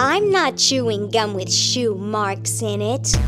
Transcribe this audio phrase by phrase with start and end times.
[0.00, 3.20] I'm not chewing gum with shoe marks in it.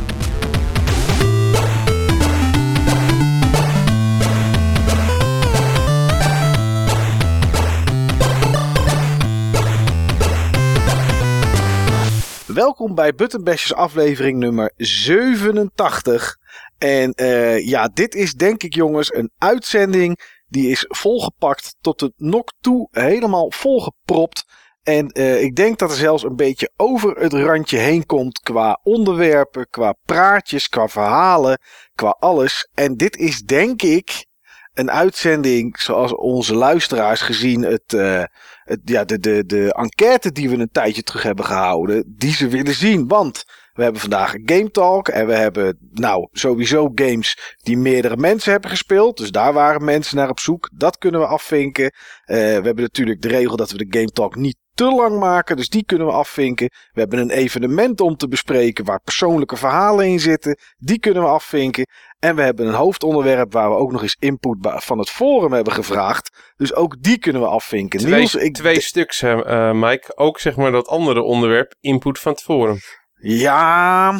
[12.46, 16.36] Welkom bij Buttonbashers aflevering nummer 87.
[16.78, 22.12] En uh, ja, dit is denk ik jongens een uitzending die is volgepakt tot de
[22.16, 24.44] nok toe, helemaal volgepropt.
[24.82, 28.80] En uh, ik denk dat er zelfs een beetje over het randje heen komt qua
[28.82, 31.58] onderwerpen, qua praatjes, qua verhalen,
[31.94, 32.68] qua alles.
[32.74, 34.26] En dit is denk ik
[34.72, 38.22] een uitzending zoals onze luisteraars gezien het, uh,
[38.62, 42.48] het, ja, de, de, de enquête die we een tijdje terug hebben gehouden, die ze
[42.48, 43.08] willen zien.
[43.08, 48.52] Want we hebben vandaag Game Talk en we hebben nou sowieso games die meerdere mensen
[48.52, 49.16] hebben gespeeld.
[49.16, 50.70] Dus daar waren mensen naar op zoek.
[50.74, 51.84] Dat kunnen we afvinken.
[51.84, 51.92] Uh,
[52.26, 55.56] we hebben natuurlijk de regel dat we de Game Talk niet te lang maken.
[55.56, 56.70] Dus die kunnen we afvinken.
[56.92, 60.58] We hebben een evenement om te bespreken waar persoonlijke verhalen in zitten.
[60.78, 61.86] Die kunnen we afvinken.
[62.18, 65.72] En we hebben een hoofdonderwerp waar we ook nog eens input van het forum hebben
[65.72, 66.52] gevraagd.
[66.56, 67.98] Dus ook die kunnen we afvinken.
[67.98, 70.16] Twee, Niels, ik twee stuks, uh, Mike.
[70.16, 72.78] Ook zeg maar dat andere onderwerp, input van het forum.
[73.14, 74.14] Ja,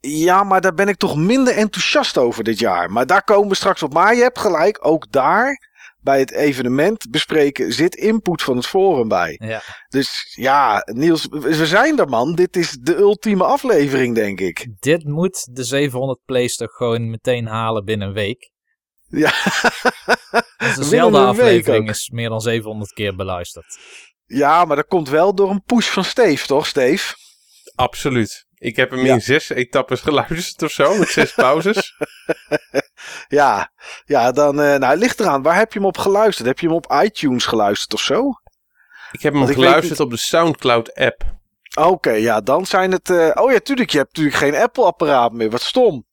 [0.00, 2.90] ja, maar daar ben ik toch minder enthousiast over dit jaar.
[2.90, 3.92] Maar daar komen we straks op.
[3.92, 5.65] Maar je hebt gelijk, ook daar
[6.06, 9.40] bij het evenement bespreken zit input van het forum bij.
[9.42, 9.62] Ja.
[9.88, 12.34] Dus ja, Niels, we zijn er man.
[12.34, 14.66] Dit is de ultieme aflevering, denk ik.
[14.78, 18.50] Dit moet de 700 plays toch gewoon meteen halen binnen een week.
[19.08, 19.32] Ja.
[20.76, 23.78] dezelfde aflevering is meer dan 700 keer beluisterd.
[24.26, 27.14] Ja, maar dat komt wel door een push van Steve, toch, Steve?
[27.74, 28.45] Absoluut.
[28.58, 31.96] Ik heb hem in zes etappes geluisterd of zo, met zes pauzes.
[33.28, 33.72] ja,
[34.04, 35.42] ja, dan uh, nou, ligt eraan.
[35.42, 36.48] Waar heb je hem op geluisterd?
[36.48, 38.30] Heb je hem op iTunes geluisterd of zo?
[39.12, 41.22] Ik heb hem geluisterd op de Soundcloud app.
[41.78, 43.08] Oké, ja, dan zijn het...
[43.08, 45.50] Uh, oh ja, tuurlijk, je hebt natuurlijk geen Apple-apparaat meer.
[45.50, 46.06] Wat stom.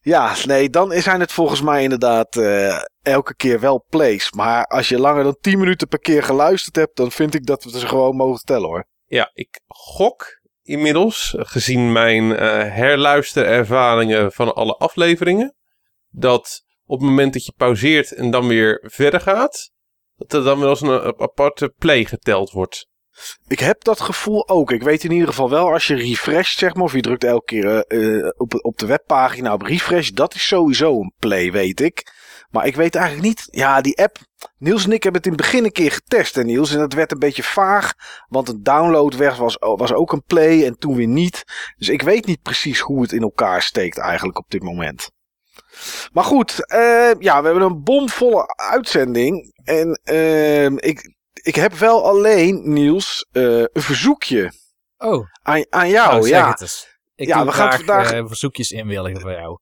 [0.00, 4.32] Ja, nee, dan zijn het volgens mij inderdaad uh, elke keer wel plays.
[4.32, 7.64] Maar als je langer dan 10 minuten per keer geluisterd hebt, dan vind ik dat
[7.64, 8.86] we ze gewoon mogen tellen hoor.
[9.06, 12.38] Ja, ik gok inmiddels, gezien mijn uh,
[12.74, 15.54] herluisterervaringen van alle afleveringen,
[16.08, 19.70] dat op het moment dat je pauzeert en dan weer verder gaat,
[20.16, 22.88] dat er dan wel eens een aparte play geteld wordt.
[23.46, 24.70] Ik heb dat gevoel ook.
[24.70, 27.44] Ik weet in ieder geval wel als je refresht, zeg maar, of je drukt elke
[27.44, 32.12] keer uh, op, op de webpagina op refresh, dat is sowieso een play, weet ik.
[32.50, 33.48] Maar ik weet eigenlijk niet.
[33.50, 34.18] Ja, die app.
[34.58, 36.36] Niels en ik hebben het in het begin een keer getest.
[36.36, 36.74] En Niels.
[36.74, 37.92] En het werd een beetje vaag.
[38.28, 40.64] Want een download was, was ook een play.
[40.64, 41.44] En toen weer niet.
[41.76, 45.10] Dus ik weet niet precies hoe het in elkaar steekt eigenlijk op dit moment.
[46.12, 46.52] Maar goed.
[46.74, 49.52] Uh, ja, we hebben een bomvolle uitzending.
[49.64, 54.52] En uh, ik, ik heb wel alleen, Niels, uh, een verzoekje.
[54.98, 55.26] Oh.
[55.42, 56.56] Aan, aan jou, oh, ja.
[57.18, 59.58] Ik ja, we gaan vandaag uh, verzoekjes inwilligen voor jou.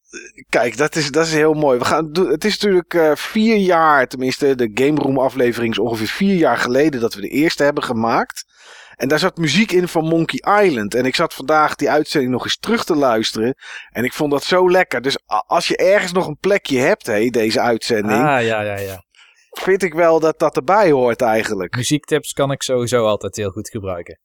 [0.48, 1.78] Kijk, dat is, dat is heel mooi.
[1.78, 6.06] We gaan, het is natuurlijk uh, vier jaar, tenminste, de Game Room aflevering is ongeveer
[6.06, 8.44] vier jaar geleden dat we de eerste hebben gemaakt.
[8.96, 10.94] En daar zat muziek in van Monkey Island.
[10.94, 13.54] En ik zat vandaag die uitzending nog eens terug te luisteren.
[13.90, 15.02] En ik vond dat zo lekker.
[15.02, 18.22] Dus als je ergens nog een plekje hebt, hé, deze uitzending.
[18.22, 19.04] Ah, ja, ja, ja.
[19.50, 21.76] Vind ik wel dat dat erbij hoort eigenlijk.
[21.76, 24.18] Muziektips kan ik sowieso altijd heel goed gebruiken.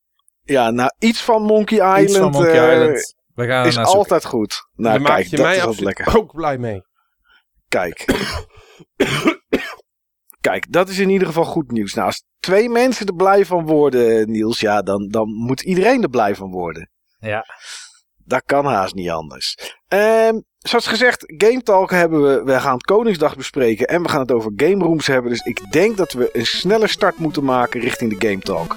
[0.43, 2.09] Ja, nou, iets van Monkey Island.
[2.09, 3.17] Iets van Monkey uh, Island.
[3.39, 4.67] We gaan is altijd goed.
[4.75, 6.17] Nou, Daar kijk, je dat mij is ook lekker.
[6.17, 6.81] ook blij mee.
[7.67, 8.05] Kijk.
[10.41, 11.93] Kijk, dat is in ieder geval goed nieuws.
[11.93, 16.09] Nou, als twee mensen er blij van worden, Niels, ja, dan, dan moet iedereen er
[16.09, 16.89] blij van worden.
[17.19, 17.45] Ja.
[18.17, 19.75] Dat kan haast niet anders.
[19.87, 22.43] Um, zoals gezegd, Game Talk hebben we.
[22.43, 25.31] We gaan Koningsdag bespreken en we gaan het over Game Rooms hebben.
[25.31, 28.75] Dus ik denk dat we een snelle start moeten maken richting de Game Talk.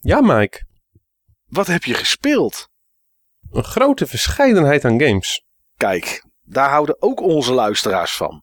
[0.00, 0.62] Ja, Mike.
[1.46, 2.68] wat heb je gespeeld?
[3.50, 5.44] Een grote verscheidenheid aan games.
[5.76, 8.42] Kijk, daar houden ook onze luisteraars van.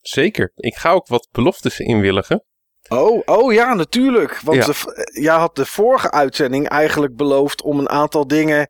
[0.00, 0.52] Zeker.
[0.54, 2.44] Ik ga ook wat beloftes inwilligen.
[2.88, 4.40] Oh, oh ja, natuurlijk.
[4.40, 4.66] Want Ja.
[4.66, 4.84] de v-
[5.20, 8.68] jij had de vorige uitzending eigenlijk beloofd om een aantal dingen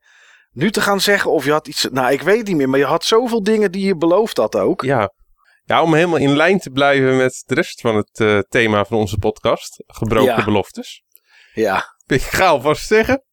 [0.51, 1.31] nu te gaan zeggen.
[1.31, 1.89] Of je had iets.
[1.91, 2.69] Nou, ik weet niet meer.
[2.69, 4.83] Maar je had zoveel dingen die je beloofd had ook.
[4.83, 5.13] Ja.
[5.65, 8.99] Ja, om helemaal in lijn te blijven met de rest van het eh, thema van
[8.99, 9.83] onze podcast.
[9.87, 10.45] Gebroken Ja.
[10.45, 11.03] beloftes.
[11.55, 11.95] Ja.
[12.07, 13.25] Ik ga alvast zeggen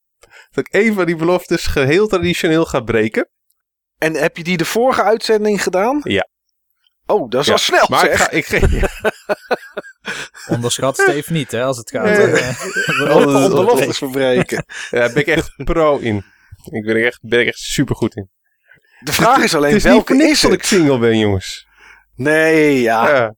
[0.52, 3.30] dat ik een van die beloftes geheel traditioneel ga breken.
[3.98, 6.00] En heb je die de vorige uitzending gedaan?
[6.04, 6.28] Ja.
[7.06, 8.20] Oh, dat is Ja, wel snel Maar ik zeg.
[8.20, 8.88] ga, ik ga,
[10.56, 12.04] Onderschat Steve niet, hè, als het gaat.
[12.04, 12.28] Nee.
[12.28, 14.66] eh, Om beloftes verbreken.
[14.92, 16.16] ja, daar ben ik echt pro in.
[16.72, 18.30] Ik ben er echt, ben er echt super goed in.
[19.00, 21.68] De vraag is alleen Het is niet welke is dat ik single ben, jongens.
[22.16, 23.10] Nee, ja.
[23.18, 23.36] Ja.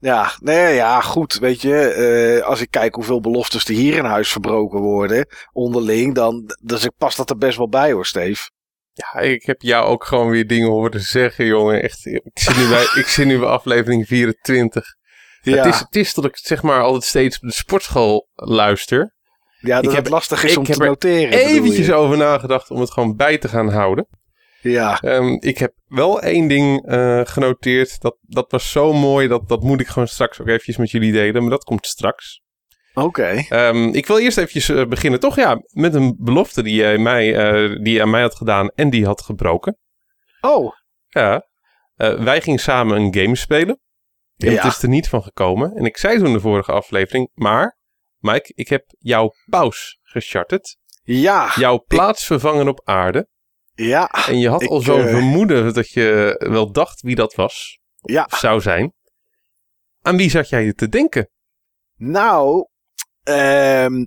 [0.00, 1.38] Ja, nee, ja, goed.
[1.38, 6.14] Weet je, eh, als ik kijk hoeveel beloftes er hier in huis verbroken worden, onderling,
[6.14, 8.50] dan dus ik pas dat er best wel bij hoor, Steve.
[8.92, 11.82] Ja, ik heb jou ook gewoon weer dingen horen zeggen, jongen.
[11.82, 14.84] Echt, ik zit nu bij, ik zit nu bij aflevering 24.
[15.42, 19.14] Ja, Het, is, het is dat ik zeg maar altijd steeds op de sportschool luister.
[19.60, 21.30] ja dat ik heb- het lastig is ik om heb te er noteren.
[21.30, 21.94] bedoel Eventjes je?
[21.94, 24.06] over nagedacht om het gewoon bij te gaan houden.
[24.70, 28.00] Ja, Ehm, ik heb wel één ding eh, genoteerd.
[28.00, 29.28] Dat, dat was zo mooi.
[29.28, 31.40] Dat, dat moet ik gewoon straks ook eventjes met jullie delen.
[31.42, 32.40] Maar dat komt straks.
[32.94, 33.44] oké.
[33.48, 35.20] Ehm, ik wil eerst eventjes eh, beginnen.
[35.20, 38.68] Toch ja, met een belofte die jij mij, eh, die je aan mij had gedaan.
[38.74, 39.78] En die had gebroken.
[40.40, 40.72] Oh,
[41.08, 41.46] Ja.
[41.96, 43.80] Wij gingen samen een game spelen.
[44.36, 44.62] En Ja.
[44.62, 45.72] het is er niet van gekomen.
[45.76, 47.30] En ik zei toen de vorige aflevering.
[47.34, 47.78] Maar,
[48.18, 50.76] Mike, ik heb jouw paus gecharterd.
[51.02, 53.28] ja, Jouw plaatsvervanger op aarde.
[53.76, 57.34] Ja, En je had Ik, al zo'n eh, vermoeden dat je wel dacht wie dat
[57.34, 57.78] was.
[58.00, 58.28] ja.
[58.30, 58.92] Zou zijn.
[60.02, 61.28] Aan wie zat jij te denken?
[61.96, 62.66] Nou,
[63.22, 64.04] ehm,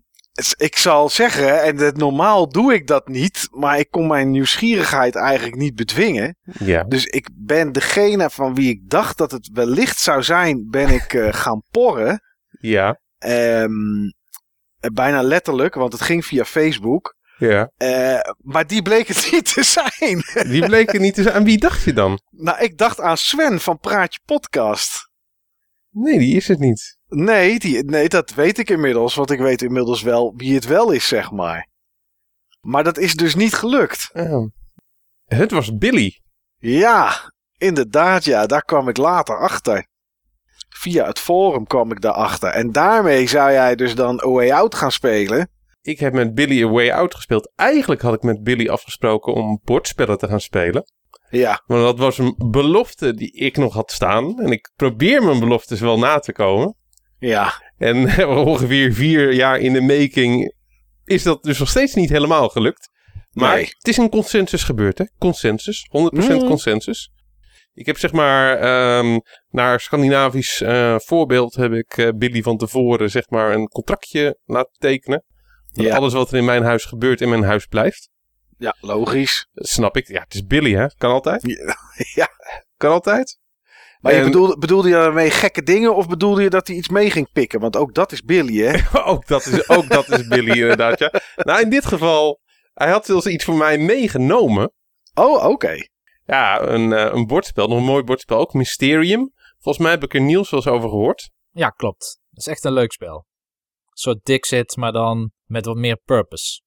[0.57, 5.15] ik zal zeggen, en dat, normaal doe ik dat niet, maar ik kon mijn nieuwsgierigheid
[5.15, 6.37] eigenlijk niet bedwingen.
[6.59, 6.83] Ja.
[6.83, 11.13] Dus ik ben degene van wie ik dacht dat het wellicht zou zijn, ben ik
[11.13, 12.21] eh, gaan porren.
[12.59, 12.99] Ja.
[13.17, 13.71] Ehm,
[14.79, 17.17] eh, bijna letterlijk, want het ging via Facebook.
[17.39, 17.71] Ja.
[17.77, 20.23] Eh, maar die bleek het niet te zijn.
[20.51, 21.35] Die bleken niet te zijn.
[21.35, 22.19] Aan wie dacht je dan?
[22.29, 25.09] nou, ik dacht aan Sven van Praatje Podcast.
[25.89, 26.97] Nee, die is het niet.
[27.07, 30.91] Nee, die, nee, dat weet ik inmiddels, want ik weet inmiddels wel wie het wel
[30.91, 31.67] is, zeg maar.
[32.61, 34.09] Maar dat is dus niet gelukt.
[34.13, 34.47] Oh.
[35.25, 36.19] Het was Billy.
[36.57, 39.87] Ja, inderdaad, ja, daar kwam ik later achter.
[40.69, 42.49] Via het forum kwam ik daarachter.
[42.49, 45.49] En daarmee zou jij dus dan A Way Out gaan spelen.
[45.81, 47.51] Ik heb met Billy A Way Out gespeeld.
[47.55, 50.83] Eigenlijk had ik met Billy afgesproken om bordspellen te gaan spelen.
[51.29, 54.39] Ja, Maar dat was een belofte die ik nog had staan.
[54.39, 56.75] En ik probeer mijn beloftes wel na te komen.
[57.19, 60.53] ja, En ongeveer vier jaar in de making
[61.05, 62.89] is dat dus nog steeds niet helemaal gelukt.
[63.31, 63.65] Maar Nee.
[63.65, 65.05] het is een consensus gebeurd, hè?
[65.17, 65.87] Consensus.
[65.89, 66.47] 100% Mm.
[66.47, 67.11] consensus.
[67.73, 73.09] Ik heb zeg maar, ehm, naar Scandinavisch eh, voorbeeld heb ik eh, Billy van tevoren
[73.11, 75.23] zeg maar een contractje laten tekenen.
[75.71, 75.95] Dat Ja.
[75.95, 78.09] alles wat er in mijn huis gebeurt in mijn huis blijft.
[78.57, 79.47] ja, logisch.
[79.53, 80.07] Dat snap ik.
[80.07, 80.87] Ja, het is Billy hè.
[80.97, 81.41] Kan altijd.
[82.13, 82.27] Ja.
[82.77, 83.39] Kan altijd.
[83.99, 87.11] Maar je bedoelde, bedoelde je daarmee gekke dingen of bedoelde je dat hij iets mee
[87.11, 87.59] ging pikken?
[87.59, 88.79] Want ook dat is Billy, hè?
[89.11, 91.11] ook, dat is, ook dat is Billy inderdaad, ja.
[91.35, 92.39] Nou, in dit geval,
[92.73, 94.71] hij had zelfs iets voor mij meegenomen.
[95.13, 95.75] Oh, oké.
[96.25, 99.33] Ja, een, eh, een bordspel, nog een mooi bordspel, ook Mysterium.
[99.59, 101.29] Volgens mij heb ik er Niels wel eens over gehoord.
[101.51, 102.19] Ja, klopt.
[102.29, 103.15] Dat is echt een leuk spel.
[103.15, 106.61] Een soort Dixit, maar dan met wat meer purpose.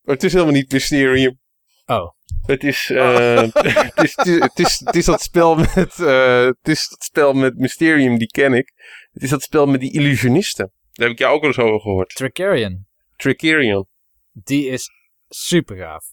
[0.00, 1.40] Maar het is helemaal niet Mysterium.
[1.86, 2.10] Oh.
[2.46, 3.74] Het is, eh, het, is,
[4.16, 7.56] het, is, het, is, het is dat spel met, eh, het is dat spel met
[7.56, 8.72] Mysterium, die ken ik.
[9.12, 10.72] Het is dat spel met die illusionisten.
[10.92, 12.14] Daar heb ik jou ook wel eens over gehoord.
[12.14, 12.86] Trickerion.
[13.16, 13.86] Trickerion.
[14.32, 14.90] Die is
[15.28, 16.04] super gaaf.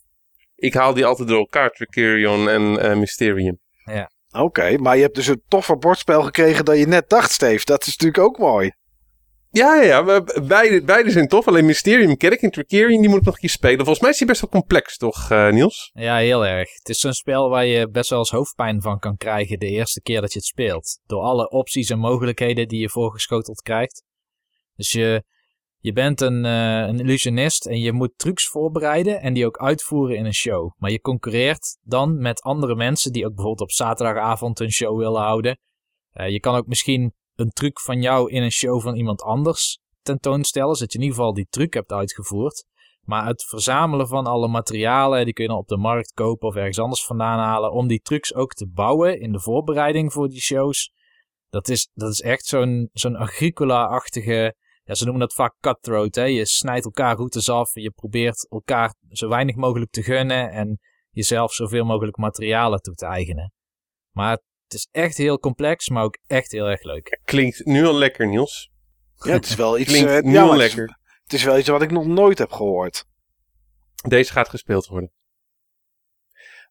[0.56, 3.60] Ik haal die altijd door elkaar, Trickerion en eh, Mysterium.
[4.32, 7.66] Oké, maar je hebt dus een toffer bordspel gekregen dan je net dacht, Steve.
[7.66, 8.72] Dat is natuurlijk ook mooi.
[9.52, 11.48] Ja, ja, Beide, beide zijn tof.
[11.48, 13.78] Alleen Mysterium ken ik en Trickerion, die moet ik nog een keer spelen.
[13.78, 15.92] Volgens mij is die best wel complex, toch, eh, Niels?
[15.94, 16.74] Ja, heel erg.
[16.74, 20.02] Het is zo'n spel waar je best wel eens hoofdpijn van kan krijgen de eerste
[20.02, 21.00] keer dat je het speelt.
[21.06, 24.04] Door alle opties en mogelijkheden die je voorgeschoteld krijgt.
[24.76, 25.24] Dus je,
[25.78, 30.18] je bent een, eh, een illusionist en je moet trucs voorbereiden en die ook uitvoeren
[30.18, 30.72] in een show.
[30.78, 35.22] Maar je concurreert dan met andere mensen die ook bijvoorbeeld op zaterdagavond een show willen
[35.22, 35.60] houden.
[36.12, 39.80] Eh, je kan ook misschien een truc van jou in een show van iemand anders
[40.02, 42.66] tentoonstellen, zodat je in ieder geval die truc hebt uitgevoerd.
[43.02, 46.80] Maar het verzamelen van alle materialen, die kun je op de markt kopen of ergens
[46.80, 50.92] anders vandaan halen, om die trucs ook te bouwen in de voorbereiding voor die shows.
[51.50, 54.56] Dat is, dat is echt zo'n zo'n Agricola-achtige
[54.90, 56.16] ja, ze noemen dat vaak cutthroat.
[56.16, 56.24] Hè?
[56.24, 57.74] Je snijdt elkaar routes af.
[57.74, 60.50] Je probeert elkaar zo weinig mogelijk te gunnen.
[60.52, 60.80] En
[61.10, 63.54] jezelf zoveel mogelijk materialen toe te eigenen.
[64.12, 67.20] Maar het is echt heel complex, maar ook echt heel erg leuk.
[67.24, 68.70] Klinkt nu al lekker, Niels.
[69.16, 70.98] Ja, het is wel iets, Klinkt eh, nu ja, al maar het is- lekker.
[71.24, 73.06] Het is wel iets wat ik nog nooit heb gehoord.
[74.08, 75.12] Deze gaat gespeeld worden.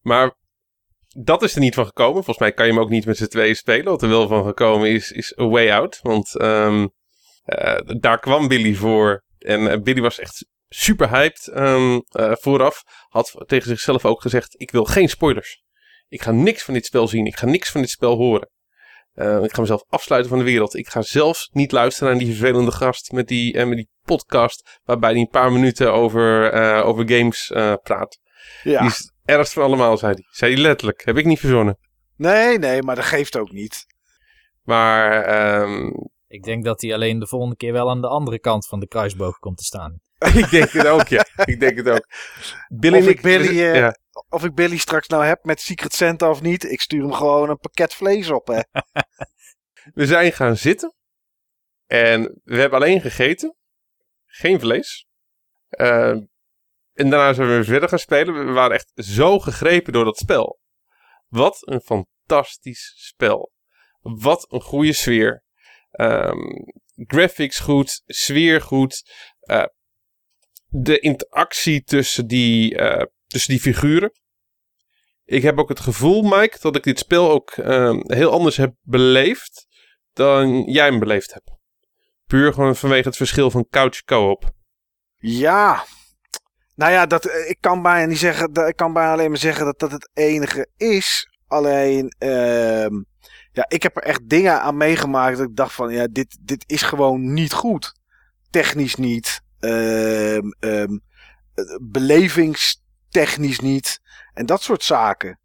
[0.01, 0.37] Maar
[1.09, 2.15] dat is er niet van gekomen.
[2.15, 3.85] Volgens mij kan je hem ook niet met z'n tweeën spelen.
[3.85, 5.99] Wat er wel van gekomen is, is A Way Out.
[6.03, 6.87] Want ehm,
[7.45, 9.25] eh, daar kwam Billy voor.
[9.39, 12.83] En eh, Billy was echt super hyped ehm, eh, vooraf.
[13.09, 15.63] Had tegen zichzelf ook gezegd, ik wil geen spoilers.
[16.09, 17.27] Ik ga niks van dit spel zien.
[17.27, 18.51] Ik ga niks van dit spel horen.
[19.15, 20.77] Eh, ik ga mezelf afsluiten van de wereld.
[20.77, 24.81] Ik ga zelfs niet luisteren naar die vervelende gast met die, eh, met die podcast.
[24.85, 28.19] Waarbij hij een paar minuten over, eh, over games eh, praat.
[28.63, 28.81] Ja.
[28.81, 30.25] Die is het ergst van allemaal, zei hij.
[30.31, 31.05] Zei hij letterlijk.
[31.05, 31.79] Heb ik niet verzonnen.
[32.17, 33.87] Nee, nee, maar dat geeft ook niet.
[34.63, 35.91] Maar ehm,
[36.29, 38.89] Ik denk dat hij alleen de volgende keer wel aan de andere kant van de
[38.89, 40.01] kruisboog komt te staan.
[40.35, 41.27] ik denk het ook, ja.
[41.45, 42.07] Ik denk het ook.
[42.69, 43.97] Billy Of ik Billy, eh, ja.
[44.29, 47.51] Of ik Billy straks nou heb met Secret Santa of niet, ik stuur hem gewoon
[47.51, 48.61] een pakket vlees op, hè.
[49.95, 50.95] We zijn gaan zitten.
[51.87, 53.57] En we hebben alleen gegeten.
[54.27, 55.07] Geen vlees.
[55.69, 56.21] Ehm,
[56.93, 58.47] en daarna zijn we weer verder gaan spelen.
[58.47, 60.61] We waren echt zo gegrepen door dat spel.
[61.29, 63.53] Wat een fantastisch spel.
[64.01, 65.43] Wat een goede sfeer.
[65.91, 66.39] Ehm,
[66.97, 68.03] graphics goed.
[68.07, 69.11] Sfeer goed.
[69.41, 69.65] eh,
[70.71, 74.13] de interactie tussen die, eh, tussen die figuren.
[75.25, 78.75] Ik heb ook het gevoel, Mike, dat ik dit spel ook ehm, heel anders heb
[78.83, 79.67] beleefd
[80.13, 81.51] dan jij hem beleefd hebt.
[82.27, 84.51] Puur gewoon vanwege het verschil van couch co-op.
[85.19, 85.85] Ja.
[86.75, 89.65] Nou ja, dat, eh, ik kan bijna niet zeggen, dat, ik kan alleen maar zeggen
[89.65, 91.29] dat dat het enige is.
[91.47, 92.95] Alleen, ehm,
[93.53, 96.65] ja, ik heb er echt dingen aan meegemaakt dat ik dacht van, ja, dit, dit
[96.67, 97.93] is gewoon niet goed.
[98.51, 99.41] Technisch niet.
[99.59, 100.85] ehm, eh,
[103.11, 104.01] belevingstechnisch niet.
[104.35, 105.39] En dat soort zaken.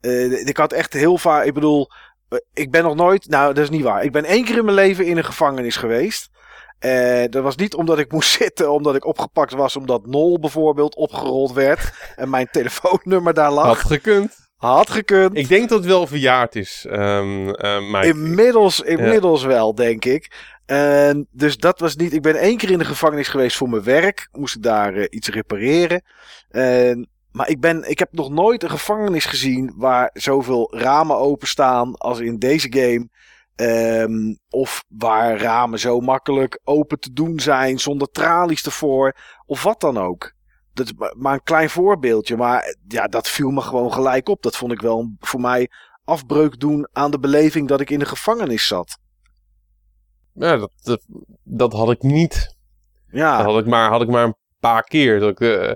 [0.00, 1.88] Eh, ik had echt heel vaak, ik bedoel,
[2.28, 4.04] eh, ik ben nog nooit, nou dat is niet waar.
[4.04, 6.28] Ik ben één keer in mijn leven in een gevangenis geweest.
[6.78, 10.94] Eh, dat was niet omdat ik moest zitten, omdat ik opgepakt was, omdat Nol bijvoorbeeld
[10.94, 13.66] opgerold werd en mijn telefoonnummer daar lag.
[13.66, 14.48] Had Had, gekund.
[14.90, 15.36] gekund.
[15.36, 18.06] Ik denk dat het wel verjaard is, ehm eh, Mike.
[18.06, 20.32] Inmiddels, inmiddels wel, denk ik.
[20.70, 22.12] En dus dat was niet.
[22.12, 24.28] Ik ben één keer in de gevangenis geweest voor mijn werk.
[24.32, 26.02] Moest daar eh, iets repareren.
[26.48, 31.94] En, maar ik, ben, ik heb nog nooit een gevangenis gezien waar zoveel ramen openstaan
[31.94, 33.08] als in deze game.
[33.54, 39.16] Ehm, of waar ramen zo makkelijk open te doen zijn zonder tralies ervoor.
[39.46, 40.32] Of wat dan ook.
[40.72, 42.36] Dat maar- een klein voorbeeldje.
[42.36, 44.42] Maar ja, dat viel me gewoon gelijk op.
[44.42, 45.70] Dat vond ik wel voor mij
[46.04, 48.98] afbreuk doen aan de beleving dat ik in de gevangenis zat.
[50.40, 51.00] Ja, dat, dat,
[51.44, 52.56] dat had ik niet.
[53.10, 55.20] Ja, Dat had ik maar, had ik maar een paar keer.
[55.20, 55.72] Dat ik, eh,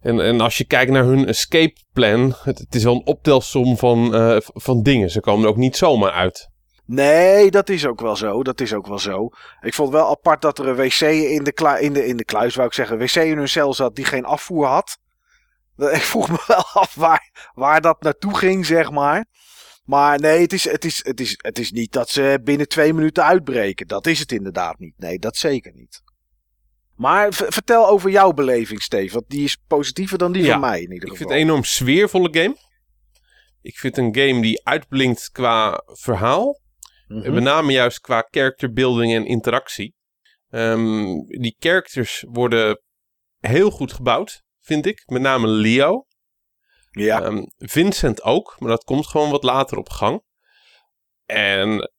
[0.00, 3.76] en, en als je kijkt naar hun escape plan, het, het is wel een optelsom
[3.76, 5.10] van, eh, van dingen.
[5.10, 6.50] Ze komen er ook niet zomaar uit.
[6.86, 8.42] nee, dat is ook wel zo.
[8.42, 9.28] Dat is ook wel zo.
[9.60, 12.54] Ik vond wel apart dat er een wc in de, in de, in de kluis,
[12.54, 14.98] wou ik zeggen, wc in hun cel zat die geen afvoer had.
[15.92, 19.26] Ik vroeg me wel af waar, waar dat naartoe ging, zeg maar.
[19.82, 22.92] Maar nee, het is, het, is, het, is, het is niet dat ze binnen twee
[22.92, 23.86] minuten uitbreken.
[23.86, 24.94] Dat is het inderdaad niet.
[24.96, 26.02] Nee, dat zeker niet.
[26.96, 29.12] Maar vertel over jouw beleving, Steve.
[29.12, 31.32] Want die is positiever dan die Ja, van mij in ieder Ik vind geval.
[31.32, 32.56] het een enorm sfeervolle game.
[33.62, 36.60] Ik vind een game die uitblinkt qua verhaal.
[37.06, 37.34] Mhm.
[37.34, 39.94] Met name juist qua character building en interactie.
[40.50, 42.80] Ehm, die characters worden
[43.38, 45.02] heel goed gebouwd, vind ik.
[45.06, 46.06] Met name Leo.
[46.92, 50.22] Ja, Ehm, Vincent ook, maar dat komt gewoon wat later op gang.
[51.26, 51.90] En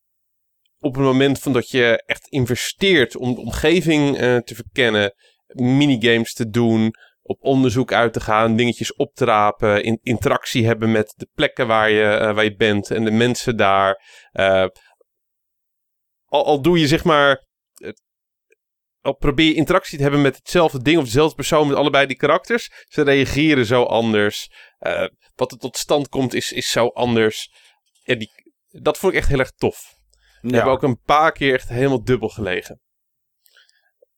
[0.79, 5.13] op het moment van dat je echt investeert om de omgeving eh, te verkennen,
[5.53, 10.91] minigames te doen, op onderzoek uit te gaan, dingetjes op te rapen, in, interactie hebben
[10.91, 14.01] met de plekken waar je, eh, waar je bent en de mensen daar.
[14.31, 14.65] eh,
[16.25, 17.51] al, al doe je zeg maar.
[19.01, 22.15] Al probeer je interactie te hebben met hetzelfde ding of dezelfde persoon met allebei die
[22.17, 22.85] karakters.
[22.87, 24.51] Ze reageren zo anders.
[24.83, 27.51] Eh, wat er tot stand komt is, is zo anders.
[28.03, 28.31] Ja, die,
[28.69, 29.95] dat vond ik echt heel erg tof.
[30.41, 32.81] We hebben ook een paar keer echt helemaal dubbel gelegen.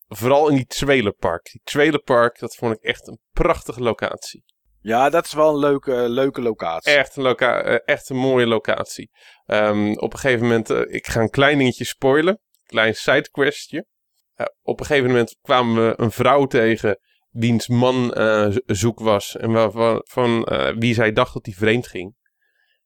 [0.08, 1.52] Vooral in die trailerpark.
[1.52, 4.44] Die trailerpark, dat vond ik echt een prachtige locatie.
[4.80, 6.92] ja, dat is wel een leuke, leuke locatie.
[6.92, 9.12] Echt een, loca eh, echt een mooie locatie.
[9.46, 12.40] Ehm, op een gegeven moment, eh, ik ga een klein dingetje spoilen.
[12.66, 13.86] Klein sidequestje.
[14.34, 17.00] Eh, op een gegeven moment kwamen we een vrouw tegen
[17.36, 19.38] wiens man eh, zo- zoek was.
[19.38, 22.16] En waarvan, van, eh, wie zij dacht dat hij vreemd ging.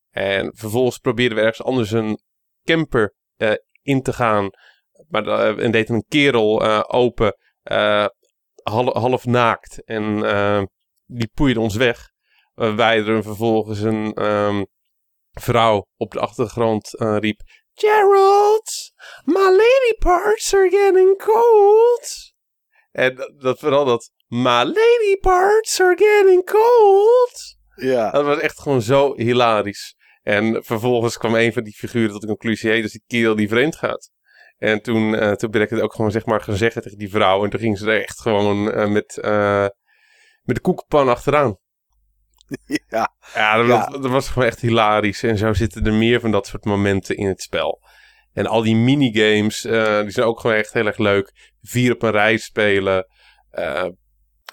[0.09, 2.19] En vervolgens probeerden we ergens anders een
[2.63, 4.49] camper eh, in te gaan.
[5.07, 7.35] Maar en deed een kerel open,
[8.63, 9.83] half, half naakt.
[9.83, 10.69] En
[11.05, 12.11] die poeide ons weg.
[12.53, 14.63] Waarbij er vervolgens een ehm,
[15.31, 17.41] vrouw op de achtergrond riep...
[17.73, 18.91] Gerald,
[19.25, 22.33] my lady parts are getting cold.
[22.91, 24.11] En dat vooral dat...
[24.29, 27.57] My lady parts are getting cold.
[27.75, 28.11] Ja.
[28.11, 29.95] Dat was echt gewoon zo hilarisch.
[30.23, 32.69] En vervolgens kwam een van die figuren tot de conclusie...
[32.69, 34.09] hé, dat is die kerel die vreemd gaat.
[34.57, 37.43] En toen, eh toen ben ik het ook gewoon zeg maar gezegd tegen die vrouw.
[37.43, 39.67] En toen ging ze er echt gewoon eh, met, eh,
[40.41, 41.57] met de koekenpan achteraan.
[42.87, 43.13] Ja.
[43.33, 43.85] Ja, dat, Ja.
[43.85, 45.23] dat was gewoon echt hilarisch.
[45.23, 47.81] En zo zitten er meer van dat soort momenten in het spel.
[48.33, 51.51] En al die minigames, die zijn ook gewoon echt heel erg leuk.
[51.61, 53.07] Vier op een rij spelen.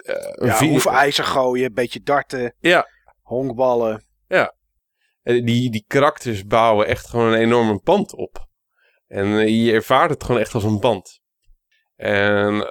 [0.07, 2.55] Eh eh, Ja, oefenijzer gooien, een beetje darten.
[2.59, 2.87] Ja.
[3.21, 4.05] Honkballen.
[4.27, 8.47] Eh, die, die karakters bouwen echt gewoon een enorme band op.
[9.07, 11.19] En eh, je ervaart het gewoon echt als een band.
[11.95, 12.67] En eh,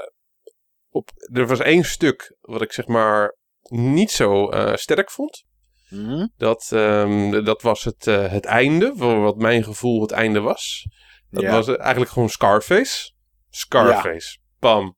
[0.89, 3.37] op, er was één stuk wat ik zeg maar
[3.69, 5.45] niet zo sterk vond.
[5.89, 6.27] Mhm.
[6.37, 10.89] Dat, ehm, dat was het, eh, het einde, voor wat mijn gevoel het einde was.
[11.31, 11.51] Dat Ja.
[11.51, 13.13] was eigenlijk gewoon Scarface.
[13.51, 14.39] Scarface.
[14.59, 14.97] Bam.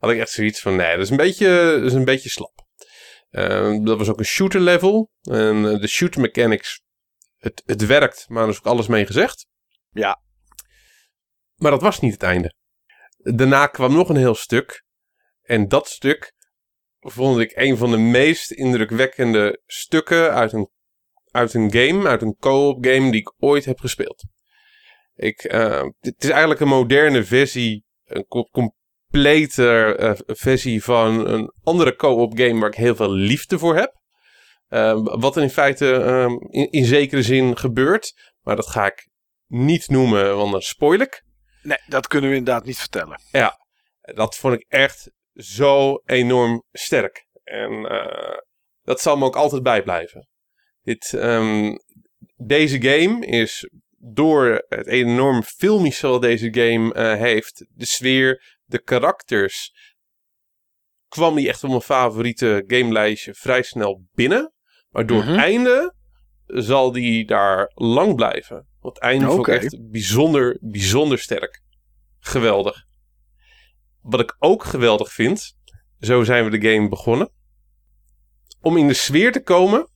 [0.00, 2.66] Had ik echt zoiets van, nee, dat is een beetje, dat is een beetje slap.
[3.30, 5.10] Ehm, dat was ook een shooter level.
[5.22, 6.82] En eh, de shooter mechanics,
[7.36, 9.46] het, het werkt, maar er is ook alles mee gezegd.
[9.90, 10.22] Ja.
[11.54, 12.54] Maar dat was niet het einde.
[13.16, 14.84] Daarna kwam nog een heel stuk.
[15.42, 16.34] En dat stuk
[16.98, 20.70] vond ik een van de meest indrukwekkende stukken uit een,
[21.30, 24.24] uit een game, uit een co-op game die ik ooit heb gespeeld.
[25.14, 28.48] Ik, eh, het is eigenlijk een moderne versie, een co-
[29.10, 33.98] complete eh, versie van een andere co-op game waar ik heel veel liefde voor heb.
[34.68, 39.08] Eh, wat er in feite eh, in, in zekere zin gebeurt, maar dat ga ik
[39.46, 41.24] niet noemen, want dan spoil ik.
[41.62, 43.20] Nee, dat kunnen we inderdaad niet vertellen.
[44.00, 47.26] Dat vond ik echt zo enorm sterk.
[47.44, 48.38] En eh,
[48.82, 50.28] dat zal me ook altijd bijblijven.
[50.82, 51.76] Dit, ehm,
[52.36, 58.82] deze game is door het enorm filmische wat deze game eh, heeft, de sfeer, de
[58.82, 59.72] karakters,
[61.08, 64.52] kwam die echt op mijn favoriete gamelijstje vrij snel binnen.
[64.88, 65.28] Maar door Mhm.
[65.28, 65.94] het einde
[66.46, 68.68] zal die daar lang blijven.
[68.80, 71.62] Want het einde vond ik echt bijzonder, bijzonder sterk.
[72.18, 72.84] Geweldig.
[74.00, 75.56] Wat ik ook geweldig vind,
[76.00, 77.30] zo zijn we de game begonnen.
[78.60, 79.88] Om in de sfeer te komen,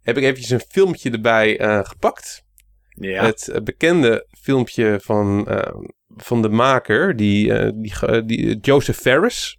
[0.00, 2.44] heb ik eventjes een filmpje erbij eh, gepakt.
[2.88, 3.24] Ja.
[3.24, 5.74] Het bekende filmpje van, eh,
[6.16, 9.58] van de maker, die, eh, die, die, Joseph Ferris.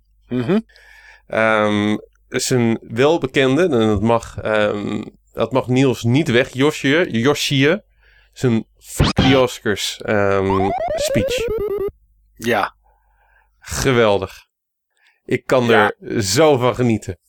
[1.28, 1.98] Ehm,
[2.30, 7.84] is een welbekende, en dat mag, ehm, dat mag Niels niet weg, Josje, Josje.
[8.34, 11.36] Zijn fuck the Oscars ehm, speech.
[12.34, 12.76] Ja.
[13.60, 14.48] Geweldig.
[15.26, 15.92] Ik kan Ja.
[16.00, 17.20] er zo van genieten.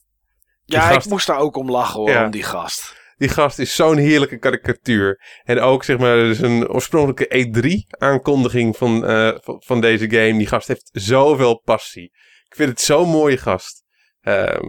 [0.64, 2.24] Ja, gast- ik moest daar ook om lachen hoor, Ja.
[2.24, 2.98] om die gast.
[3.20, 5.20] Die gast is zo'n heerlijke karikatuur.
[5.42, 10.38] En ook zeg maar, dus een oorspronkelijke E3-aankondiging van, eh, van, van deze game.
[10.38, 12.04] Die gast heeft zoveel passie.
[12.48, 13.84] Ik vind het zo'n mooie gast.
[14.20, 14.66] Ehm,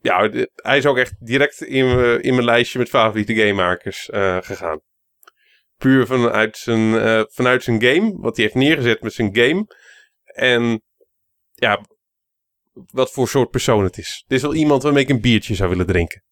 [0.00, 4.36] ja, hij is ook echt direct in, mijn- in mijn lijstje met favoriete gamemakers eh,
[4.40, 4.80] gegaan.
[5.76, 9.66] Puur vanuit zijn, eh, vanuit zijn game, wat hij heeft neergezet met zijn game.
[10.24, 10.82] En
[11.54, 11.84] ja,
[12.72, 14.24] wat voor soort persoon het is.
[14.26, 16.22] Dit is wel iemand waarmee ik een biertje zou willen drinken.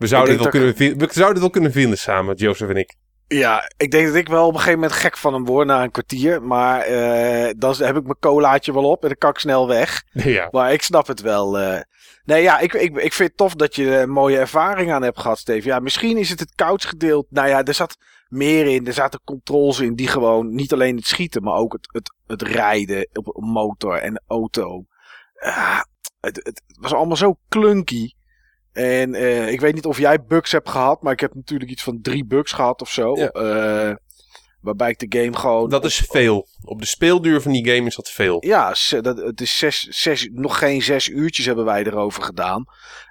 [0.00, 2.94] We zouden, denk wel kunnen, we zouden het wel kunnen vinden samen, Joseph en ik.
[3.26, 5.82] Ja, ik denk dat ik wel op een gegeven moment gek van hem word na
[5.82, 6.42] een kwartier.
[6.42, 10.02] Maar eh, dan heb ik mijn colaatje wel op en dan kan ik snel weg.
[10.12, 10.48] ja.
[10.50, 11.58] Maar ik snap het wel.
[11.58, 11.80] eh.
[12.24, 15.20] Nee, ja, ik, ik, ik vind het tof dat je een mooie ervaring aan hebt
[15.20, 15.68] gehad, Steve.
[15.68, 17.28] Ja, misschien is het het couch gedeelte.
[17.30, 17.96] Nou ja, er zat
[18.28, 18.86] meer in.
[18.86, 22.42] Er zaten controls in die gewoon niet alleen het schieten, maar ook het, het, het
[22.42, 24.84] rijden op motor en auto.
[25.34, 25.80] Ah,
[26.20, 28.10] het, het was allemaal zo clunky.
[28.72, 31.82] En eh, ik weet niet of jij bugs hebt gehad, maar ik heb natuurlijk iets
[31.82, 33.16] van drie bugs gehad of zo.
[33.16, 33.28] Ja.
[33.28, 33.94] Eh,
[34.60, 35.70] waarbij ik de game gewoon.
[35.70, 36.48] Dat is veel.
[36.64, 38.44] Op de speelduur van die game is dat veel.
[38.46, 42.64] Ja, dat, het is zes, zes, nog geen zes uurtjes hebben wij erover gedaan.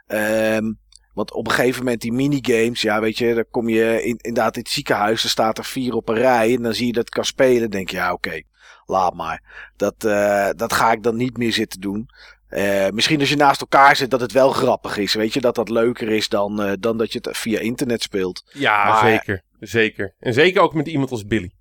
[0.08, 0.72] Ehm,
[1.14, 4.56] want op een gegeven moment die minigames, ja weet je, dan kom je in, inderdaad
[4.56, 7.08] in het ziekenhuis, er staat er vier op een rij en dan zie je dat
[7.08, 7.62] ik kan spelen.
[7.62, 8.42] Dan denk je, ja oké,
[8.86, 9.72] laat maar.
[9.78, 12.10] Dat, eh, dat ga ik dan niet meer zitten doen.
[12.50, 15.56] Eh, misschien als je naast elkaar zit dat het wel grappig is, weet je, dat
[15.56, 18.44] dat leuker is dan, eh, dan dat je het via internet speelt.
[18.54, 19.42] Ja, Maar- zeker.
[19.60, 20.16] Zeker.
[20.20, 21.52] En zeker ook met iemand als Billy.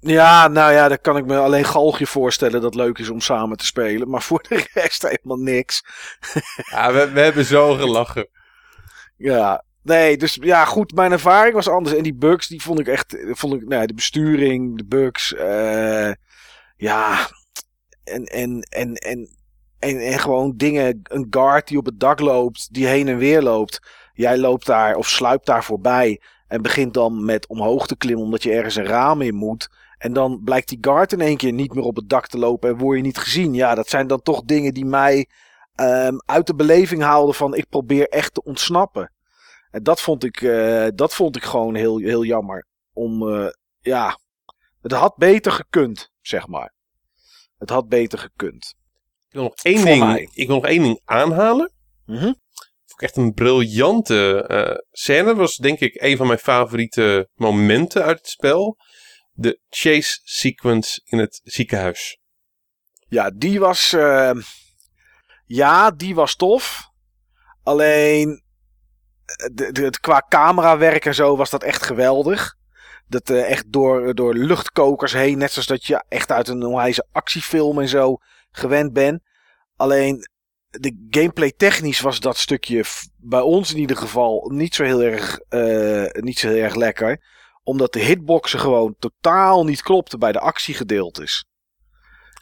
[0.00, 3.56] Ja, nou ja, daar kan ik me alleen Galgje voorstellen dat leuk is om samen
[3.56, 4.10] te spelen.
[4.10, 5.82] Maar voor de rest helemaal niks.
[6.70, 8.28] Ja, we, we hebben zo gelachen.
[9.16, 11.96] Ja, nee, dus ja, goed, mijn ervaring was anders.
[11.96, 15.34] En die bugs, die vond ik echt, vond ik, nou, de besturing, de bugs.
[15.34, 16.12] eh,
[16.76, 17.28] ja,
[18.04, 19.36] en, en, en, en,
[19.82, 23.42] en, en gewoon dingen, een guard die op het dak loopt, die heen en weer
[23.42, 23.80] loopt.
[24.12, 28.42] Jij loopt daar of sluipt daar voorbij en begint dan met omhoog te klimmen omdat
[28.42, 29.68] je ergens een raam in moet.
[29.98, 32.70] En dan blijkt die guard in één keer niet meer op het dak te lopen
[32.70, 33.54] en word je niet gezien.
[33.54, 35.28] Ja, dat zijn dan toch dingen die mij
[35.74, 39.12] ehm, uit de beleving haalden van ik probeer echt te ontsnappen.
[39.70, 42.66] En dat vond ik, eh, dat vond ik gewoon heel, heel jammer.
[42.92, 44.18] Om, eh, ja,
[44.82, 46.72] het had beter gekund, zeg maar.
[47.58, 48.74] Het had beter gekund.
[49.32, 50.28] Ik wil nog één, ding, mij.
[50.32, 51.72] ik wil nog één ding aanhalen.
[52.06, 52.22] Mhm.
[52.22, 52.36] Vond
[52.96, 55.34] ik echt een briljante eh scène.
[55.34, 58.76] Was denk ik een van mijn favoriete momenten uit het spel.
[59.32, 62.18] De chase sequence in het ziekenhuis.
[63.08, 63.92] Ja, die was.
[63.92, 64.30] eh,
[65.46, 66.82] ja, die was tof.
[67.62, 68.42] Alleen.
[69.54, 72.54] eh, De, qua camerawerk en zo was dat echt geweldig.
[73.06, 75.38] Dat eh, echt door, door luchtkokers heen.
[75.38, 78.16] Net zoals dat je echt uit een onwijze actiefilm en zo
[78.52, 79.20] gewend bent.
[79.76, 80.30] Alleen.
[80.70, 82.84] De gameplay technisch was dat stukje
[83.16, 87.20] bij ons in ieder geval niet zo heel erg, eh, niet zo heel erg lekker.
[87.62, 91.44] Omdat de hitboxen gewoon totaal niet klopten bij de actiegedeeltes.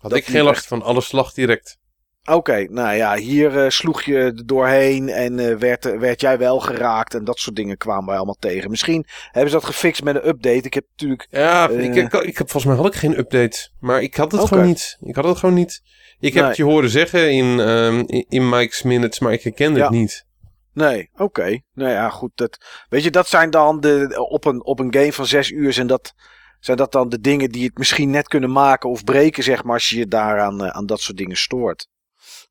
[0.00, 0.82] Had Dat ik geen last echt- van.
[0.82, 1.78] Alles slag direct.
[2.24, 6.60] Oké, nou ja, hier eh, sloeg je er doorheen en eh, werd, werd jij wel
[6.60, 8.70] geraakt en dat soort dingen kwamen wij allemaal tegen.
[8.70, 10.62] Misschien hebben ze dat gefixt met een update.
[10.66, 11.26] Ik heb natuurlijk.
[11.30, 13.70] Ja, ik, ik, ik heb volgens mij had ik geen update.
[13.78, 14.96] Maar ik had het gewoon niet.
[15.00, 15.82] Ik had het gewoon niet.
[16.20, 16.44] Ik heb Nee.
[16.48, 19.84] het je horen zeggen in, ehm, in, in Mike's Minutes, maar ik herkende Ja.
[19.84, 20.26] het niet.
[20.72, 21.60] Nee, oké.
[21.74, 22.30] Nou ja, goed.
[22.34, 25.72] Dat, weet je, dat zijn dan de, op, een, op een game van zes uur
[25.72, 26.14] zijn dat,
[26.60, 29.74] zijn dat dan de dingen die het misschien net kunnen maken of breken, zeg maar,
[29.74, 31.88] als je je daaraan aan dat soort dingen stoort.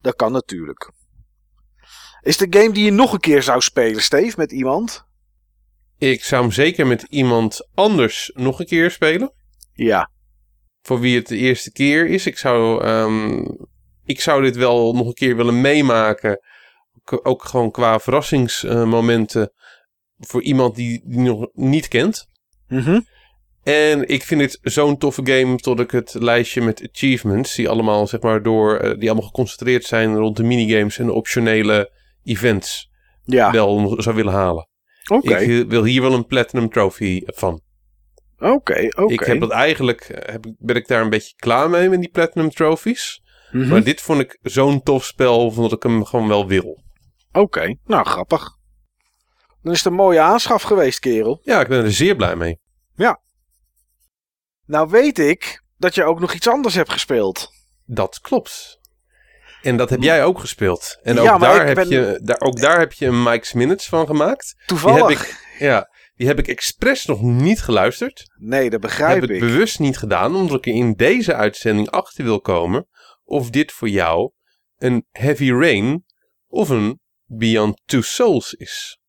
[0.02, 0.92] Dat kan natuurlijk.
[2.22, 5.06] Is de game die je nog een keer zou spelen, Steve, met iemand?
[5.98, 9.34] Ik zou hem zeker met iemand anders nog een keer spelen.
[9.74, 10.10] Ja.
[10.90, 12.26] Voor wie het de eerste keer is.
[12.26, 13.46] Ik zou, ehm,
[14.06, 16.40] ik zou dit wel nog een keer willen meemaken.
[17.24, 19.52] Ook gewoon qua verrassingsmomenten.
[20.20, 22.28] voor iemand die, die nog niet kent.
[22.68, 23.00] Mhm.
[23.64, 28.08] En ik vind het zo'n toffe game tot ik het lijstje met achievements, die allemaal,
[28.08, 31.92] zeg maar, door, eh, die allemaal geconcentreerd zijn rond de minigames en de optionele
[32.24, 32.90] events,
[33.24, 33.52] Ja.
[33.52, 34.68] wel zou willen halen.
[35.12, 35.38] Oké.
[35.38, 37.62] Ik eh, wil hier wel een Platinum Trophy van.
[38.40, 39.14] Oké, oké.
[39.14, 42.10] Ik heb dat eigenlijk, eh, heb, ben ik daar een beetje klaar mee met die
[42.10, 43.22] Platinum Trophies.
[43.52, 43.68] Mhm.
[43.68, 46.84] Maar dit vond ik zo'n tof spel, dat ik hem gewoon wel wil.
[47.32, 48.58] Oké, nou grappig.
[49.62, 51.40] Dan is het een mooie aanschaf geweest, kerel.
[51.44, 52.60] Ja, ik ben er zeer blij mee.
[54.70, 57.50] Nou weet ik dat je ook nog iets anders hebt gespeeld.
[57.86, 58.80] Dat klopt.
[59.62, 60.98] En dat heb jij ook gespeeld.
[61.02, 63.88] En ook, Ja, daar, heb ben- je, daar, ook daar heb je een Mike's Minutes
[63.88, 64.54] van gemaakt.
[64.58, 65.20] Die Toevallig.
[65.20, 68.24] heb ik, ja, die heb ik expres nog niet geluisterd.
[68.36, 69.40] Nee, dat begrijp heb ik ik.
[69.40, 72.88] bewust niet gedaan, omdat ik er in deze uitzending achter wil komen
[73.24, 74.32] of dit voor jou
[74.78, 76.06] een Heavy Rain
[76.48, 79.00] of een Beyond Two Souls is.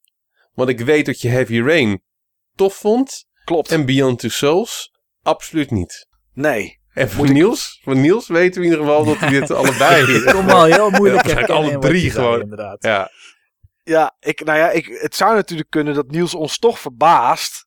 [0.52, 2.02] Want ik weet dat je Heavy Rain
[2.54, 3.70] tof vond Klopt.
[3.70, 4.90] en Beyond Two Souls
[5.22, 6.06] absoluut niet.
[6.32, 6.78] Nee.
[6.92, 10.12] En voor Niels, voor Niels weten we in ieder geval dat hij dit allebei...
[10.12, 12.40] Ik kom al heel moeilijk Ja, herkennen alle drie gewoon.
[12.40, 12.82] inderdaad.
[12.84, 13.10] Ja,
[13.90, 17.66] Ja, ik, nou ja, ik, het zou natuurlijk kunnen dat Niels ons toch verbaast.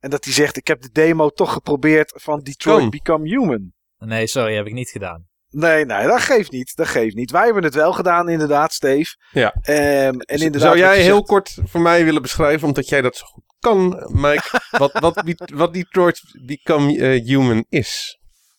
[0.00, 2.90] En dat hij zegt, ik heb de demo toch geprobeerd van Detroit.
[2.90, 3.72] Become Human.
[3.98, 5.26] Nee, sorry, heb ik niet gedaan.
[5.50, 6.76] Nee, nee, dat geeft niet.
[6.76, 7.30] Dat geeft niet.
[7.30, 9.16] Wij hebben het wel gedaan, inderdaad, Steve.
[9.30, 9.54] Ja.
[9.62, 13.16] Ehm, en inderdaad, Zou jij heel zegt- kort voor mij willen beschrijven, omdat jij dat
[13.16, 15.22] zo goed kan, Mike, wat, wat,
[15.54, 18.18] wat Detroit Become eh, Human is?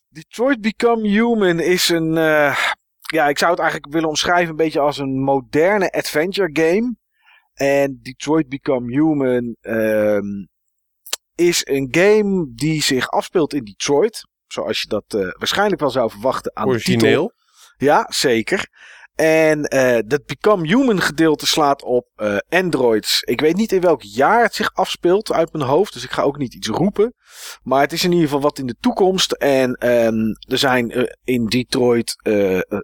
[0.10, 2.18] Detroit Become Human is een.
[2.18, 2.58] eh,
[3.13, 6.95] ja, ik zou het eigenlijk willen omschrijven een beetje als een moderne adventure game.
[7.54, 10.45] En Detroit Become Human ehm,
[11.36, 14.28] is een game die zich afspeelt in Detroit.
[14.48, 16.93] Zoals je dat eh, waarschijnlijk wel zou verwachten aan de titel.
[16.93, 17.34] Origineel.
[17.78, 18.69] Ja, zeker.
[19.19, 23.21] En eh dat Become Human gedeelte slaat op eh, Androids.
[23.23, 25.93] Ik weet niet in welk jaar het zich afspeelt uit mijn hoofd.
[25.93, 27.13] Dus ik ga ook niet iets roepen.
[27.63, 29.32] Maar het is in ieder geval wat in de toekomst.
[29.32, 32.15] En ehm, er zijn eh, in Detroit,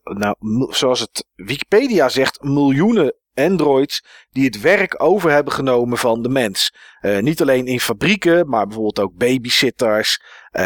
[0.03, 0.35] nou,
[0.69, 6.73] zoals het Wikipedia zegt, miljoenen Androids die het werk over hebben genomen van de mens.
[6.99, 10.21] Eh, niet alleen in fabrieken, maar bijvoorbeeld ook babysitters.
[10.51, 10.63] Eh,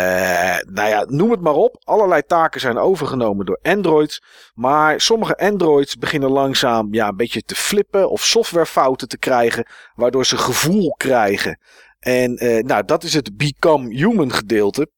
[0.65, 1.81] nou ja, noem het maar op.
[1.83, 4.23] Allerlei taken zijn overgenomen door Androids.
[4.53, 10.25] Maar sommige Androids beginnen langzaam ja, een beetje te flippen of softwarefouten te krijgen, waardoor
[10.25, 11.59] ze gevoel krijgen.
[11.99, 14.89] En eh, nou, dat is het Become Human gedeelte.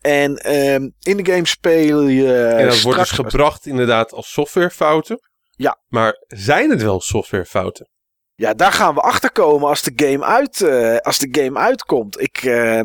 [0.00, 2.36] En ehm, in de game speel je.
[2.36, 5.20] en dat wordt dus gebracht inderdaad als softwarefouten.
[5.56, 5.78] Ja.
[5.88, 7.88] Maar zijn het wel softwarefouten?
[8.36, 12.20] Ja, daar gaan we achter komen als de game, uit, eh, als de game uitkomt.
[12.20, 12.78] Ik, eh,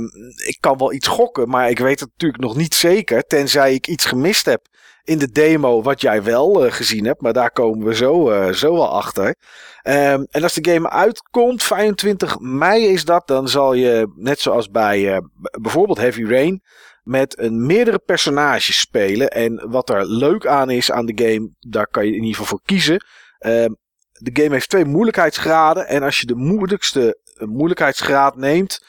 [0.47, 3.23] ik kan wel iets gokken, maar ik weet het natuurlijk nog niet zeker.
[3.23, 4.67] Tenzij ik iets gemist heb
[5.03, 7.21] in de demo wat jij wel eh, gezien hebt.
[7.21, 9.35] Maar daar komen we zo, eh, zo wel achter.
[9.81, 13.27] Ehm, en als de game uitkomt, 25 mei is dat.
[13.27, 15.21] Dan zal je, net zoals bij
[15.61, 16.61] bijvoorbeeld Heavy Rain,
[17.09, 19.29] met een meerdere personages spelen.
[19.29, 22.45] En wat er leuk aan is aan de game, daar kan je in ieder geval
[22.45, 23.05] voor kiezen.
[23.37, 23.69] Ehm,
[24.11, 25.87] de game heeft twee moeilijkheidsgraden.
[25.87, 28.85] En als je de moeilijkste moeilijkheidsgraad neemt,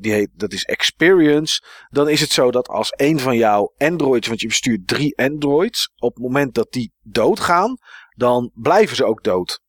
[0.00, 1.62] die heet, dat is Experience.
[1.88, 5.92] Dan is het zo dat als een van jouw androids, want je bestuurt drie androids,
[5.96, 7.76] op het moment dat die doodgaan,
[8.16, 9.60] dan blijven ze ook dood.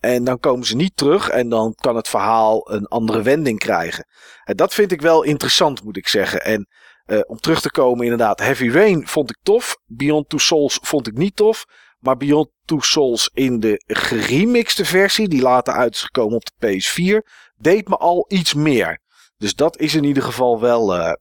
[0.00, 4.06] En dan komen ze niet terug en dan kan het verhaal een andere wending krijgen.
[4.44, 6.44] En dat vind ik wel interessant, moet ik zeggen.
[6.44, 6.68] En
[7.04, 9.76] eh, om terug te komen, inderdaad, Heavy Rain vond ik tof.
[9.84, 11.64] Beyond Two Souls vond ik niet tof.
[11.98, 16.52] Maar Beyond Two Souls in de geremixte versie, die later uit is gekomen op de
[16.66, 19.00] PS4, deed me al iets meer.
[19.36, 21.12] Dus dat is in ieder geval wel, eh,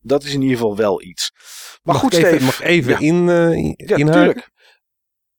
[0.00, 1.30] dat is in ieder geval wel iets.
[1.82, 2.44] Maar mag goed, ik even, Steve.
[2.44, 2.98] mag ik even Ja.
[2.98, 4.50] in, eh, in- Ja, natuurlijk.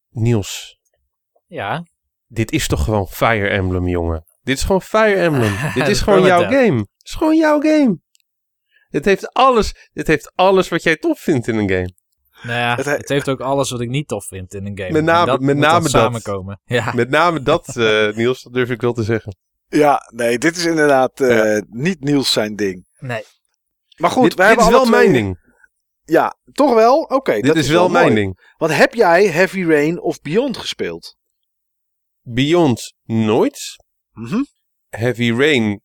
[0.09, 0.77] Niels,
[1.47, 1.83] Ja,
[2.27, 4.25] dit is toch gewoon Fire Emblem, jongen?
[4.41, 5.55] Dit is gewoon Fire Emblem.
[5.73, 6.77] dit is gewoon jouw game.
[6.79, 7.99] Het is gewoon jouw game.
[8.89, 11.93] Dit heeft alles, dit heeft alles wat jij tof vindt in een game.
[12.43, 14.78] nou ja, Het het, he- heeft ook alles wat ik niet tof vind in een
[14.78, 14.91] game.
[14.91, 15.91] Met name- En dat met moet dan name dat.
[16.02, 16.62] samenkomen.
[16.78, 19.38] Ja, Met name dat, eh, Niels, dat durf ik wel te zeggen.
[19.67, 21.63] Ja, nee, dit is inderdaad eh, Ja.
[21.69, 22.88] niet Niels zijn ding.
[22.99, 23.23] nee.
[23.97, 25.47] Maar goed, dit wij dit is hebben wel mijn ding.
[26.04, 27.02] Ja, toch wel?
[27.02, 28.54] Oké, Dit dat is, wel mijn ding.
[28.58, 31.17] Want heb jij Heavy Rain of Beyond gespeeld?
[32.21, 33.60] Beyond nooit.
[34.12, 34.43] Mhm.
[34.89, 35.82] Heavy Rain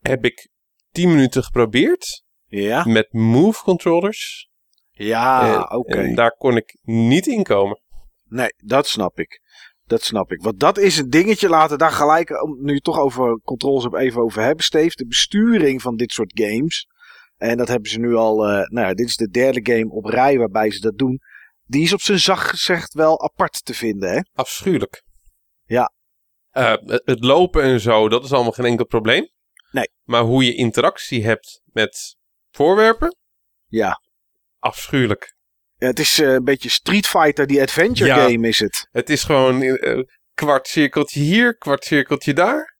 [0.00, 0.48] heb ik
[0.90, 2.24] 10 minuten geprobeerd.
[2.62, 2.84] Ja.
[2.84, 4.48] Met Move controllers.
[4.90, 5.96] Ja, Ah, oké.
[5.98, 7.80] En daar kon ik niet in komen.
[8.24, 9.40] Nee, dat snap ik.
[9.84, 10.42] Dat snap ik.
[10.42, 11.48] Want dat is een dingetje.
[11.48, 14.96] Laten daar gelijk, om- nu toch over controls even over hebben, Steve.
[14.96, 16.86] De besturing van dit soort games.
[17.36, 18.44] En dat hebben ze nu al.
[18.46, 21.20] eh, nou ja, dit is de derde game op rij waarbij ze dat doen.
[21.64, 24.20] Die is op zijn zacht gezegd wel apart te vinden, hè?
[24.34, 25.04] Afschuwelijk.
[25.64, 25.92] Ja.
[26.50, 29.28] Eh, het, het lopen en zo, dat is allemaal geen enkel probleem.
[29.70, 29.88] Nee.
[30.04, 32.15] Maar hoe je interactie hebt met
[32.56, 33.16] voorwerpen,
[33.66, 34.00] Ja.
[34.58, 35.34] afschuwelijk.
[35.78, 38.28] Ja, het is eh, een beetje Street Fighter, die adventure Ja.
[38.28, 38.88] game is het.
[38.92, 40.02] Het is gewoon eh,
[40.34, 42.74] kwart cirkeltje hier, kwart cirkeltje daar.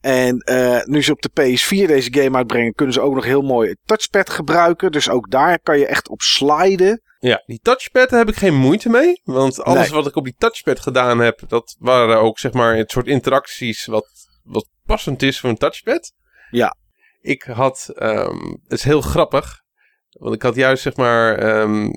[0.00, 3.42] En eh, nu ze op de PS4 deze game uitbrengen, kunnen ze ook nog heel
[3.42, 4.92] mooi het touchpad gebruiken.
[4.92, 7.02] Dus ook daar kan je echt op sliden.
[7.18, 9.20] Ja, die touchpad heb ik geen moeite mee.
[9.24, 9.90] Want alles Nee.
[9.90, 13.86] wat ik op die touchpad gedaan heb, dat waren ook zeg maar het soort interacties
[13.86, 14.08] wat,
[14.42, 16.12] wat passend is voor een touchpad.
[16.50, 16.76] Ja.
[17.26, 19.62] Ik had, ehm, het is heel grappig,
[20.10, 21.88] want ik had juist zeg maar, ehm,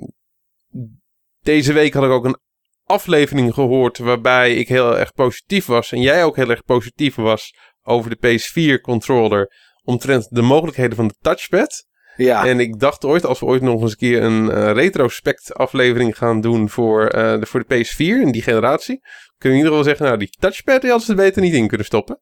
[1.40, 2.38] deze week had ik ook een
[2.84, 7.54] aflevering gehoord waarbij ik heel erg positief was en jij ook heel erg positief was
[7.82, 11.88] over de PS4 controller omtrent de mogelijkheden van de touchpad.
[12.16, 15.54] Ja, En ik dacht ooit, als we ooit nog eens een keer een eh, retrospect
[15.54, 19.00] aflevering gaan doen voor, eh, de, voor de PS4 in die generatie,
[19.38, 21.54] kunnen we in ieder geval zeggen, nou die touchpad die hadden ze er beter niet
[21.54, 22.20] in kunnen stoppen.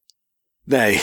[0.64, 1.00] nee.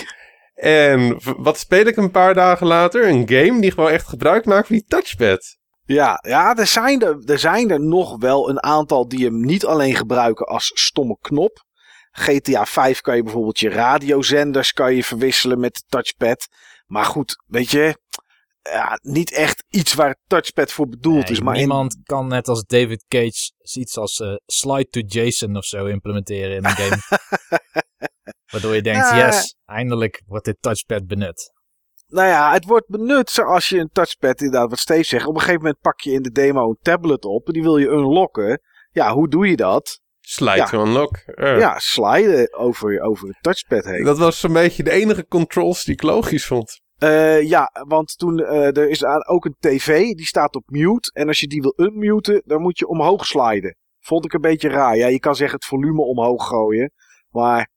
[0.56, 3.08] En wat speel ik een paar dagen later?
[3.08, 5.58] Een game die gewoon echt gebruik maakt van die touchpad.
[5.86, 9.66] Ja, ja er, zijn er, er zijn er nog wel een aantal die hem niet
[9.66, 11.64] alleen gebruiken als stomme knop.
[12.12, 16.48] GTA 5 kan je bijvoorbeeld je radiozenders kan je verwisselen met de touchpad.
[16.86, 17.98] Maar goed, weet je,
[18.62, 21.40] ja, niet echt iets waar het touchpad voor bedoeld Nee, is.
[21.42, 25.66] Maar in- niemand kan net als David Cage iets als eh, slide to Jason of
[25.66, 26.98] zo implementeren in een game.
[28.52, 29.26] Waardoor je denkt, Ja.
[29.26, 31.54] yes, eindelijk wordt dit touchpad benut.
[32.08, 35.26] Nou ja, het wordt benut zoals je een touchpad, inderdaad, wat Steve zegt.
[35.26, 37.78] Op een gegeven moment pak je in de demo een tablet op en die wil
[37.78, 38.62] je unlocken.
[38.92, 40.00] Ja, hoe doe je dat?
[40.20, 40.66] Slide Ja.
[40.66, 41.18] to unlock.
[41.36, 44.04] Ja, sliden over, over het touchpad heen.
[44.04, 46.82] Dat was zo'n beetje de enige controls die ik logisch vond.
[46.98, 51.12] Eh, ja, want toen eh, er is aan- ook een tv, die staat op mute.
[51.14, 53.76] En als je die wil unmuten, dan moet je omhoog sliden.
[54.00, 54.98] Vond ik een beetje raar.
[54.98, 56.92] Ja, je kan zeggen het volume omhoog gooien.
[57.30, 57.70] Maar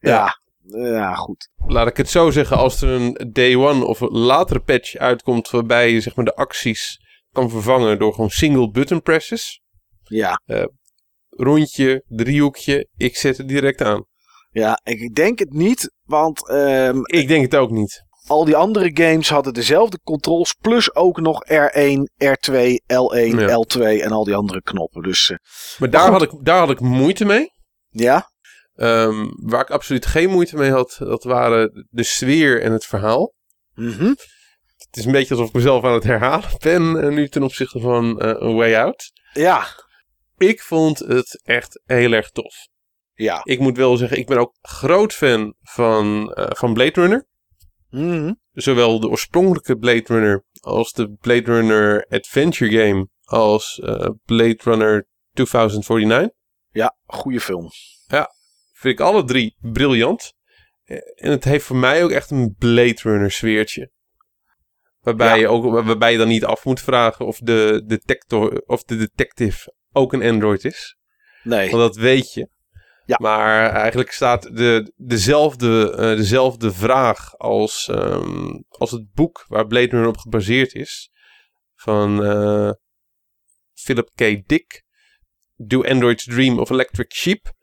[0.00, 1.48] ja, ja, goed.
[1.66, 5.50] Laat ik het zo zeggen, als er een day one of een latere patch uitkomt
[5.50, 6.98] waarbij je zeg maar de acties
[7.32, 9.60] kan vervangen door gewoon single button presses.
[10.02, 10.40] Ja,
[11.28, 14.04] Rondje, driehoekje, ik zet het direct aan.
[14.50, 18.04] ja, ik denk het niet, want ehm, Ik denk het ook niet.
[18.26, 20.52] al die andere games hadden dezelfde controls.
[20.52, 22.54] Plus ook nog R1, R2,
[22.86, 23.64] L1, Ja.
[23.66, 25.02] L2 en al die andere knoppen.
[25.02, 25.36] Dus eh,
[25.78, 27.52] Maar daar, had ik, daar had ik moeite mee.
[27.88, 28.29] ja,
[28.80, 33.34] Ehm, waar ik absoluut geen moeite mee had, dat waren de sfeer en het verhaal.
[33.74, 34.14] mhm.
[34.76, 37.80] Het is een beetje alsof ik mezelf aan het herhalen ben eh, nu ten opzichte
[37.80, 39.12] van eh, A Way Out.
[39.32, 39.66] ja,
[40.38, 42.54] Ik vond het echt heel erg tof.
[43.14, 43.40] Ja.
[43.44, 47.26] Ik moet wel zeggen, ik ben ook groot fan van, eh, van Blade Runner.
[47.90, 48.32] Mhm.
[48.52, 55.06] Zowel de oorspronkelijke Blade Runner als de Blade Runner Adventure Game als eh, Blade Runner
[55.32, 56.30] 2049.
[56.70, 57.68] Ja, goede film.
[58.80, 60.32] Vind ik alle drie briljant.
[61.14, 63.90] En het heeft voor mij ook echt een Blade Runner sfeertje.
[65.00, 65.34] Waarbij, Ja.
[65.34, 69.74] je ook, waarbij je dan niet af moet vragen of de, detector, of de detective
[69.92, 70.96] ook een android is.
[71.42, 71.70] Nee.
[71.70, 72.48] Want dat weet je.
[73.04, 73.16] Ja.
[73.20, 79.88] Maar eigenlijk staat de, dezelfde, eh, dezelfde vraag als, ehm, als het boek waar Blade
[79.90, 81.10] Runner op gebaseerd is.
[81.74, 82.70] Van eh,
[83.72, 84.48] Philip K.
[84.48, 84.84] Dick.
[85.56, 87.58] Do Androids Dream of Electric Sheep.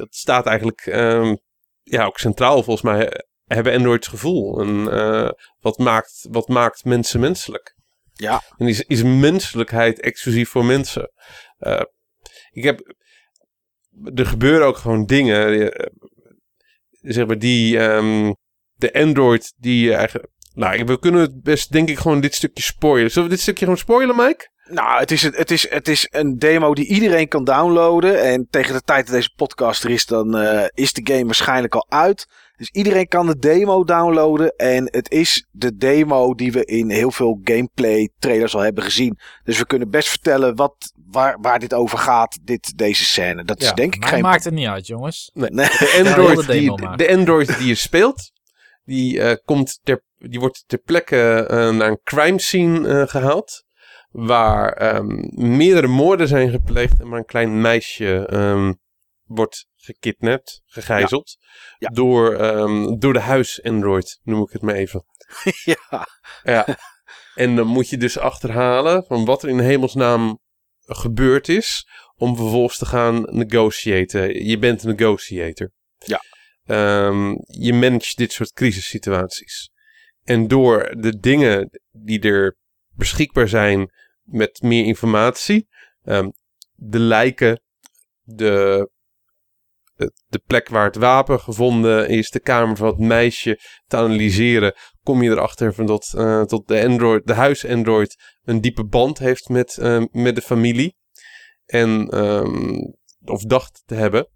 [0.00, 1.36] Dat staat eigenlijk ehm,
[1.82, 3.24] ja, ook centraal volgens mij.
[3.44, 4.60] Hebben androids gevoel?
[4.60, 7.74] En eh, wat, maakt, wat maakt mensen menselijk?
[8.12, 8.42] Ja.
[8.56, 11.12] En is, is menselijkheid exclusief voor mensen?
[11.58, 11.82] Eh,
[12.50, 12.94] ik heb
[14.14, 15.72] er gebeuren ook gewoon dingen.
[15.72, 15.86] eh,
[16.90, 17.78] zeg maar die.
[17.78, 18.32] ehm,
[18.74, 20.28] de Android die eigenlijk.
[20.54, 23.10] Nou, we kunnen het best, denk ik, gewoon dit stukje spoilen.
[23.10, 24.50] Zullen we dit stukje gewoon spoilen, Mike?
[24.70, 28.22] Nou, het is, een, het, is, het is een demo die iedereen kan downloaden.
[28.22, 31.74] En tegen de tijd dat deze podcast er is, dan eh, is de game waarschijnlijk
[31.74, 32.26] al uit.
[32.56, 34.54] Dus iedereen kan de demo downloaden.
[34.56, 39.18] En het is de demo die we in heel veel gameplay trailers al hebben gezien.
[39.44, 40.74] Dus we kunnen best vertellen wat,
[41.10, 43.44] waar, waar dit over gaat, dit, deze scène.
[43.44, 44.22] Dat is denk ik geen...
[44.22, 45.30] maakt het niet uit, jongens.
[45.34, 45.50] Nee.
[45.50, 45.66] Nee.
[45.66, 48.32] De Android, die, de Android die je speelt,
[48.84, 53.64] die, eh, komt ter, die wordt ter plekke eh, naar een crime scene eh, gehaald.
[54.10, 58.72] Waar ehm, meerdere moorden zijn gepleegd en maar een klein meisje ehm,
[59.24, 61.36] wordt gekidnapt, gegijzeld.
[61.78, 61.88] Ja.
[61.88, 65.04] Door, ehm, door de huis-Android, noem ik het maar even.
[65.64, 66.06] ja.
[66.42, 66.78] Ja.
[67.34, 70.40] En dan moet je dus achterhalen van wat er in hemelsnaam
[70.80, 71.88] gebeurd is.
[72.16, 74.44] Om vervolgens te gaan negotiëren.
[74.46, 75.72] Je bent een negotiator.
[75.98, 76.22] Ja.
[77.46, 79.70] Je managt dit soort crisissituaties.
[80.24, 82.56] En door de dingen die er
[82.94, 83.92] beschikbaar zijn
[84.30, 85.68] met meer informatie.
[86.04, 86.30] ehm,
[86.74, 87.62] de lijken,
[88.22, 88.90] de,
[89.94, 94.74] de, de plek waar het wapen gevonden is, de kamer van het meisje te analyseren
[95.02, 99.48] kom je erachter van dat, eh, dat de, Android, de huis-Android een diepe band heeft
[99.48, 100.96] met, eh, met de familie.
[101.66, 102.78] En, ehm,
[103.24, 104.28] of dacht te hebben.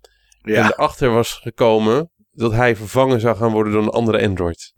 [0.42, 4.74] En ja, erachter was gekomen dat hij vervangen zou gaan worden door een andere Android.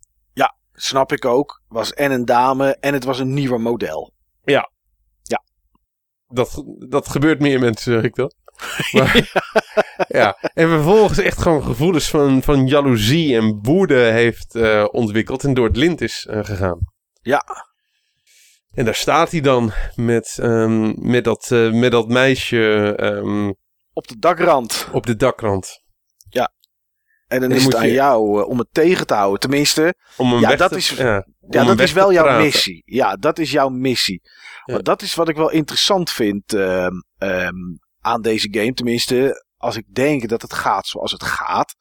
[0.76, 1.62] snap ik ook.
[1.68, 4.12] Was en een dame en het was een nieuwer model.
[6.29, 8.35] Dat, dat gebeurt meer mensen, zeg ik dat.
[8.93, 9.33] Maar,
[10.09, 10.37] ja.
[10.55, 15.67] En vervolgens echt gewoon gevoelens van, van jaloezie en woede heeft eh, ontwikkeld en door
[15.67, 16.79] het lint is eh, gegaan.
[17.23, 17.43] Ja.
[18.73, 23.53] En daar staat hij dan met, ehm, met, dat, eh, met dat meisje ehm,
[23.93, 24.89] Op de dakrand.
[24.93, 25.85] op de dakrand.
[27.27, 29.41] En dan dan is het aan je- jou om het tegen te houden.
[29.41, 32.83] Tenminste, Om Ja, weg dat te, is- ja, Ja, dat is wel jouw missie.
[32.85, 34.21] Ja, dat is jouw missie.
[34.72, 37.55] Maar dat is wat ik wel interessant vind ehm, ehm,
[38.00, 38.72] aan deze game.
[38.72, 41.74] Tenminste, als ik denk dat het gaat zoals het gaat.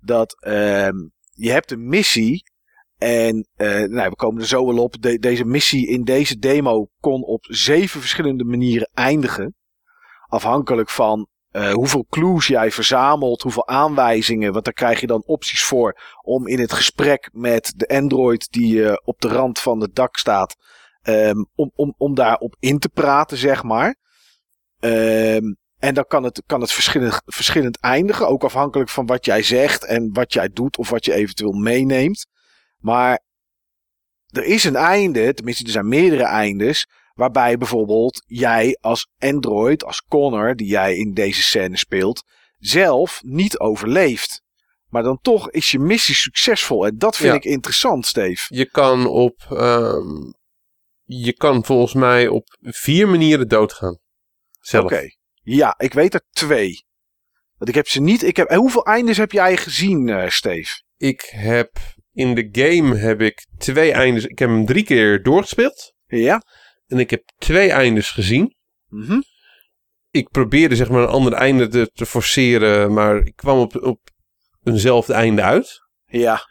[0.00, 0.96] Dat ehm,
[1.30, 2.52] je hebt een missie.
[2.98, 5.02] En eh, nou, we komen er zo wel op.
[5.02, 9.54] De- deze missie in deze demo kon op zeven verschillende manieren eindigen.
[10.28, 14.52] Afhankelijk van eh, hoeveel clues jij verzamelt, hoeveel aanwijzingen.
[14.52, 18.84] Want daar krijg je dan opties voor om in het gesprek met de android die
[18.88, 20.56] eh, op de rand van het dak staat,
[21.04, 23.96] ehm, om, om, om daarop in te praten, zeg maar.
[24.80, 29.42] Ehm, en dan kan het, kan het verschillend, verschillend eindigen, ook afhankelijk van wat jij
[29.42, 32.26] zegt en wat jij doet of wat je eventueel meeneemt.
[32.78, 33.20] Maar
[34.30, 40.04] er is een einde, tenminste er zijn meerdere eindes, waarbij bijvoorbeeld jij als android, als
[40.08, 42.22] Connor, die jij in deze scène speelt,
[42.58, 44.42] zelf niet overleeft.
[44.88, 46.86] Maar dan toch is je missie succesvol.
[46.86, 47.34] En dat vind Ja.
[47.36, 48.44] ik interessant, Steve.
[48.54, 49.46] Je kan op.
[49.50, 50.30] ehm,
[51.04, 53.98] je kan volgens mij op vier manieren doodgaan.
[54.60, 54.84] Zelf.
[54.84, 55.08] Oké.
[55.42, 56.84] Ja, ik weet er twee.
[57.56, 58.22] Want ik heb ze niet.
[58.22, 60.82] Ik heb, en hoeveel eindes heb jij gezien, eh Steve?
[60.96, 61.70] Ik heb.
[62.12, 64.24] In de game heb ik twee eindes.
[64.24, 65.94] Ik heb hem drie keer doorgespeeld.
[66.06, 66.42] Ja?
[66.86, 68.56] En ik heb twee eindes gezien.
[68.86, 69.20] Mhm.
[70.10, 72.92] Ik probeerde zeg maar een ander einde te, te forceren.
[72.92, 74.00] Maar ik kwam op, op
[74.62, 75.80] eenzelfde einde uit.
[76.04, 76.42] Ja.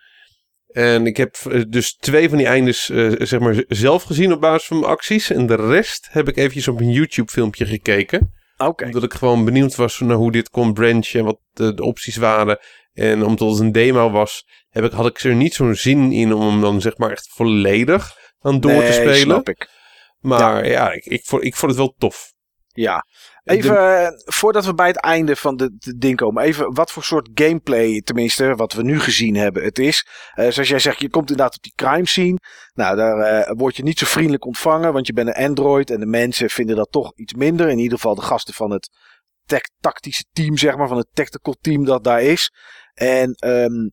[0.73, 4.41] En ik heb eh, dus twee van die eindes eh, zeg maar zelf gezien op
[4.41, 5.29] basis van mijn acties.
[5.29, 8.33] En de rest heb ik eventjes op een YouTube filmpje gekeken.
[8.57, 8.85] Oké.
[8.85, 12.15] Omdat ik gewoon benieuwd was naar hoe dit kon branchen en wat de, de opties
[12.15, 12.59] waren.
[12.93, 16.33] En omdat het een demo was, heb ik, had ik er niet zo'n zin in
[16.33, 19.15] om hem dan zeg maar echt volledig aan door te spelen.
[19.15, 19.69] snap ik.
[20.19, 22.31] Maar ja, ik, ik, vond, ik vond het wel tof.
[22.67, 23.05] Ja.
[23.43, 27.29] Even, eh, voordat we bij het einde van de, ding komen, even wat voor soort
[27.33, 30.07] gameplay, tenminste, wat we nu gezien hebben, het is.
[30.33, 32.37] Eh, zoals jij zegt, je komt inderdaad op die crime scene.
[32.73, 35.99] Nou, daar eh, word je niet zo vriendelijk ontvangen, want je bent een Android en
[35.99, 37.69] de mensen vinden dat toch iets minder.
[37.69, 38.89] In ieder geval de gasten van het
[39.79, 42.51] tactische team, zeg maar, van het tactical team dat daar is.
[42.93, 43.89] En ehm,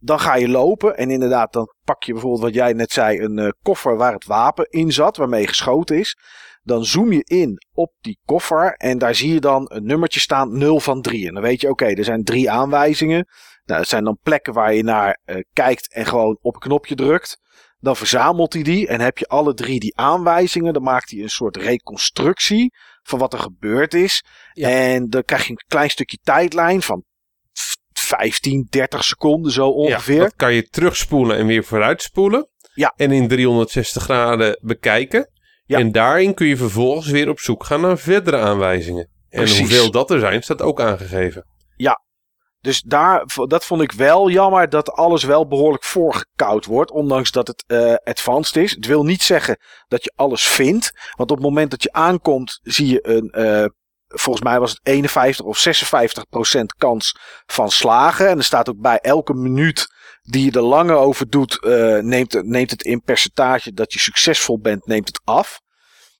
[0.00, 3.54] dan ga je lopen en inderdaad, dan pak je bijvoorbeeld wat jij net zei, een
[3.62, 6.16] koffer waar het wapen in zat, waarmee geschoten is.
[6.64, 10.58] Dan zoom je in op die koffer en daar zie je dan een nummertje staan
[10.58, 11.26] 0 van 3.
[11.26, 13.26] En dan weet je, oké, er zijn drie aanwijzingen.
[13.64, 16.94] Nou, dat zijn dan plekken waar je naar eh, kijkt en gewoon op een knopje
[16.94, 17.38] drukt.
[17.78, 20.72] Dan verzamelt hij die en heb je alle drie die aanwijzingen.
[20.72, 24.24] Dan maakt hij een soort reconstructie van wat er gebeurd is.
[24.52, 24.68] Ja.
[24.68, 27.04] En dan krijg je een klein stukje tijdlijn van
[27.92, 30.14] 15, 30 seconden zo ongeveer.
[30.14, 32.48] Ja, dat kan je terugspoelen en weer vooruitspoelen.
[32.74, 32.92] Ja.
[32.96, 35.30] En in 360 graden bekijken.
[35.66, 35.78] Ja.
[35.78, 39.08] En daarin kun je vervolgens weer op zoek gaan naar verdere aanwijzingen.
[39.28, 39.58] En Precies.
[39.58, 41.44] hoeveel dat er zijn, staat ook aangegeven.
[42.64, 46.90] Dus daar, dat vond ik wel jammer dat alles wel behoorlijk voorgekoud wordt.
[46.90, 48.70] Ondanks dat het eh advanced is.
[48.70, 49.58] Het wil niet zeggen
[49.88, 50.90] dat je alles vindt.
[51.16, 53.66] Want op het moment dat je aankomt zie je een, eh,
[54.14, 58.28] volgens mij was het 51 of 56 procent kans van slagen.
[58.28, 59.86] En er staat ook bij elke minuut
[60.22, 63.98] die je er langer over doet, eh, neemt, het- neemt het in percentage dat je
[63.98, 65.60] succesvol bent, neemt het af.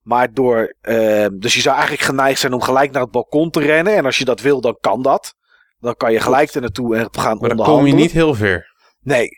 [0.03, 3.61] Maar door, eh, dus je zou eigenlijk geneigd zijn om gelijk naar het balkon te
[3.61, 3.97] rennen.
[3.97, 5.35] En als je dat wil, dan kan dat.
[5.79, 8.67] Dan kan je gelijk er naartoe en gaan Maar dan kom je niet heel ver.
[9.01, 9.29] Nee.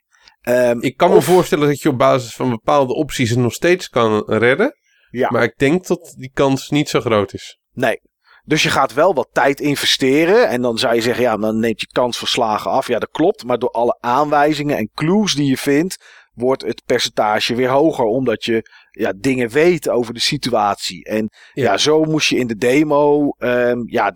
[0.40, 3.88] Ehm, Ik kan me voorstellen dat je op basis van bepaalde opties het nog steeds
[3.88, 4.74] kan redden.
[5.10, 5.28] Ja.
[5.30, 7.58] Maar ik denk dat die kans niet zo groot is.
[7.72, 8.00] Nee.
[8.46, 10.48] Dus je gaat wel wat tijd investeren.
[10.48, 12.88] En dan zou je zeggen, ja, dan neemt je kans van slagen af.
[12.88, 13.44] Ja, dat klopt.
[13.44, 18.04] Maar door alle aanwijzingen en clues die je vindt, wordt het percentage weer hoger.
[18.04, 21.04] Omdat je ja, dingen weet over de situatie.
[21.04, 21.76] En ja, Ja.
[21.76, 24.14] zo moest je in de demo ehm, ja,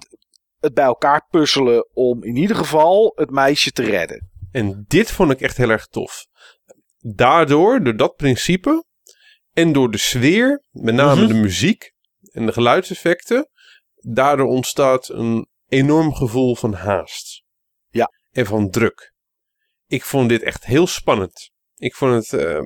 [0.61, 4.29] het bij elkaar puzzelen om in ieder geval het meisje te redden.
[4.53, 6.27] En dit vond ik echt heel erg tof.
[6.99, 8.85] Daardoor, door dat principe
[9.53, 11.29] en door de sfeer, met name Mhm.
[11.33, 11.93] de muziek
[12.33, 13.49] en de geluidseffecten,
[14.01, 17.43] daardoor ontstaat een enorm gevoel van haast.
[17.89, 18.11] Ja.
[18.31, 19.13] En van druk.
[19.87, 21.51] Ik vond dit echt heel spannend.
[21.77, 22.61] Ik vond het, eh,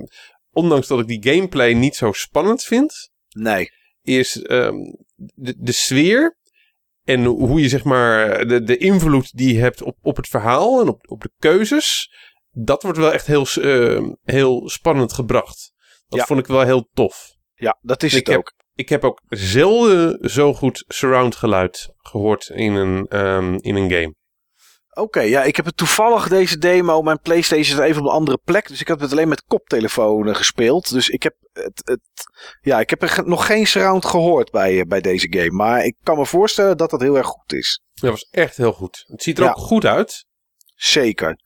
[0.51, 3.69] ondanks dat ik die gameplay niet zo spannend vind, Nee.
[4.01, 4.75] is ehm,
[5.15, 6.37] de, de sfeer
[7.03, 10.81] en hoe je zeg maar de, de invloed die je hebt op, op het verhaal
[10.81, 12.13] en op, op de keuzes,
[12.51, 15.73] dat wordt wel echt heel, ehm, heel spannend gebracht.
[16.07, 16.25] Dat Ja.
[16.25, 17.35] vond ik wel heel tof.
[17.53, 18.53] Ja, dat is Ik het heb- ook.
[18.75, 24.13] Ik heb ook zelden zo goed surround geluid gehoord in een, ehm, in een game.
[24.93, 27.01] Oké, ja, ik heb het toevallig deze demo.
[27.01, 28.67] Mijn PlayStation is even op een andere plek.
[28.67, 30.91] Dus ik heb het alleen met koptelefoon gespeeld.
[30.91, 31.81] Dus ik heb het.
[31.85, 31.99] het
[32.61, 35.51] ja, ik heb er nog geen surround gehoord bij, eh, bij deze game.
[35.51, 37.81] Maar ik kan me voorstellen dat dat heel erg goed is.
[37.93, 39.03] Dat was echt heel goed.
[39.07, 39.49] Het ziet er Ja.
[39.49, 40.25] ook goed uit.
[40.75, 41.39] Zeker.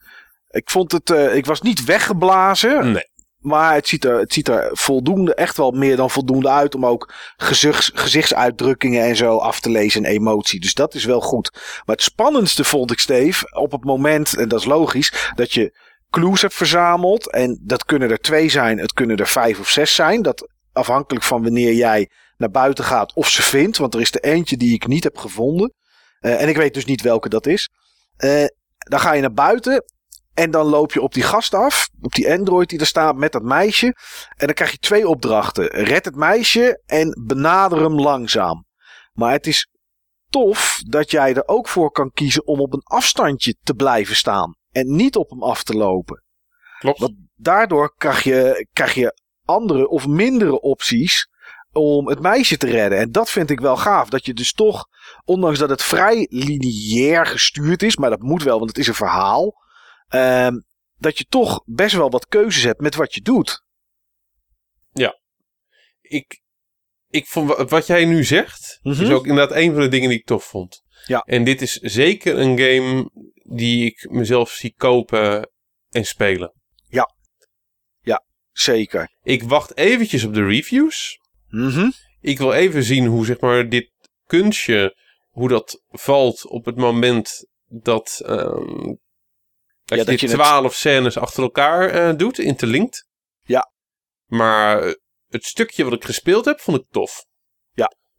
[0.50, 1.10] Ik vond het.
[1.10, 2.92] eh, ik was niet weggeblazen.
[2.92, 3.04] Nee.
[3.40, 6.76] Maar het ziet, er, het ziet er voldoende, echt wel meer dan voldoende uit.
[6.76, 10.60] Om ook gezichts, gezichtsuitdrukkingen en zo af te lezen en emotie.
[10.60, 11.52] Dus dat is wel goed.
[11.86, 15.78] Maar het spannendste vond ik, Steve, op het moment, en dat is logisch, dat je
[16.10, 17.32] clues hebt verzameld.
[17.32, 20.22] En dat kunnen er twee zijn, het kunnen er vijf of zes zijn.
[20.22, 23.78] Dat afhankelijk van wanneer jij naar buiten gaat of ze vindt.
[23.78, 25.74] Want er is er eentje die ik niet heb gevonden.
[26.20, 27.70] Eh, en ik weet dus niet welke dat is.
[28.18, 28.46] Eh,
[28.78, 29.84] dan ga je naar buiten.
[30.40, 31.90] En dan loop je op die gast af.
[32.02, 33.86] Op die android die er staat met dat meisje.
[34.36, 35.66] En dan krijg je twee opdrachten.
[35.68, 38.66] Red het meisje en benader hem langzaam.
[39.14, 39.70] Maar het is
[40.30, 44.56] tof dat jij er ook voor kan kiezen om op een afstandje te blijven staan.
[44.72, 46.24] En niet op hem af te lopen.
[46.80, 47.00] Klopt.
[47.00, 51.28] Wat- Daardoor krijg je, krijg je andere of mindere opties
[51.72, 53.00] om het meisje te redden.
[53.00, 54.10] En dat vind ik wel gaaf.
[54.10, 54.86] Dat je dus toch,
[55.26, 58.94] ondanks dat het vrij lineair gestuurd is, maar dat moet wel, want het is een
[58.94, 59.54] verhaal.
[60.10, 60.54] Ehm,
[60.98, 63.68] dat je toch best wel wat keuzes hebt met wat je doet.
[66.02, 66.42] ik,
[67.10, 69.02] ik vond wa- wat jij nu zegt, Mhm.
[69.04, 70.84] is ook inderdaad een van de dingen die ik tof vond.
[71.06, 71.20] Ja.
[71.20, 73.10] En dit is zeker een game
[73.56, 75.50] die ik mezelf zie kopen
[75.90, 76.54] en spelen.
[78.52, 79.12] Zeker.
[79.24, 81.20] Ik wacht eventjes op de reviews.
[81.48, 81.90] Mhm.
[82.20, 83.92] Ik wil even zien hoe zeg maar dit
[84.26, 84.98] kunstje,
[85.30, 88.94] hoe dat valt op het moment dat, ehm,
[89.90, 93.08] dat Ja, je dat het- twaalf scènes achter elkaar eh, doet, interlinked.
[93.42, 93.72] Ja.
[94.26, 94.94] Maar eh,
[95.28, 97.28] het stukje wat ik gespeeld heb, vond ik tof.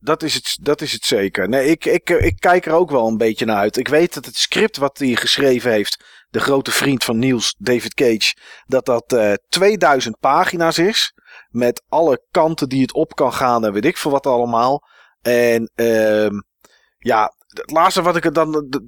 [0.02, 1.48] Dat is het, dat is het zeker.
[1.48, 3.76] Nee, ik, ik, ik kijk er ook wel een beetje naar uit.
[3.76, 7.94] Ik weet dat het script wat hij geschreven heeft, de grote vriend van Niels, David
[7.94, 8.34] Cage,
[8.66, 11.12] dat dat eh 2000 pagina's is.
[11.48, 14.82] Met alle kanten die het op kan gaan en weet ik veel wat allemaal.
[15.22, 16.34] En ehm,
[16.98, 18.78] ja, het laatste wat ik er dan eh,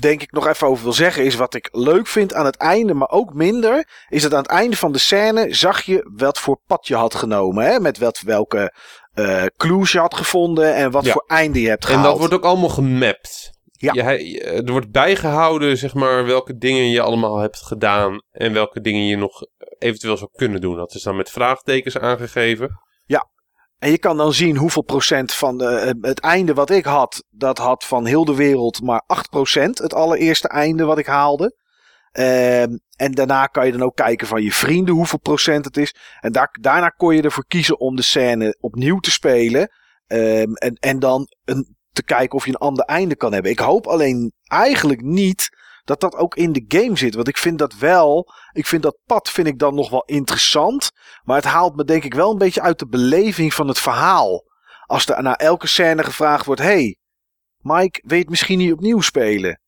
[0.00, 2.94] denk ik nog even over wil zeggen is wat ik leuk vind aan het einde,
[2.94, 6.60] maar ook minder, is dat aan het einde van de scène zag je wat voor
[6.66, 7.80] pad je had genomen, hè?
[7.80, 8.72] met wat, welke
[9.14, 11.12] eh clues je had gevonden en wat Ja.
[11.12, 12.06] voor einde je hebt En gehaald.
[12.08, 13.50] dat wordt ook allemaal gemapt.
[13.72, 13.92] Ja.
[13.92, 18.20] Je- hij- er wordt bijgehouden, zeg maar, welke dingen je allemaal hebt gedaan.
[18.32, 19.42] En welke dingen je nog
[19.78, 20.76] eventueel zou kunnen doen.
[20.76, 22.80] Dat is dan met vraagtekens aangegeven.
[23.78, 27.58] En je kan dan zien hoeveel procent van eh, het einde wat ik had, dat
[27.58, 29.78] had van heel de wereld maar 8 procent.
[29.78, 31.56] Het allereerste einde wat ik haalde.
[32.12, 35.94] Ehm, en daarna kan je dan ook kijken van je vrienden hoeveel procent het is.
[36.20, 39.70] En daar, daarna kon je ervoor kiezen om de scène opnieuw te spelen.
[40.06, 41.28] Ehm, en, en dan
[41.92, 43.50] te kijken of je een ander einde kan hebben.
[43.50, 45.48] Ik hoop alleen eigenlijk niet
[45.88, 47.14] dat dat ook in de game zit.
[47.14, 48.32] Want ik vind dat wel.
[48.52, 50.90] Ik vind dat pad vind ik dan nog wel interessant.
[51.24, 54.44] Maar het haalt me denk ik wel een beetje uit de beleving van het verhaal.
[54.86, 56.96] Als er na elke scène gevraagd wordt: Hey,
[57.58, 59.60] Mike, het misschien niet opnieuw spelen?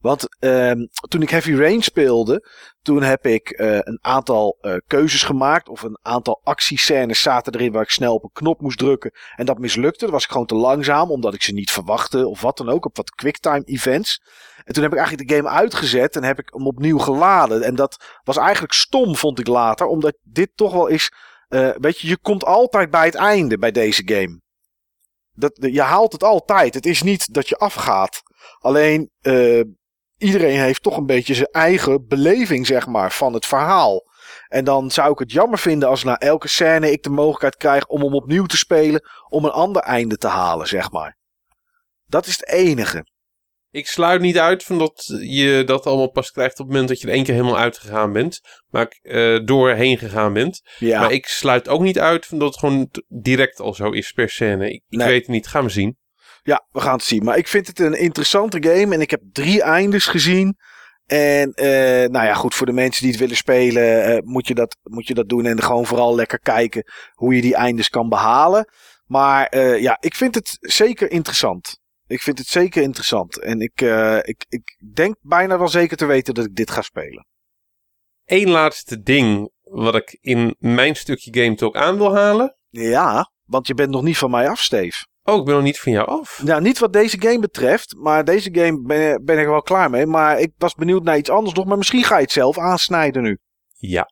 [0.00, 2.48] Want ehm, toen ik Heavy Rain speelde,
[2.82, 5.68] toen heb ik eh, een aantal eh, keuzes gemaakt.
[5.68, 9.12] Of een aantal actiescènes zaten erin waar ik snel op een knop moest drukken.
[9.36, 10.04] En dat mislukte.
[10.04, 12.26] Dan was ik gewoon te langzaam, omdat ik ze niet verwachtte.
[12.26, 14.22] Of wat dan ook, op wat quicktime events.
[14.64, 17.62] En toen heb ik eigenlijk de game uitgezet en heb ik hem opnieuw geladen.
[17.62, 19.86] En dat was eigenlijk stom, vond ik later.
[19.86, 21.10] Omdat dit toch wel is
[21.48, 24.40] eh, weet je, je komt altijd bij het einde bij deze game.
[25.34, 26.74] Dat, je haalt het altijd.
[26.74, 28.22] Het is niet dat je afgaat.
[28.58, 29.60] Alleen eh,
[30.18, 34.06] iedereen heeft toch een beetje zijn eigen beleving, zeg maar, van het verhaal.
[34.48, 37.86] En dan zou ik het jammer vinden als na elke scène ik de mogelijkheid krijg
[37.86, 39.02] om hem opnieuw te spelen.
[39.28, 41.16] Om een ander einde te halen, zeg maar.
[42.06, 43.06] Dat is het enige.
[43.70, 47.00] Ik sluit niet uit van dat je dat allemaal pas krijgt op het moment dat
[47.00, 48.40] je er één keer helemaal uitgegaan bent.
[48.68, 50.60] Maar eh, doorheen gegaan bent.
[50.78, 54.12] Ja, Maar ik sluit ook niet uit van dat het gewoon direct al zo is
[54.12, 54.66] per scène.
[54.66, 55.06] Ik, ik Nee.
[55.06, 55.96] weet het niet, gaan we zien.
[56.48, 57.24] Ja, we gaan het zien.
[57.24, 58.94] Maar ik vind het een interessante game.
[58.94, 60.56] En ik heb drie eindes gezien.
[61.06, 64.54] En eh, nou ja, goed, voor de mensen die het willen spelen, eh, moet, je
[64.54, 65.46] dat, moet je dat doen.
[65.46, 68.68] En gewoon vooral lekker kijken hoe je die eindes kan behalen.
[69.06, 71.80] Maar eh, ja, ik vind het zeker interessant.
[72.06, 73.40] Ik vind het zeker interessant.
[73.40, 73.80] En ik,
[74.22, 77.26] ik, ik denk bijna wel zeker te weten dat ik dit ga spelen.
[78.24, 82.56] Eén laatste ding wat ik in mijn stukje game talk aan wil halen.
[82.68, 85.06] Ja, want je bent nog niet van mij af, Steve.
[85.28, 86.40] Oh, ik ben nog niet van jou af.
[86.42, 87.94] Nou, niet wat deze game betreft.
[87.96, 90.06] Maar deze game ben, ben ik wel klaar mee.
[90.06, 91.64] Maar ik was benieuwd naar iets anders nog.
[91.66, 93.38] Maar misschien ga je het zelf aansnijden nu.
[93.76, 94.10] Ja.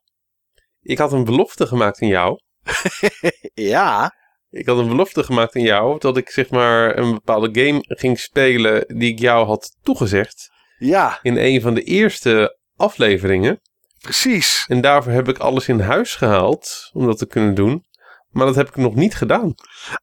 [0.81, 2.39] Ik had een belofte gemaakt aan jou.
[3.53, 4.11] Ja.
[4.49, 8.19] Ik had een belofte gemaakt aan jou dat ik zeg maar een bepaalde game ging
[8.19, 13.61] spelen die ik jou had toegezegd Ja, in een van de eerste afleveringen.
[14.01, 14.65] precies.
[14.67, 17.85] En daarvoor heb ik alles in huis gehaald om dat te kunnen doen.
[18.29, 19.53] Maar dat heb ik nog niet gedaan.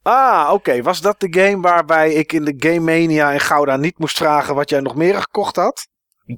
[0.03, 0.83] Ah, oké.
[0.83, 4.55] Was dat de game waarbij ik in de Game Mania in Gouda niet moest vragen
[4.55, 5.87] wat jij nog meer gekocht had?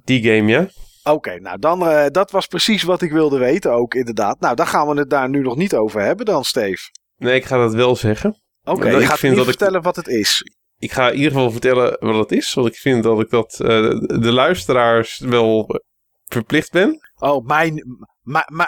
[0.05, 0.69] Die game, ja.
[1.13, 4.41] Oké, nou dan, eh, dat was precies wat ik wilde weten ook inderdaad.
[4.41, 6.83] Nou, dan gaan we het daar nu nog niet over hebben dan, Steve.
[7.17, 8.41] Nee, ik ga dat wel zeggen.
[8.65, 10.43] Oké, je ik vind niet dat ik- vertellen wat het is.
[10.79, 12.55] Ik ga in ieder geval vertellen wat het is.
[12.55, 13.67] Want ik vind dat ik dat eh,
[14.21, 15.81] de luisteraars wel
[16.25, 17.06] verplicht ben.
[17.19, 17.85] Oh, mij,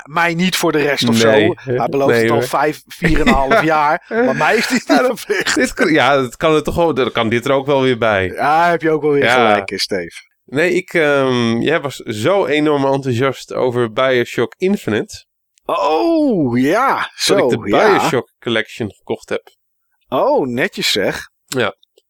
[0.04, 1.72] mij, niet voor de rest of Nee, zo.
[1.72, 4.04] Hij belooft nee, het al vijf, vier en een half jaar.
[4.08, 5.54] Maar mij is dit niet verplicht.
[5.54, 8.26] Dit kan, ja, dat kan er toch wel, kan dit er ook wel weer bij.
[8.26, 9.34] Ja, heb je ook wel weer Ja.
[9.50, 10.26] gelijk in, Steve.
[10.44, 15.26] Nee, ik, ehm, jij was zo enorm enthousiast over Bioshock Infinite.
[15.64, 17.10] Oh, ja.
[17.14, 17.90] Zo, dat ik de ja.
[17.90, 19.42] Bioshock Collection gekocht heb.
[20.08, 21.28] Oh, netjes zeg.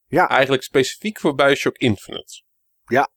[0.09, 2.43] Eigenlijk specifiek voor Bioshock Infinite.
[2.85, 3.11] Ja.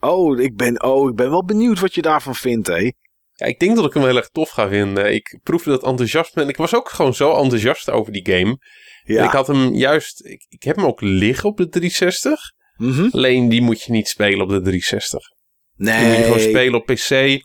[0.00, 2.92] Oh ik, ben, oh, ik ben wel benieuwd wat je daarvan vindt, hé.
[3.32, 5.14] Ja, ik denk dat ik hem heel erg tof ga vinden.
[5.14, 8.58] Ik proefde dat enthousiasme en ik was ook gewoon zo enthousiast over die game.
[9.04, 9.18] Ja.
[9.18, 12.40] En ik had hem juist, ik, ik heb hem ook liggen op de 360.
[12.76, 13.08] Mhm.
[13.10, 15.20] Alleen die moet je niet spelen op de 360.
[15.76, 16.22] Die moet je Nee.
[16.22, 17.42] gewoon spelen op PC.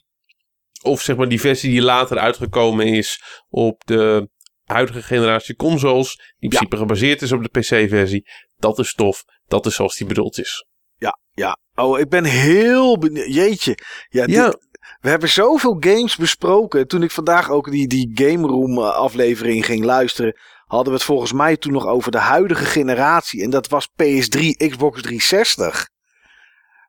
[0.82, 4.30] Of zeg maar die versie die later uitgekomen is op de
[4.64, 6.16] huidige generatie consoles.
[6.16, 8.28] Die in principe gebaseerd is op de PC-versie.
[8.58, 9.24] Dat is tof.
[9.47, 10.66] Dat is zoals die bedoeld is.
[11.36, 11.58] Ja.
[11.76, 13.34] Oh, ik ben heel benieuwd.
[13.34, 13.78] Jeetje.
[14.09, 14.45] Ja, Ja.
[14.45, 14.67] dit-
[15.01, 16.88] we hebben zoveel games besproken.
[16.88, 21.03] Toen ik vandaag ook die, die Game Room eh, aflevering ging luisteren, hadden we het
[21.07, 23.43] volgens mij toen nog over de huidige generatie.
[23.43, 25.89] En dat was PS3, Xbox 360.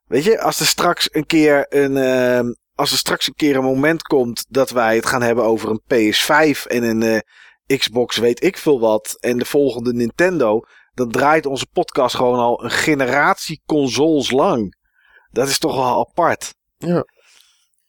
[0.06, 3.64] Weet je, als er straks een keer een, ehm, als er straks een keer een
[3.64, 8.42] moment komt dat wij het gaan hebben over een PS5 en een eh, Xbox weet
[8.44, 10.60] ik veel wat en de volgende Nintendo,
[10.94, 14.82] dan draait onze podcast gewoon al een generatie consoles lang.
[15.30, 16.54] Dat is toch wel apart.
[16.76, 17.04] Ja.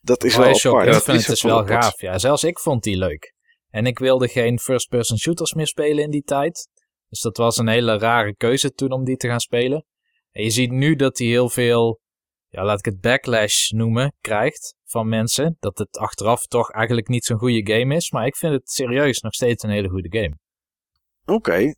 [0.02, 0.64] Dat is wel apart.
[0.64, 1.84] Ja, dat Infinite is wel apart.
[1.84, 2.02] gaaf.
[2.02, 3.34] Ja, zelfs ik vond die leuk.
[3.70, 6.70] En ik wilde geen first-person shooters meer spelen in die tijd.
[7.10, 9.86] Dus dat was een hele rare keuze toen om die te gaan spelen.
[10.32, 12.00] En je ziet nu dat hij heel veel,
[12.48, 15.58] ja, laat ik het backlash noemen, krijgt van mensen.
[15.60, 18.12] Dat het achteraf toch eigenlijk niet zo'n goede game is.
[18.12, 20.38] Maar ik vind het serieus nog steeds een hele goede game.
[21.26, 21.74] Oké.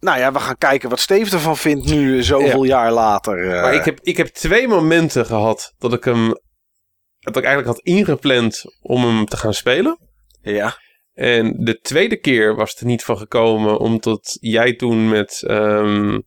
[0.00, 3.54] Nou ja, we gaan kijken wat Steve ervan vindt nu zoveel jaar later.
[3.54, 3.62] eh.
[3.62, 6.26] Maar ik heb, ik heb twee momenten gehad dat ik hem.
[7.18, 9.98] Dat ik eigenlijk had ingepland om hem te gaan spelen.
[10.40, 10.76] Ja.
[11.12, 16.20] En de tweede keer was het er niet van gekomen, omdat jij toen met, ehm,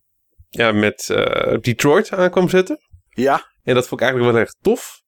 [0.50, 2.80] ja, met eh, Detroit aan kwam zetten.
[3.10, 3.50] Ja.
[3.64, 5.02] En dat vond ik eigenlijk wel erg tof.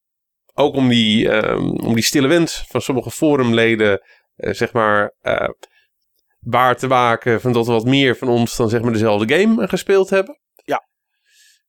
[0.53, 4.01] Ook om die, ehm, om die stille wens van sommige forumleden,
[4.36, 5.14] eh, zeg maar,
[6.45, 7.41] waar te waken.
[7.41, 10.39] Van dat wat meer van ons dan zeg maar dezelfde game gespeeld hebben.
[10.63, 10.87] Ja.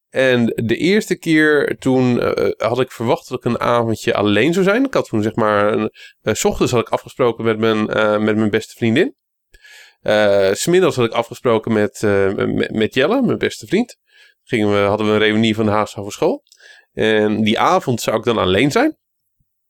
[0.09, 4.65] En de eerste keer toen eh, had ik verwacht dat ik een avondje alleen zou
[4.65, 4.85] zijn.
[4.85, 8.19] Ik had toen zeg maar, een, eh, s ochtends had ik afgesproken met mijn, eh,
[8.19, 9.15] met mijn beste vriendin.
[10.05, 13.99] Eh, S smiddags had ik afgesproken met, eh, met, met Jelle, mijn beste vriend.
[14.43, 16.43] Gingen we, hadden we een reunie van de Haagse Hogeschool.
[16.93, 18.97] En die avond zou ik dan alleen zijn.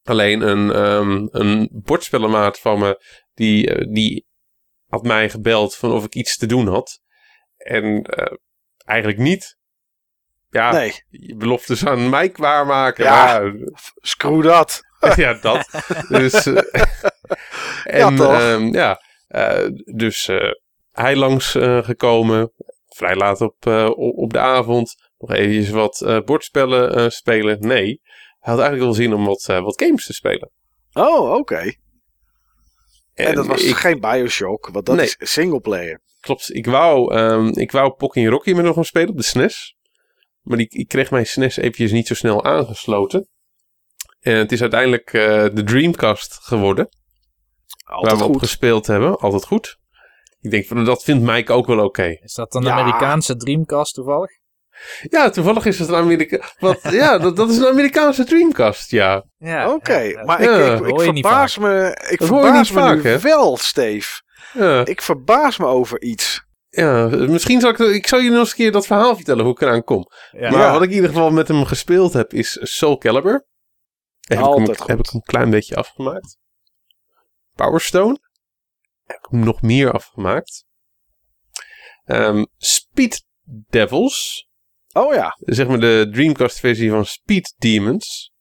[0.03, 3.03] Alleen een, ehm een bordspellenmaat van me,
[3.35, 4.27] die, eh, die
[4.95, 7.01] had mij gebeld van of ik iets te doen had.
[7.57, 8.33] En eh,
[8.85, 9.57] eigenlijk niet.
[10.51, 10.93] Ja, Nee.
[11.09, 13.05] je beloftes aan mij klaarmaken.
[13.05, 13.41] Ja.
[13.41, 13.53] maar-
[13.95, 14.81] Screw dat.
[15.17, 15.69] ja, dat.
[16.09, 16.63] Dus, eh,
[17.85, 20.31] Ja, en, ehm, ja, eh, dus
[20.91, 22.53] hij langs gekomen.
[22.87, 23.67] Vrij laat op,
[23.97, 24.95] op, de avond.
[25.19, 27.61] Nog even wat bordspellen spelen.
[27.61, 28.01] Nee,
[28.39, 30.51] hij had eigenlijk wel zin om wat, wat games te spelen.
[30.93, 31.73] Oh, oké.
[33.15, 35.05] En, dat was ik, geen Bioshock, want dat Nee.
[35.07, 36.01] is singleplayer.
[36.21, 39.77] Klopt, ik wou, ehm ik wou Pocky Rocky met nog gaan spelen op de SNES.
[40.43, 43.29] Maar die, ik kreeg mijn SNES eventjes niet zo snel aangesloten.
[44.21, 46.89] En het is uiteindelijk eh, de Dreamcast geworden.
[47.85, 48.43] Altijd waar we op goed.
[48.49, 49.17] gespeeld hebben.
[49.17, 49.79] Altijd goed.
[50.41, 52.19] Ik denk van dat vindt Mike ook wel oké.
[52.23, 52.71] Is dat een Ja.
[52.71, 54.31] Amerikaanse Dreamcast toevallig?
[55.03, 56.45] Ja, toevallig is het een Amerika.
[56.59, 59.25] Wat, ja, dat, dat is een Amerikaanse Dreamcast, ja.
[59.37, 59.73] Ja.
[59.73, 60.25] Oké, ja.
[60.25, 62.81] maar Ja, ik, ik, ik hoor je niet verbaas me, ik Dat verbaas niet me
[62.83, 63.19] vaak, nu hè?
[63.19, 64.23] wel, Steve.
[64.53, 66.45] Ja, Ik verbaas me over iets.
[66.69, 69.53] ja misschien zal ik, ik zal jullie nog eens een keer dat verhaal vertellen hoe
[69.53, 70.07] ik eraan kom.
[70.33, 70.51] Ja.
[70.51, 70.73] Maar Ja.
[70.73, 73.47] wat ik in ieder geval met hem gespeeld heb is Soul Calibur.
[74.21, 74.87] Heb ik, Altijd hem, goed.
[74.89, 76.37] heb ik hem een klein beetje afgemaakt.
[77.55, 78.19] Power Stone.
[79.05, 80.65] Heb ik hem nog meer afgemaakt.
[82.05, 83.25] Ehm, Speed
[83.69, 84.49] Devils.
[84.97, 88.33] Oh ja, zeg maar de Dreamcast versie van Speed Demons.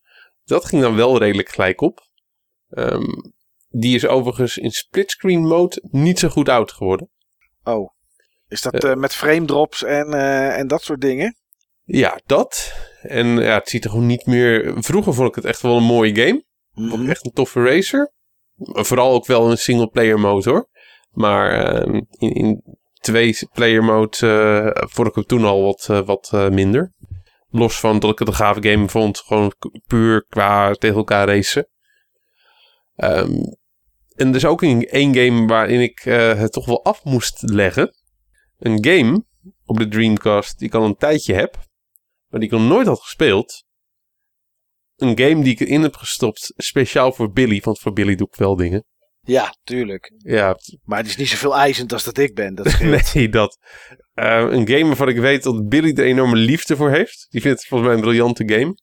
[0.43, 1.99] Dat ging dan wel redelijk gelijk op.
[2.69, 3.09] Ehm,
[3.69, 7.09] die is overigens in splitscreen mode niet zo goed oud geworden.
[7.63, 7.91] oh.
[8.47, 8.91] Is dat Eh.
[8.91, 11.35] eh, met frame drops en, eh, en dat soort dingen?
[11.83, 12.73] Ja, dat.
[13.01, 14.73] En ja, het ziet er gewoon niet meer...
[14.83, 16.43] Vroeger vond ik het echt wel een mooie game.
[17.03, 18.13] Ik echt een toffe racer.
[18.57, 20.69] Vooral ook wel een single player mode hoor.
[21.11, 26.05] Maar ehm, in, in twee player mode eh, vond ik hem toen al wat, eh,
[26.05, 26.93] wat eh, minder.
[27.49, 29.19] Los van dat ik het een gave game vond.
[29.19, 29.53] Gewoon
[29.87, 31.67] puur qua tegen elkaar racen.
[32.95, 33.43] Ehm,
[34.15, 35.99] en er is ook een, één game waarin ik
[36.37, 37.95] het toch wel af moest leggen.
[38.57, 39.25] Een game
[39.65, 41.55] op de Dreamcast die ik al een tijdje heb.
[42.27, 43.65] Maar die ik nog nooit had gespeeld.
[44.95, 47.61] Een game die ik erin heb gestopt speciaal voor Billy.
[47.63, 48.85] Want voor Billy doe ik wel dingen.
[49.25, 50.11] Ja, tuurlijk.
[50.17, 52.55] Ja, Maar het is niet zoveel eisend als dat ik ben.
[52.55, 52.79] Dat
[53.13, 53.57] nee, dat.
[54.13, 57.27] Eh, een game waarvan ik weet dat Billy er enorme liefde voor heeft.
[57.29, 58.77] Die vindt het volgens mij een briljante game.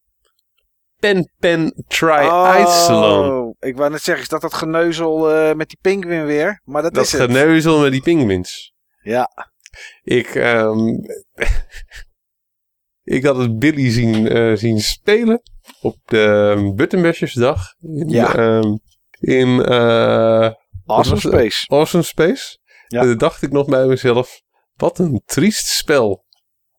[0.99, 2.21] Pen Pen Try
[2.61, 3.31] Iceland.
[3.33, 6.61] Oh, ik wou net zeggen, is dat dat geneuzel eh, met die pinguïn weer?
[6.65, 7.21] Maar dat, Dat is het.
[7.23, 8.73] geneuzel met die pinguïns.
[9.03, 9.29] Ja.
[10.03, 10.79] Ik, ehm,
[13.17, 15.43] ik had het Billy zien, eh, zien spelen
[15.81, 17.75] op de Buttonbashers-dag.
[17.81, 18.35] In, Ja.
[18.35, 18.77] ehm,
[19.21, 20.51] in eh,
[20.87, 21.21] Awesome?
[21.21, 21.67] Space.
[21.67, 22.59] Awesome Space.
[22.87, 23.01] Ja.
[23.01, 24.41] En toen dacht ik nog bij mezelf,
[24.77, 26.25] wat een triest spel.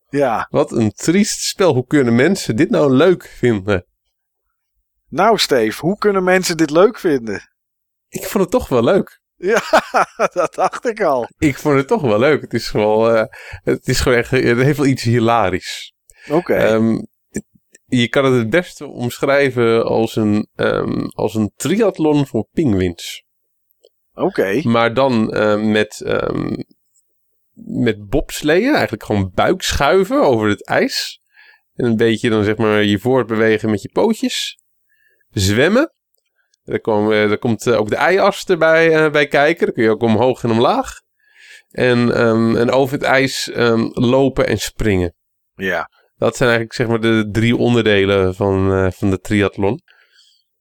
[0.08, 0.46] Ja.
[0.50, 1.74] Wat een triest spel.
[1.74, 3.86] Hoe kunnen mensen dit nou leuk vinden?
[5.08, 7.50] Nou, Steve, hoe kunnen mensen dit leuk vinden?
[8.08, 9.20] Ik vond het toch wel leuk.
[9.36, 9.62] Ja,
[10.32, 11.28] dat dacht ik al.
[11.38, 12.40] Ik vond het toch wel leuk.
[12.40, 13.24] Het is gewoon, eh,
[13.62, 15.94] het is gewoon echt, het heeft wel iets hilarisch.
[16.30, 16.54] Oké.
[16.54, 16.98] Ehm,
[17.98, 23.24] je kan het het beste omschrijven als een, ehm, als een triathlon voor pinguïns.
[24.14, 24.60] Oké.
[24.64, 26.54] Maar dan eh, met, ehm
[27.64, 31.20] met bobsleeën, eigenlijk gewoon buikschuiven over het ijs.
[31.74, 34.58] En een beetje dan zeg maar je voortbewegen met je pootjes.
[35.30, 35.92] Zwemmen.
[36.64, 39.64] Daar, komt eh, ook de eias erbij eh, bij kijken.
[39.66, 41.00] Dan kun je ook omhoog en omlaag.
[41.70, 43.50] En, ehm, en over het ijs
[43.92, 45.14] lopen en springen.
[45.54, 45.88] Ja.
[46.22, 49.80] Dat zijn eigenlijk zeg maar de drie onderdelen van, eh, van de triathlon.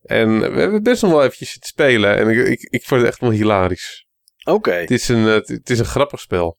[0.02, 2.18] En we hebben best nog wel eventjes zitten spelen.
[2.18, 4.06] En ik, ik, ik vond het echt wel hilarisch.
[4.44, 4.72] Oké.
[4.72, 6.58] Het is een, het is een grappig spel.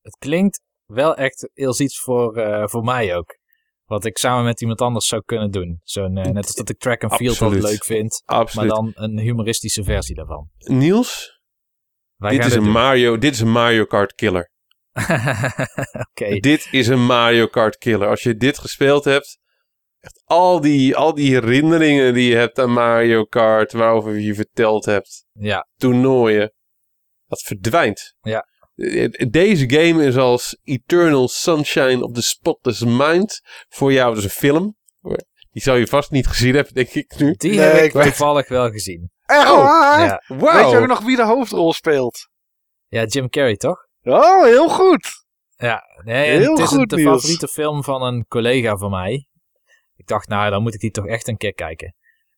[0.00, 3.38] Het klinkt wel echt heel iets voor, eh, voor mij ook.
[3.84, 5.80] Wat ik samen met iemand anders zou kunnen doen.
[5.82, 7.62] Zo'n, eh, net als dat ik track and field Absoluut.
[7.62, 8.22] leuk vind.
[8.26, 8.70] Maar Absoluut.
[8.70, 10.50] dan een humoristische versie daarvan.
[10.58, 11.40] Niels,
[12.16, 12.72] Wij dit gaan is, een doen.
[12.72, 14.50] Mario, dit is een Mario Kart killer.
[16.10, 16.38] Oké.
[16.40, 18.08] Dit is een Mario Kart killer.
[18.08, 19.38] Als je dit gespeeld hebt,
[20.00, 24.84] echt al die, al die herinneringen die je hebt aan Mario Kart, waarover je verteld
[24.84, 26.52] hebt, Ja, toernooien,
[27.26, 28.14] dat verdwijnt.
[28.20, 28.46] Ja.
[28.74, 34.14] Eh, Deze game is als Eternal Sunshine of the Spotless Mind voor jou.
[34.14, 34.76] Dus een film.
[35.52, 37.34] Die zou je vast niet gezien hebben, denk ik nu.
[37.36, 39.10] die Nee, heb ik ik weet- toevallig wel gezien.
[39.26, 40.04] Echt Oh, waar?
[40.04, 40.22] Ja.
[40.36, 42.28] Weet je ook nog wie de hoofdrol speelt?
[42.86, 43.88] ja, Jim Carrey toch?
[44.02, 45.24] Oh, heel goed.
[45.56, 47.10] Ja, nee, Heel het is een, de Niels.
[47.10, 49.26] favoriete film van een collega van mij.
[49.96, 51.94] Ik dacht, nou, dan moet ik die toch echt een keer kijken.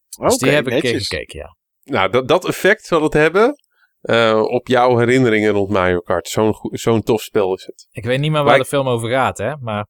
[0.08, 1.56] Dus Oké, die heb ik een keer gekeken, ja.
[1.84, 3.54] Nou, dat, dat effect zal het hebben
[4.00, 6.28] eh, op jouw herinneringen rond Mario Kart.
[6.28, 7.86] Zo'n zo'n tof spel is het.
[7.90, 9.56] Ik weet niet meer waar Maar de film over gaat, hè.
[9.56, 9.86] Maar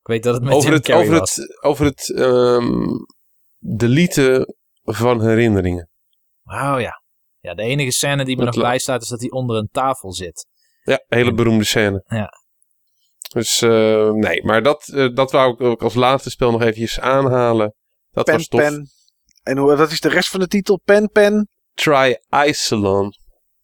[0.00, 1.36] ik weet dat het met over Jim het, Carrey over was.
[1.36, 2.86] het, over het ehm,
[3.58, 5.88] deleten van herinneringen.
[6.44, 7.02] Oh ja.
[7.40, 10.12] Ja, de enige scène die me Dat nog bijstaat is dat hij onder een tafel
[10.12, 10.46] zit.
[10.88, 12.04] Ja, hele beroemde scène.
[12.06, 12.32] Ja.
[13.32, 17.00] Dus eh, nee, maar dat, eh, dat wou ik ook als laatste spel nog eventjes
[17.00, 17.74] aanhalen.
[18.10, 18.60] Dat Pen, was tof.
[18.60, 18.88] pen.
[19.42, 20.80] En hoe, wat is de rest van de titel?
[20.84, 21.48] Pen, pen.
[21.74, 23.12] Try Isolon.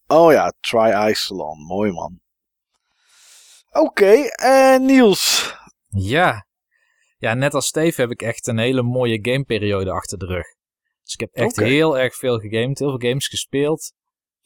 [0.06, 1.58] Oh ja, Try Isolon.
[1.66, 2.20] Mooi man.
[3.70, 5.54] Oké, en Niels.
[5.88, 6.46] Ja.
[7.18, 10.46] Ja, net als Steve heb ik echt een hele mooie gameperiode achter de rug.
[11.02, 13.92] Dus ik heb echt heel erg veel gegamed, heel veel games gespeeld.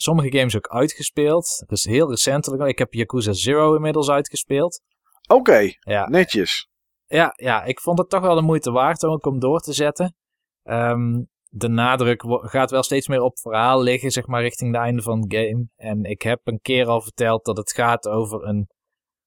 [0.00, 1.64] Sommige games ook uitgespeeld.
[1.66, 2.62] Dus heel recentelijk.
[2.62, 4.80] Ik heb Yakuza Zero inmiddels uitgespeeld.
[5.28, 6.68] Oké, Ja, netjes.
[7.06, 10.16] ja, ja, ik vond het toch wel de moeite waard ook om door te zetten.
[10.62, 15.02] Ehm, de nadruk gaat wel steeds meer op verhaal liggen, zeg maar, richting het einde
[15.02, 15.68] van het game.
[15.76, 18.68] En ik heb een keer al verteld dat het gaat over een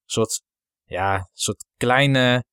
[0.05, 0.41] soort,
[0.84, 2.43] ja, soort kleine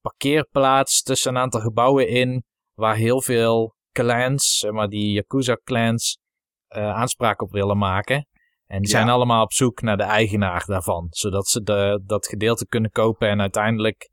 [0.00, 6.26] parkeerplaats tussen een aantal gebouwen in, waar heel veel clans, zeg maar die Yakuza-clans, eh,
[6.68, 8.26] aanspraak op willen maken.
[8.66, 8.96] En die Ja.
[8.98, 13.28] zijn allemaal op zoek naar de eigenaar daarvan, zodat ze de, dat gedeelte kunnen kopen
[13.28, 14.10] en uiteindelijk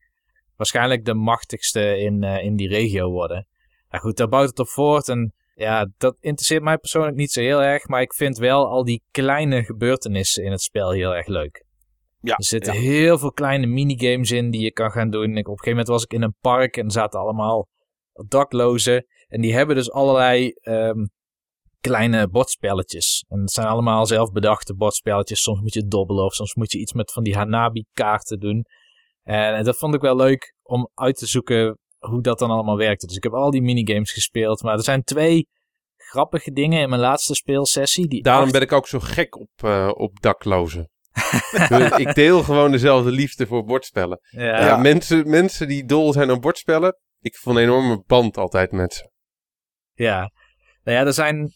[0.56, 3.48] waarschijnlijk de machtigste in, eh, in die regio worden.
[3.90, 7.42] Nou goed, daar bouwt het op voort en ja, dat interesseert mij persoonlijk niet zo
[7.42, 11.28] heel erg, maar ik vind wel al die kleine gebeurtenissen in het spel heel erg
[11.28, 11.64] leuk.
[12.22, 12.80] Ja, Er zitten ja.
[12.80, 15.24] heel veel kleine minigames in die je kan gaan doen.
[15.24, 17.68] Ik, op een gegeven moment was ik in een park en zaten allemaal
[18.28, 19.06] daklozen.
[19.28, 21.06] En die hebben dus allerlei ehm,
[21.88, 23.26] kleine bordspelletjes.
[23.28, 25.42] En het zijn allemaal zelfbedachte bordspelletjes.
[25.42, 28.66] Soms moet je dobbelen of soms moet je iets met van die Hanabi-kaarten doen.
[29.24, 33.06] En, dat vond ik wel leuk om uit te zoeken hoe dat dan allemaal werkte.
[33.06, 34.64] Dus ik heb al die minigames gespeeld.
[34.64, 35.48] Maar er zijn twee
[35.98, 38.08] grappige dingen in mijn laatste speelsessie.
[38.08, 40.90] Die Daarom ben ik ook zo gek op, eh, op daklozen.
[41.98, 44.20] ik deel gewoon dezelfde liefde voor bordspellen.
[44.30, 48.94] Ja, mensen, mensen die dol zijn aan bordspellen, ik vond een enorme band altijd met
[48.94, 49.10] ze.
[49.94, 50.32] Ja.
[50.84, 51.54] Nou ja, er zijn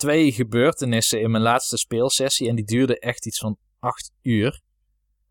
[0.00, 4.60] twee gebeurtenissen in mijn laatste speelsessie en die duurden echt iets van acht uur.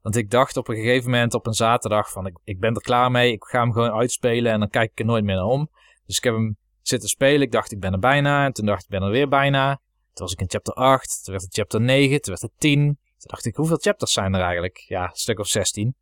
[0.02, 2.82] Want ik dacht op een gegeven moment op een zaterdag van ik, ik ben er
[2.82, 5.46] klaar mee, ik ga hem gewoon uitspelen en dan kijk ik er nooit meer naar
[5.46, 5.70] om.
[6.06, 8.84] Dus ik heb hem zitten spelen, ik dacht ik ben er bijna en toen dacht
[8.84, 9.70] ik ben er weer bijna.
[10.14, 12.80] Toen was ik in chapter 8, toen werd het chapter 9, toen werd het 10.
[12.86, 14.78] Toen dacht ik hoeveel chapters zijn er eigenlijk?
[14.78, 15.96] Ja, een stuk of 16.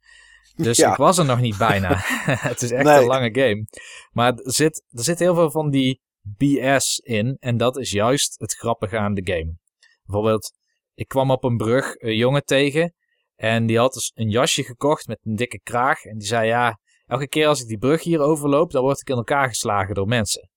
[0.55, 0.91] Dus Ja.
[0.91, 1.89] ik was er nog niet bijna.
[2.49, 2.99] het is echt Nee.
[3.01, 3.65] een lange game.
[4.11, 6.01] Maar er zit, er zit heel veel van die
[6.37, 7.37] BS in.
[7.39, 9.57] En dat is juist het grappige aan de game.
[10.03, 10.51] Bijvoorbeeld,
[10.93, 12.93] ik kwam op een brug een jongen tegen.
[13.35, 16.03] En die had dus een jasje gekocht met een dikke kraag.
[16.03, 19.09] En die zei, ja, elke keer als ik die brug hier overloop, dan word ik
[19.09, 20.49] in elkaar geslagen door mensen.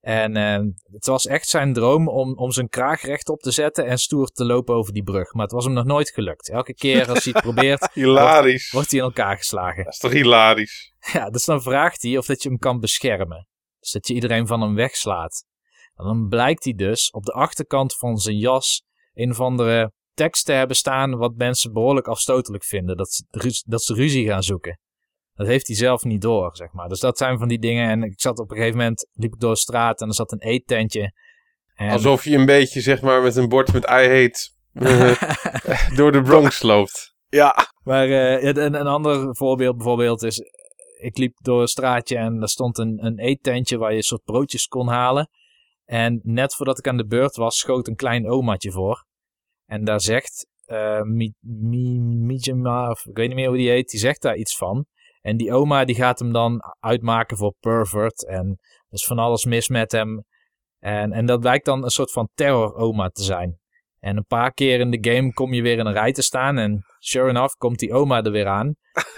[0.00, 0.58] En eh,
[0.92, 4.44] het was echt zijn droom om, om zijn kraag rechtop te zetten en stoer te
[4.44, 5.32] lopen over die brug.
[5.32, 6.50] Maar het was hem nog nooit gelukt.
[6.50, 8.70] Elke keer als hij het probeert, Hilarisch.
[8.70, 9.84] wordt hij in elkaar geslagen.
[9.84, 10.92] Dat is toch hilarisch?
[11.12, 13.46] Ja, dus dan vraagt hij of dat je hem kan beschermen.
[13.80, 15.44] Dus dat je iedereen van hem wegslaat.
[15.94, 18.82] En dan blijkt hij dus op de achterkant van zijn jas
[19.14, 22.96] een of andere tekst te hebben staan wat mensen behoorlijk afstotelijk vinden.
[22.96, 24.78] Dat ze, dat ze ruzie gaan zoeken.
[25.34, 26.88] Dat heeft hij zelf niet door, zeg maar.
[26.88, 27.88] Dus dat zijn van die dingen.
[27.88, 30.32] En ik zat op een gegeven moment, liep ik door de straat en er zat
[30.32, 31.12] een eettentje.
[31.74, 36.12] En Alsof je een beetje, zeg maar, met een bord met I hate eh, door
[36.12, 37.14] de Bronx loopt.
[37.28, 40.40] Ja, Maar eh, ja, een, een ander voorbeeld bijvoorbeeld is...
[41.00, 44.24] Ik liep door een straatje en daar stond een, een eettentje waar je een soort
[44.24, 45.28] broodjes kon halen.
[45.84, 49.06] En net voordat ik aan de beurt was, schoot een klein omaatje voor.
[49.66, 50.46] En daar zegt
[51.02, 51.34] Mi,
[52.00, 54.86] Mijima, of ik weet niet meer hoe die heet, die zegt daar iets van.
[55.20, 58.26] En die oma die gaat hem dan uitmaken voor pervert.
[58.26, 60.24] En er is van alles mis met hem.
[60.78, 63.58] En, en dat blijkt dan een soort van terror-oma te zijn.
[64.00, 66.58] En een paar keer in de game kom je weer in een rij te staan.
[66.58, 68.74] En sure enough komt die oma er weer aan.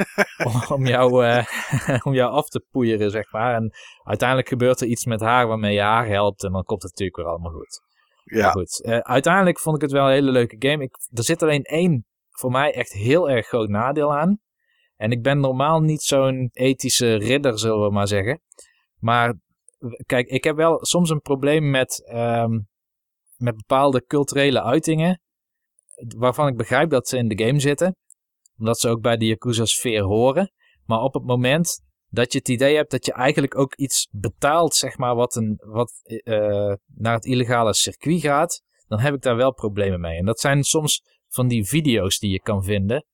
[0.76, 1.46] om, jou, eh,
[2.06, 3.54] om jou af te poeieren, zeg maar.
[3.54, 3.70] En
[4.02, 6.44] uiteindelijk gebeurt er iets met haar waarmee je haar helpt.
[6.44, 7.80] En dan komt het natuurlijk weer allemaal goed.
[8.24, 8.42] Ja.
[8.42, 10.82] Maar goed, eh, uiteindelijk vond ik het wel een hele leuke game.
[10.82, 14.38] Ik, er zit alleen één voor mij echt heel erg groot nadeel aan.
[14.96, 18.40] En ik ben normaal niet zo'n ethische ridder, zullen we maar zeggen.
[18.96, 19.34] Maar
[20.06, 22.58] kijk, ik heb wel soms een probleem met, ehm,
[23.40, 25.20] met bepaalde culturele uitingen.
[26.16, 27.96] Waarvan ik begrijp dat ze in de game zitten.
[28.58, 30.52] Omdat ze ook bij de Yakuza-sfeer horen.
[30.84, 34.74] Maar op het moment dat je het idee hebt dat je eigenlijk ook iets betaalt,
[34.74, 38.62] zeg maar, wat, een, wat eh, naar het illegale circuit gaat.
[38.86, 40.18] Dan heb ik daar wel problemen mee.
[40.18, 43.04] En dat zijn soms van die video's die je kan vinden.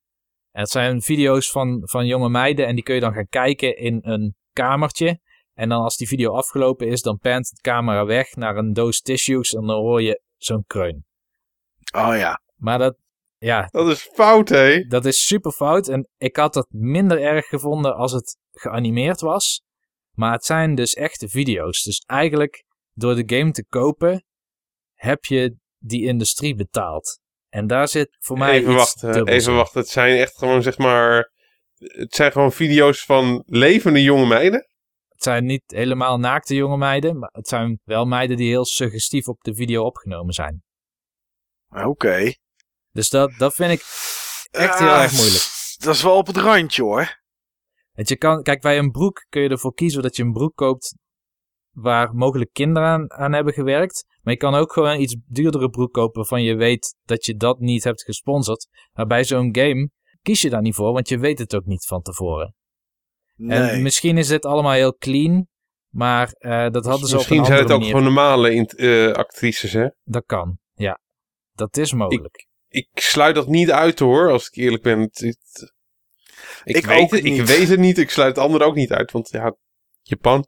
[0.51, 3.77] En het zijn video's van, van jonge meiden en die kun je dan gaan kijken
[3.77, 5.21] in een kamertje.
[5.57, 9.01] En dan als die video afgelopen is, dan pant de camera weg naar een doos
[9.01, 11.05] tissues en dan hoor je zo'n kreun.
[11.95, 12.41] Oh ja.
[12.57, 12.97] Maar dat,
[13.39, 14.81] ja, Dat is fout, hé.
[14.81, 15.89] dat is super fout.
[15.89, 19.63] En ik had het minder erg gevonden als het geanimeerd was.
[20.13, 21.83] Maar het zijn dus echte video's.
[21.83, 24.25] Dus eigenlijk door de game te kopen,
[24.95, 27.21] heb je die industrie betaald.
[27.49, 29.81] En daar zit voor mij Even wachten, dubbels even wachten.
[29.81, 31.35] Het zijn echt gewoon, zeg maar...
[31.77, 34.69] Het zijn gewoon video's van levende jonge meiden.
[35.17, 39.29] Het zijn niet helemaal naakte jonge meiden, maar het zijn wel meiden die heel suggestief
[39.29, 40.63] op de video opgenomen zijn.
[41.69, 42.35] Oké.
[42.91, 43.81] Dus dat, dat vind ik
[44.51, 45.45] echt heel Ah, erg moeilijk.
[45.77, 47.21] Dat is wel op het randje hoor.
[47.93, 50.57] Want je kan, kijk, bij een broek kun je ervoor kiezen dat je een broek
[50.57, 50.95] koopt
[51.71, 54.05] waar mogelijk kinderen aan, aan hebben gewerkt.
[54.23, 57.37] Maar je kan ook gewoon een iets duurdere broek kopen waarvan je weet dat je
[57.37, 58.69] dat niet hebt gesponsord.
[58.93, 59.91] Maar bij zo'n game
[60.23, 62.55] kies je daar niet voor, want je weet het ook niet van tevoren.
[63.37, 63.59] Nee.
[63.71, 65.47] En misschien is dit allemaal heel clean,
[65.89, 67.95] maar eh, dat hadden ze Misschien op een zijn het ook manier.
[67.95, 69.87] gewoon normale eh, actrices, hè.
[70.05, 71.01] Dat kan, ja.
[71.53, 72.47] Dat is mogelijk.
[72.69, 75.01] Ik sluit dat niet uit, hoor, als ik eerlijk ben.
[75.01, 75.75] Het- het-
[76.65, 77.47] ik, Ik weet het, ik niet.
[77.49, 77.99] weet het niet.
[77.99, 79.57] Ik sluit het andere ook niet uit, want ja,
[80.03, 80.47] Japan.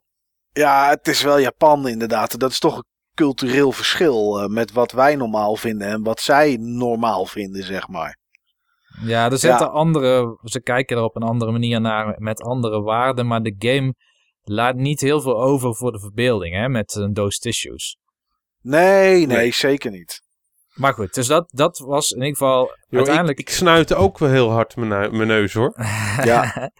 [0.51, 2.39] Ja, het is wel Japan inderdaad.
[2.39, 2.83] Dat is toch een
[3.13, 8.17] cultureel verschil eh, met wat wij normaal vinden en wat zij normaal vinden, zeg maar.
[9.01, 13.27] Ja, er zitten andere, ze kijken er op een andere manier naar met andere waarden,
[13.27, 13.93] maar de game
[14.41, 17.97] laat niet heel veel over voor de verbeelding, hè, met een doos tissues.
[18.61, 19.53] Nee, nee, Nee.
[19.53, 20.21] zeker niet.
[20.73, 23.39] Maar goed, dus dat, dat was in ieder geval Yo, uiteindelijk...
[23.39, 25.73] ik, ik snuit ook wel heel hard mijn neus, hoor.
[26.23, 26.71] Ja.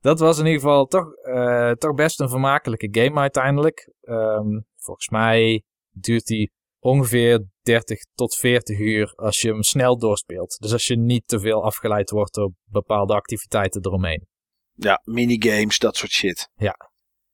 [0.00, 3.92] dat was in ieder geval toch, eh, toch best een vermakelijke game uiteindelijk.
[4.00, 10.56] Ehm, volgens mij duurt die ongeveer 30 tot 40 uur als je hem snel doorspeelt.
[10.60, 14.26] Dus als je niet te veel afgeleid wordt door bepaalde activiteiten eromheen.
[14.72, 16.50] Ja, minigames, dat soort shit.
[16.54, 16.76] Ja.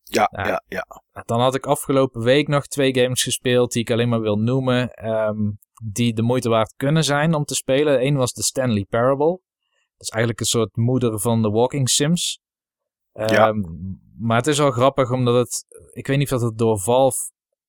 [0.03, 0.47] Ja, Ja.
[0.47, 0.87] ja, ja.
[1.25, 4.91] Dan had ik afgelopen week nog twee games gespeeld die ik alleen maar wil noemen.
[4.91, 5.51] ehm,
[5.93, 8.07] die de moeite waard kunnen zijn om te spelen.
[8.07, 9.41] Eén was de Stanley Parable.
[9.97, 12.41] Dat is eigenlijk een soort moeder van de Walking Sims.
[13.13, 13.27] Ja.
[13.49, 13.61] Ehm,
[14.19, 15.65] Maar het is wel grappig omdat het...
[15.93, 17.19] Ik weet niet of dat het door Valve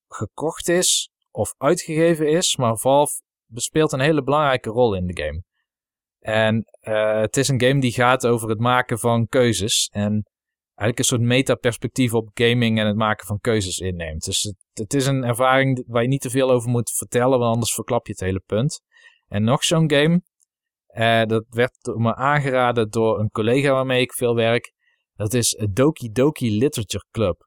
[0.08, 2.56] gekocht is of uitgegeven is.
[2.56, 5.44] Maar Valve bespeelt een hele belangrijke rol in de game.
[6.20, 9.90] En eh, het is een game die gaat over het maken van keuzes.
[9.92, 10.24] En
[10.76, 14.26] eigenlijk een soort metaperspectief op gaming en het maken van keuzes inneemt.
[14.26, 17.74] Dus het, is een ervaring waar je niet te veel over moet vertellen, want anders
[17.74, 18.82] verklap je het hele punt.
[19.28, 20.22] En nog zo'n game,
[20.86, 24.74] eh, dat werd me aangeraden door een collega waarmee ik veel werk.
[25.16, 27.45] Dat is Doki Doki Literature Club.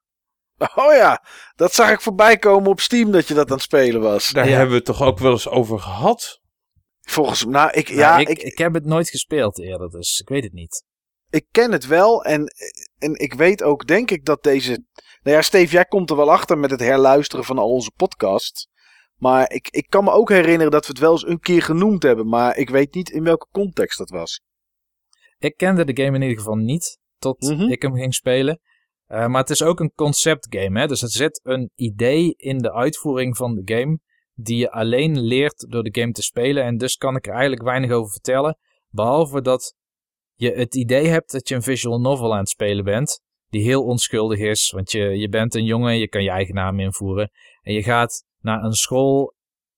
[0.75, 1.25] Oh ja,
[1.57, 4.31] dat zag ik voorbij komen op Steam dat je dat aan het spelen was.
[4.31, 4.51] Daar Ja.
[4.51, 6.41] hebben we het toch ook wel eens over gehad?
[7.01, 10.19] Volgens mij, nou, ik, Nou, ja, ik, ik, ik, heb het nooit gespeeld eerder, dus
[10.21, 10.85] ik weet het niet.
[11.31, 12.53] ik ken het wel en,
[12.99, 14.85] en ik weet ook, denk ik, dat deze...
[15.23, 18.69] Nou ja, Steve, jij komt er wel achter met het herluisteren van al onze podcasts.
[19.17, 22.03] Maar ik, ik kan me ook herinneren dat we het wel eens een keer genoemd
[22.03, 22.29] hebben.
[22.29, 24.43] Maar ik weet niet in welke context dat was.
[25.39, 27.71] Ik kende de game in ieder geval niet tot Mhm.
[27.71, 28.61] ik hem ging spelen.
[29.09, 30.81] Eh, maar het is ook een concept game.
[30.81, 30.87] Hè?
[30.87, 33.99] Dus er zit een idee in de uitvoering van de game.
[34.35, 36.65] Die je alleen leert door de game te spelen.
[36.65, 38.59] En dus kan ik er eigenlijk weinig over vertellen.
[38.89, 39.75] Behalve dat
[40.35, 43.21] je het idee hebt dat je een visual novel aan het spelen bent.
[43.49, 44.71] Die heel onschuldig is.
[44.71, 47.31] Want je, je bent een jongen, je kan je eigen naam invoeren.
[47.63, 49.35] En je gaat naar een school.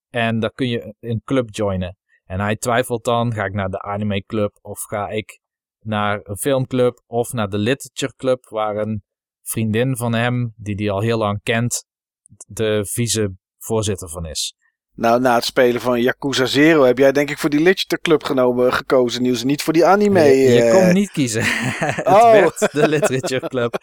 [0.09, 1.97] En daar kun je een club joinen.
[2.24, 5.41] En hij twijfelt dan, ga ik naar de anime club of ga ik
[5.81, 9.03] naar een filmclub of naar de literature club waar een
[9.43, 11.84] vriendin van hem, die hij al heel lang kent,
[12.47, 14.55] de vicevoorzitter van is.
[14.95, 18.22] Nou, na het spelen van Yakuza Zero heb jij denk ik voor die Literature Club
[18.24, 19.41] genomen, gekozen, Niels.
[19.41, 20.20] en Niet voor die anime.
[20.20, 20.72] je je eh.
[20.72, 21.43] kon niet kiezen.
[21.47, 22.32] het Oh.
[22.32, 23.74] werd de literature club.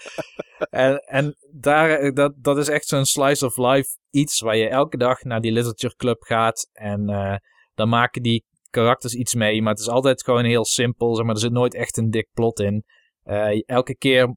[0.69, 4.97] en en daar, dat, dat is echt zo'n slice of life iets waar je elke
[4.97, 7.35] dag naar die literature club gaat en eh,
[7.73, 9.61] dan maken die karakters iets mee.
[9.61, 11.15] Maar het is altijd gewoon heel simpel.
[11.15, 12.83] Zeg maar, er zit nooit echt een dik plot in.
[13.23, 14.35] Eh, elke keer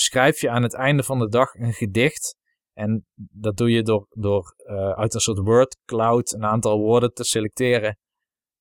[0.00, 2.36] schrijf je aan het einde van de dag een gedicht.
[2.72, 7.12] En dat doe je door, door uh, uit een soort word cloud een aantal woorden
[7.12, 7.98] te selecteren.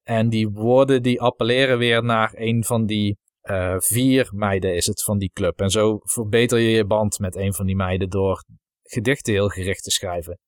[0.04, 5.04] En die woorden die appelleren weer naar een van die uh, vier meiden is het
[5.04, 5.60] van die club.
[5.60, 8.44] En zo verbeter je je band met een van die meiden door
[8.84, 10.40] gedichten heel gericht te schrijven.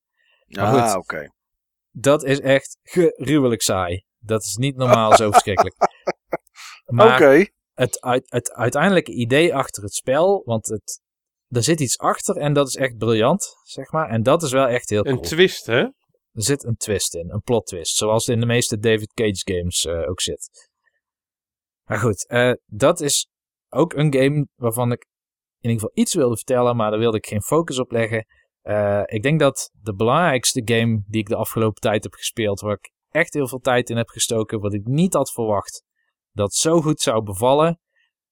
[0.49, 1.27] Ah, oké.
[1.91, 2.77] Dat is echt
[3.15, 4.03] gruwelijk saai.
[4.17, 5.75] Dat is niet normaal zo verschrikkelijk.
[6.85, 7.49] Maar
[7.79, 11.01] het, het uiteindelijke idee achter het spel, want het,
[11.47, 14.09] er zit iets achter en dat is echt briljant, zeg maar.
[14.09, 15.15] En dat is wel echt heel cool.
[15.15, 15.79] Een twist, hè?
[16.31, 17.95] Er zit een twist in, een plot twist.
[17.95, 20.69] Zoals het in de meeste David Cage games uh, ook zit.
[21.83, 23.27] Maar goed, uh, dat is
[23.69, 25.05] ook een game waarvan ik
[25.59, 28.25] in ieder geval iets wilde vertellen, maar daar wilde ik geen focus op leggen.
[28.63, 32.73] Uh, ik denk dat de belangrijkste game die ik de afgelopen tijd heb gespeeld, waar
[32.73, 35.83] ik echt heel veel tijd in heb gestoken, wat ik niet had verwacht,
[36.31, 37.79] dat zo goed zou bevallen,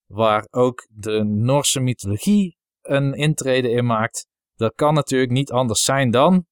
[0.06, 6.12] waar ook de Noorse mythologie een intrede in maakt, dat kan natuurlijk niet anders zijn
[6.12, 6.46] dan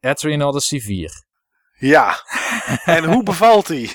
[0.00, 1.24] Etrian Odyssey 4.
[1.78, 2.16] Ja,
[2.84, 3.82] en hoe bevalt hij?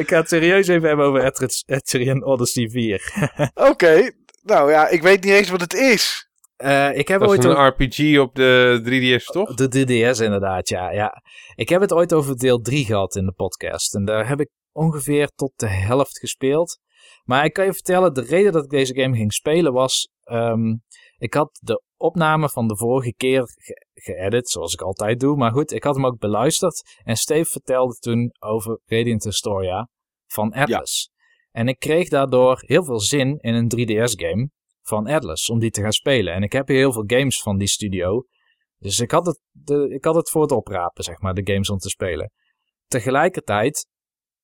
[0.00, 3.30] ik ga het serieus even hebben over Etrian Odyssey 4.
[3.70, 4.10] Oké,
[4.42, 6.25] nou ja, ik weet niet eens wat het is.
[6.58, 9.54] Uh, ik heb dat ooit is een RPG op de 3DS, toch?
[9.54, 11.22] De 3DS inderdaad, ja, ja.
[11.54, 13.94] Ik heb het ooit over deel 3 gehad in de podcast.
[13.94, 16.78] En daar heb ik ongeveer tot de helft gespeeld.
[17.24, 20.08] Maar ik kan je vertellen, de reden dat ik deze game ging spelen was...
[20.24, 20.82] Um,
[21.18, 25.36] ik had de opname van de vorige keer ge geëdit, zoals ik altijd doe.
[25.36, 26.98] Maar goed, ik had hem ook beluisterd.
[27.04, 29.88] En Steve vertelde toen over Radiant Historia
[30.26, 31.10] van Atlas.
[31.50, 34.50] En ik kreeg daardoor heel veel zin in een 3DS-game
[34.88, 36.34] van Atlas, om die te gaan spelen.
[36.34, 38.26] En ik heb hier heel veel games van die studio.
[38.78, 39.40] Dus ik had het,
[39.90, 42.32] ik had het voor het oprapen, zeg maar, de games om te spelen.
[42.86, 43.88] Tegelijkertijd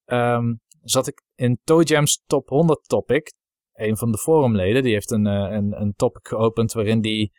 [0.05, 3.33] um, zat ik in Toe Jam's Top 100 topic.
[3.73, 7.33] Een van de forumleden, die heeft een, uh, een, een topic geopend waarin die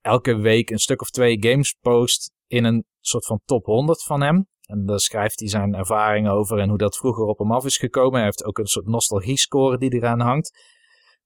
[0.00, 4.20] elke week een stuk of twee games post in een soort van top 100 van
[4.20, 4.46] hem.
[4.60, 7.76] En daar schrijft hij zijn ervaringen over en hoe dat vroeger op hem af is
[7.76, 8.14] gekomen.
[8.14, 10.50] Hij heeft ook een soort nostalgie-score die eraan hangt.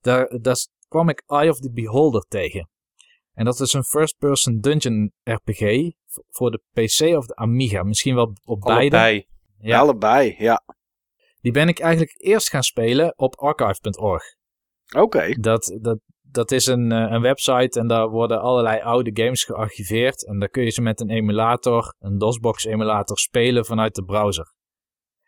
[0.07, 0.57] Daar, daar
[0.89, 2.69] kwam ik Eye of the Beholder tegen.
[3.33, 5.91] En dat is een first-person dungeon RPG
[6.31, 7.83] voor de PC of de Amiga.
[7.83, 8.91] Misschien wel op allebei.
[8.91, 9.27] beide.
[9.59, 9.79] Ja.
[9.79, 10.63] allebei, ja.
[11.41, 14.23] Die ben ik eigenlijk eerst gaan spelen op archive.org.
[14.97, 15.33] Oké.
[15.41, 20.27] Dat, dat, dat is een, eh, een website en daar worden allerlei oude games gearchiveerd.
[20.27, 24.55] En daar kun je ze met een emulator, een DOSBox emulator, spelen vanuit de browser.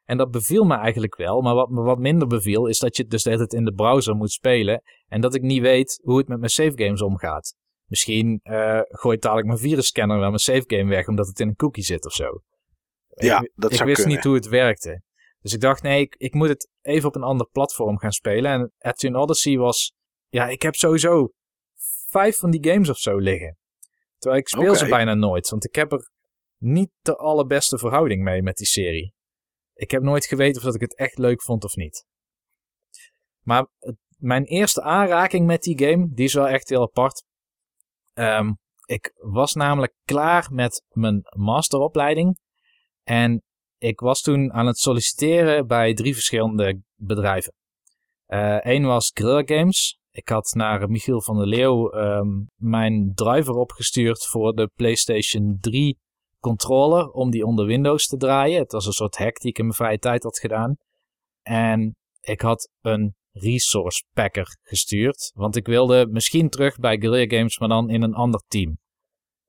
[0.09, 3.03] En dat beviel me eigenlijk wel, maar wat me wat minder beviel is dat je
[3.03, 4.83] het dus de hele tijd in de browser moet spelen.
[5.09, 7.55] En dat ik niet weet hoe het met mijn save games omgaat.
[7.85, 11.57] Misschien uh, gooit dadelijk mijn virusscanner wel mijn save game weg omdat het in een
[11.57, 12.43] cookie zit of zo.
[13.09, 14.17] Ja, ik, dat ik zou wist kunnen.
[14.17, 15.03] niet hoe het werkte.
[15.41, 18.51] Dus ik dacht, nee, ik, ik moet het even op een ander platform gaan spelen.
[18.51, 19.93] En Action Odyssey was,
[20.29, 21.33] ja, ik heb sowieso
[22.09, 23.57] vijf van die games of zo liggen.
[24.19, 26.11] Terwijl ik speel ze bijna nooit, want ik heb er
[26.59, 29.17] niet de allerbeste verhouding mee met die serie.
[29.79, 32.07] Ik heb nooit geweten of dat ik het echt leuk vond of niet.
[33.41, 37.25] Maar het- mijn eerste aanraking met die game, die is wel echt heel apart.
[38.13, 38.53] Ehm,
[38.87, 42.39] ik was namelijk klaar met mijn masteropleiding.
[43.03, 43.43] En
[43.79, 47.53] ik was toen aan het solliciteren bij drie verschillende bedrijven.
[48.61, 49.99] Eén was Guerrilla Games.
[50.11, 55.99] Ik had naar Michiel van der Leeuw ehm, mijn driver opgestuurd voor de PlayStation 3
[56.41, 58.59] controller om die onder Windows te draaien.
[58.61, 60.77] Het was een soort hack die ik in mijn vrije tijd had gedaan.
[61.43, 67.59] En ik had een resource packer gestuurd, want ik wilde misschien terug bij Guerrilla Games,
[67.59, 68.79] maar dan in een ander team.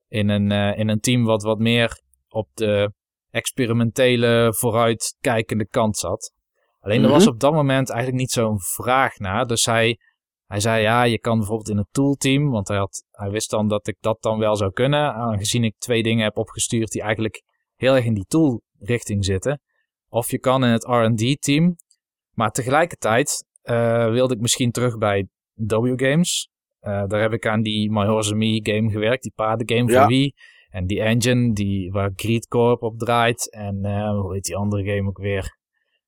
[0.08, 2.92] In een, eh, in een team wat wat meer op de
[3.30, 6.32] experimentele, vooruitkijkende kant zat.
[6.80, 7.32] Alleen er was Mhm.
[7.32, 9.46] op dat moment eigenlijk niet zo'n vraag naar.
[9.46, 9.98] Dus hij,
[10.50, 13.68] hij zei ja, je kan bijvoorbeeld in een toolteam, want hij, had, hij wist dan
[13.68, 17.42] dat ik dat dan wel zou kunnen, aangezien ik twee dingen heb opgestuurd die eigenlijk
[17.76, 19.60] heel erg in die tool richting zitten.
[20.08, 21.76] Of je kan in het R&D team,
[22.34, 26.48] maar tegelijkertijd eh, wilde ik misschien terug bij W Games.
[26.80, 29.98] Eh, daar heb ik aan die My Horse Me game gewerkt, die paardengame Ja.
[29.98, 30.32] voor Wii.
[30.68, 33.50] En die engine die, waar Greed Corp op draait.
[33.50, 35.44] En eh, hoe heet die andere game ook weer?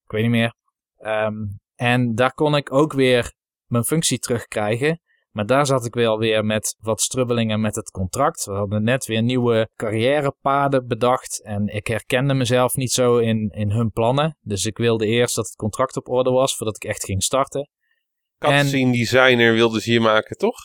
[0.05, 0.55] Ik weet niet meer.
[0.97, 1.35] Ehm,
[1.75, 3.33] en daar kon ik ook weer
[3.73, 5.01] mijn functie terugkrijgen.
[5.31, 8.45] Maar daar zat ik wel weer met wat strubbelingen met het contract.
[8.45, 11.43] We hadden net weer nieuwe carrièrepaden bedacht.
[11.43, 14.37] En ik herkende mezelf niet zo in, in hun plannen.
[14.41, 17.69] Dus ik wilde eerst dat het contract op orde was voordat ik echt ging starten.
[18.39, 20.57] Cutscene designer wilden ze hier maken, toch?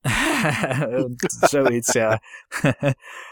[1.50, 2.22] Zoiets, ja.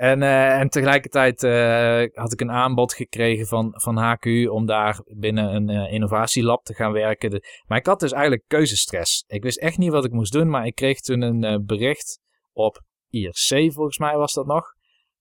[0.00, 5.00] En, eh, en tegelijkertijd eh, had ik een aanbod gekregen van, van HQ om daar
[5.06, 7.42] binnen een eh, innovatielab te gaan werken.
[7.66, 9.24] Maar ik had dus eigenlijk keuzestress.
[9.26, 12.20] Ik wist echt niet wat ik moest doen, maar ik kreeg toen een bericht
[12.52, 14.66] op IRC, volgens mij was dat nog,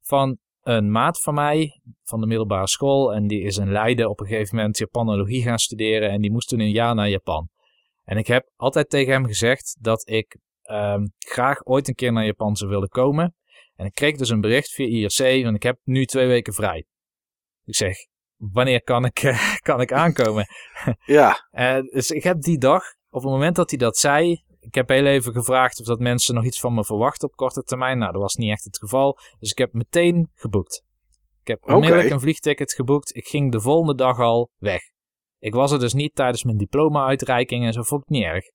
[0.02, 3.14] van een maat van mij van de middelbare school.
[3.14, 6.48] En die is in Leiden op een gegeven moment Japanologie gaan studeren en die moest
[6.48, 7.50] toen een jaar naar Japan.
[8.04, 12.26] En ik heb altijd tegen hem gezegd dat ik ehm, graag ooit een keer naar
[12.26, 13.34] Japan zou willen komen.
[13.80, 16.86] En ik kreeg dus een bericht via IRC, want ik heb nu twee weken vrij.
[17.66, 17.96] Ik zeg,
[18.36, 20.46] wanneer kan ik, eh, kan ik aankomen?
[21.06, 24.76] Ja, Eh, dus ik heb die dag, op het moment dat hij dat zei, ik
[24.76, 27.98] heb heel even gevraagd of dat mensen nog iets van me verwachten op korte termijn.
[27.98, 29.18] Nou, dat was niet echt het geval.
[29.40, 30.84] Dus ik heb meteen geboekt.
[31.42, 33.16] Ik heb onmiddellijk een vliegticket geboekt.
[33.16, 34.82] Ik ging de volgende dag al weg.
[35.40, 38.46] Ik was er dus niet tijdens mijn diploma-uitreiking en zo vond ik niet erg.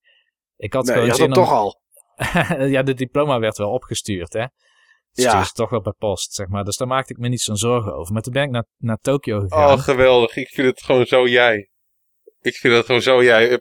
[0.57, 1.45] Ik had nee, je gewoon had zin het om...
[1.45, 1.81] toch al.
[2.77, 4.47] ja, de diploma werd wel opgestuurd, hè.
[5.23, 5.45] Ja.
[5.45, 6.65] ze toch wel per post, zeg maar.
[6.65, 8.13] Dus daar maakte ik me niet zo'n zorgen over.
[8.13, 9.73] Maar toen ben ik naar, naar Tokio gegaan.
[9.73, 10.37] Oh, geweldig.
[10.37, 11.71] Ik vind het gewoon zo jij.
[12.41, 13.51] Ik vind het gewoon zo jij.
[13.51, 13.59] Eh,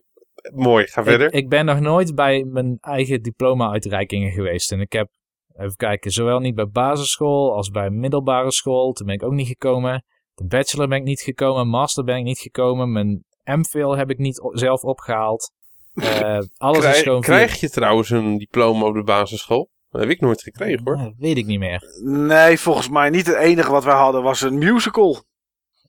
[0.54, 1.28] Mooi, ga verder.
[1.28, 4.72] Ik, ik ben nog nooit bij mijn eigen diploma-uitreikingen geweest.
[4.72, 5.10] En ik heb,
[5.58, 8.92] even kijken, zowel niet bij basisschool als bij middelbare school.
[8.92, 10.06] Toen ben ik ook niet gekomen.
[10.34, 11.68] De bachelor ben ik niet gekomen.
[11.68, 12.92] Master ben ik niet gekomen.
[12.92, 15.52] Mijn MPhil heb ik niet zelf opgehaald.
[15.94, 19.70] Eh, alles is gewoon krijg je trouwens een diploma op de basisschool?
[19.94, 20.96] Dat heb ik nooit gekregen hoor.
[20.96, 21.84] Eh, weet ik niet meer.
[22.04, 23.26] Nee, volgens mij niet.
[23.26, 25.24] Het enige wat wij hadden was een musical.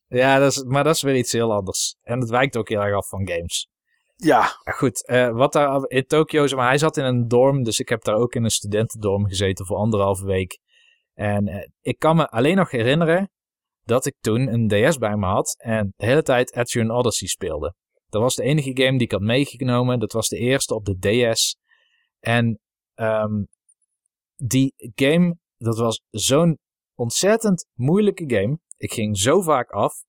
[0.09, 1.97] Ja, dat is, maar dat is weer iets heel anders.
[2.03, 3.69] En het wijkt ook heel erg af van games.
[4.17, 7.63] Ja, Ja, goed, eh, wat daar in Tokio, zeg maar, hij zat in een dorm,
[7.63, 10.59] dus ik heb daar ook in een studentendorm gezeten voor anderhalve week.
[11.15, 13.31] En eh, ik kan me alleen nog herinneren
[13.83, 17.75] dat ik toen een DS bij me had en de hele tijd Etrian Odyssey speelde.
[18.09, 20.99] Dat was de enige game die ik had meegenomen, dat was de eerste op de
[20.99, 21.57] DS.
[22.21, 22.59] En
[22.95, 23.43] ehm,
[24.47, 26.59] die game, dat was zo'n
[26.95, 28.59] ontzettend moeilijke game.
[28.77, 30.05] Ik ging zo vaak af.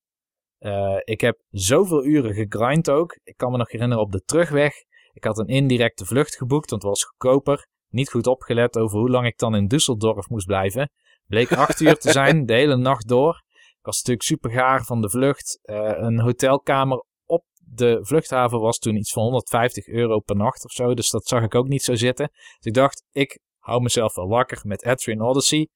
[0.58, 3.20] Eh, ik heb zoveel uren gegrind ook.
[3.24, 4.74] Ik kan me nog herinneren op de terugweg.
[5.14, 7.68] Ik had een indirecte vlucht geboekt, want het was goedkoper.
[7.90, 10.92] Niet goed opgelet over hoe lang ik dan in Düsseldorf moest blijven.
[11.28, 13.44] Bleek acht uur te zijn, de hele nacht door.
[13.54, 15.60] Ik was natuurlijk super gaar van de vlucht.
[15.62, 20.72] Eh, een hotelkamer op de vluchthaven was toen iets van 150 euro per nacht of
[20.72, 20.94] zo.
[20.94, 22.30] Dus dat zag ik ook niet zo zitten.
[22.32, 25.68] Dus ik dacht, ik hou mezelf wel wakker met Etrian Odyssey.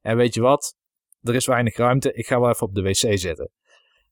[0.00, 0.74] En weet je wat?
[1.22, 2.12] Er is weinig ruimte.
[2.12, 3.50] Ik ga wel even op de wc zitten.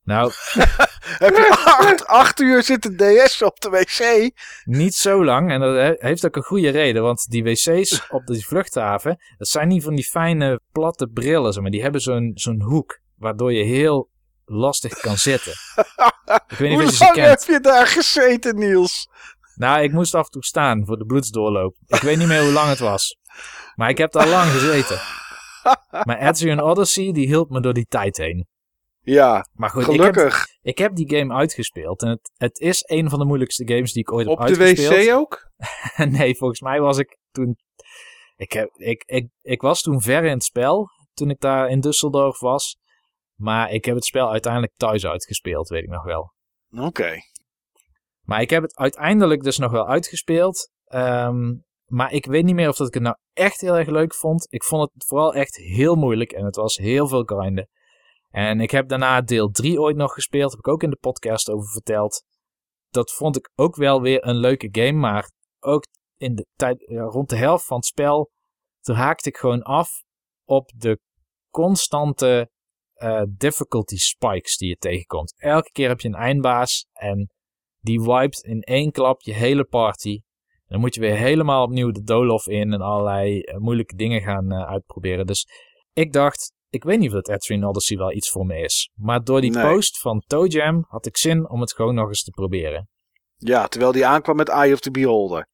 [0.04, 0.32] Nou,
[1.24, 4.30] heb je acht, acht uur zitten DS op de wc?
[4.64, 5.50] Niet zo lang.
[5.50, 7.02] En dat he- heeft ook een goede reden.
[7.02, 9.18] Want die wc's op die vluchthaven.
[9.38, 11.62] Dat zijn niet van die fijne platte brillen.
[11.62, 11.70] Maar.
[11.70, 13.00] Die hebben zo'n zo'n hoek.
[13.16, 14.10] Waardoor je heel
[14.44, 15.52] lastig kan zitten.
[16.48, 19.08] Ik weet niet Hoe of je ze lang heb je daar gezeten, Niels?
[19.54, 21.76] Nou, ik moest af en toe staan voor de bloedsdoorloop.
[21.86, 23.16] Ik weet niet meer hoe lang het was.
[23.74, 25.00] Maar ik heb daar lang gezeten.
[26.04, 28.46] Maar Etrian Odyssey, die hielp me door die tijd heen.
[29.04, 30.46] Ja, Maar goed, ik heb, gelukkig.
[30.60, 32.02] ik heb die game uitgespeeld.
[32.02, 34.64] En het, het is een van de moeilijkste games die ik ooit Op heb de
[34.64, 35.04] uitgespeeld.
[35.06, 35.50] wc ook?
[36.18, 37.56] nee, volgens mij was ik toen.
[38.36, 40.88] Ik, heb, ik, ik, ik was toen ver in het spel.
[41.14, 42.76] Toen ik daar in Düsseldorf was.
[43.34, 46.32] Maar ik heb het spel uiteindelijk thuis uitgespeeld, weet ik nog wel.
[46.76, 47.14] Oké.
[48.22, 50.70] Maar ik heb het uiteindelijk dus nog wel uitgespeeld.
[50.84, 51.54] Ehm,
[51.84, 54.46] maar ik weet niet meer of dat ik het nou echt heel erg leuk vond.
[54.50, 56.32] Ik vond het vooral echt heel moeilijk.
[56.32, 57.68] En het was heel veel grinden.
[58.30, 60.50] En ik heb daarna deel 3 ooit nog gespeeld.
[60.50, 62.24] Heb ik ook in de podcast over verteld.
[62.88, 64.98] Dat vond ik ook wel weer een leuke game.
[64.98, 65.30] Maar
[65.60, 65.86] ook
[66.16, 68.30] in de tijd, rond de helft van het spel.
[68.80, 70.02] Toen haakte ik gewoon af
[70.44, 71.00] op de
[71.50, 72.50] constante
[72.92, 75.34] eh, difficulty spikes die je tegenkomt.
[75.36, 76.86] Elke keer heb je een eindbaas.
[76.92, 77.30] En
[77.82, 80.20] die wiped in één klap je hele party.
[80.66, 84.52] Dan moet je weer helemaal opnieuw de doolhof in en allerlei eh, moeilijke dingen gaan
[84.52, 85.26] eh, uitproberen.
[85.26, 85.46] Dus
[85.92, 88.90] ik dacht, ik weet niet of dat Etrian Odyssey wel iets voor me is.
[88.94, 89.72] Maar door die Nee.
[89.74, 92.88] post van Toe Jam had ik zin om het gewoon nog eens te proberen.
[93.36, 95.48] Ja, terwijl die aankwam met Eye of the Beholder.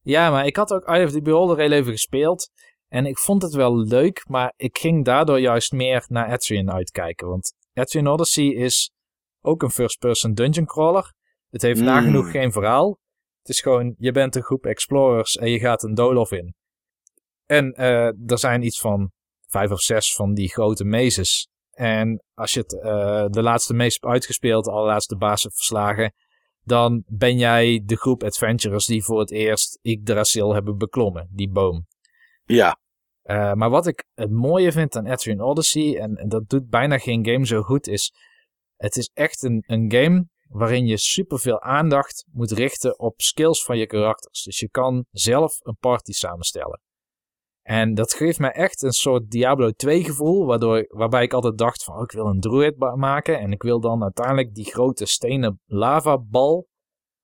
[0.00, 2.50] Ja, maar ik had ook Eye of the Beholder heel even gespeeld.
[2.88, 7.28] En ik vond het wel leuk, maar ik ging daardoor juist meer naar Etrian uitkijken.
[7.28, 8.92] Want Etrian Odyssey is
[9.40, 11.12] ook een first-person dungeon crawler.
[11.54, 11.86] Het heeft Mm.
[11.86, 12.98] nagenoeg geen verhaal.
[13.38, 16.54] Het is gewoon, je bent een groep explorers en je gaat een doolhof in.
[17.46, 19.10] En eh, er zijn iets van
[19.48, 21.48] vijf of zes van die grote mazes.
[21.70, 26.12] En als je het, eh, de laatste maze hebt uitgespeeld, de allerlaatste baas hebt verslagen,
[26.62, 31.86] dan ben jij de groep adventurers die voor het eerst Yggdrasil hebben beklommen, die boom.
[32.44, 32.78] Ja,
[33.24, 36.98] Uh, maar wat ik het mooie vind aan Etrian Odyssey, en, en dat doet bijna
[36.98, 38.12] geen game zo goed, is
[38.76, 43.78] het is echt een, een game waarin je superveel aandacht moet richten op skills van
[43.78, 44.42] je karakters.
[44.42, 46.80] Dus je kan zelf een party samenstellen.
[47.62, 51.84] En dat geeft mij echt een soort Diablo 2 gevoel, waardoor, waarbij ik altijd dacht
[51.84, 55.60] van, oh, ik wil een druid maken en ik wil dan uiteindelijk die grote stenen
[55.64, 56.66] lavabal,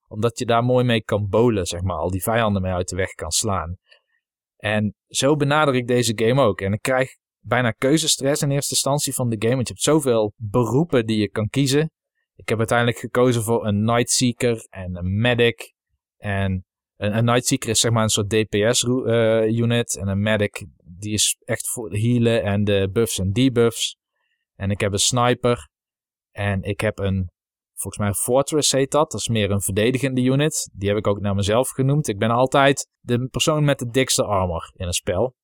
[0.09, 2.97] omdat je daar mooi mee kan bolen, zeg maar, al die vijanden mee uit de
[2.97, 3.77] weg kan slaan.
[4.57, 6.61] En zo benader ik deze game ook.
[6.61, 10.33] En ik krijg bijna keuzestress in eerste instantie van de game, want je hebt zoveel
[10.37, 11.91] beroepen die je kan kiezen.
[12.41, 15.73] Ik heb uiteindelijk gekozen voor een Nightseeker en een Medic
[16.17, 16.65] en
[16.97, 19.97] een, Nightseeker is zeg maar een soort DPS-unit.
[19.97, 23.97] en een Medic die is echt voor de healen en de buffs en debuffs.
[24.57, 25.69] En ik heb een Sniper.
[26.31, 27.31] En ik heb een,
[27.75, 29.11] volgens mij Fortress heet dat.
[29.11, 30.71] Dat is meer een verdedigende unit.
[30.73, 32.09] Die heb ik ook naar mezelf genoemd.
[32.09, 35.35] Ik ben altijd de persoon met de dikste armor in een spel.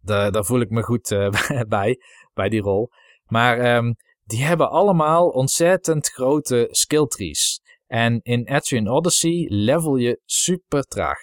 [0.00, 1.30] Daar, daar voel ik me goed uh,
[1.68, 1.96] bij,
[2.32, 2.88] bij die rol.
[3.26, 3.94] Maar um,
[4.30, 7.60] die hebben allemaal ontzettend grote skill trees.
[7.86, 11.18] En in Etrian Odyssey level je super traag.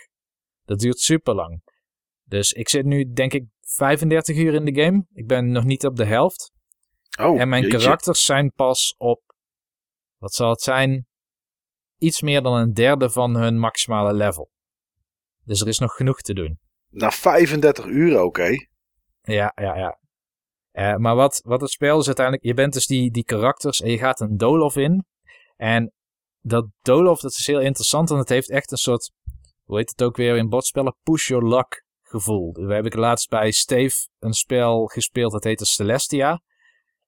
[0.65, 1.61] Dat duurt super lang.
[2.23, 5.05] Dus ik zit nu denk ik 35 uur in de game.
[5.13, 6.51] Ik ben nog niet op de helft.
[7.19, 7.77] Oh, en mijn jeetje.
[7.77, 9.21] karakters zijn pas op,
[10.17, 11.07] wat zal het zijn,
[11.97, 14.49] iets meer dan een derde van hun maximale level.
[15.43, 16.59] Dus er is nog genoeg te doen.
[16.89, 18.49] Na 35 uur, oké.
[19.21, 19.99] Ja, ja, ja.
[20.77, 23.91] Uh, maar wat, wat het spel is uiteindelijk, je bent dus die, die karakters en
[23.91, 25.05] je gaat een Dolof in.
[25.55, 25.93] En
[26.41, 29.11] dat Dolof, dat is heel interessant, want het heeft echt een soort,
[29.63, 32.51] hoe heet het ook weer in bordspellen, push your luck gevoel.
[32.53, 36.41] We hebben laatst bij Steve een spel gespeeld, dat heette Celestia.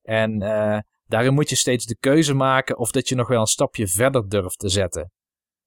[0.01, 3.45] En uh, daarin moet je steeds de keuze maken of dat je nog wel een
[3.45, 5.11] stapje verder durft te zetten.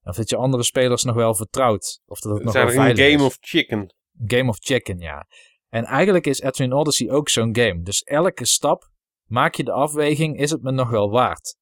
[0.03, 2.01] Of dat je andere spelers nog wel vertrouwt.
[2.07, 3.23] Of dat het nog wel een veilig game is.
[3.23, 3.95] of chicken.
[4.27, 5.27] Game of chicken, ja.
[5.73, 7.83] En eigenlijk is Etrian Odyssey ook zo'n game.
[7.83, 8.91] Dus elke stap
[9.27, 11.57] maak je de afweging, is het me nog wel waard?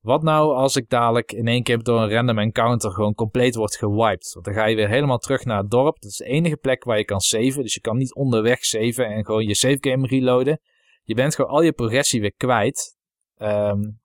[0.00, 3.76] Wat nou als ik dadelijk in één keer door een random encounter gewoon compleet word
[3.76, 4.32] gewiped?
[4.32, 6.00] Want dan ga je weer helemaal terug naar het dorp.
[6.00, 7.62] Dat is de enige plek waar je kan saven.
[7.62, 10.60] Dus je kan niet onderweg saven en gewoon je save game reloaden.
[11.02, 12.96] Je bent gewoon al je progressie weer kwijt.
[13.38, 14.00] Um,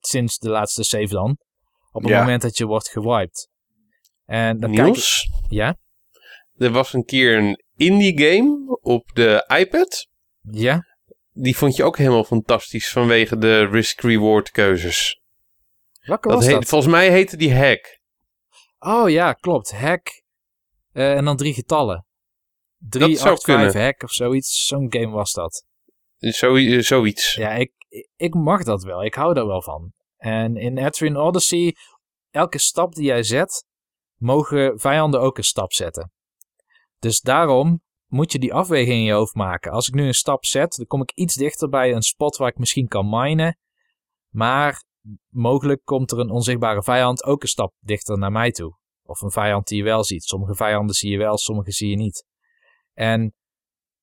[0.00, 1.38] sinds de laatste save dan.
[1.92, 2.18] Op het Ja.
[2.18, 3.48] moment dat je wordt gewiped.
[4.24, 5.52] En dan Niels, kijk.
[5.52, 5.76] Ja?
[6.54, 10.06] er was een keer een indie game op de iPad.
[10.50, 10.86] Ja?
[11.32, 15.20] Die vond je ook helemaal fantastisch vanwege de risk-reward keuzes.
[16.00, 16.64] Welke Dat was heet, dat?
[16.68, 18.00] Volgens mij heette die Hack.
[18.78, 19.72] Oh ja, klopt.
[19.72, 20.22] Hack.
[20.92, 22.06] eh, en dan drie getallen.
[22.78, 23.82] 3, Dat zou 8, 5 kunnen.
[23.84, 24.66] hack of zoiets.
[24.66, 25.64] Zo'n game was dat.
[26.18, 27.34] Zo, eh, zoiets.
[27.34, 27.72] Ja, ik,
[28.16, 29.04] ik mag dat wel.
[29.04, 29.92] Ik hou daar wel van.
[30.16, 31.74] En in Etrian Odyssey,
[32.30, 33.64] elke stap die jij zet,
[34.16, 36.12] mogen vijanden ook een stap zetten.
[36.98, 39.72] Dus daarom moet je die afweging in je hoofd maken.
[39.72, 42.48] Als ik nu een stap zet, dan kom ik iets dichter bij een spot waar
[42.48, 43.58] ik misschien kan minen.
[44.28, 44.84] Maar
[45.28, 48.76] mogelijk komt er een onzichtbare vijand ook een stap dichter naar mij toe.
[49.02, 50.24] Of een vijand die je wel ziet.
[50.24, 52.24] Sommige vijanden zie je wel, sommige zie je niet.
[52.92, 53.34] En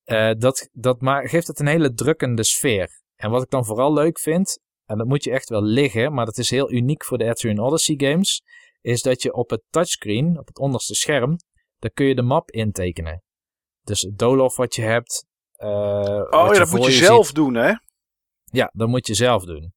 [0.06, 3.04] uh, dat, dat ma- geeft het een hele drukkende sfeer.
[3.16, 6.26] En wat ik dan vooral leuk vind, en dat moet je echt wel liggen, maar
[6.26, 8.44] dat is heel uniek voor de Etrian Odyssey games,
[8.82, 11.38] is dat je op het touchscreen, op het onderste scherm,
[11.80, 13.24] daar kun je de map intekenen.
[13.82, 15.26] Dus het Dolof wat je hebt.
[15.58, 15.68] Uh,
[16.30, 17.74] Oh ja, dat moet je zelf ziet, doen, hè?
[18.44, 19.74] Ja, dat moet je zelf doen.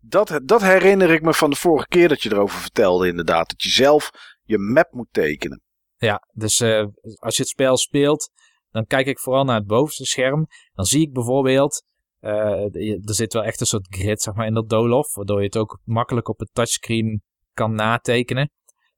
[0.00, 3.48] Dat, dat herinner ik me van de vorige keer dat je erover vertelde, inderdaad.
[3.48, 4.10] Dat je zelf
[4.42, 5.62] je map moet tekenen.
[5.96, 6.86] Ja, dus uh,
[7.18, 8.30] als je het spel speelt,
[8.70, 10.46] dan kijk ik vooral naar het bovenste scherm.
[10.72, 11.84] Dan zie ik bijvoorbeeld,
[12.20, 12.74] uh,
[13.08, 15.56] er zit wel echt een soort grid zeg maar, in dat Dolof, waardoor je het
[15.56, 17.22] ook makkelijk op het touchscreen
[17.52, 18.50] kan natekenen.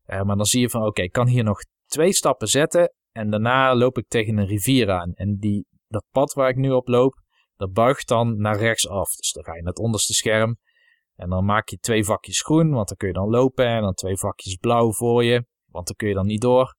[0.06, 1.58] Uh, maar dan zie je van, oké, okay, ik kan hier nog
[1.92, 5.12] twee stappen zetten en daarna loop ik tegen een rivier aan.
[5.14, 7.14] En die, dat pad waar ik nu op loop,
[7.56, 9.14] dat buigt dan naar rechts af.
[9.14, 10.58] Dus dan ga je naar het onderste scherm
[11.16, 13.66] en dan maak je twee vakjes groen, want dan kun je dan lopen.
[13.66, 16.76] En dan twee vakjes blauw voor je, want dan kun je dan niet door.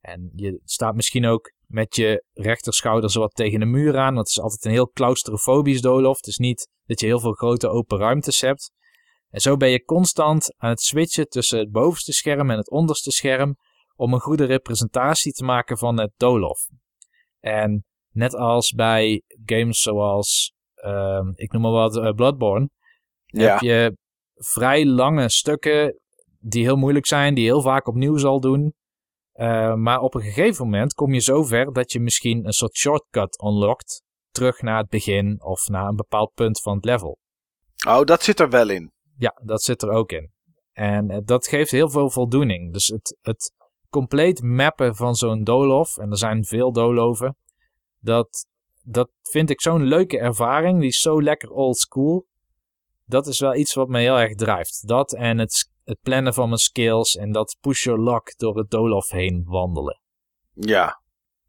[0.00, 4.14] En je staat misschien ook met je rechterschouder zo wat tegen de muur aan.
[4.14, 6.16] Want het is altijd een heel claustrofobisch doolhof.
[6.16, 8.72] Het is niet dat je heel veel grote open ruimtes hebt.
[9.30, 13.10] En zo ben je constant aan het switchen tussen het bovenste scherm en het onderste
[13.10, 13.56] scherm.
[14.00, 16.68] Om een goede representatie te maken van het doolhof.
[17.40, 20.52] En net als bij games zoals,
[20.84, 22.70] uh, ik noem maar wat, uh, Bloodborne.
[23.24, 23.52] Ja.
[23.52, 23.96] Heb je
[24.34, 26.00] vrij lange stukken
[26.38, 27.34] die heel moeilijk zijn.
[27.34, 28.74] Die je heel vaak opnieuw zal doen.
[29.34, 32.76] Uh, maar op een gegeven moment kom je zo ver dat je misschien een soort
[32.76, 34.02] shortcut unlockt.
[34.30, 37.18] Terug naar het begin of naar een bepaald punt van het level.
[37.86, 38.92] Oh, dat zit er wel in.
[39.16, 40.32] Ja, dat zit er ook in.
[40.72, 42.72] En uh, dat geeft heel veel voldoening.
[42.72, 43.58] Dus het, het
[43.90, 47.36] compleet mappen van zo'n doolhof, en er zijn veel doolhoven,
[47.98, 48.46] dat,
[48.82, 50.78] dat vind ik zo'n leuke ervaring.
[50.80, 52.26] Die is zo lekker old school.
[53.04, 54.88] Dat is wel iets wat me heel erg drijft.
[54.88, 58.70] Dat en het het plannen van mijn skills en dat push your luck door het
[58.70, 60.00] doolhof heen wandelen.
[60.52, 61.02] Ja.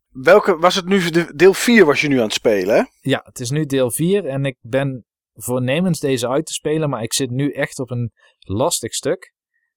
[0.09, 1.09] welke was het nu?
[1.09, 2.83] de- Deel 4 was je nu aan het spelen, hè?
[3.09, 7.03] Ja, het is nu deel 4 en ik ben voornemens deze uit te spelen, maar
[7.03, 9.33] ik zit nu echt op een lastig stuk.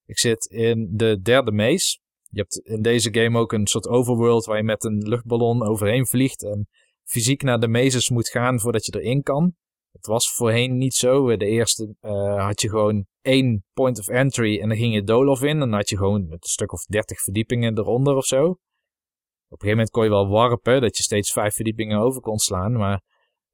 [0.06, 1.98] Ik zit in de derde maze.
[2.34, 6.06] Je hebt in deze game ook een soort overworld waar je met een luchtballon overheen
[6.06, 6.68] vliegt en
[7.04, 9.54] fysiek naar de mazes moet gaan voordat je erin kan.
[9.92, 11.36] Het was voorheen niet zo.
[11.36, 15.42] De eerste eh, had je gewoon één point of entry en dan ging je Dolof
[15.42, 15.58] in.
[15.58, 18.44] Dan had je gewoon een stuk of 30 verdiepingen eronder of zo.
[18.44, 18.56] Op
[19.62, 22.72] een gegeven moment kon je wel warpen, dat je steeds vijf verdiepingen over kon slaan.
[22.72, 23.02] Maar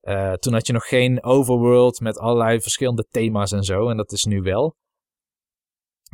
[0.01, 3.89] eh, toen had je nog geen overworld met allerlei verschillende thema's en zo.
[3.89, 4.77] En dat is nu wel.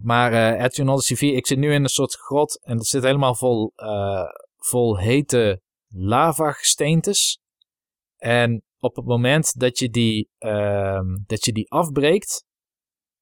[0.02, 3.02] Maar eh Etrian Odyssey 4, ik zit nu in een soort grot en het zit
[3.02, 4.24] helemaal vol, eh,
[4.56, 7.40] vol hete lavagesteentes.
[8.16, 12.44] En op het moment dat je die, ehm, dat je die afbreekt,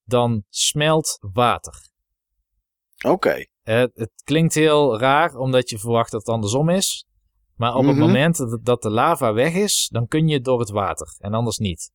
[0.05, 1.89] dan smelt water.
[3.07, 3.45] Oké.
[3.63, 7.07] Eh, het klinkt heel raar, omdat je verwacht dat het andersom is.
[7.55, 8.05] Maar op het Mhm.
[8.07, 11.15] moment dat de lava weg is, dan kun je door het water.
[11.19, 11.93] En anders niet.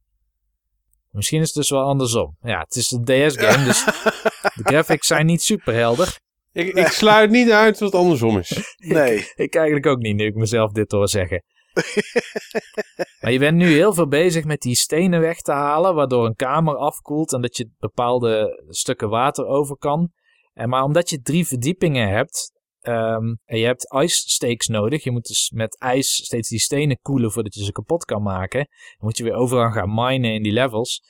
[1.12, 2.38] Misschien is het dus wel andersom.
[2.42, 3.86] Ja, het is een DS-game, dus
[4.58, 6.20] de graphics zijn niet super helder.
[6.52, 8.76] Ik, ik sluit niet uit dat het andersom is.
[8.78, 9.32] Nee.
[9.36, 11.44] Ik eigenlijk ook niet, nu ik mezelf dit hoor zeggen.
[13.22, 16.36] maar je bent nu heel veel bezig met die stenen weg te halen, waardoor een
[16.36, 20.12] kamer afkoelt en dat je bepaalde stukken water over kan.
[20.54, 25.12] En maar omdat je drie verdiepingen hebt ehm, en je hebt ice stakes nodig, je
[25.12, 28.68] moet dus met ijs steeds die stenen koelen voordat je ze kapot kan maken.
[28.70, 31.02] Dan moet je weer overal gaan minen in die levels.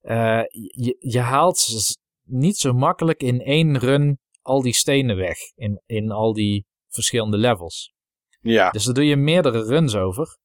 [0.00, 1.66] Eh, je, je haalt
[2.24, 7.36] niet zo makkelijk in één run al die stenen weg in, in al die verschillende
[7.36, 7.92] levels.
[8.40, 8.70] Ja.
[8.70, 10.38] Dus daar doe je meerdere runs over.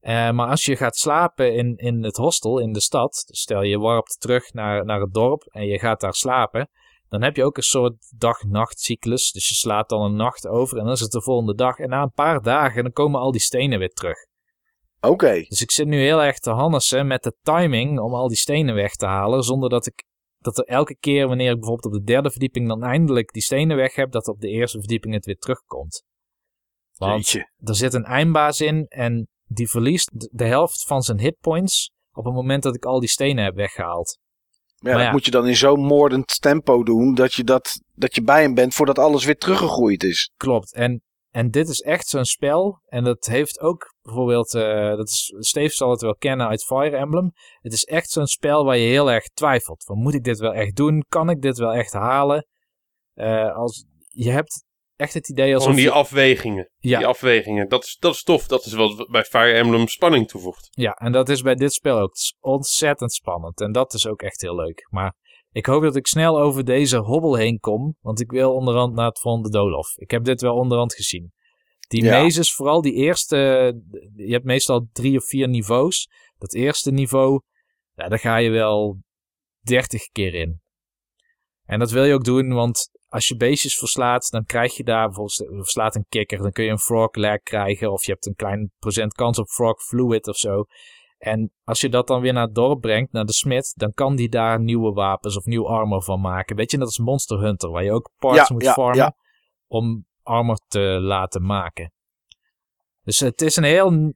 [0.00, 3.62] Eh, maar als je gaat slapen in, in het hostel in de stad, dus stel
[3.62, 6.70] je warpt terug naar, naar het dorp en je gaat daar slapen,
[7.08, 9.32] dan heb je ook een soort dag-nacht-cyclus.
[9.32, 11.78] Dus je slaat dan een nacht over en dan is het de volgende dag.
[11.78, 14.16] En na een paar dagen dan komen al die stenen weer terug.
[15.00, 15.44] Oké.
[15.48, 18.74] Dus ik zit nu heel erg te hannissen met de timing om al die stenen
[18.74, 20.06] weg te halen, zonder dat ik
[20.38, 23.76] dat er elke keer wanneer ik bijvoorbeeld op de derde verdieping dan eindelijk die stenen
[23.76, 26.04] weg heb, dat op de eerste verdieping het weer terugkomt.
[26.94, 27.50] Want Jeetje.
[27.58, 32.34] er zit een eindbaas in en die verliest de helft van zijn hitpoints op het
[32.34, 34.18] moment dat ik al die stenen heb weggehaald.
[34.80, 35.12] Ja, Maar dat ja.
[35.12, 38.54] moet je dan in zo'n moordend tempo doen dat je, dat, dat je bij hem
[38.54, 40.32] bent voordat alles weer teruggegroeid is.
[40.36, 40.74] Klopt.
[40.74, 42.82] En, en dit is echt zo'n spel.
[42.86, 46.96] En dat heeft ook bijvoorbeeld, eh, dat is, Steve zal het wel kennen uit Fire
[46.96, 47.32] Emblem.
[47.60, 49.84] Het is echt zo'n spel waar je heel erg twijfelt.
[49.84, 51.04] Van, moet ik dit wel echt doen?
[51.08, 52.46] Kan ik dit wel echt halen?
[53.14, 54.64] Eh, als, je hebt
[54.98, 56.70] echt het idee alsof Gewoon die je- afwegingen.
[56.78, 56.98] Ja.
[56.98, 57.68] Die afwegingen.
[57.68, 58.46] Dat is, dat is tof.
[58.46, 60.68] Dat is wat bij Fire Emblem spanning toevoegt.
[60.70, 62.08] Ja, en dat is bij dit spel ook.
[62.08, 63.60] Het is ontzettend spannend.
[63.60, 64.86] En dat is ook echt heel leuk.
[64.90, 65.14] Maar
[65.50, 67.96] ik hoop dat ik snel over deze hobbel heen kom.
[68.00, 69.96] Want ik wil onderhand naar het volgende Dolof.
[69.96, 71.32] Ik heb dit wel onderhand gezien.
[71.88, 72.22] Die Ja.
[72.22, 73.36] mazes, vooral die eerste...
[74.16, 76.08] Je hebt meestal drie of vier niveaus.
[76.38, 77.40] Dat eerste niveau,
[77.94, 78.98] ja, daar ga je wel
[79.60, 80.60] 30 keer in.
[81.64, 85.06] En dat wil je ook doen, want als je beestjes verslaat, dan krijg je daar
[85.06, 88.34] bijvoorbeeld, verslaat een kikker, dan kun je een frog leg krijgen, of je hebt een
[88.34, 90.64] klein procent kans op frog fluid of zo.
[91.18, 94.16] En als je dat dan weer naar het dorp brengt, naar de smid, dan kan
[94.16, 96.56] die daar nieuwe wapens of nieuw armor van maken.
[96.56, 99.16] Weet je, dat is Monster Hunter, waar je ook parts Ja, moet ja, farmen ja.
[99.66, 101.92] om armor te laten maken.
[103.02, 104.14] Dus het is een heel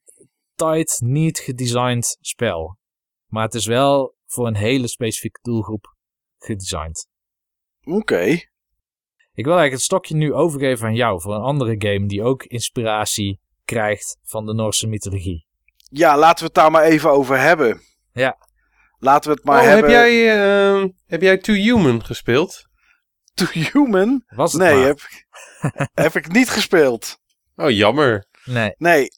[0.55, 2.79] tight, niet gedesigned spel.
[3.27, 5.97] Maar het is wel voor een hele specifieke doelgroep
[6.39, 7.09] gedesigned.
[7.85, 8.51] Oké.
[9.35, 12.43] Ik wil eigenlijk het stokje nu overgeven aan jou voor een andere game die ook
[12.43, 15.47] inspiratie krijgt van de Noorse mythologie.
[15.91, 17.81] Ja, laten we het daar maar even over hebben.
[18.13, 18.37] Ja.
[18.99, 19.91] Laten we het maar oh, hebben.
[19.91, 22.67] heb, jij, ehm, heb jij Too Human gespeeld?
[23.35, 24.25] To Human?
[24.29, 24.87] Was het Nee, maar.
[24.87, 25.01] heb,
[26.05, 27.19] heb ik niet gespeeld.
[27.57, 28.27] Oh, jammer.
[28.45, 28.75] Nee.
[28.79, 29.09] Nee.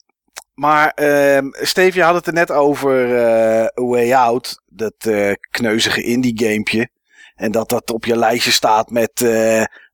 [0.54, 4.62] Maar ehm Steve, je had het er net over eh, A Way Out.
[4.66, 6.88] Dat eh, kneuzige indie gamepje.
[7.34, 9.20] En dat dat op je lijstje staat met...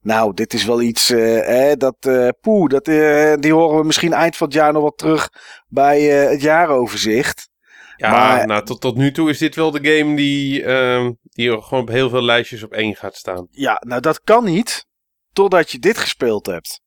[0.00, 1.10] nou, dit is wel iets...
[1.10, 4.72] eh, hè, dat, eh poeh, dat, eh, die horen we misschien eind van het jaar
[4.72, 5.28] nog wat terug
[5.68, 7.48] bij eh, het jaaroverzicht.
[7.96, 11.62] Ja, Maar- nou, tot, tot nu toe is dit wel de game die, ehm, die
[11.62, 13.46] gewoon op heel veel lijstjes op één gaat staan.
[13.50, 14.86] Ja, nou dat kan niet.
[15.32, 16.80] Totdat je dit gespeeld hebt.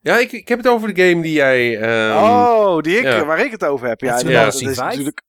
[0.00, 1.78] Ja, ik, ik heb het over de game die jij...
[1.80, 3.24] ehm, oh, die ik, ja.
[3.24, 4.00] waar ik het over heb.
[4.00, 4.76] Ja, dat is 5?
[4.76, 5.22] natuurlijk...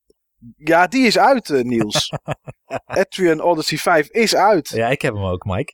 [0.58, 2.12] Ja, die is uit, eh, Niels.
[3.00, 4.70] Etrian Odyssey 5 is uit.
[4.70, 5.74] Ja, ik heb hem ook, Mike.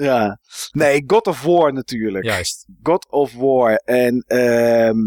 [0.00, 0.38] Ja.
[0.70, 2.24] Nee, God of War natuurlijk.
[2.24, 2.66] Juist.
[2.82, 3.74] God of War.
[3.74, 4.98] En ehm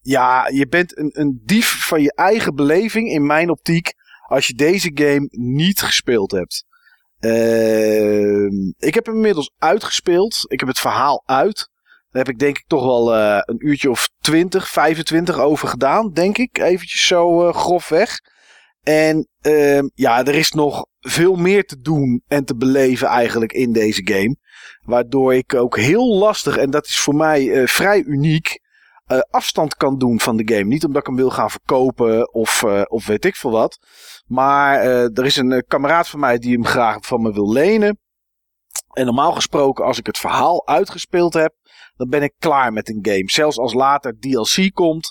[0.00, 3.92] ja, je bent een, een dief van je eigen beleving in mijn optiek.
[4.26, 6.64] Als je deze game niet gespeeld hebt.
[7.18, 10.44] Ehm ik heb hem inmiddels uitgespeeld.
[10.46, 11.68] Ik heb het verhaal uit.
[12.10, 16.12] Daar heb ik denk ik toch wel eh, een uurtje of 20, 25 over gedaan,
[16.12, 16.58] denk ik.
[16.58, 18.18] Eventjes zo uh, grofweg.
[18.82, 23.72] En uh, ja, er is nog veel meer te doen en te beleven eigenlijk in
[23.72, 24.36] deze game.
[24.80, 28.60] Waardoor ik ook heel lastig, en dat is voor mij uh, vrij uniek,
[29.08, 30.64] uh, afstand kan doen van de game.
[30.64, 33.78] Niet omdat ik hem wil gaan verkopen of, uh, of weet ik veel wat.
[34.26, 37.98] Maar er is een kameraad van mij die hem graag van me wil lenen.
[38.92, 41.54] En normaal gesproken, als ik het verhaal uitgespeeld heb,
[41.96, 43.30] dan ben ik klaar met een game.
[43.30, 45.10] Zelfs als later DLC komt,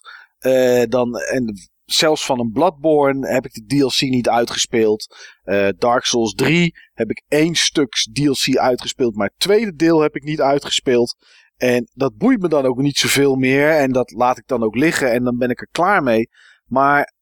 [0.90, 5.16] dan, en zelfs van een Bloodborne heb ik de DLC niet uitgespeeld.
[5.44, 10.16] Uh, Dark Souls 3 heb ik één stuk DLC uitgespeeld, maar het tweede deel heb
[10.16, 11.16] ik niet uitgespeeld.
[11.58, 13.70] En dat boeit me dan ook niet zoveel meer.
[13.70, 16.30] En dat laat ik dan ook liggen en dan ben ik er klaar mee.
[16.66, 17.14] Maar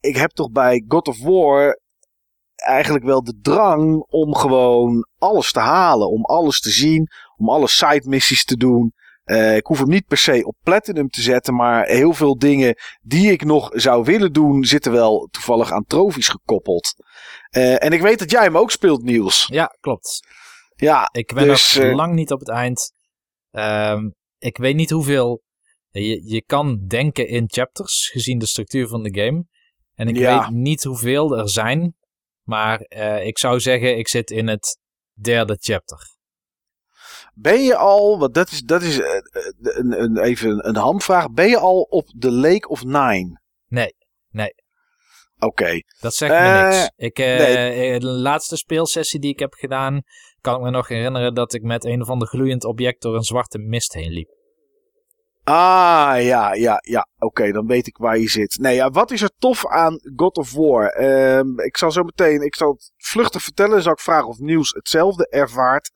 [0.00, 1.80] ik heb toch bij God of War
[2.54, 6.10] eigenlijk wel de drang om gewoon alles te halen.
[6.10, 7.08] Om alles te zien.
[7.36, 8.92] Om alle side missies te doen.
[9.26, 12.74] Uh, ik hoef hem niet per se op platinum te zetten, maar heel veel dingen
[13.02, 16.94] die ik nog zou willen doen, zitten wel toevallig aan trofies gekoppeld.
[17.56, 19.46] Uh, en ik weet dat jij hem ook speelt, Niels.
[19.46, 20.20] Ja, klopt.
[20.74, 22.92] Ja, ik ben dus, nog uh, lang niet op het eind.
[23.50, 25.42] Um, ik weet niet hoeveel.
[25.88, 29.44] Je, je kan denken in chapters, gezien de structuur van de game.
[29.94, 30.38] En ik ja.
[30.38, 31.96] weet niet hoeveel er zijn.
[32.42, 32.80] Maar
[33.22, 34.78] ik zou zeggen, ik zit in het
[35.20, 36.15] derde chapter.
[37.38, 39.06] Ben je al, want dat is, dat is uh,
[39.60, 41.30] een, een, even een hamvraag.
[41.30, 43.40] Ben je al op de Lake of Nine?
[43.68, 43.94] Nee,
[44.30, 44.54] nee.
[45.36, 45.46] Oké.
[45.46, 45.84] Okay.
[46.00, 46.90] Dat zegt uh, me niks.
[46.96, 48.00] Ik, uh, nee.
[48.00, 50.02] De laatste speelsessie die ik heb gedaan,
[50.40, 53.22] kan ik me nog herinneren dat ik met een of ander gloeiend object door een
[53.22, 54.34] zwarte mist heen liep.
[55.44, 57.08] Ah, ja, ja, ja.
[57.14, 58.58] Oké, okay, dan weet ik waar je zit.
[58.58, 61.00] Nee, ja, wat is er tof aan God of War?
[61.00, 63.72] Uh, ik zal zo meteen, ik zal het vluchtig vertellen.
[63.72, 65.90] Dan zal ik vragen of Niels hetzelfde ervaart.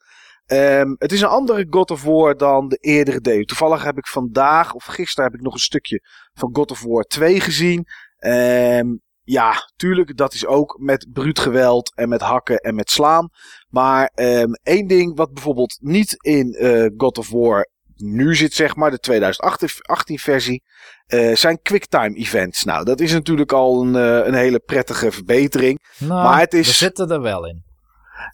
[0.53, 3.47] Um, het is een andere God of War dan de eerdere delen.
[3.47, 6.01] Toevallig heb ik vandaag of gisteren heb ik nog een stukje
[6.33, 7.87] van God of War 2 gezien.
[8.19, 13.29] Um, ja, tuurlijk, dat is ook met bruut geweld en met hakken en met slaan.
[13.69, 18.77] Maar um, één ding wat bijvoorbeeld niet in uh, God of War nu zit, zeg
[18.77, 20.63] maar, de 2018 versie,
[21.09, 22.65] uh, zijn quicktime events.
[22.65, 25.79] Nou, dat is natuurlijk al een, uh, een hele prettige verbetering.
[25.99, 26.67] Nou, maar het is...
[26.67, 27.65] we zitten er wel in.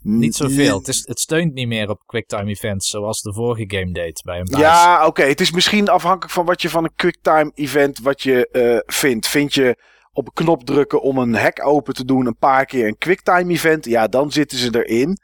[0.02, 0.78] Niet zoveel.
[0.78, 4.38] Het, is, het steunt niet meer op quicktime events zoals de vorige game deed bij
[4.38, 4.62] een buis.
[4.62, 5.06] Ja, oké.
[5.06, 5.28] Okay.
[5.28, 9.28] Het is misschien afhankelijk van wat je van een quicktime event wat je uh, vindt.
[9.28, 9.76] Vind je
[10.12, 13.52] op een knop drukken om een hek open te doen een paar keer een quicktime
[13.52, 13.84] event?
[13.84, 15.18] Ja, dan zitten ze erin.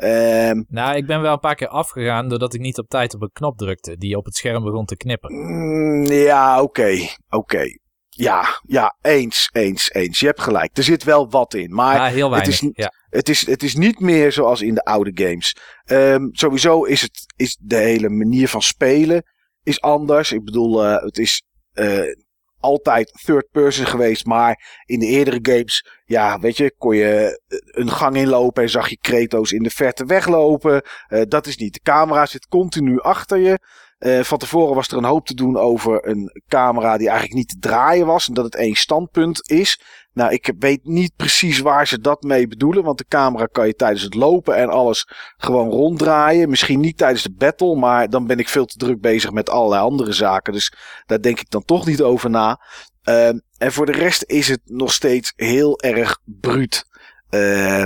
[0.00, 3.22] Um, nou, ik ben wel een paar keer afgegaan doordat ik niet op tijd op
[3.22, 5.34] een knop drukte die op het scherm begon te knippen.
[5.34, 6.80] Mm, ja, oké.
[6.80, 7.36] Okay, oké.
[7.36, 7.80] Okay.
[8.18, 10.20] Ja, ja, eens, eens, eens.
[10.20, 10.76] Je hebt gelijk.
[10.76, 11.74] Er zit wel wat in.
[11.74, 12.92] Maar ja, heel weinig, het, is, ja.
[13.10, 15.56] het, is, het is niet meer zoals in de oude games.
[15.86, 19.22] Um, sowieso is, het, is de hele manier van spelen
[19.62, 20.32] is anders.
[20.32, 21.42] Ik bedoel, uh, het is
[21.74, 22.14] uh,
[22.60, 24.26] altijd third person geweest.
[24.26, 28.88] Maar in de eerdere games, ja, weet je, kon je een gang inlopen en zag
[28.88, 30.82] je Kratos in de verte weglopen.
[31.08, 31.74] Uh, dat is niet.
[31.74, 33.58] De camera zit continu achter je.
[33.98, 37.48] Uh, van tevoren was er een hoop te doen over een camera die eigenlijk niet
[37.48, 38.28] te draaien was.
[38.28, 39.80] En dat het één standpunt is.
[40.12, 42.84] Nou, ik weet niet precies waar ze dat mee bedoelen.
[42.84, 46.48] Want de camera kan je tijdens het lopen en alles gewoon ronddraaien.
[46.48, 47.76] Misschien niet tijdens de battle.
[47.76, 50.52] Maar dan ben ik veel te druk bezig met allerlei andere zaken.
[50.52, 50.72] Dus
[51.06, 52.60] daar denk ik dan toch niet over na.
[53.08, 56.84] Uh, en voor de rest is het nog steeds heel erg bruut.
[57.30, 57.84] Uh,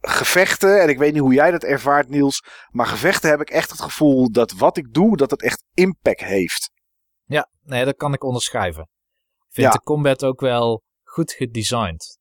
[0.00, 3.70] gevechten, en ik weet niet hoe jij dat ervaart Niels, maar gevechten heb ik echt
[3.70, 6.70] het gevoel dat wat ik doe, dat het echt impact heeft.
[7.24, 8.82] Ja, nee, dat kan ik onderschrijven.
[8.82, 9.72] Ik vind Ja.
[9.72, 12.18] de combat ook wel goed gedesigned.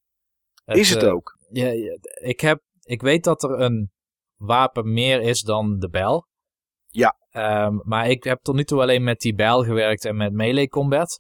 [0.66, 1.38] is het eh, ook?
[1.50, 3.92] Ja, ja, ik, heb, ik weet dat er een
[4.36, 6.28] wapen meer is dan de bijl.
[6.88, 7.18] Ja.
[7.30, 10.68] Ehm, maar ik heb tot nu toe alleen met die bijl gewerkt en met melee
[10.68, 11.20] combat.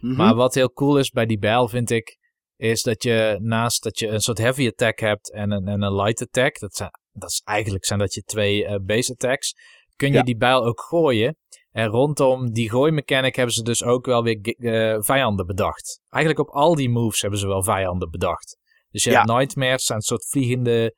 [0.00, 0.16] Mhm.
[0.16, 2.18] Maar wat heel cool is bij die bijl, vind ik,
[2.56, 5.94] is dat je naast dat je een soort heavy attack hebt en een, en een
[5.94, 9.54] light attack, dat, zijn, dat is eigenlijk zijn dat je twee eh, base attacks,
[9.96, 11.36] kun je die bijl ook gooien.
[11.70, 16.00] En rondom die gooimechanic hebben ze dus ook wel weer eh, vijanden bedacht.
[16.08, 18.58] Eigenlijk op al die moves hebben ze wel vijanden bedacht.
[18.90, 19.16] Dus je Ja.
[19.16, 20.94] hebt nightmares, zijn een soort vliegende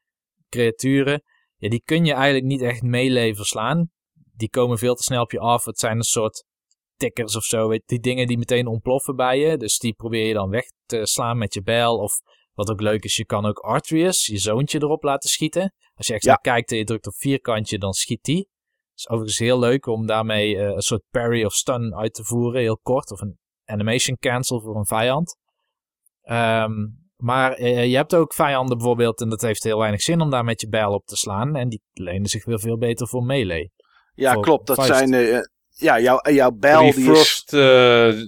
[0.48, 1.22] creaturen.
[1.56, 3.90] Ja, die kun je eigenlijk niet echt melee verslaan.
[4.36, 5.64] Die komen veel te snel op je af.
[5.64, 6.44] Het zijn een soort
[6.98, 7.68] tikkers of zo.
[7.68, 9.56] weet- Die dingen die meteen ontploffen bij je.
[9.56, 11.96] Dus die probeer je dan weg te slaan met je bijl.
[11.98, 12.12] Of
[12.52, 15.74] wat ook leuk is, je kan ook Artrius, je zoontje erop laten schieten.
[15.94, 16.38] Als je extra Ja.
[16.52, 18.38] kijkt en je drukt op vierkantje, dan schiet die.
[18.38, 22.24] Het is overigens heel leuk om daarmee eh, een soort parry of stun uit te
[22.24, 22.60] voeren.
[22.60, 23.10] Heel kort.
[23.10, 25.36] Of een animation cancel voor een vijand.
[26.22, 26.72] Ehm,
[27.16, 30.44] maar eh, je hebt ook vijanden bijvoorbeeld, en dat heeft heel weinig zin om daar
[30.44, 31.56] met je bijl op te slaan.
[31.56, 33.70] En die lenen zich weer veel beter voor melee.
[34.14, 34.66] Ja, klopt.
[34.66, 34.92] Dat vuist.
[34.98, 35.38] zijn, eh,
[35.78, 37.10] ja, jouw, jouw bijl Die die is...
[37.10, 37.60] Frost eh,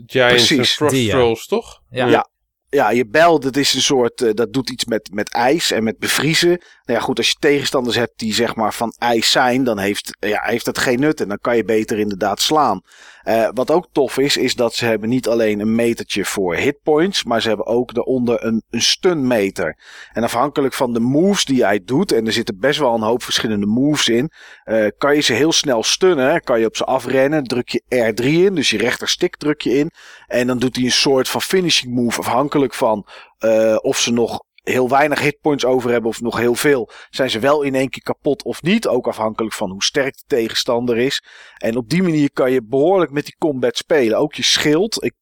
[0.06, 0.72] Giants en Precies.
[0.72, 1.10] Frost Die, ja.
[1.10, 1.82] Trolls, toch?
[1.90, 2.06] Ja.
[2.06, 2.26] Ja.
[2.70, 5.84] Ja, je bijl, dat is een soort, eh, dat doet iets met, met ijs en
[5.84, 6.48] met bevriezen.
[6.48, 10.16] Nou ja, goed, als je tegenstanders hebt die zeg maar van ijs zijn, dan heeft,
[10.18, 12.82] ja, heeft dat geen nut en dan kan je beter inderdaad slaan.
[13.22, 17.24] Eh, wat ook tof is, is dat ze hebben niet alleen een metertje voor hitpoints,
[17.24, 19.78] maar ze hebben ook daaronder een, een stunmeter.
[20.12, 23.22] En afhankelijk van de moves die jij doet, en er zitten best wel een hoop
[23.22, 24.30] verschillende moves in,
[24.64, 26.42] eh, kan je ze heel snel stunnen.
[26.42, 29.90] Kan je op ze afrennen, druk je R3 in, dus je rechterstik druk je in.
[30.26, 33.06] En dan doet hij een soort van finishing move, afhankelijk van
[33.38, 36.90] eh, of ze nog heel weinig hitpoints over hebben of nog heel veel.
[37.10, 40.24] Zijn ze wel in één keer kapot of niet, ook afhankelijk van hoe sterk de
[40.26, 41.24] tegenstander is.
[41.56, 44.18] En op die manier kan je behoorlijk met die combat spelen.
[44.18, 45.14] Ook je schild ik,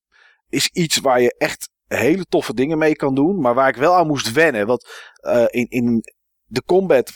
[0.49, 3.95] is iets waar je echt hele toffe dingen mee kan doen, maar waar ik wel
[3.95, 4.67] aan moest wennen.
[4.67, 6.03] Want eh, in, in
[6.45, 7.13] de combat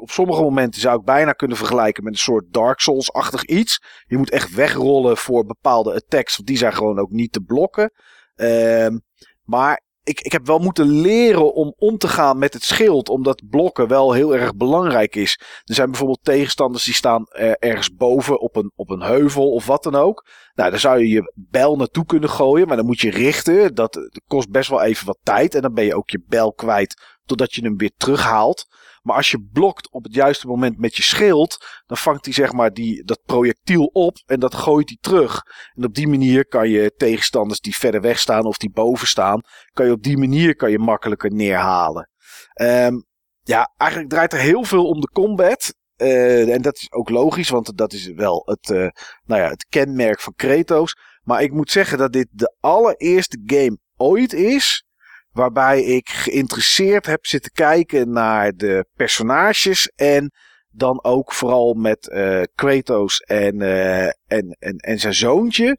[0.00, 3.82] op sommige momenten zou ik bijna kunnen vergelijken met een soort Dark Souls-achtig iets.
[4.06, 7.92] Je moet echt wegrollen voor bepaalde attacks, die zijn gewoon ook niet te blokken.
[8.34, 8.98] Ehm,
[9.48, 13.48] maar ik, ik heb wel moeten leren om om te gaan met het schild, omdat
[13.50, 15.40] blokken wel heel erg belangrijk is.
[15.64, 19.66] Er zijn bijvoorbeeld tegenstanders die staan eh, ergens boven op een, op een heuvel of
[19.66, 20.26] wat dan ook.
[20.54, 23.74] Nou, daar zou je je bijl naartoe kunnen gooien, maar dan moet je richten.
[23.74, 26.52] Dat, dat kost best wel even wat tijd en dan ben je ook je bijl
[26.52, 28.66] kwijt totdat je hem weer terughaalt.
[29.08, 32.52] Maar als je blokt op het juiste moment met je schild, dan vangt hij zeg
[32.52, 35.42] maar die, dat projectiel op en dat gooit hij terug.
[35.74, 39.40] En op die manier kan je tegenstanders die verder weg staan of die boven staan,
[39.72, 42.10] kan je op die manier kan je makkelijker neerhalen.
[42.52, 42.94] Ehm,
[43.42, 45.74] ja, eigenlijk draait er heel veel om de combat.
[45.96, 48.88] Eh, en dat is ook logisch, want dat is wel het, eh,
[49.24, 50.96] nou ja, het kenmerk van Kratos.
[51.22, 54.86] Maar ik moet zeggen dat dit de allereerste game ooit is
[55.38, 60.32] waarbij ik geïnteresseerd heb zitten kijken naar de personages en
[60.70, 65.78] dan ook vooral met eh, Kratos en, eh, en, en, en zijn zoontje.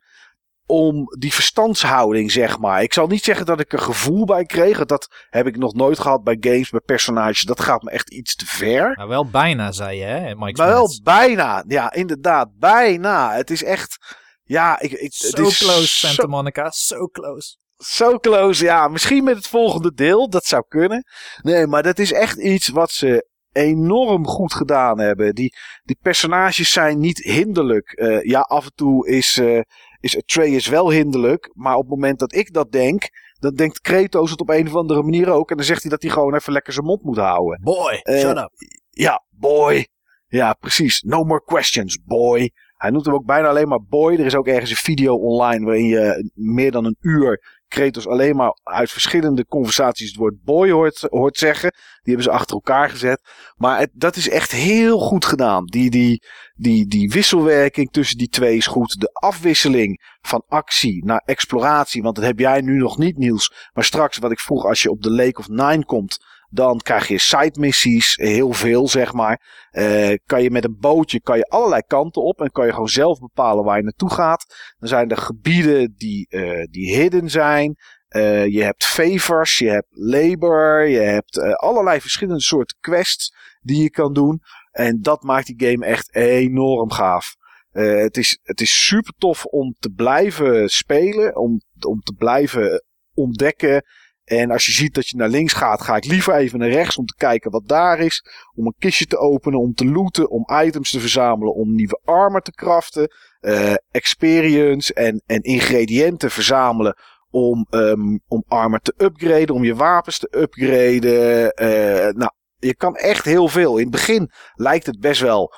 [0.65, 2.83] Om die verstandshouding, zeg maar.
[2.83, 4.85] Ik zal niet zeggen dat ik er gevoel bij kreeg.
[4.85, 7.41] Dat heb ik nog nooit gehad bij games, bij personages.
[7.41, 8.93] Dat gaat me echt iets te ver.
[8.97, 11.63] Maar wel bijna, zei je, hè, Mike Maar wel bijna.
[11.67, 12.49] Ja, inderdaad.
[12.59, 13.33] Bijna.
[13.33, 13.97] Het is echt.
[14.43, 16.69] Ja, ik, ik, het is close, Santa Monica.
[16.69, 17.57] So close.
[17.85, 18.87] Zo close, ja.
[18.87, 21.03] Misschien met het volgende deel, dat zou kunnen.
[21.41, 25.35] Nee, maar dat is echt iets wat ze enorm goed gedaan hebben.
[25.35, 25.53] Die,
[25.83, 27.91] die personages zijn niet hinderlijk.
[27.91, 29.61] Eh, ja, af en toe is, eh
[29.99, 31.51] is Atreus wel hinderlijk.
[31.53, 33.03] Maar op het moment dat ik dat denk,
[33.39, 35.49] dan denkt Kratos het op een of andere manier ook.
[35.49, 37.61] En dan zegt hij dat hij gewoon even lekker zijn mond moet houden.
[37.63, 38.51] Boy, Eh, shut up.
[38.89, 39.87] Ja, boy.
[40.27, 41.01] Ja, precies.
[41.01, 42.51] No more questions, boy.
[42.73, 44.13] Hij noemt hem ook bijna alleen maar boy.
[44.13, 48.35] Er is ook ergens een video online waarin je meer dan een uur Kratos alleen
[48.35, 51.71] maar uit verschillende conversaties het woord boy hoort, hoort zeggen.
[51.71, 53.21] Die hebben ze achter elkaar gezet.
[53.55, 55.65] Maar het, dat is echt heel goed gedaan.
[55.65, 56.23] Die, die,
[56.55, 58.99] die, die wisselwerking tussen die twee is goed.
[58.99, 62.01] De afwisseling van actie naar exploratie.
[62.01, 63.53] Want dat heb jij nu nog niet, Niels.
[63.73, 66.17] Maar straks, wat ik vroeg, als je op de Lake of Nine komt.
[66.49, 69.67] Dan krijg je side missies, heel veel zeg maar.
[69.71, 72.89] Eh, kan je met een bootje kan je allerlei kanten op en kan je gewoon
[72.89, 74.73] zelf bepalen waar je naartoe gaat.
[74.79, 77.75] Dan zijn er gebieden die, eh, die hidden zijn.
[78.07, 83.89] Eh, je hebt favors, je hebt labor, je hebt allerlei verschillende soorten quests die je
[83.89, 84.41] kan doen.
[84.71, 87.35] En dat maakt die game echt enorm gaaf.
[87.71, 93.83] Het, is, het is super tof om te blijven spelen, om, om te blijven ontdekken.
[94.29, 96.97] En als je ziet dat je naar links gaat, ga ik liever even naar rechts
[96.97, 98.23] om te kijken wat daar is.
[98.55, 102.41] Om een kistje te openen, om te looten, om items te verzamelen, om nieuwe armor
[102.41, 103.07] te craften.
[103.39, 106.95] eh, experience en, en ingrediënten verzamelen
[107.31, 111.51] om, ehm, om armor te upgraden, om je wapens te upgraden.
[111.53, 113.77] eh, nou, je kan echt heel veel.
[113.77, 115.53] In het begin lijkt het best wel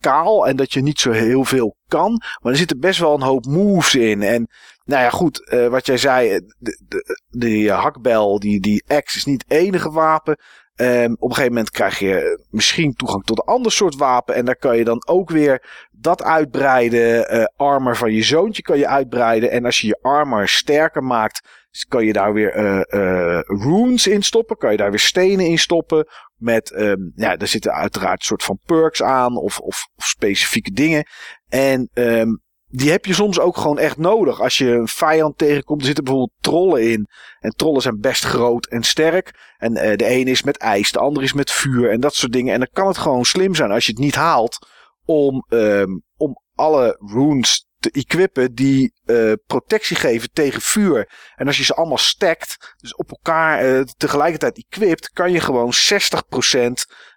[0.00, 2.22] kaal en dat je niet zo heel veel kan.
[2.42, 4.22] Maar er zitten best wel een hoop moves in.
[4.22, 4.48] En
[4.84, 9.16] nou ja, goed, eh, wat jij zei, eh, de, de, die hakbel, die, die axe
[9.16, 10.36] is niet het enige wapen.
[10.74, 14.34] Ehm, op een gegeven moment krijg je misschien toegang tot een ander soort wapen.
[14.34, 17.28] En daar kan je dan ook weer dat uitbreiden.
[17.28, 19.50] Eh, armor van je zoontje kan je uitbreiden.
[19.50, 21.48] En als je je armor sterker maakt,
[21.88, 24.56] kan je daar weer eh, eh, runes in stoppen.
[24.56, 26.06] Kan je daar weer stenen in stoppen.
[26.36, 30.70] Met, ehm, ja, daar zitten uiteraard een soort van perks aan of, of, of specifieke
[30.70, 31.06] dingen.
[31.48, 32.28] En ehm,
[32.76, 34.40] die heb je soms ook gewoon echt nodig.
[34.40, 37.08] Als je een vijand tegenkomt, er zitten bijvoorbeeld trollen in.
[37.40, 39.54] En trollen zijn best groot en sterk.
[39.58, 42.32] En eh, de ene is met ijs, de andere is met vuur en dat soort
[42.32, 42.52] dingen.
[42.52, 44.58] En dan kan het gewoon slim zijn als je het niet haalt
[45.04, 51.08] om, ehm, om alle runes te equippen die eh, protectie geven tegen vuur.
[51.36, 55.72] En als je ze allemaal stackt, dus op elkaar eh, tegelijkertijd equipt, kan je gewoon
[55.72, 55.76] 60%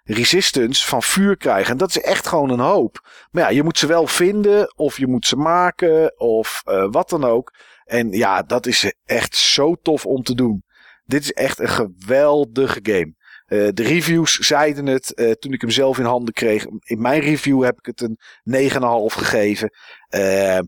[0.04, 1.72] resistance van vuur krijgen.
[1.72, 3.08] En dat is echt gewoon een hoop.
[3.30, 7.08] Maar ja, je moet ze wel vinden, of je moet ze maken, of eh, wat
[7.08, 7.54] dan ook.
[7.84, 10.62] En ja, dat is echt zo tof om te doen.
[11.04, 13.14] Dit is echt een geweldige game.
[13.48, 16.66] Eh, de reviews zeiden het eh, toen ik hem zelf in handen kreeg.
[16.84, 19.70] In mijn review heb ik het een 9,5 gegeven.
[20.14, 20.58] Uh,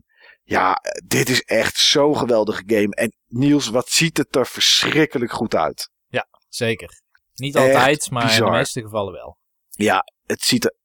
[0.43, 2.95] ja, dit is echt zo'n geweldige game.
[2.95, 5.89] En Niels, wat ziet het er verschrikkelijk goed uit.
[6.07, 7.01] Ja, zeker.
[7.33, 8.45] Niet altijd, maar bizar.
[8.45, 9.37] in de meeste gevallen wel.
[9.69, 10.75] Ja, het ziet er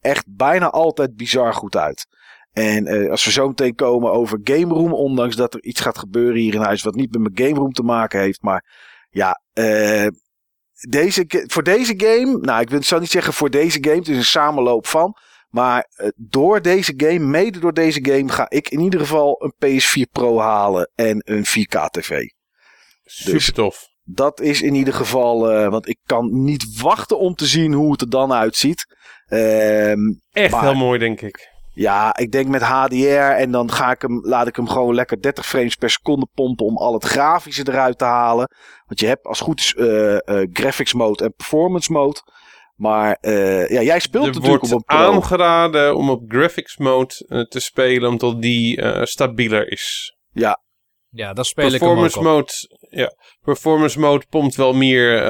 [0.00, 2.06] echt bijna altijd bizar goed uit.
[2.52, 5.98] En uh, als we zo meteen komen over Game Room, ondanks dat er iets gaat
[5.98, 8.42] gebeuren hier in huis wat niet met mijn Game Room te maken heeft.
[8.42, 8.64] Maar
[9.10, 10.06] ja, uh,
[10.88, 14.16] deze, voor deze game, nou ik wil, zou niet zeggen voor deze game, het is
[14.16, 15.16] een samenloop van.
[15.48, 19.54] Maar uh, door deze game, mede door deze game, ga ik in ieder geval een
[19.54, 22.22] PS4 Pro halen en een 4K TV.
[23.04, 23.88] Super dus tof.
[24.02, 27.92] Dat is in ieder geval, uh, want ik kan niet wachten om te zien hoe
[27.92, 28.86] het er dan uitziet.
[29.28, 29.90] Uh,
[30.30, 31.48] Echt maar, heel mooi, denk ik.
[31.72, 35.20] Ja, ik denk met HDR en dan ga ik hem, laat ik hem gewoon lekker
[35.20, 38.48] 30 frames per seconde pompen om al het grafische eruit te halen.
[38.86, 40.18] Want je hebt als goed is uh, uh,
[40.52, 42.20] graphics mode en performance mode.
[42.74, 45.12] Maar uh, ja, jij speelt er natuurlijk wordt op een Pro.
[45.12, 50.16] aangeraden om op graphics mode te spelen, omdat die stabieler is.
[50.32, 50.62] Ja.
[51.12, 52.52] Ja, dat speel performance ik hem mode,
[52.90, 55.22] ja, Performance mode pompt wel meer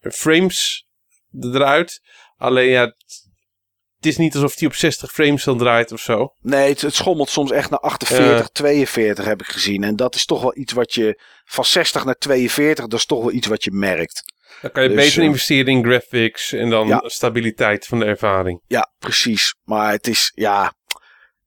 [0.00, 0.86] frames
[1.40, 2.00] eruit.
[2.36, 2.92] Alleen ja,
[3.96, 6.34] het is niet alsof hij op 60 frames dan draait of zo.
[6.40, 9.84] Nee, het, het schommelt soms echt naar 48, uh, 42 heb ik gezien.
[9.84, 13.20] En dat is toch wel iets wat je van 60 naar 42, dat is toch
[13.20, 14.22] wel iets wat je merkt.
[14.62, 17.02] Dan kan je dus, beter uh, investeren in graphics en dan ja.
[17.04, 18.60] stabiliteit van de ervaring.
[18.66, 19.54] Ja, precies.
[19.64, 20.74] Maar het is, ja...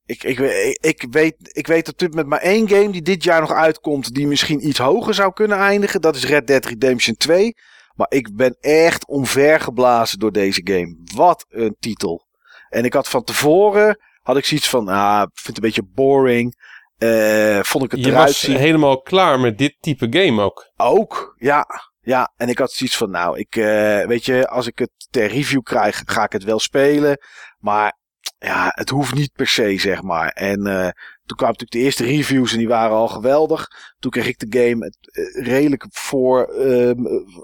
[0.05, 3.23] Ik, ik, ik, ik, weet, ik weet dat dit met maar één game die dit
[3.23, 6.01] jaar nog uitkomt, die misschien iets hoger zou kunnen eindigen.
[6.01, 7.53] Dat is Red Dead Redemption 2.
[7.99, 10.97] Maar ik ben echt omvergeblazen door deze game.
[11.15, 12.27] Wat een titel.
[12.69, 16.67] En ik had van tevoren, had ik zoiets van, ah, vind het een beetje boring.
[16.97, 18.55] Uh, vond ik het Je eruit was zien.
[18.55, 20.71] helemaal klaar met dit type game ook.
[20.77, 21.65] Ook, ja.
[22.01, 25.27] Ja, en ik had zoiets van, nou, ik, uh, weet je, als ik het ter
[25.27, 27.17] review krijg, ga ik het wel spelen.
[27.59, 27.97] Maar
[28.37, 30.29] ja, het hoeft niet per se, zeg maar.
[30.29, 30.89] En uh,
[31.29, 33.67] toen kwamen natuurlijk de eerste reviews en die waren al geweldig.
[33.99, 36.91] Toen kreeg ik de game uh, redelijk voor, uh,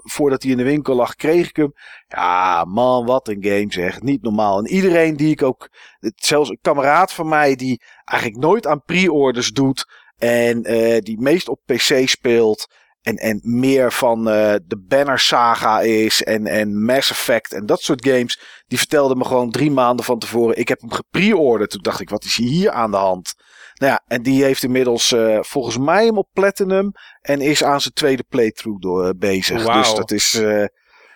[0.02, 1.72] voordat hij in de winkel lag, kreeg ik hem.
[2.08, 4.00] Ja, man, wat een game zeg.
[4.00, 4.58] Niet normaal.
[4.58, 5.68] En iedereen die ik ook,
[6.16, 9.86] zelfs een kameraad van mij die eigenlijk nooit aan pre-orders doet.
[10.16, 12.66] En uh, die meest op PC speelt.
[13.02, 17.80] En, en meer van uh, de Banner Saga is en, en Mass Effect en dat
[17.80, 18.40] soort games.
[18.66, 20.58] Die vertelde me gewoon drie maanden van tevoren.
[20.58, 21.70] Ik heb hem gepre-orderd.
[21.70, 23.34] Toen dacht ik, wat is hier aan de hand?
[23.78, 26.92] Nou ja, en die heeft inmiddels uh, volgens mij hem op Platinum.
[27.20, 29.62] En is aan zijn tweede playthrough door, uh, bezig.
[29.62, 29.74] Wow.
[29.74, 30.34] Dus dat is...
[30.34, 30.64] Uh,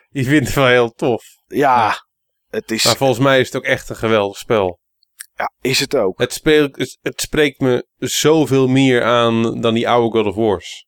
[0.09, 1.25] Je vindt het wel heel tof.
[1.47, 1.95] Ja,
[2.49, 2.85] het is...
[2.85, 4.79] Maar volgens mij is het ook echt een geweldig spel.
[5.35, 6.19] Ja, is het ook.
[6.19, 10.87] Het, speel, het, het spreekt me zoveel meer aan dan die oude God of Wars.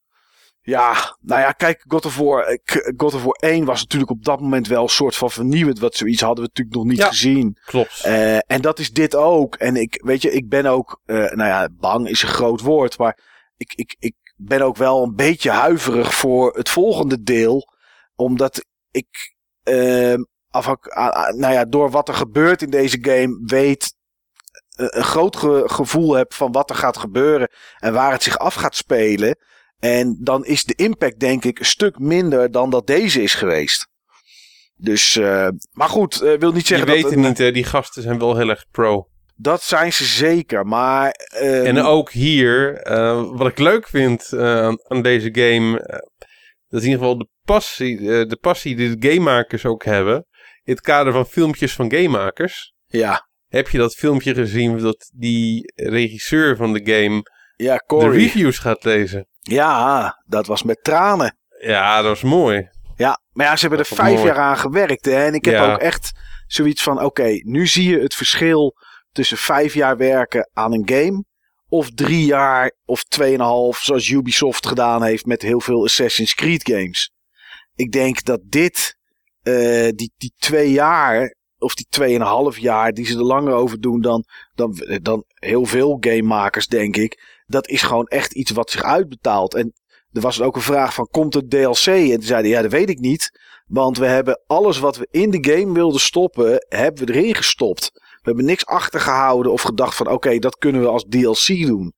[0.65, 2.59] Ja, nou ja, kijk, God of, War,
[2.97, 5.79] God of War 1 was natuurlijk op dat moment wel een soort van vernieuwend.
[5.79, 7.59] Wat zoiets hadden we natuurlijk nog niet ja, gezien.
[7.65, 8.03] Klopt.
[8.07, 9.55] Uh, en dat is dit ook.
[9.55, 12.99] En ik, weet je, ik ben ook, uh, nou ja, bang is een groot woord.
[12.99, 13.19] Maar
[13.57, 17.73] ik, ik, ik ben ook wel een beetje huiverig voor het volgende deel.
[18.15, 19.35] Omdat ik,
[19.65, 20.15] uh,
[21.37, 23.95] nou ja, door wat er gebeurt in deze game, weet
[24.77, 27.51] een groot ge gevoel heb van wat er gaat gebeuren.
[27.79, 29.37] En waar het zich af gaat spelen.
[29.85, 33.89] En dan is de impact denk ik een stuk minder dan dat deze is geweest.
[34.75, 37.03] Dus, uh, maar goed, uh, wil niet zeggen Je dat...
[37.03, 37.53] weet het niet, hè?
[37.53, 39.09] die gasten zijn wel heel erg pro.
[39.37, 41.15] Dat zijn ze zeker, maar...
[41.35, 42.81] Uh, en ook hier,
[43.33, 45.77] wat ik leuk vind aan, aan, deze game...
[46.69, 50.27] dat in ieder geval de passie, de passie die de gamemakers ook hebben...
[50.63, 52.75] in het kader van filmpjes van gamemakers...
[52.87, 53.29] Ja.
[53.49, 57.23] Heb je dat filmpje gezien dat die regisseur van de game...
[57.57, 59.27] Ja, de reviews gaat lezen?
[59.43, 61.36] Ja, dat was met tranen.
[61.59, 62.69] Ja, dat was mooi.
[62.97, 64.27] Ja, maar ja, ze hebben er vijf mooi.
[64.27, 65.05] jaar aan gewerkt.
[65.05, 65.24] Hè?
[65.24, 65.73] En ik heb ja.
[65.73, 66.12] ook echt
[66.47, 68.77] zoiets van: oké, okay, nu zie je het verschil
[69.12, 71.24] tussen vijf jaar werken aan een game.
[71.69, 77.12] Of drie jaar of tweeënhalf, zoals Ubisoft gedaan heeft met heel veel Assassin's Creed games.
[77.74, 78.97] Ik denk dat dit,
[79.43, 84.01] uh, die, die twee jaar, of die tweeënhalf jaar, die ze er langer over doen
[84.01, 84.24] dan,
[84.55, 89.55] dan, dan heel veel gamemakers, denk ik dat is gewoon echt iets wat zich uitbetaalt.
[89.55, 89.73] En
[90.12, 91.87] er was ook een vraag van, komt het DLC?
[91.87, 93.41] En toen zeiden, ja, dat weet ik niet.
[93.66, 97.91] Want we hebben alles wat we in de game wilden stoppen, hebben we erin gestopt.
[98.20, 101.95] hebben niks achtergehouden of gedacht van oké, dat kunnen we als DLC doen.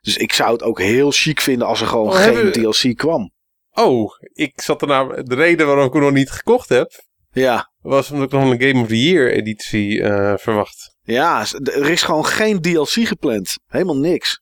[0.00, 3.30] Dus ik zou het ook heel chic vinden als er gewoon Oh, geen DLC kwam.
[3.72, 5.22] Oh, ik zat er nou...
[5.22, 7.04] De reden waarom ik hem nog niet gekocht heb...
[7.30, 10.96] Ja, was omdat ik nog een Game of the Year editie eh, verwacht.
[11.02, 13.54] ja, er is gewoon geen DLC gepland.
[13.66, 14.40] Helemaal niks.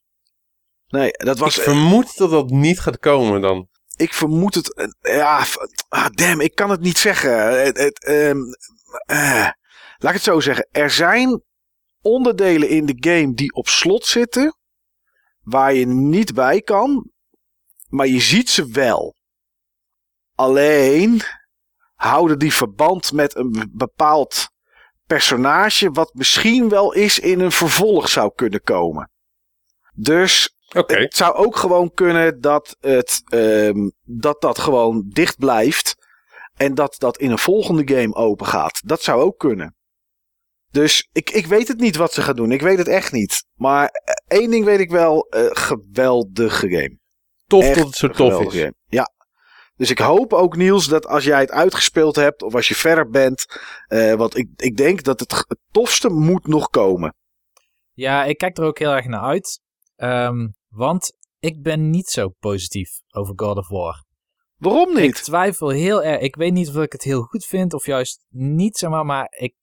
[0.94, 1.56] Nee, dat was.
[1.56, 3.68] ik vermoed dat dat niet gaat komen dan.
[3.96, 4.74] ik vermoed het.
[4.74, 5.44] eh, Ja,
[5.88, 7.64] ah, damn, ik kan het niet zeggen.
[7.64, 8.38] Het, het, ehm,
[9.06, 9.48] eh,
[9.98, 10.68] laat ik het zo zeggen.
[10.72, 11.42] Er zijn
[12.00, 14.56] onderdelen in de game die op slot zitten.
[15.40, 17.10] Waar je niet bij kan.
[17.88, 19.14] Maar je ziet ze wel.
[20.34, 21.22] Alleen
[21.94, 24.48] houden die verband met een bepaald
[25.06, 25.90] personage.
[25.90, 29.10] Wat misschien wel eens in een vervolg zou kunnen komen.
[29.94, 30.94] Dus Oké.
[30.94, 35.94] het zou ook gewoon kunnen dat, het, ehm, dat dat gewoon dicht blijft.
[36.56, 38.80] En dat dat in een volgende game open gaat.
[38.84, 39.76] Dat zou ook kunnen.
[40.70, 42.52] Dus ik, ik weet het niet wat ze gaan doen.
[42.52, 43.44] Ik weet het echt niet.
[43.54, 45.26] Maar eh, één ding weet ik wel.
[45.30, 46.98] eh, geweldige game.
[47.46, 48.60] Tof Echt dat het zo tof is.
[48.60, 48.74] game.
[48.86, 49.12] Ja.
[49.76, 52.42] Dus ik hoop ook Niels dat als jij het uitgespeeld hebt.
[52.42, 53.46] Of als je verder bent.
[53.86, 57.14] eh, want ik, ik denk dat het, het tofste moet nog komen.
[57.92, 59.60] Ja, ik kijk er ook heel erg naar uit.
[59.96, 64.04] Ehm, want ik ben niet zo positief over God of War.
[64.56, 65.24] Waarom Ik niet?
[65.24, 66.20] twijfel heel erg.
[66.20, 69.04] Ik weet niet of ik het heel goed vind of juist niet, zeg maar.
[69.04, 69.54] Maar ik,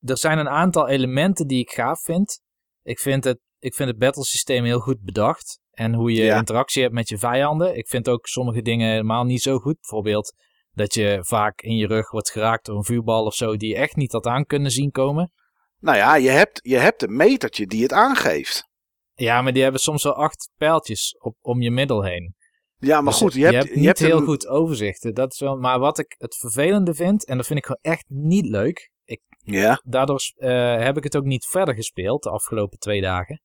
[0.00, 2.40] er zijn een aantal elementen die ik gaaf vind.
[2.82, 5.60] Ik vind het, ik vind het battlesysteem heel goed bedacht.
[5.70, 6.36] En hoe je Ja.
[6.38, 7.76] interactie hebt met je vijanden.
[7.76, 9.76] Ik vind ook sommige dingen helemaal niet zo goed.
[9.80, 10.34] Bijvoorbeeld
[10.72, 13.56] dat je vaak in je rug wordt geraakt door een vuurbal of zo.
[13.56, 15.32] Die je echt niet had aan kunnen zien komen.
[15.78, 18.70] Nou ja, je hebt, je hebt een metertje die het aangeeft.
[19.14, 22.34] Ja, maar die hebben soms wel acht pijltjes op, om je middel heen.
[22.78, 25.14] Ja, maar Dus goed, je hebt, niet je hebt heel een- goed overzicht.
[25.14, 28.04] Dat is wel, maar wat ik het vervelende vind, en dat vind ik gewoon echt
[28.08, 28.90] niet leuk.
[29.04, 29.80] Ik, Ja.
[29.84, 33.40] daardoor eh, heb ik het ook niet verder gespeeld de afgelopen twee dagen.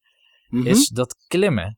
[0.49, 0.67] mhm.
[0.67, 1.77] Is dat klimmen.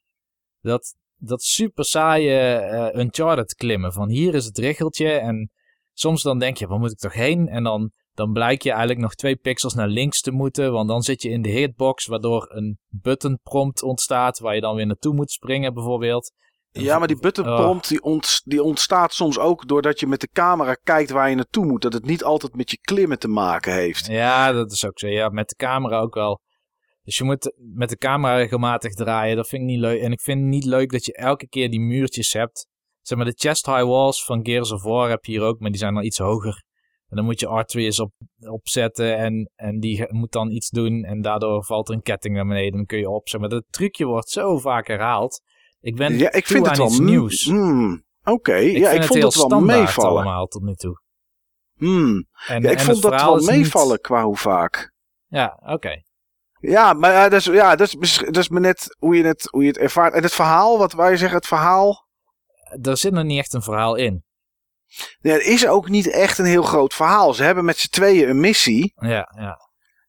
[0.61, 3.93] Dat, dat super saaie eh, Uncharted klimmen.
[3.93, 5.51] Van hier is het richeltje en
[5.93, 7.47] soms dan denk je, waar moet ik toch heen?
[7.47, 10.71] En dan, dan blijkt je eigenlijk nog twee pixels naar links te moeten.
[10.71, 14.39] Want dan zit je in de hitbox, waardoor een button prompt ontstaat.
[14.39, 16.31] Waar je dan weer naartoe moet springen bijvoorbeeld.
[16.71, 17.55] Ja, maar die button Oh.
[17.55, 21.35] prompt die, ont, die ontstaat soms ook doordat je met de camera kijkt waar je
[21.35, 21.81] naartoe moet.
[21.81, 24.05] Dat het niet altijd met je klimmen te maken heeft.
[24.05, 25.07] Ja, dat is ook zo.
[25.07, 26.41] Ja, met de camera ook wel.
[27.03, 29.35] Dus je moet met de camera regelmatig draaien.
[29.35, 30.01] Dat vind ik niet leuk.
[30.01, 32.67] En ik vind het niet leuk dat je elke keer die muurtjes hebt.
[33.01, 35.69] Zeg maar, de chest high walls van Gears of War heb je hier ook, maar
[35.69, 36.63] die zijn al iets hoger.
[37.09, 38.11] En dan moet je R2 eens op,
[38.49, 41.03] opzetten en, en die moet dan iets doen.
[41.03, 42.71] En daardoor valt er een ketting naar beneden.
[42.71, 43.29] Dan kun je op.
[43.29, 45.41] Zeg maar, dat trucje wordt zo vaak herhaald.
[45.81, 46.85] Ik ben Ja, ik vind het wel.
[46.87, 47.45] iets nieuws.
[47.45, 50.11] mm, Oké, ik ja, vind ik vond heel het wel meevallen.
[50.11, 51.01] allemaal tot nu toe.
[51.73, 52.27] Mm.
[52.47, 54.93] En, Ja, ik en vond het dat wel niet- meevallen qua hoe vaak.
[55.27, 56.01] Ja, oké.
[56.59, 59.47] Ja, maar ja, dat, is, ja, dat, is, dat is maar net hoe je, het,
[59.51, 60.13] hoe je het ervaart.
[60.13, 62.07] En het verhaal, wat wij zeggen, het verhaal.
[62.81, 64.23] Er zit nog niet echt een verhaal in.
[65.19, 67.33] Ja, het is ook niet echt een heel groot verhaal.
[67.33, 68.93] Ze hebben met z'n tweeën een missie.
[68.95, 69.57] Ja, ja.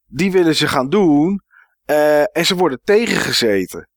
[0.07, 1.41] die willen ze gaan doen.
[1.85, 3.89] eh, en ze worden tegengezeten.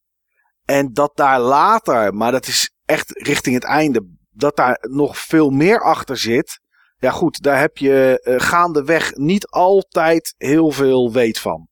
[0.66, 5.50] En dat daar later, maar dat is echt richting het einde, dat daar nog veel
[5.50, 6.60] meer achter zit.
[6.98, 11.68] Ja goed, daar heb je eh, gaandeweg niet altijd heel veel weet van.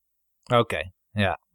[0.54, 0.92] Oké.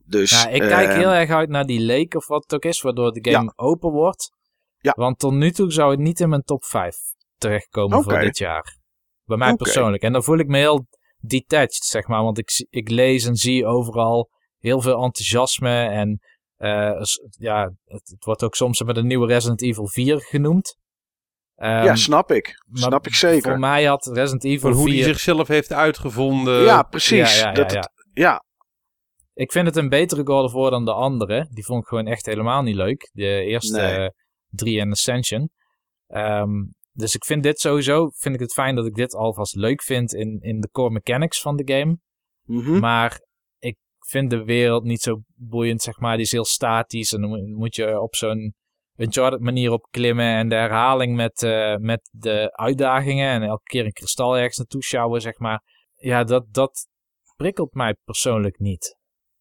[0.05, 2.81] Dus, Nou, ik kijk heel erg uit naar die lake of wat het ook is,
[2.81, 4.31] waardoor de game open wordt.
[4.77, 4.93] Ja.
[4.97, 6.95] Want tot nu toe zou het niet in mijn top 5
[7.37, 8.77] terechtkomen voor dit jaar.
[9.23, 10.03] Bij mij persoonlijk.
[10.03, 10.85] En dan voel ik me heel
[11.19, 12.23] detached, zeg maar.
[12.23, 15.83] Want ik, zie- ik lees en zie overal heel veel enthousiasme.
[15.85, 16.19] En
[16.55, 20.77] eh, s- ja, het, het wordt ook soms met een nieuwe Resident Evil 4 genoemd.
[21.55, 22.53] Ehm, ja, snap ik.
[22.67, 23.49] maar Snap ik zeker.
[23.49, 24.93] Voor mij had Resident Evil Van hoe 4...
[24.93, 26.63] die zichzelf heeft uitgevonden.
[26.63, 27.39] ja, precies.
[27.39, 27.77] Ja, ja, ja, dat ja.
[27.79, 28.43] Het, ja,
[29.33, 31.47] Ik vind het een betere God of War dan de andere.
[31.49, 33.09] Die vond ik gewoon echt helemaal niet leuk.
[33.13, 33.95] De eerste Nee.
[34.05, 34.09] eh,
[34.49, 35.49] drie en Ascension.
[36.07, 36.51] Ehm,
[36.97, 40.13] dus ik vind dit sowieso, vind ik het fijn dat ik dit alvast leuk vind
[40.13, 41.97] in, in de core mechanics van de game.
[42.43, 42.79] mhm.
[42.79, 43.21] Maar
[43.59, 46.15] ik vind de wereld niet zo boeiend, zeg maar.
[46.15, 48.55] Die is heel statisch en dan moet- je op zo'n
[48.95, 50.25] Uncharted manier op klimmen.
[50.35, 54.83] En de herhaling met, eh, met de uitdagingen en elke keer een kristal ergens naartoe
[54.83, 55.63] sjouwen, zeg maar.
[55.95, 56.87] Ja, dat, dat
[57.35, 58.97] prikkelt mij persoonlijk niet.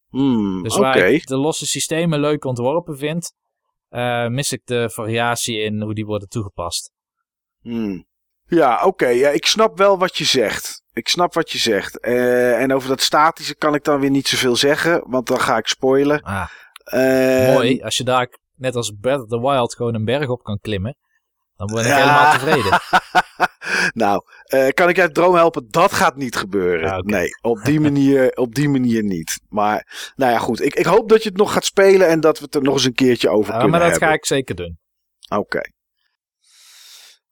[0.08, 3.32] Hmm, Dus waar ik de losse systemen leuk ontworpen vind,
[3.88, 6.92] eh, mis ik de variatie in hoe die worden toegepast.
[7.68, 8.06] Hmm.
[8.48, 9.06] Ja, oké.
[9.08, 10.82] Ja, ik snap wel wat je zegt.
[10.92, 12.00] Ik snap wat je zegt.
[12.00, 15.56] Eh, en over dat statische kan ik dan weer niet zoveel zeggen, want dan ga
[15.56, 16.22] ik spoilen.
[16.22, 16.46] Ah,
[16.84, 20.42] Eh, mooi, als je daar net als Breath of the Wild gewoon een berg op
[20.42, 20.96] kan klimmen.
[21.56, 21.96] Dan ben ik Ja.
[21.96, 22.80] helemaal tevreden.
[24.04, 25.66] nou, eh, kan ik uit droom helpen?
[25.70, 26.96] Dat gaat niet gebeuren.
[26.98, 27.10] Oké.
[27.10, 29.40] Nee, op die, manier, op die manier niet.
[29.48, 30.60] Maar, nou ja, goed.
[30.62, 32.74] Ik, ik hoop dat je het nog gaat spelen en dat we het er nog
[32.74, 34.08] eens een keertje over Ja, kunnen maar dat hebben.
[34.08, 34.78] ga ik zeker doen.
[35.28, 35.60] Oké.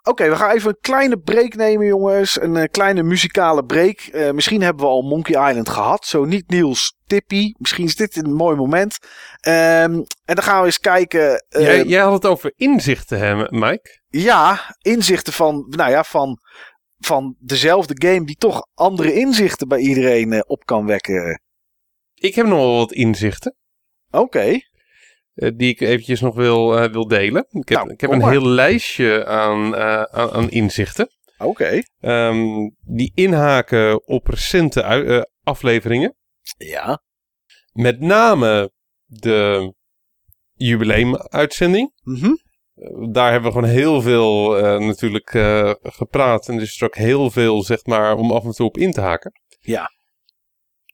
[0.07, 2.41] Oké, we gaan even een kleine break nemen, jongens.
[2.41, 3.99] Een eh, kleine muzikale break.
[4.01, 6.05] Eh, misschien hebben we al Monkey Island gehad.
[6.07, 7.53] Zo niet Niels Tippy.
[7.59, 8.99] Misschien is dit een mooi moment.
[9.41, 9.93] Ehm,
[10.25, 11.45] en dan gaan we eens kijken.
[11.49, 14.01] eh, jij, jij had het over inzichten, hè, Mike?
[14.09, 16.39] Ja, inzichten van, nou ja, van,
[16.99, 21.41] van dezelfde game die toch andere inzichten bij iedereen op kan wekken.
[22.15, 23.57] Ik heb nog wel wat inzichten.
[24.11, 24.61] Oké.
[25.35, 27.47] Die ik eventjes nog wil, eh, wil delen.
[27.51, 28.31] Ik heb, Nou, ik heb een maar.
[28.31, 31.09] heel lijstje aan, eh, aan, aan inzichten.
[31.39, 31.83] Oké.
[32.01, 32.47] Ehm,
[32.81, 36.17] die inhaken op recente eh, afleveringen.
[36.57, 37.03] Ja.
[37.73, 38.73] Met name
[39.05, 39.75] de
[40.55, 41.93] jubileumuitzending.
[42.05, 42.39] Eh,
[43.11, 46.49] Daar hebben we gewoon heel veel eh, natuurlijk eh, gepraat.
[46.49, 48.93] En dus is er ook heel veel, zeg maar, om af en toe op in
[48.93, 49.33] te haken.
[49.61, 49.91] Ja.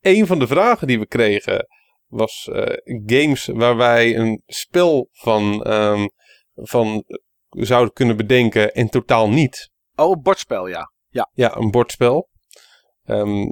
[0.00, 1.66] Een van de vragen die we kregen
[2.10, 2.76] was eh,
[3.06, 6.06] games waar wij een spel van, ehm,
[6.54, 7.04] van
[7.50, 9.70] zouden kunnen bedenken en totaal niet.
[9.94, 10.92] Oh, een bordspel, ja.
[11.32, 12.28] Ja, een bordspel.
[13.04, 13.44] Ehm,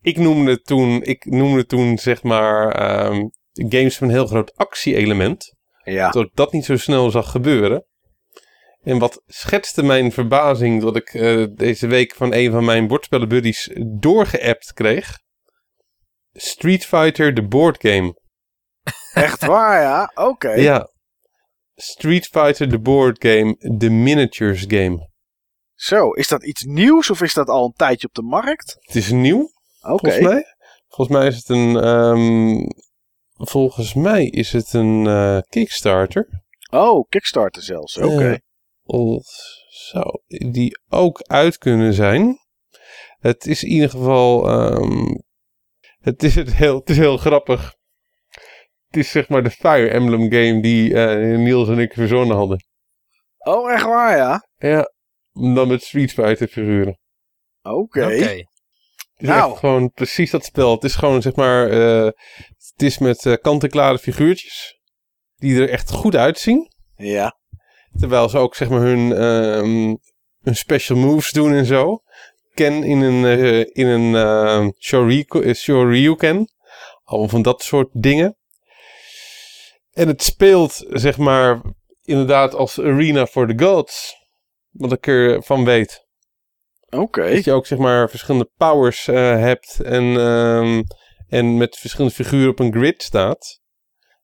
[0.00, 5.54] ik, noemde toen, ik noemde toen, zeg maar, ehm, games met een heel groot actie-element.
[5.84, 6.10] Ja.
[6.10, 7.86] Dat ik dat niet zo snel zag gebeuren.
[8.82, 13.70] En wat schetste mijn verbazing dat ik eh, deze week van een van mijn bordspellenbuddies
[13.86, 15.22] doorgeappt kreeg.
[16.36, 18.14] Street Fighter, de board game.
[19.14, 20.10] Echt waar, ja.
[20.14, 20.50] Oké.
[20.52, 20.88] Ja.
[21.74, 25.10] Street Fighter, de board game, de miniatures game.
[25.74, 28.76] Zo, is dat iets nieuws of is dat al een tijdje op de markt?
[28.80, 29.40] Het is nieuw,
[29.80, 29.98] Oké.
[29.98, 30.44] volgens mij.
[30.88, 31.76] Volgens mij is het een.
[31.76, 32.66] ehm,
[33.48, 36.42] volgens mij is het een eh, Kickstarter.
[36.70, 37.96] Oh, Kickstarter zelfs.
[37.98, 38.38] Oké.
[38.82, 39.26] Of
[39.68, 42.38] zou die ook uit kunnen zijn.
[43.18, 44.48] Het is in ieder geval.
[44.50, 45.14] ehm,
[46.04, 47.74] het, is het, heel, het is heel grappig.
[48.86, 52.64] Het is zeg maar de Fire Emblem game die eh, Niels en ik verzonnen hadden.
[53.38, 54.48] Oh, echt waar, ja.
[54.56, 54.90] Ja,
[55.32, 56.98] dan met Street Fighter figuren.
[57.62, 58.04] Oké.
[58.04, 58.12] Oké.
[58.14, 58.46] Het
[59.16, 59.50] is Nou.
[59.50, 60.70] echt gewoon precies dat spel.
[60.74, 61.70] Het is gewoon zeg maar.
[61.70, 62.04] eh,
[62.74, 64.80] het is met eh, kant-en-klare figuurtjes.
[65.36, 66.72] Die er echt goed uitzien.
[66.96, 67.36] Ja.
[67.98, 69.94] Terwijl ze ook zeg maar hun, ehm,
[70.40, 72.02] hun special moves doen en zo.
[72.54, 76.48] Ken in een, eh, in een Shoriku- eh, Shoryuken.
[77.04, 78.36] Allemaal van dat soort dingen.
[79.92, 81.60] En het speelt zeg maar
[82.02, 84.14] inderdaad als arena for the gods.
[84.70, 86.06] Wat ik ervan weet.
[86.90, 87.34] Oké.
[87.34, 89.80] Dat je ook zeg maar verschillende powers eh, hebt.
[89.80, 90.82] En, ehm,
[91.28, 93.60] en met verschillende figuren op een grid staat.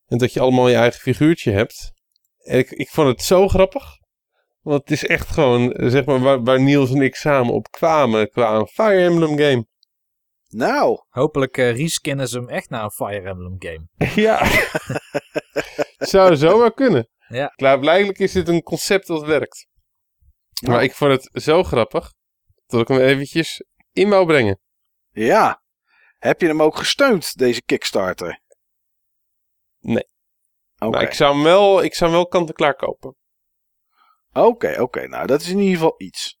[0.05, 1.91] En dat je allemaal je eigen figuurtje hebt.
[2.37, 4.00] En ik, ik vond het zo grappig.
[4.61, 8.29] Want het is echt gewoon, zeg maar, waar, waar Niels en ik samen op kwamen.
[8.29, 9.65] Qua een Fire Emblem game.
[10.47, 13.87] Nou, Hopelijk eh reskinnen ze hem echt naar een Fire Emblem game.
[14.27, 14.45] ja.
[15.97, 17.09] Zou zomaar kunnen.
[17.27, 17.47] Ja.
[17.47, 19.67] Klaarblijkelijk is dit een concept dat werkt.
[20.67, 22.13] Maar ik vond het zo grappig.
[22.65, 24.59] Dat ik hem eventjes in wou brengen.
[25.11, 25.59] ja.
[26.17, 28.41] Heb je hem ook gesteund, deze Kickstarter?
[29.79, 30.07] Nee.
[30.77, 30.89] Oké.
[30.89, 33.15] Maar ik zou hem wel, ik zou hem wel kant-en-klaar kopen.
[34.33, 35.07] Oké, oké.
[35.07, 36.39] Nou, dat is in ieder geval iets.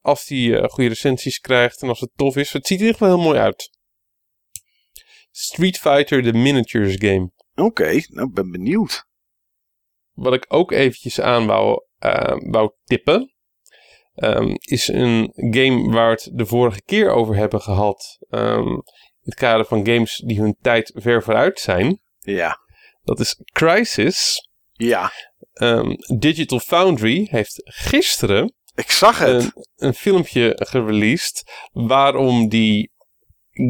[0.00, 2.52] als die eh, goede recensies krijgt en als het tof is.
[2.52, 3.70] Het ziet er ieder geval heel mooi uit.
[5.30, 7.30] Street Fighter, de miniatures game.
[7.54, 9.06] Oké, nou, ik ben benieuwd.
[10.12, 13.30] Wat ik ook eventjes aan wou, eh, wou tippen.
[14.14, 18.18] ehm, is een game waar we het de vorige keer over hebben gehad.
[18.28, 22.00] ehm, in het kader van games die hun tijd ver vooruit zijn.
[22.18, 22.58] Ja.
[23.02, 24.48] Dat is Crisis.
[24.72, 25.12] Ja,
[25.56, 29.42] Ehm, Digital Foundry heeft gisteren ik zag het.
[29.42, 32.90] een, een filmpje gereleased waarom die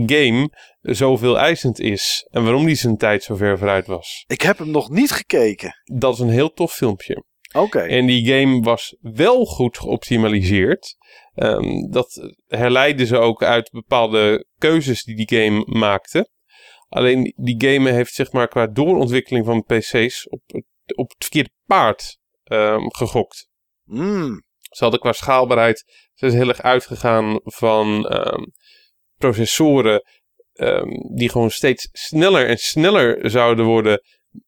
[0.07, 0.51] game
[0.81, 4.25] zoveel eisend is en waarom die zijn tijd zo ver vooruit was.
[4.27, 5.75] Ik heb hem nog niet gekeken.
[5.85, 7.25] Dat is een heel tof filmpje.
[7.53, 7.79] Oké.
[7.81, 10.97] En die game was wel goed geoptimaliseerd.
[11.35, 16.31] Ehm, dat herleiden ze ook uit bepaalde keuzes die die game maakte.
[16.89, 20.65] Alleen die game heeft zeg maar qua doorontwikkeling van PC's op, het-
[20.95, 23.49] op het verkeerde paard ehm, gegokt.
[23.85, 25.85] Mm, Ze hadden qua schaalbaarheid
[26.15, 28.43] ze is heel erg uitgegaan van ehm,
[29.19, 30.03] processoren
[30.53, 34.01] ehm, die gewoon steeds sneller en sneller zouden worden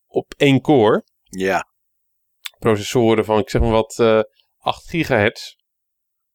[0.06, 1.04] op één core.
[1.22, 1.66] ja.
[2.58, 4.20] Processoren van, ik zeg maar wat, eh
[4.58, 5.54] 8 gigahertz.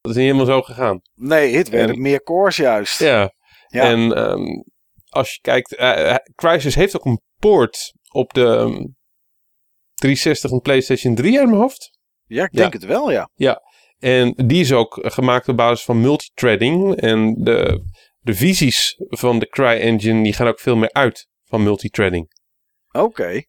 [0.00, 1.00] Dat is niet helemaal zo gegaan.
[1.14, 2.98] Nee, het werd En- meer cores juist.
[2.98, 3.32] Ja.
[3.66, 3.82] Ja.
[3.82, 4.12] En
[5.08, 8.68] als je kijkt, eh, eh, Crysis heeft ook een poort op de
[10.04, 11.98] 360 en PlayStation 3 uit mijn hoofd.
[12.26, 12.60] Ja, ik Ja.
[12.60, 13.60] denk het wel, ja.
[13.98, 16.96] En die is ook gemaakt op basis van multithreading.
[16.96, 17.84] En de,
[18.20, 22.32] de visies van de CryEngine die gaan ook veel meer uit van multithreading.
[22.92, 23.42] Oké.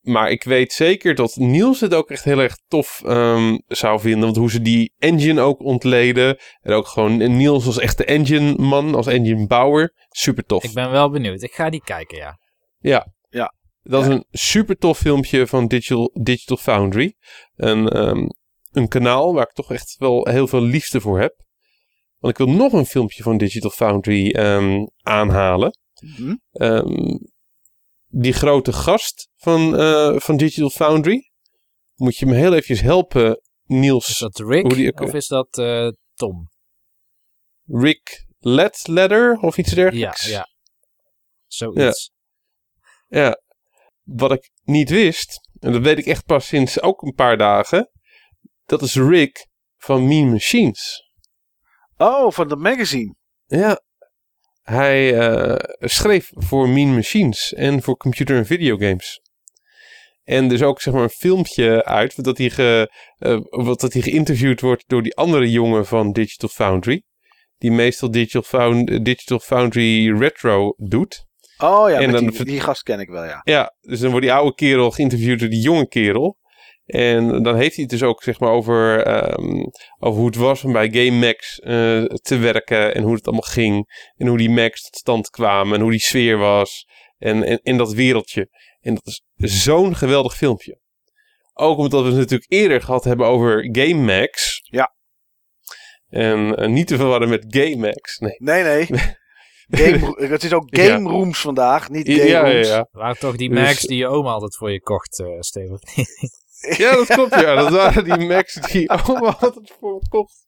[0.00, 4.20] Maar ik weet zeker dat Niels het ook echt heel erg tof ehm, zou vinden.
[4.20, 6.38] Want hoe ze die engine ook ontleden.
[6.60, 9.92] En ook gewoon Niels als echte engine man, als engine bouwer.
[10.08, 10.64] Super tof.
[10.64, 11.42] Ik ben wel benieuwd.
[11.42, 12.38] Ik ga die kijken, ja.
[12.78, 13.06] Ja.
[13.82, 13.90] Ja.
[13.90, 14.14] Dat is Ja.
[14.14, 17.14] een super tof filmpje van Digital, Digital Foundry.
[17.56, 18.26] Een, ehm,
[18.70, 21.34] een kanaal waar ik toch echt wel heel veel liefde voor heb.
[22.18, 25.78] Want ik wil nog een filmpje van Digital Foundry ehm, aanhalen.
[26.00, 26.36] Mhm.
[26.52, 27.16] Ehm,
[28.06, 31.30] die grote gast van, eh, van Digital Foundry.
[31.94, 34.08] Moet je me heel eventjes helpen, Niels.
[34.08, 36.48] Is dat Rick Hoe die of is dat eh, Tom?
[37.66, 40.26] Rick Ledletter of iets Ja, dergelijks.
[40.28, 40.48] ja.
[41.46, 42.12] Zoiets.
[43.08, 43.40] Ja,
[44.14, 47.90] wat ik niet wist, en dat weet ik echt pas sinds ook een paar dagen,
[48.64, 49.46] dat is Rick
[49.76, 51.10] van Mean Machines.
[51.96, 53.14] Oh, van de magazine.
[53.46, 53.82] Ja,
[54.62, 59.20] hij eh, schreef voor Mean Machines en voor computer en videogames.
[60.24, 64.02] En dus ook zeg maar een filmpje uit, dat hij, ge, eh, wat dat hij
[64.02, 67.02] geïnterviewd wordt door die andere jongen van Digital Foundry.
[67.58, 71.26] Die meestal Digital, Found, Digital Foundry Retro doet.
[71.62, 73.40] Oh ja, En met dan- die, die gast ken ik wel, ja.
[73.44, 76.38] Ja, dus dan wordt die oude kerel geïnterviewd door die jonge kerel.
[76.86, 79.64] En dan heeft hij het dus ook zeg maar over, ehm,
[79.98, 82.94] over hoe het was om bij Game Max eh, te werken.
[82.94, 83.86] En hoe het allemaal ging.
[84.16, 85.74] En hoe die Max tot stand kwamen.
[85.74, 86.86] En hoe die sfeer was.
[87.18, 88.48] En, en, en dat wereldje.
[88.80, 89.22] En dat is
[89.62, 90.78] zo'n geweldig filmpje.
[91.54, 94.60] Ook omdat we het natuurlijk eerder gehad hebben over Game Max.
[94.62, 94.94] Ja.
[96.08, 98.18] En eh, niet te verwarren met Game Max.
[98.18, 98.34] Nee.
[98.38, 98.86] Nee, nee.
[99.70, 100.84] Game, het is ook Ja.
[100.84, 102.68] game rooms vandaag, niet game Ja, ja, rooms.
[102.68, 102.88] ja.
[102.90, 105.78] Waren toch die Dus- Macs die je oma altijd voor je kocht, eh Steven?
[106.76, 107.54] Ja, dat klopt, ja.
[107.54, 110.46] Dat waren die Macs die allemaal altijd voor me kocht.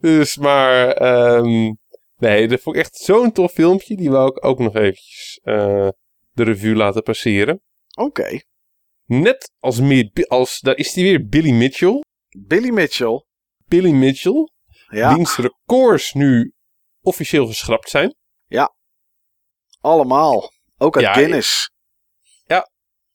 [0.00, 1.72] Dus, maar, ehm,
[2.16, 3.96] nee, dat vond ik echt zo'n tof filmpje.
[3.96, 5.88] Die wou ik ook nog eventjes eh,
[6.32, 7.60] de revue laten passeren.
[7.98, 8.40] Oké.
[9.04, 12.00] Net als, meer, als, daar is die weer, Billy Mitchell.
[12.46, 13.24] Billy Mitchell.
[13.68, 14.48] Billy Mitchell,
[14.88, 16.52] Ja, wiens records nu
[17.06, 18.14] officieel geschrapt zijn.
[19.80, 20.50] allemaal.
[20.78, 21.70] Ook uit Ja, Guinness.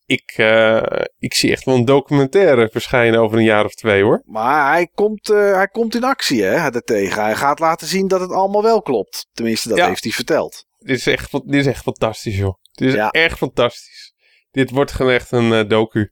[0.06, 0.82] Ik, eh,
[1.18, 4.22] ik zie echt wel een documentaire verschijnen over een jaar of twee, hoor.
[4.26, 7.24] Maar hij komt, eh, hij komt in actie, hè, daartegen.
[7.24, 9.28] Hij gaat laten zien dat het allemaal wel klopt.
[9.34, 9.88] Tenminste, dat Ja.
[9.88, 10.66] heeft hij verteld.
[10.78, 12.54] Dit is echt, dit is echt fantastisch, joh.
[12.72, 13.10] Dit is Ja.
[13.10, 14.14] echt fantastisch.
[14.52, 16.12] Dit wordt gewoon echt een eh, docu.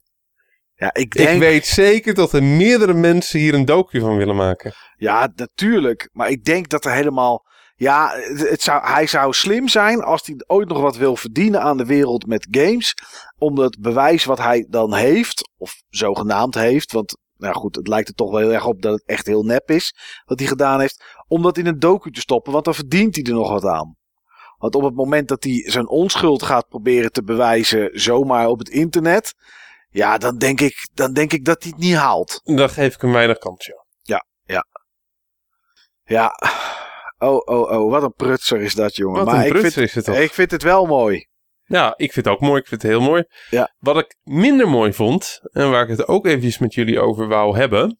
[0.74, 1.28] Ja, ik denk...
[1.28, 4.72] Ik weet zeker dat er meerdere mensen hier een docu van willen maken.
[4.96, 6.08] Ja, natuurlijk.
[6.12, 7.46] Maar ik denk dat er helemaal...
[7.80, 11.76] Ja, het zou, hij zou slim zijn als hij ooit nog wat wil verdienen aan
[11.76, 12.94] de wereld met games.
[13.38, 16.92] Om het bewijs wat hij dan heeft, of zogenaamd heeft.
[16.92, 19.42] Want, nou goed, het lijkt er toch wel heel erg op dat het echt heel
[19.42, 19.94] nep is.
[20.24, 21.04] Wat hij gedaan heeft.
[21.28, 23.96] Om dat in een docu te stoppen, want dan verdient hij er nog wat aan.
[24.58, 28.68] Want op het moment dat hij zijn onschuld gaat proberen te bewijzen, zomaar op het
[28.68, 29.34] internet.
[29.90, 32.40] Ja, dan denk ik, dan denk ik dat hij het niet haalt.
[32.44, 33.84] Dan geef ik hem weinig kans, ja.
[36.04, 36.34] Ja.
[37.22, 37.90] Oh, oh, oh.
[37.90, 39.16] Wat een prutser is dat, jongen.
[39.16, 40.16] Wat maar een ik prutser vind, is het toch?
[40.16, 41.28] ik vind het wel mooi.
[41.64, 42.60] Ja, ik vind het ook mooi.
[42.60, 43.24] Ik vind het heel mooi.
[43.50, 43.74] Ja.
[43.78, 47.56] Wat ik minder mooi vond, en waar ik het ook eventjes met jullie over wou
[47.56, 47.96] hebben,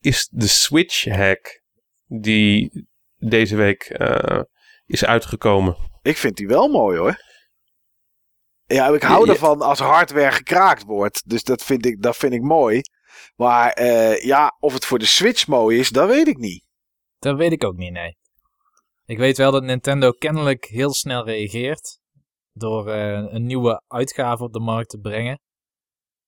[0.00, 1.60] is de Switch hack
[2.06, 2.86] die
[3.16, 4.40] deze week eh,
[4.86, 5.76] is uitgekomen.
[6.02, 7.24] Ik vind die wel mooi, hoor.
[8.64, 9.32] Ja, ik hou Ja, ja.
[9.32, 11.28] ervan als hardware gekraakt wordt.
[11.28, 12.80] Dus dat vind ik, dat vind ik mooi.
[13.36, 16.64] Maar eh, ja, of het voor de Switch mooi is, dat weet ik niet.
[17.18, 18.16] Dat weet ik ook niet, nee.
[19.06, 21.98] Ik weet wel dat Nintendo kennelijk heel snel reageert.
[22.52, 25.40] Door eh, een nieuwe uitgave op de markt te brengen.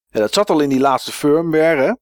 [0.07, 1.93] Ja, dat zat al in die laatste firmware, hè.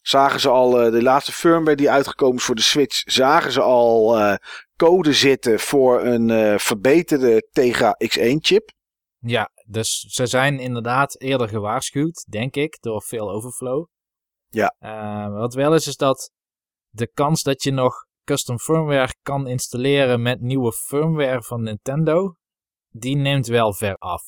[0.00, 3.60] Zagen ze al, eh, de laatste firmware die uitgekomen is voor de Switch, zagen ze
[3.60, 4.34] al eh,
[4.76, 8.70] code zitten voor een verbeterde Tegra X1-chip.
[9.18, 13.86] Ja, dus ze zijn inderdaad eerder gewaarschuwd, denk ik, door veel overflow.
[14.48, 14.74] Ja.
[15.30, 16.30] Wat wel is, is dat
[16.88, 22.36] de kans dat je nog custom firmware kan installeren met nieuwe firmware van Nintendo,
[22.88, 24.22] die neemt wel ver af.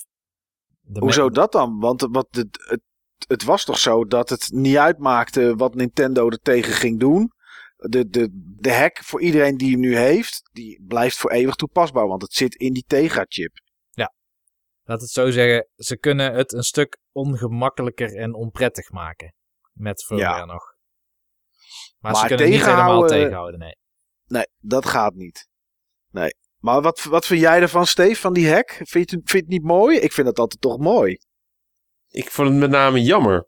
[0.80, 1.78] De Hoezo dat dan?
[1.78, 2.80] Want wat het, het,
[3.26, 7.32] het was toch zo dat het niet uitmaakte wat Nintendo er tegen ging doen.
[7.76, 12.06] De, de, de hack voor iedereen die hem nu heeft, die blijft voor eeuwig toepasbaar.
[12.06, 13.52] Want het zit in die Tegra-chip.
[14.88, 19.34] Laat het zo zeggen, ze kunnen het een stuk ongemakkelijker en onprettig maken.
[19.72, 20.44] Met firmware Ja.
[20.44, 20.62] nog.
[21.98, 23.76] Maar, Maar ze kunnen het niet helemaal tegenhouden, nee.
[24.28, 25.48] Nee, dat gaat niet.
[26.10, 26.34] Nee.
[26.58, 28.70] Maar wat, wat vind jij ervan, Steve, van die hack?
[28.70, 29.98] Vind je, het- vind je het niet mooi?
[29.98, 31.18] Ik vind het altijd toch mooi.
[32.08, 33.46] Ik vond het met name jammer.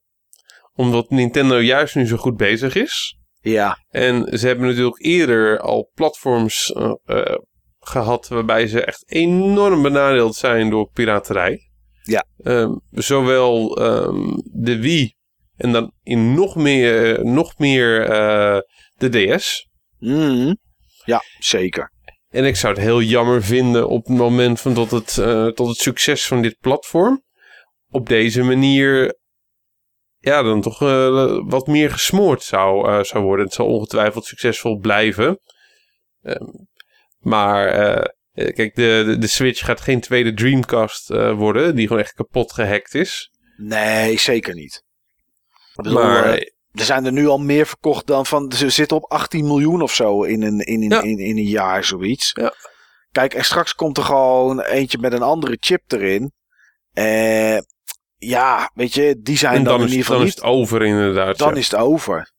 [0.73, 3.19] omdat Nintendo juist nu zo goed bezig is.
[3.40, 7.36] Ja, En ze hebben natuurlijk eerder al platforms eh, eh,
[7.81, 11.61] gehad waarbij ze echt enorm benadeeld zijn door piraterij.
[12.02, 12.27] Ja.
[12.43, 15.15] Ehm, zowel ehm, de Wii
[15.57, 18.59] en dan in nog meer, nog meer eh,
[18.97, 19.69] de DS.
[19.98, 20.55] Mhm.
[21.05, 21.93] Ja zeker.
[22.31, 25.69] En ik zou het heel jammer vinden op het moment van dat het, eh, tot
[25.69, 27.25] het succes van dit platform
[27.89, 29.19] op deze manier
[30.19, 33.45] ja, dan toch eh, wat meer gesmoord zou, eh, zou worden.
[33.45, 35.41] Het zal ongetwijfeld succesvol blijven.
[36.23, 36.45] Ehm,
[37.19, 37.69] maar
[38.33, 42.95] kijk, de, de, de Switch gaat geen tweede Dreamcast worden, die gewoon echt kapot gehackt
[42.95, 43.31] is.
[43.57, 44.85] Nee, zeker niet.
[45.75, 48.53] Maar er zijn er nu al meer verkocht dan van.
[48.53, 51.03] Ze zitten op 18 miljoen of zo in een, in, in, Ja.
[51.03, 52.31] in, in een jaar, zoiets.
[52.33, 52.55] Ja.
[53.13, 56.33] Kijk, en straks komt er gewoon eentje met een andere chip erin.
[56.93, 57.59] Eh,
[58.17, 60.45] ja, weet je, die zijn en dan, dan, in is, ieder geval dan is niet.
[60.45, 61.39] het over inderdaad.
[61.39, 61.59] Dan ja.
[61.59, 62.33] is het over.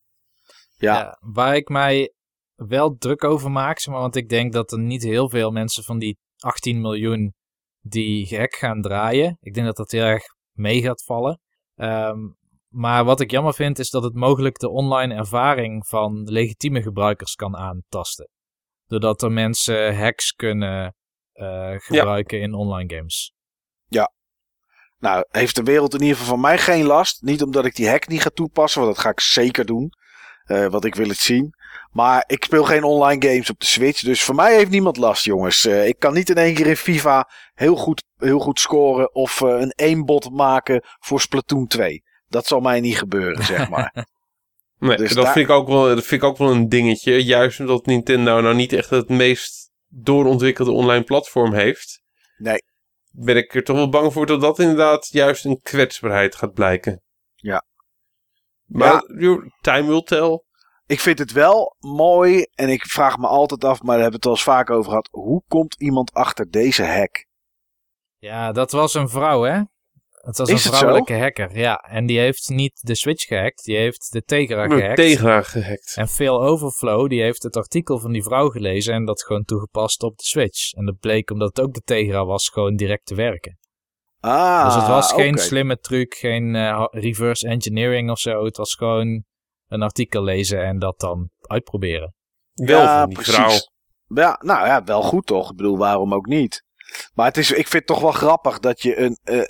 [0.77, 0.93] Ja.
[0.97, 2.13] Ja, waar ik mij
[2.55, 5.83] wel druk over maak, zeg maar, want ik denk dat er niet heel veel mensen
[5.83, 7.33] van die 18 miljoen
[7.81, 9.37] die gek gaan draaien.
[9.41, 11.39] Ik denk dat dat heel erg mee gaat vallen.
[11.75, 12.17] Ehm,
[12.73, 17.35] maar wat ik jammer vind is dat het mogelijk de online ervaring van legitieme gebruikers
[17.35, 18.29] kan aantasten.
[18.87, 20.95] Doordat er mensen hacks kunnen
[21.31, 23.33] eh, gebruiken in online games.
[25.01, 27.21] Nou, heeft de wereld in ieder geval van mij geen last.
[27.21, 29.93] Niet omdat ik die hack niet ga toepassen, want dat ga ik zeker doen.
[30.43, 31.53] Eh, want ik wil het zien.
[31.91, 34.01] Maar ik speel geen online games op de Switch.
[34.01, 35.65] Dus voor mij heeft niemand last, jongens.
[35.65, 39.15] Eh, ik kan niet in één keer in FIFA heel goed, heel goed scoren.
[39.15, 42.03] Of eh, een aimbot maken voor Splatoon 2.
[42.31, 43.93] Dat zal mij niet gebeuren, zeg maar.
[44.77, 47.23] Nee, Dus dat, daar- vind ik ook wel, dat vind ik ook wel een dingetje.
[47.23, 52.01] Juist omdat Nintendo nou niet echt het meest doorontwikkelde online platform heeft.
[52.37, 52.63] Nee.
[53.11, 57.01] Ben ik er toch wel bang voor dat dat inderdaad juist een kwetsbaarheid gaat blijken.
[57.35, 57.65] Ja.
[58.65, 60.43] Maar joh, time will tell.
[60.85, 62.47] ik vind het wel mooi.
[62.55, 64.89] En ik vraag me altijd af, maar daar hebben we het al eens vaak over
[64.89, 65.07] gehad.
[65.11, 67.25] Hoe komt iemand achter deze hack?
[68.17, 69.61] Ja, dat was een vrouw, hè?
[70.21, 71.75] Het was Is een vrouwelijke hacker, ja.
[71.75, 74.95] En die heeft niet de Switch gehackt, die heeft de Tegra gehackt.
[74.95, 75.93] Tegra gehackt.
[75.97, 80.03] En Phil Overflow, die heeft het artikel van die vrouw gelezen en dat gewoon toegepast
[80.03, 80.71] op de Switch.
[80.73, 83.59] En dat bleek, omdat het ook de Tegra was, gewoon direct te werken.
[84.19, 88.45] Ah, dus het was geen slimme truc, geen eh, reverse engineering of zo.
[88.45, 89.23] Het was gewoon
[89.67, 92.13] een artikel lezen en dat dan uitproberen.
[92.53, 93.35] Wel Ja, van die precies.
[93.35, 93.57] vrouw.
[94.23, 95.51] Ja, nou ja, wel goed toch?
[95.51, 96.63] Ik bedoel, waarom ook niet?
[97.13, 99.19] Maar het is, ik vind het toch wel grappig dat je een.
[99.23, 99.41] eh,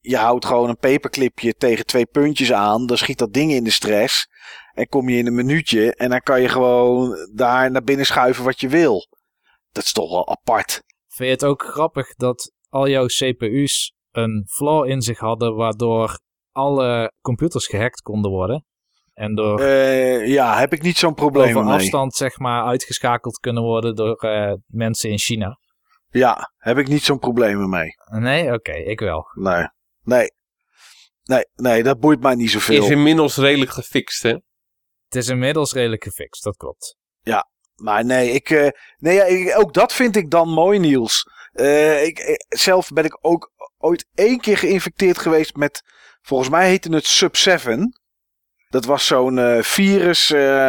[0.00, 2.86] je houdt gewoon een paperclipje tegen twee puntjes aan.
[2.86, 4.28] Dan schiet dat ding in de stress.
[4.72, 5.94] En kom je in een minuutje.
[5.94, 9.06] En dan kan je gewoon daar naar binnen schuiven wat je wil.
[9.72, 10.82] Dat is toch wel apart.
[11.08, 16.20] Vind je het ook grappig dat al jouw CPU's een flaw in zich hadden waardoor
[16.52, 18.64] alle computers gehackt konden worden?
[19.14, 23.62] En door Eh, ja, heb ik niet zo'n probleem over afstand zeg maar uitgeschakeld kunnen
[23.62, 25.58] worden door eh, mensen in China?
[26.08, 27.94] Ja, heb ik niet zo'n probleem mee.
[28.10, 28.52] Nee?
[28.52, 29.24] Oké, ik wel.
[29.34, 29.66] Nee.
[30.02, 30.32] Nee.
[31.24, 32.82] Nee, nee, dat boeit mij niet zoveel.
[32.84, 34.30] Is inmiddels redelijk gefixt, hè?
[35.04, 36.96] Het is inmiddels redelijk gefixt, dat klopt.
[37.82, 38.68] Maar nee, ik, eh,
[38.98, 41.22] nee ja, ik- ook dat vind ik dan mooi, Niels.
[41.52, 45.82] Eh, ik, eh, zelf ben ik ook ooit één keer geïnfecteerd geweest met,
[46.22, 47.78] volgens mij heette het Sub-7.
[48.68, 50.68] Dat was zo'n eh, virus, eh,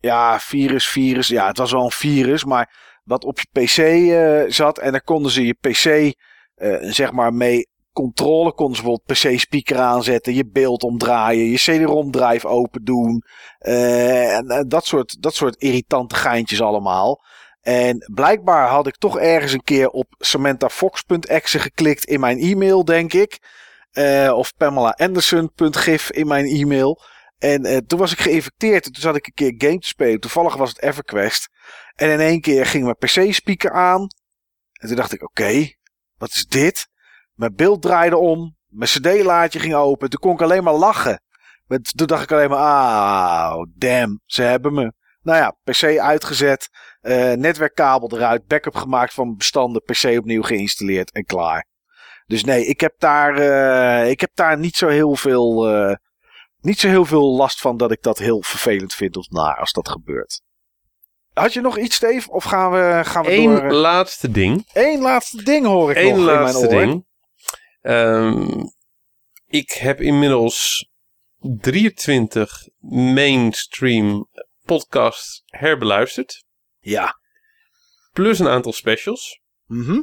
[0.00, 4.50] ja, virus, virus, ja, het was wel een virus, maar wat op je PC eh,
[4.52, 4.78] zat.
[4.78, 6.14] En dan konden ze je PC,
[6.54, 12.48] eh, zeg maar, mee controle, konden ze bijvoorbeeld PC-speaker aanzetten, je beeld omdraaien, je CD-ROM-drive
[12.48, 13.22] open doen.
[13.58, 17.24] Eh, en, en dat, soort, dat soort irritante geintjes allemaal.
[17.60, 23.12] En blijkbaar had ik toch ergens een keer op samanthafox.exe geklikt in mijn e-mail, denk
[23.12, 23.38] ik.
[23.90, 27.00] Eh, of pamelaanderson.gif in mijn e-mail.
[27.38, 28.86] En eh, toen was ik geïnfecteerd.
[28.86, 30.20] En toen zat ik een keer game te spelen.
[30.20, 31.48] Toevallig was het EverQuest.
[31.94, 34.00] En in één keer ging mijn PC-speaker aan.
[34.72, 35.72] En toen dacht ik, oké,
[36.16, 36.88] wat is dit?
[37.42, 38.56] Mijn beeld draaide om.
[38.66, 40.10] Mijn cd-laadje ging open.
[40.10, 41.22] Toen kon ik alleen maar lachen.
[41.96, 44.92] Toen dacht ik alleen maar, ah, damn, ze hebben me.
[45.22, 46.68] Nou ja, PC uitgezet,
[47.00, 51.66] eh, netwerkkabel eruit, backup gemaakt van bestanden, PC opnieuw geïnstalleerd en klaar.
[52.26, 55.94] Dus nee, ik heb daar, eh, ik heb daar niet zo heel veel, eh,
[56.60, 59.72] niet zo heel veel last van dat ik dat heel vervelend vind of naar als
[59.72, 60.42] dat gebeurt.
[61.32, 62.30] Had je nog iets, Steve?
[62.30, 63.62] Of gaan we, gaan we door?
[63.62, 64.64] Eén laatste ding.
[64.72, 66.80] Eén laatste ding hoor ik Eén nog in mijn laatste oor.
[66.80, 67.10] ding.
[67.82, 68.64] Ehm,
[69.46, 70.88] ik heb inmiddels
[71.60, 74.28] 23 mainstream
[74.64, 76.44] podcasts herbeluisterd.
[76.78, 77.20] Ja.
[78.12, 79.40] Plus een aantal specials.
[79.66, 80.00] Mhm.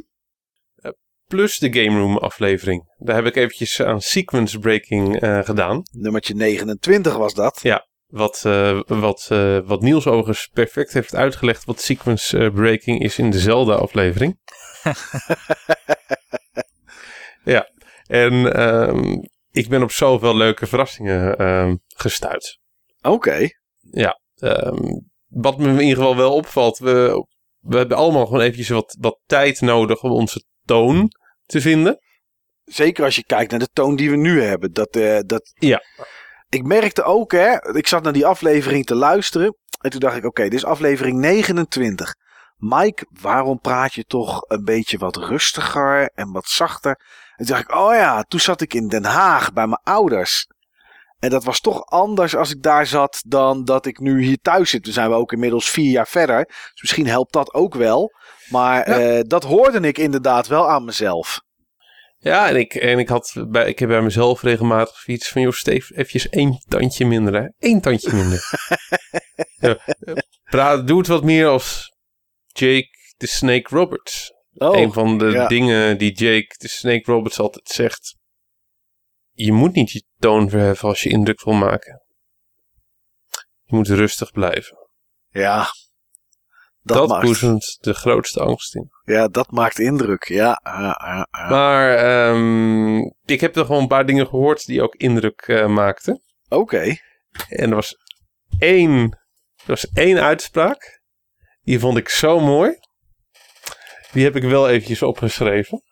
[1.26, 2.94] plus de Game Room aflevering.
[2.98, 5.82] Daar heb ik eventjes aan sequence breaking eh, gedaan.
[5.92, 7.60] Nummertje 29 was dat.
[7.62, 7.88] Ja.
[8.06, 9.26] Wat, eh, wat,
[9.64, 14.38] wat Niels overigens perfect heeft uitgelegd wat sequence breaking is in dezelfde aflevering.
[17.44, 17.70] ja,
[18.06, 19.18] en ehm,
[19.50, 22.58] ik ben op zoveel leuke verrassingen ehm, gestuurd.
[23.02, 23.48] Oké.
[24.36, 27.26] Ehm, wat me in ieder geval wel opvalt, we,
[27.60, 31.10] we hebben allemaal gewoon eventjes wat, wat tijd nodig om onze toon
[31.46, 31.98] te vinden.
[32.64, 34.72] Zeker als je kijkt naar de toon die we nu hebben.
[34.72, 35.52] Dat, eh, dat...
[35.54, 35.82] Ja.
[36.48, 37.76] Ik merkte ook, hè.
[37.76, 39.56] Ik zat naar die aflevering te luisteren.
[39.80, 42.14] En toen dacht ik, oké, dit is aflevering 29.
[42.60, 47.00] Mike, waarom praat je toch een beetje wat rustiger en wat zachter?
[47.36, 50.46] En toen dacht ik, oh ja, toen zat ik in Den Haag bij mijn ouders.
[51.18, 54.70] En dat was toch anders als ik daar zat dan dat ik nu hier thuis
[54.70, 54.82] zit.
[54.84, 56.44] Toen zijn we ook inmiddels vier jaar verder.
[56.46, 58.12] Dus misschien helpt dat ook wel.
[58.50, 58.98] Maar Ja.
[58.98, 61.40] eh, dat hoorde ik inderdaad wel aan mezelf.
[62.18, 65.52] Ja, en ik, en ik, had bij, ik heb bij mezelf regelmatig iets van, joh,
[65.52, 67.48] Steve, eventjes één tandje minder, hè.
[67.58, 68.50] Eén tandje minder.
[69.60, 69.76] ja,
[70.50, 71.94] praat, doe het wat meer als
[72.52, 74.32] Jake the Snake Roberts.
[74.54, 75.48] Oh, een van de ja.
[75.48, 78.18] dingen die Jake the Snake Roberts altijd zegt.
[79.32, 82.02] Je moet niet je toon verheffen als je indruk wil maken.
[83.62, 84.88] Je moet rustig blijven.
[85.30, 85.66] ja.
[86.82, 88.90] Dat, Dat, maakt, boezemt de grootste angst in.
[89.04, 90.24] ja, dat maakt indruk.
[90.28, 91.48] Ja, ja, ja, ja.
[91.48, 96.22] Maar ehm, ik heb er gewoon een paar dingen gehoord die ook indruk eh, maakten.
[96.48, 96.96] Oké.
[97.48, 97.96] En er was
[98.58, 99.00] één,
[99.56, 100.99] er was één uitspraak.
[101.70, 102.78] Die vond ik zo mooi.
[104.12, 105.82] Die heb ik wel eventjes opgeschreven.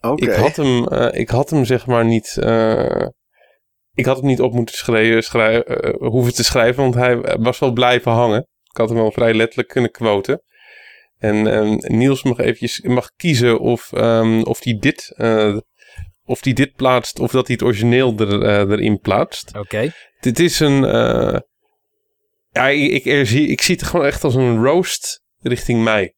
[0.00, 0.24] Oké.
[0.24, 2.36] Ik, had hem, eh, ik had hem zeg maar niet...
[2.38, 3.06] eh,
[3.94, 7.58] ik had hem niet op moeten schrijven, schrij- eh, hoeven te schrijven, want hij was
[7.58, 8.38] wel blijven hangen.
[8.70, 10.42] Ik had hem wel vrij letterlijk kunnen quoten.
[11.18, 15.12] En ehm, Niels mag eventjes mag kiezen of, ehm, of hij dit...
[15.16, 15.56] eh,
[16.24, 19.56] of hij dit plaatst of dat hij het origineel er, erin plaatst.
[19.56, 19.92] Oké.
[20.20, 20.84] Dit is een.
[22.56, 26.14] Ja, ik, ik, zie, ik zie het gewoon echt als een roast richting mij.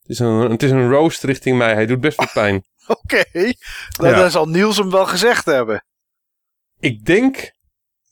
[0.00, 1.74] Het is een, het is een roast richting mij.
[1.74, 2.64] Hij doet best wel pijn.
[2.86, 3.24] Oké.
[3.32, 3.54] Nou,
[3.96, 4.20] Ja.
[4.20, 5.84] Dan zal Niels hem wel gezegd hebben.
[6.78, 7.52] Ik denk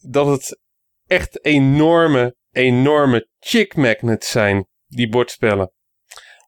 [0.01, 0.61] dat het
[1.07, 5.73] echt enorme, enorme chick magnets zijn, die bordspellen.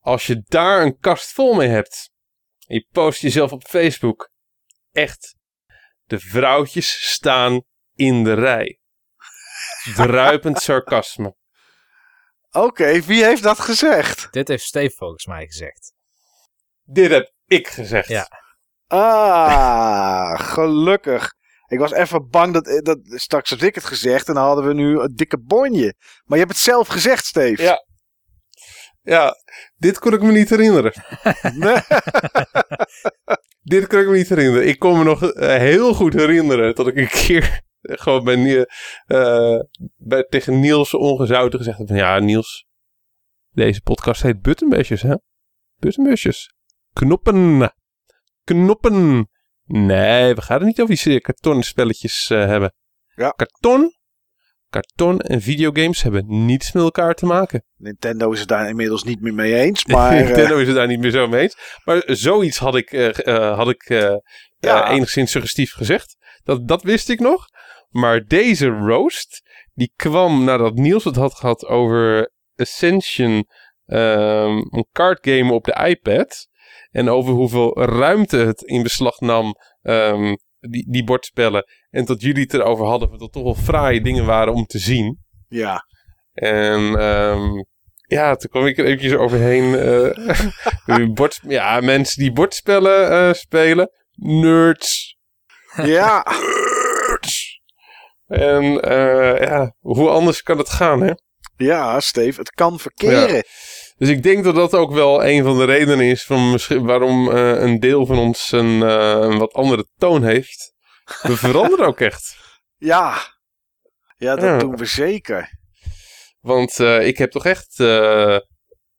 [0.00, 2.10] Als je daar een kast vol mee hebt.
[2.66, 4.30] En je post jezelf op Facebook.
[4.92, 5.36] Echt.
[6.04, 7.62] De vrouwtjes staan
[7.94, 8.79] in de rij.
[9.94, 11.34] Druipend sarcasme.
[12.50, 14.28] Oké, wie heeft dat gezegd?
[14.30, 15.92] Dit heeft Steve volgens mij gezegd.
[16.82, 18.08] Dit heb ik gezegd.
[18.08, 18.28] Ja.
[18.86, 21.32] Ah, gelukkig.
[21.66, 24.74] Ik was even bang dat, dat straks had ik het gezegd en dan hadden we
[24.74, 25.94] nu een dikke bonje.
[26.24, 27.62] Maar je hebt het zelf gezegd, Steve.
[27.62, 27.84] Ja.
[29.02, 29.34] Ja,
[29.76, 30.92] dit kon ik me niet herinneren.
[31.54, 31.76] Nee.
[33.62, 34.68] Dit kon ik me niet herinneren.
[34.68, 37.60] Ik kon me nog eh, heel goed herinneren dat ik een keer
[38.02, 38.66] gewoon bij,
[39.06, 39.58] eh,
[39.96, 42.66] bij, tegen Niels ongezouten gezegd van ja, Niels,
[43.50, 45.14] deze podcast heet Buttonbashers, hè?
[45.76, 46.52] Buttonbashers.
[46.92, 47.72] Knoppen.
[48.44, 49.28] Knoppen.
[49.64, 52.74] Nee, we gaan het niet over die kartonnen spelletjes eh, hebben.
[53.14, 53.30] Ja.
[53.30, 53.92] Karton,
[54.68, 57.64] karton en videogames hebben niets met elkaar te maken.
[57.76, 59.84] Nintendo is het daar inmiddels niet meer mee eens.
[59.86, 61.78] Maar eh, Nintendo is het daar niet meer zo mee eens.
[61.84, 62.90] Maar zoiets had ik,
[63.24, 63.88] had ik
[64.58, 64.90] Ja.
[64.90, 66.16] enigszins suggestief gezegd.
[66.42, 67.48] Dat, dat wist ik nog.
[67.90, 69.42] Maar deze roast,
[69.74, 73.46] die kwam nadat Niels het had gehad over Ascension,
[73.86, 76.48] ehm, een cardgame op de iPad.
[76.90, 81.64] En over hoeveel ruimte het in beslag nam, ehm, die, die bordspellen.
[81.90, 84.78] En dat jullie het erover hadden, dat het toch wel fraaie dingen waren om te
[84.78, 85.18] zien.
[85.48, 85.88] ja.
[86.34, 87.64] En ehm,
[88.06, 89.74] ja, toen kwam ik er eventjes overheen.
[89.74, 93.90] eh, bord, ja, mensen die bordspellen eh, spelen.
[94.14, 95.16] Nerds.
[95.82, 96.24] Ja.
[98.30, 101.12] En eh, ja, hoe anders kan het gaan, hè?
[101.56, 103.44] ja, Steve, het kan verkeren.
[103.96, 107.30] Dus ik denk dat dat ook wel een van de redenen is van misschien waarom
[107.30, 110.72] eh, een deel van ons een, eh, een wat andere toon heeft.
[111.22, 112.36] We veranderen ook echt.
[112.76, 113.18] Ja,
[114.16, 114.58] ja dat Ja.
[114.58, 115.58] doen we zeker.
[116.40, 118.36] Want ik heb toch echt eh,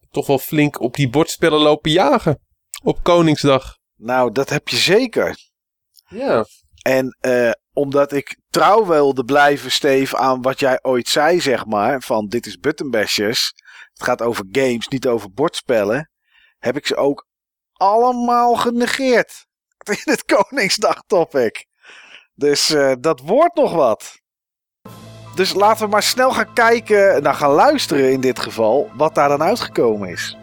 [0.09, 2.39] toch wel flink op die bordspellen lopen jagen.
[2.83, 3.77] Op Koningsdag.
[3.95, 5.37] Nou, dat heb je zeker.
[6.07, 6.45] Ja.
[6.81, 7.51] En eh,
[7.81, 12.01] omdat ik trouw wilde blijven, Steve, aan wat jij ooit zei, zeg maar.
[12.01, 13.53] Van dit is Buttonbashers.
[13.93, 16.11] Het gaat over games, niet over bordspellen.
[16.59, 17.27] Heb ik ze ook
[17.73, 19.45] allemaal genegeerd.
[20.03, 21.65] In het Koningsdag topic.
[22.33, 24.19] Dus eh, dat wordt nog wat.
[25.35, 29.29] Dus laten we maar snel gaan kijken, nou gaan luisteren in dit geval, wat daar
[29.29, 30.37] dan uitgekomen is.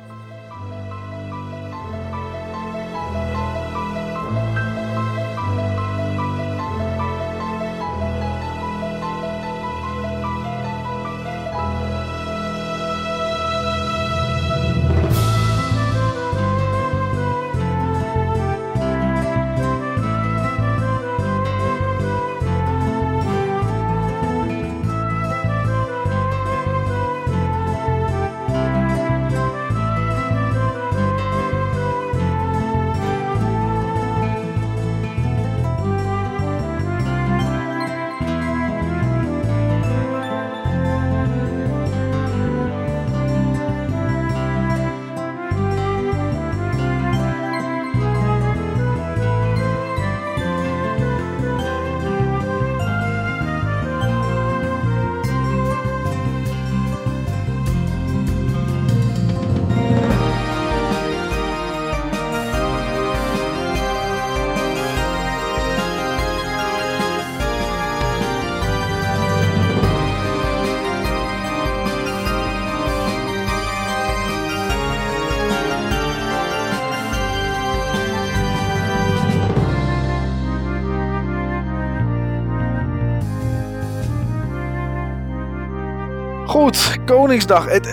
[87.09, 87.65] Koningsdag.
[87.65, 87.87] Het,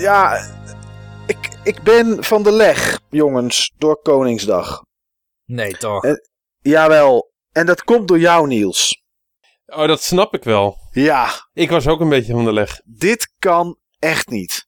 [0.00, 0.36] ja,
[1.26, 4.82] ik, ik ben van de leg, jongens, door Koningsdag.
[5.44, 6.04] Nee, toch?
[6.04, 6.12] Eh.
[6.60, 7.32] Jawel.
[7.52, 9.02] En dat komt door jou, Niels.
[9.66, 10.76] Oh, dat snap ik wel.
[10.90, 12.80] Ja, Ik was ook een beetje van de leg.
[12.84, 14.66] dit kan echt niet.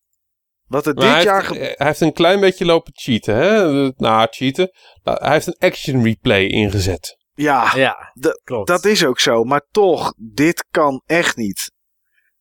[0.67, 1.41] Wat er Maar dit hij, jaar...
[1.43, 3.63] heeft, ge- hij heeft een klein beetje lopen cheaten, hè?
[3.97, 4.71] Nou, cheaten.
[5.03, 7.17] Nou, hij heeft een action replay ingezet.
[7.35, 8.13] Ja, ja,
[8.45, 8.69] klopt.
[8.69, 9.45] dat is ook zo.
[9.45, 11.73] Maar toch, dit kan echt niet.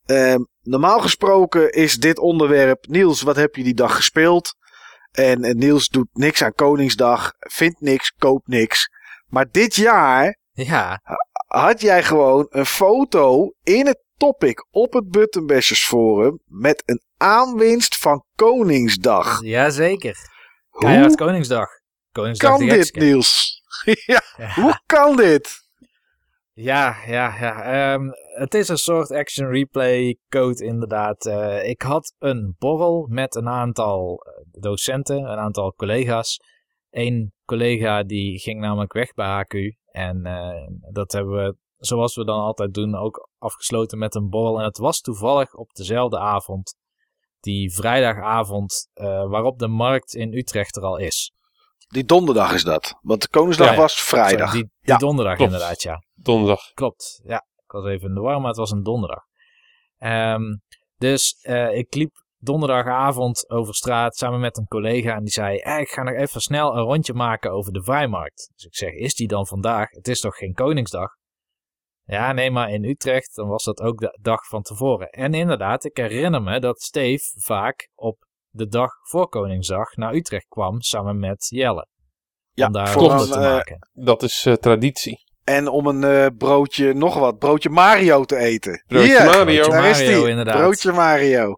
[0.06, 0.40] Ehm,
[0.70, 2.86] normaal gesproken is dit onderwerp...
[2.88, 4.54] Niels, wat heb je die dag gespeeld?
[5.12, 7.32] En, en Niels doet niks aan Koningsdag.
[7.40, 8.90] Vindt niks, koopt niks.
[9.28, 11.02] Maar dit jaar Ja,
[11.48, 16.40] had jij gewoon een foto in het topic op het Buttonbashers forum...
[16.46, 19.42] met een aanwinst van Koningsdag.
[19.44, 20.18] jazeker.
[20.72, 21.68] Keihard Koningsdag.
[22.12, 22.96] Koningsdag kan dit.
[22.96, 23.62] Niels?
[24.06, 24.54] ja, Ja.
[24.54, 25.68] hoe kan dit?
[26.62, 27.62] Ja, ja, ja.
[27.64, 31.26] Ehm, het is een soort action replay code inderdaad.
[31.26, 36.40] Eh, ik had een borrel met een aantal eh, docenten, een aantal collega's.
[36.90, 39.54] Eén collega die ging namelijk weg bij HQ.
[39.92, 44.60] En eh, dat hebben we, zoals we dan altijd doen, ook afgesloten met een borrel.
[44.60, 46.76] En het was toevallig op dezelfde avond,
[47.40, 48.90] die vrijdagavond,
[49.30, 51.34] waarop de markt in Utrecht er al is.
[51.90, 52.96] Die donderdag is dat.
[53.02, 54.48] Want de Koningsdag Ja, was vrijdag.
[54.50, 55.52] Sorry, die, die Ja, donderdag klopt.
[55.52, 56.04] inderdaad, ja.
[56.14, 56.72] Donderdag.
[56.74, 57.46] Klopt, ja.
[57.66, 59.24] Ik was even in de war, maar het was een donderdag.
[59.98, 60.44] Ehm,
[60.98, 65.80] dus eh, ik liep donderdagavond over straat samen met een collega en die zei, eh,
[65.80, 68.50] ik ga nog even snel een rondje maken over de vrijmarkt.
[68.56, 69.90] Dus ik zeg, is die dan vandaag?
[69.90, 71.10] Het is toch geen Koningsdag?
[72.04, 75.10] Ja, nee, maar in Utrecht, dan was dat ook de dag van tevoren.
[75.10, 78.28] En inderdaad, ik herinner me dat Steve vaak op
[78.60, 81.88] de dag voor Koningsdag naar Utrecht kwam samen met Jelle.
[82.52, 83.90] Ja, om daar voor ronden een, te eh, maken.
[83.94, 85.28] Dat is eh, traditie.
[85.44, 88.84] En om een eh, broodje, nog wat, broodje Mario te eten.
[88.88, 89.62] Broodje Hier, Mario.
[89.62, 90.58] Is Mario, inderdaad.
[90.58, 91.56] Broodje Mario.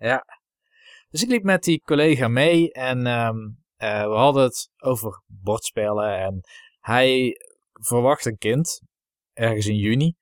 [1.10, 3.38] Dus ik liep met die collega mee en ehm,
[3.82, 6.18] eh, we hadden het over bordspellen.
[6.18, 6.40] En
[6.80, 7.36] hij
[7.72, 8.82] verwacht een kind,
[9.34, 10.14] ergens in juni.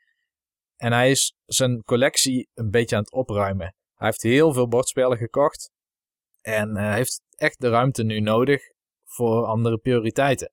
[0.76, 3.76] En hij is zijn collectie een beetje aan het opruimen.
[3.94, 5.72] Hij heeft heel veel bordspellen gekocht.
[6.42, 8.62] En eh, heeft echt de ruimte nu nodig
[9.06, 10.52] voor andere prioriteiten.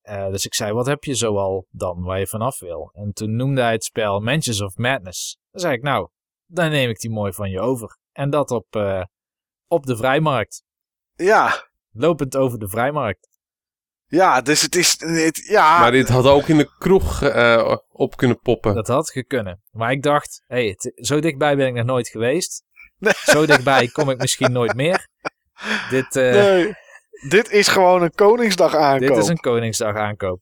[0.00, 2.90] Eh, dus ik zei, wat heb je zoal dan waar je vanaf wil?
[2.92, 5.38] En toen noemde hij het spel Mansions of Madness.
[5.50, 6.08] Dan zei ik, nou,
[6.46, 7.98] dan neem ik die mooi van je over.
[8.12, 9.04] En dat op, eh,
[9.66, 10.64] op de vrijmarkt.
[11.14, 13.28] Ja, Lopend over de vrijmarkt.
[14.06, 18.16] ja, dus het is, het, ja, Maar dit had ook in de kroeg eh, op
[18.16, 18.74] kunnen poppen.
[18.74, 19.62] Dat had gekunnen.
[19.70, 22.64] Maar ik dacht, hey, zo dichtbij ben ik nog nooit geweest.
[23.00, 23.12] Nee.
[23.22, 25.08] Zo dichtbij kom ik misschien nooit meer.
[25.90, 26.74] Dit, eh, nee.
[27.28, 29.08] Dit is gewoon een Koningsdag aankoop.
[29.08, 30.40] dit is een Koningsdag aankoop.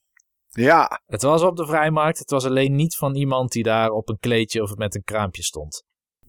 [0.49, 2.19] Ja, Het was op de vrijmarkt.
[2.19, 5.43] Het was alleen niet van iemand die daar op een kleedje of met een kraampje
[5.43, 5.85] stond.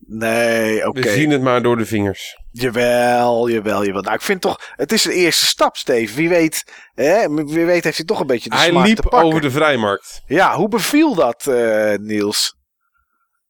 [0.07, 1.01] nee, oké.
[1.01, 2.37] We zien het maar door de vingers.
[2.51, 4.01] Jawel, jawel, jawel.
[4.01, 6.15] Nou, ik vind toch, het is een eerste stap, Steve.
[6.15, 9.01] Wie weet, hè, wie weet heeft hij toch een beetje de Hij smaak liep te
[9.01, 9.27] pakken.
[9.27, 10.21] over de vrijmarkt.
[10.25, 12.57] Ja, hoe beviel dat, eh, Niels?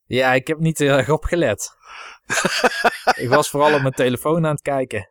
[0.06, 1.70] Ja, ik heb niet heel erg opgelet.
[3.24, 5.10] ik was vooral op mijn telefoon aan het kijken.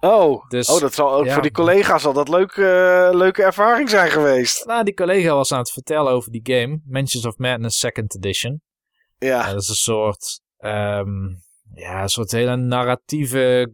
[0.00, 1.32] Oh, Dus, oh dat zal ook ja.
[1.32, 4.66] voor die collega's al dat leuke, eh, leuke ervaring zijn geweest.
[4.66, 6.80] Nou, die collega was aan het vertellen over die game.
[6.86, 8.62] Mansions of Madness Second Edition.
[9.18, 11.28] Ja, Ja, dat is een soort, ehm,
[11.74, 13.72] ja, een soort hele narratieve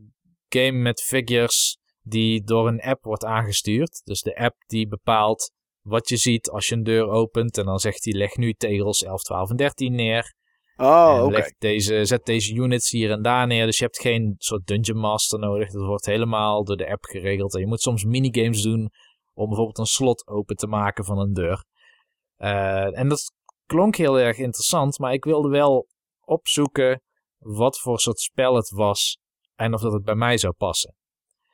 [0.49, 4.01] game met figures die door een app wordt aangestuurd.
[4.05, 5.53] Dus de app die bepaalt
[5.83, 7.59] wat je ziet als je een deur opent.
[7.59, 10.35] En dan zegt hij, leg nu tegels 11, 12 en 13 neer.
[10.77, 11.53] Oh, oké.
[11.59, 13.67] deze, zet deze units hier en daar neer.
[13.67, 15.71] Dus je hebt geen soort dungeon master nodig.
[15.71, 17.55] Dat wordt helemaal door de app geregeld.
[17.55, 18.91] En je moet soms minigames doen
[19.35, 21.65] om bijvoorbeeld een slot open te maken van een deur.
[22.37, 23.33] Eh, en dat
[23.67, 25.87] klonk heel erg interessant, maar ik wilde wel
[26.21, 27.03] opzoeken
[27.39, 29.19] wat voor soort spel het was
[29.55, 30.95] en of dat het bij mij zou passen.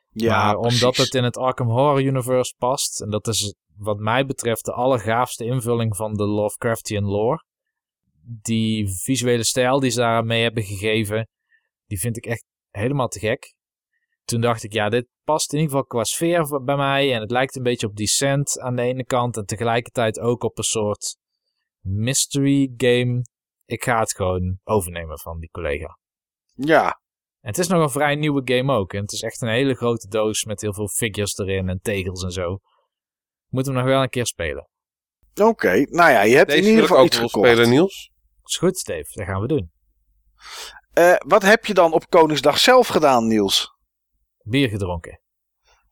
[0.09, 4.25] Ja, maar omdat het in het Arkham Horror Universe past, en dat is wat mij
[4.25, 7.43] betreft de allergaafste invulling van de Lovecraftian lore,
[8.25, 11.27] die visuele stijl die ze daar mee hebben gegeven,
[11.85, 13.53] die vind ik echt helemaal te gek.
[14.25, 17.13] Toen dacht ik, ja, dit past in ieder geval qua sfeer bij mij.
[17.13, 19.37] En het lijkt een beetje op Descent aan de ene kant.
[19.37, 21.17] En tegelijkertijd ook op een soort
[21.79, 23.21] mystery game.
[23.65, 25.97] Ik ga het gewoon overnemen van die collega.
[26.53, 26.85] Ja,
[27.41, 28.93] En het is nog een vrij nieuwe game ook.
[28.93, 32.23] En het is echt een hele grote doos met heel veel figures erin en tegels
[32.23, 32.59] en zo.
[33.47, 34.69] Moeten we nog wel een keer spelen.
[35.41, 35.85] oké.
[35.89, 37.47] Nou ja, je hebt Deze in ieder geval ook iets gekocht.
[37.47, 38.11] spelen, Niels.
[38.53, 39.09] Is goed, Steve.
[39.13, 39.71] Dat gaan we doen.
[40.93, 43.71] Eh, wat heb je dan op Koningsdag zelf gedaan, Niels?
[44.43, 45.21] Bier gedronken.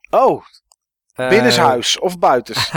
[0.10, 0.44] Oh,
[1.14, 2.72] Eh, binnenshuis of buitens?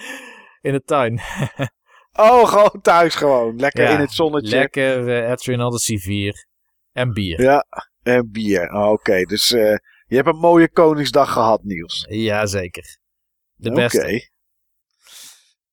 [0.68, 1.20] in de tuin.
[2.26, 3.56] oh, gewoon thuis gewoon.
[3.56, 4.56] Lekker Ja, in het zonnetje.
[4.56, 6.46] Lekker uh, Adrian Odyssey 4.
[6.92, 7.42] En bier.
[7.42, 7.64] Ja,
[8.02, 8.72] en bier.
[8.72, 9.76] Oh, Oké, dus eh,
[10.06, 12.06] je hebt een mooie Koningsdag gehad, Niels.
[12.08, 12.98] Jazeker.
[13.54, 13.80] De Oké.
[13.80, 14.30] beste.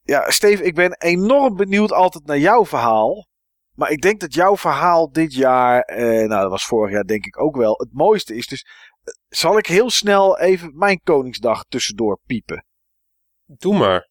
[0.01, 3.26] Ja, Steve, ik ben enorm benieuwd altijd naar jouw verhaal.
[3.77, 7.25] Maar ik denk dat jouw verhaal dit jaar, eh, nou dat was vorig jaar denk
[7.25, 8.47] ik ook wel, het mooiste is.
[8.47, 12.65] Dus eh, zal ik heel snel even mijn Koningsdag tussendoor piepen.
[13.45, 14.09] Doe maar.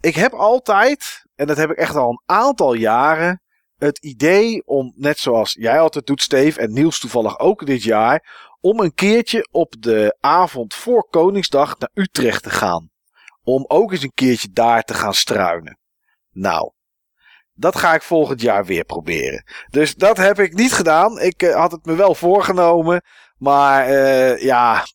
[0.00, 3.42] Ik heb altijd, en dat heb ik echt al een aantal jaren,
[3.76, 8.48] het idee om, net zoals jij altijd doet, Steve, en Niels toevallig ook dit jaar,
[8.60, 12.90] om een keertje op de avond voor Koningsdag naar Utrecht te gaan.
[13.42, 15.78] Om ook eens een keertje daar te gaan struinen.
[16.30, 16.72] Nou,
[17.60, 19.44] dat ga ik volgend jaar weer proberen.
[19.70, 21.20] Dus dat heb ik niet gedaan.
[21.20, 23.02] Ik eh, had het me wel voorgenomen.
[23.36, 24.86] Maar eh, ja,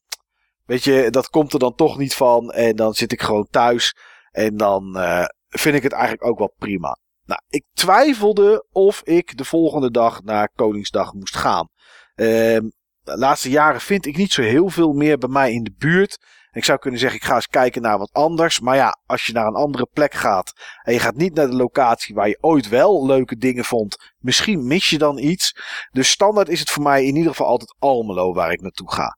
[0.66, 2.52] weet je, dat komt er dan toch niet van.
[2.52, 3.96] En dan zit ik gewoon thuis.
[4.32, 6.98] En dan eh, vind ik het eigenlijk ook wel prima.
[7.26, 11.70] Nou, ik twijfelde of ik de volgende dag naar Koningsdag moest gaan.
[12.16, 12.70] Ehm,
[13.02, 16.18] de laatste jaren vind ik niet zo heel veel meer bij mij in de buurt.
[16.56, 18.60] Ik zou kunnen zeggen, ik ga eens kijken naar wat anders.
[18.60, 21.56] Maar ja, als je naar een andere plek gaat en je gaat niet naar de
[21.56, 25.56] locatie waar je ooit wel leuke dingen vond, misschien mis je dan iets.
[25.92, 29.18] Dus standaard is het voor mij in ieder geval altijd Almelo waar ik naartoe ga.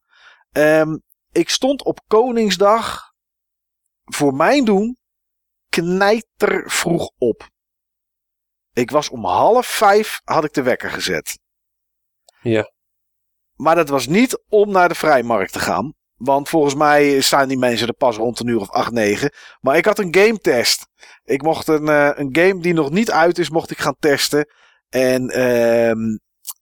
[0.51, 0.97] Ehm,
[1.31, 3.11] ik stond op Koningsdag
[4.03, 4.97] voor mijn doen
[5.69, 7.49] knijter vroeg op.
[8.73, 11.39] Ik was om half vijf had ik de wekker gezet.
[12.41, 12.71] Ja.
[13.55, 15.96] Maar dat was niet om naar de vrijmarkt te gaan.
[16.17, 19.31] Want volgens mij staan die mensen er pas rond een uur of acht, negen.
[19.59, 20.87] Maar ik had een game test.
[21.23, 24.49] Ik mocht een, eh, een game die nog niet uit is, mocht ik gaan testen.
[24.89, 26.17] En ehm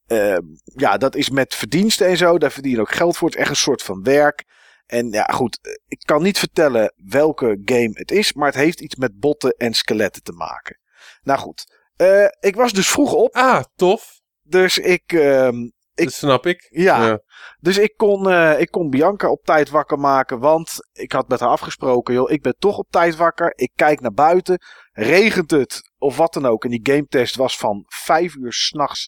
[0.07, 2.37] ehm, ja, dat is met verdiensten en zo.
[2.37, 3.27] Daar verdien je ook geld voor.
[3.27, 4.43] Het is echt een soort van werk.
[4.85, 5.59] En ja, goed.
[5.87, 8.33] Ik kan niet vertellen welke game het is.
[8.33, 10.79] Maar het heeft iets met botten en skeletten te maken.
[11.23, 11.65] Nou goed.
[11.95, 13.35] Eh, ik was dus vroeg op.
[13.35, 14.21] Ah, tof.
[14.41, 16.67] Dus ik, ehm, Ik- Dat snap ik.
[16.69, 17.19] ja,
[17.59, 20.39] dus ik kon, eh, ik kon Bianca op tijd wakker maken.
[20.39, 23.53] Want ik had met haar afgesproken, joh, ik ben toch op tijd wakker.
[23.55, 24.57] Ik kijk naar buiten.
[24.91, 26.63] Regent het of wat dan ook.
[26.63, 29.07] En die gametest was van vijf uur s'nachts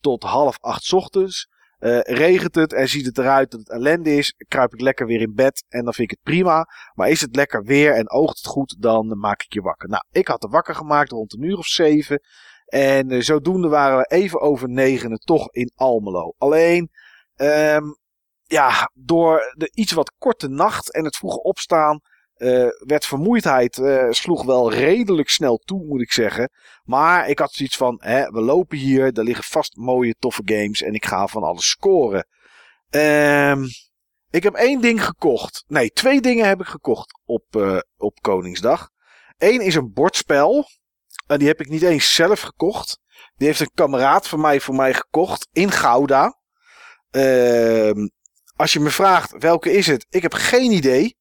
[0.00, 1.48] tot half acht 's ochtends.
[1.76, 5.20] Eh, regent het en ziet het eruit dat het ellende is, kruip ik lekker weer
[5.20, 6.66] in bed en dan vind ik het prima.
[6.94, 9.88] Maar is het lekker weer en oogt het goed, dan maak ik je wakker.
[9.88, 12.20] Nou, ik had er wakker gemaakt rond een uur of zeven.
[12.66, 16.34] En eh, zodoende waren we even over negenen toch in Almelo.
[16.38, 16.90] Alleen,
[17.36, 17.84] ehm,
[18.42, 22.00] ja, door de iets wat korte nacht en het vroege opstaan,
[22.34, 26.50] eh, werd vermoeidheid, eh, sloeg wel redelijk snel toe, moet ik zeggen.
[26.84, 30.82] Maar ik had zoiets van, hè, we lopen hier, er liggen vast mooie, toffe games
[30.82, 32.26] en ik ga van alles scoren.
[32.90, 33.64] Ehm,
[34.30, 35.64] ik heb één ding gekocht.
[35.66, 37.44] Nee, twee dingen heb ik gekocht op,
[37.96, 38.90] op Koningsdag.
[39.38, 40.66] Eén is een bordspel.
[41.26, 42.98] En die heb ik niet eens zelf gekocht.
[43.36, 46.38] Die heeft een kameraad van mij voor mij gekocht in Gouda.
[47.10, 48.08] Ehm,
[48.56, 51.16] als je me vraagt welke is het, ik heb geen idee.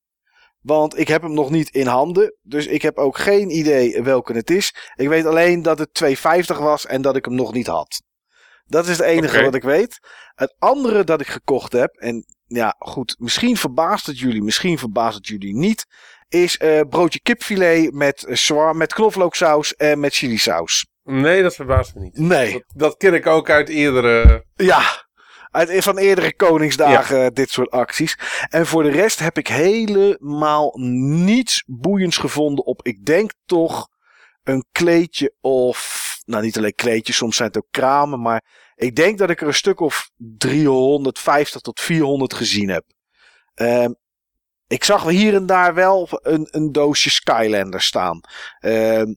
[0.61, 2.37] Want ik heb hem nog niet in handen.
[2.41, 4.75] Dus ik heb ook geen idee welke het is.
[4.95, 8.01] Ik weet alleen dat het 2,50 was en dat ik hem nog niet had.
[8.65, 9.99] Dat is het enige wat ik weet.
[10.35, 11.95] Het andere dat ik gekocht heb.
[11.95, 13.15] En ja, goed.
[13.19, 14.43] Misschien verbaast het jullie.
[14.43, 15.85] Misschien verbaast het jullie niet.
[16.35, 20.87] Is eh, broodje kipfilet met, eh, zwar, met knoflooksaus en met chilisaus.
[21.03, 22.17] Nee, dat verbaast me niet.
[22.17, 22.51] Nee.
[22.51, 24.45] Dat, dat ken ik ook uit eerdere...
[24.55, 25.05] Ja,
[25.51, 28.17] uit, van eerdere Koningsdagen dit soort acties.
[28.49, 30.71] En voor de rest heb ik helemaal
[31.23, 33.87] niets boeiends gevonden op, ik denk toch,
[34.43, 36.03] een kleedje of...
[36.25, 38.21] Nou, niet alleen kleedjes, soms zijn het ook kramen.
[38.21, 38.43] Maar
[38.75, 42.83] ik denk dat ik er een stuk of 350 tot 400 gezien heb.
[43.53, 43.91] Ehm,
[44.67, 48.21] ik zag hier en daar wel een, een doosje Skylander staan.
[48.59, 49.13] Ehm,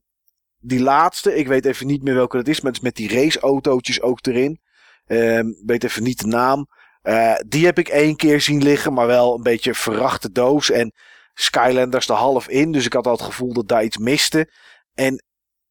[0.61, 4.27] die laatste, ik weet even niet meer welke dat is, met, met die raceautootjes ook
[4.27, 4.61] erin.
[5.07, 6.66] Ehm, weet even niet de naam.
[7.03, 10.70] Eh, die heb ik één keer zien liggen, maar wel een beetje verrachte doos.
[10.70, 10.93] En
[11.35, 14.53] Skylanders er half in, dus ik had al het gevoel dat daar iets miste.
[14.95, 15.23] En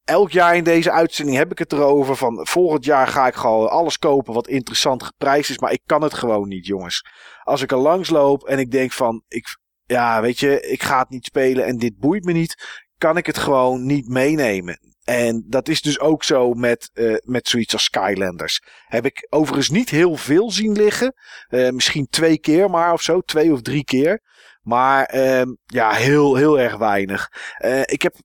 [0.04, 3.70] elk jaar in deze uitzending heb ik het erover van volgend jaar ga ik gewoon
[3.70, 5.60] alles kopen wat interessant geprijsd is.
[5.60, 7.06] Maar ik kan het gewoon niet, jongens.
[7.44, 9.58] Als ik er langs loop en ik denk van, ik,
[9.88, 13.26] ja, weet je, ik ga het niet spelen en dit boeit me niet, kan ik
[13.26, 14.80] het gewoon niet meenemen.
[15.04, 18.62] En dat is dus ook zo met, eh, met zoiets als Skylanders.
[18.88, 21.14] Heb ik overigens niet heel veel zien liggen.
[21.48, 23.22] Eh, misschien twee keer maar of zo.
[23.22, 24.22] Twee of drie keer.
[24.62, 27.30] Maar ehm, ja, heel, heel erg weinig.
[27.58, 28.16] Eh, ik heb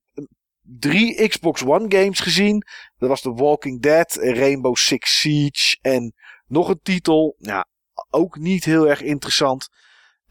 [0.61, 2.67] drie Xbox One games gezien.
[2.97, 6.15] Dat was The Walking Dead, Rainbow Six Siege en
[6.47, 7.37] nog een titel.
[7.39, 7.67] Ja,
[8.11, 9.69] ook niet heel erg interessant.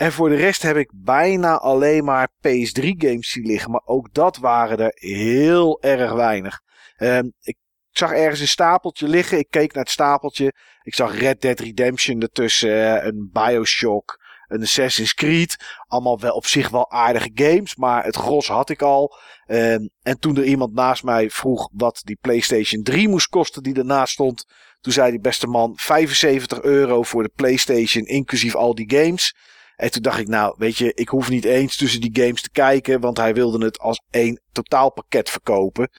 [0.02, 3.72] En voor de rest heb ik bijna alleen maar PS3 games zien liggen.
[3.72, 6.60] Maar ook dat waren er heel erg weinig.
[6.96, 7.58] Ehm, ik
[7.92, 9.38] zag ergens een stapeltje liggen.
[9.38, 10.54] Ik keek naar het stapeltje.
[10.84, 15.58] Ik zag Red Dead Redemption ertussen, een Bioshock, een Assassin's Creed.
[15.88, 19.16] Allemaal wel op zich wel aardige games, maar het gros had ik al.
[19.46, 23.76] Ehm, en toen er iemand naast mij vroeg wat die PlayStation 3 moest kosten die
[23.76, 24.46] ernaast stond.
[24.80, 29.34] Toen zei die beste man 75 euro voor de PlayStation, inclusief al die games.
[29.82, 32.52] En toen dacht ik, nou, weet je, ik hoef niet eens tussen die games te
[32.52, 35.90] kijken, want hij wilde het als één totaalpakket verkopen.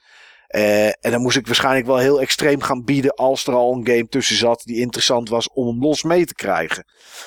[0.49, 3.87] Uh, en dan moest ik waarschijnlijk wel heel extreem gaan bieden als er al een
[3.87, 6.85] game tussen zat die interessant was om hem los mee te krijgen.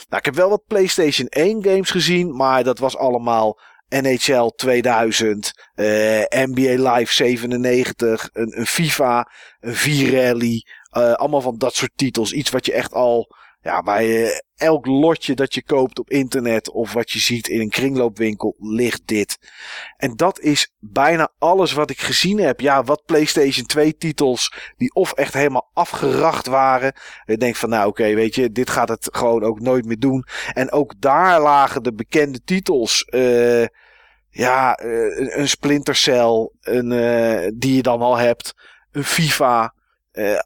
[0.09, 5.53] Nou, ik heb wel wat PlayStation 1 games gezien, maar dat was allemaal NHL 2000,
[5.75, 5.87] uh,
[6.31, 9.31] NBA Live 97, een, een FIFA,
[9.61, 10.65] een V-Rally,
[10.97, 12.33] uh, allemaal van dat soort titels.
[12.33, 13.35] Iets wat je echt al
[13.67, 17.69] ja, bij elk lotje dat je koopt op internet of wat je ziet in een
[17.69, 19.39] kringloopwinkel ligt dit.
[19.97, 22.61] En dat is bijna alles wat ik gezien heb.
[22.61, 26.93] Ja, wat PlayStation 2 titels die of echt helemaal afgeracht waren.
[27.25, 30.25] Ik denk van nou oké, weet je, dit gaat het gewoon ook nooit meer doen.
[30.53, 33.07] En ook daar lagen de bekende titels.
[33.11, 33.67] Uh,
[34.31, 36.89] ja, uh, een Splinter Cell, een,
[37.59, 38.55] die je dan al hebt.
[38.93, 39.75] Een FIFA.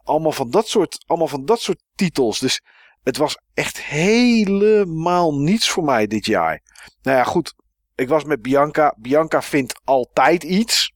[0.03, 2.39] allemaal, van dat soort, allemaal van dat soort titels.
[2.39, 2.61] Dus
[3.03, 6.61] het was echt helemaal niets voor mij dit jaar.
[7.01, 7.53] Nou ja, goed.
[7.95, 8.95] Ik was met Bianca.
[8.97, 10.93] Bianca vindt altijd iets.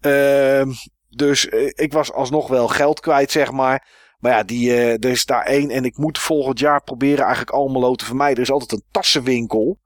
[0.00, 0.62] Uh,
[1.08, 3.88] dus eh, ik was alsnog wel geld kwijt, zeg maar.
[4.18, 5.70] Maar ja, die, uh, er is daar één.
[5.70, 8.36] En ik moet volgend jaar proberen eigenlijk Almelo te vermijden.
[8.36, 9.78] Er is altijd een tassenwinkel.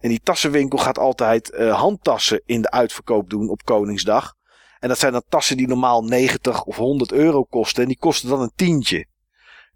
[0.00, 4.34] En die tassenwinkel gaat altijd uh, handtassen in de uitverkoop doen op Koningsdag.
[4.78, 7.82] En dat zijn dan tassen die normaal 90 of 100 euro kosten.
[7.82, 9.06] En die kosten dan een tientje.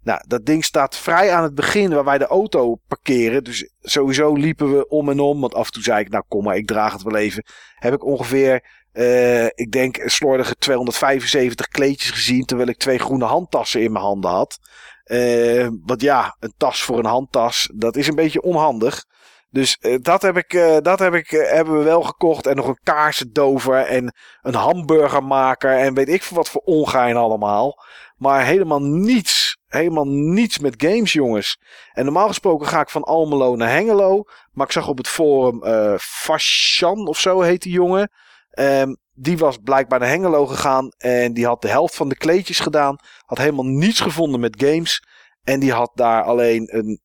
[0.09, 3.43] Nou, dat ding staat vrij aan het begin waar wij de auto parkeren.
[3.43, 5.41] Dus sowieso liepen we om en om.
[5.41, 7.43] Want af en toe zei ik, nou kom maar, ik draag het wel even.
[7.75, 8.63] Heb ik ongeveer,
[8.93, 12.45] uh, ik denk, slordige 275 kleedjes gezien.
[12.45, 14.59] Terwijl ik twee groene handtassen in mijn handen had.
[15.05, 19.05] Uh, want ja, een tas voor een handtas, dat is een beetje onhandig.
[19.49, 22.47] Dus uh, dat, heb ik, dat heb ik, hebben we wel gekocht.
[22.47, 25.77] En nog een kaarsendover en een hamburgermaker.
[25.77, 27.83] En weet ik veel wat voor ongein allemaal.
[28.17, 31.59] Maar helemaal niets helemaal niets met games, jongens.
[31.93, 34.23] En normaal gesproken ga ik van Almelo naar Hengelo.
[34.51, 38.11] Maar ik zag op het forum uh, of zo heet die jongen.
[38.59, 40.89] Um, die was blijkbaar naar Hengelo gegaan.
[40.97, 42.95] En die had de helft van de kleedjes gedaan.
[43.25, 45.03] Had helemaal niets gevonden met games.
[45.43, 47.01] En die had daar alleen een,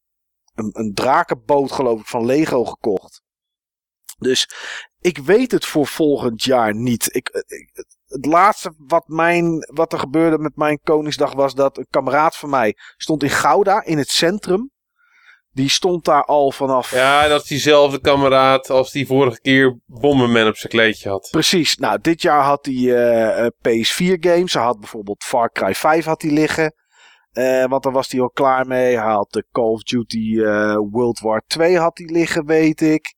[0.54, 3.22] een, een drakenboot, geloof ik, van Lego gekocht.
[4.18, 4.48] Dus
[5.00, 7.14] ik weet het voor volgend jaar niet.
[7.14, 7.84] Ik, ik,
[8.14, 12.50] het laatste wat, mijn, wat er gebeurde met mijn Koningsdag was dat een kameraad van
[12.50, 14.72] mij stond in Gouda in het centrum.
[15.50, 16.90] Die stond daar al vanaf.
[16.90, 21.28] Ja, dat is diezelfde kameraad als die vorige keer Bomberman op zijn kleedje had.
[21.30, 21.76] Precies.
[21.76, 24.54] Nou, dit jaar had hij uh, PS4 games.
[24.54, 26.74] Hij had bijvoorbeeld Far Cry 5 had hij liggen.
[27.32, 28.96] Uh, want daar was hij al klaar mee.
[28.98, 33.14] Hij had de Call of Duty uh, World War 2 had hij liggen, weet ik.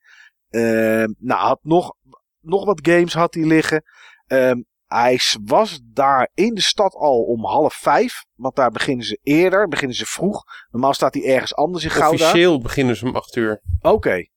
[0.51, 1.94] Uh, nou, had nog,
[2.40, 3.82] nog wat games had hij liggen.
[4.27, 8.25] Um, hij was daar in de stad al om half vijf.
[8.35, 10.45] Want daar beginnen ze eerder, beginnen ze vroeg.
[10.71, 12.25] Normaal staat hij ergens anders in Gouda.
[12.25, 13.63] Officieel beginnen ze om acht uur.
[13.81, 13.95] Oké.
[13.95, 14.31] Okay.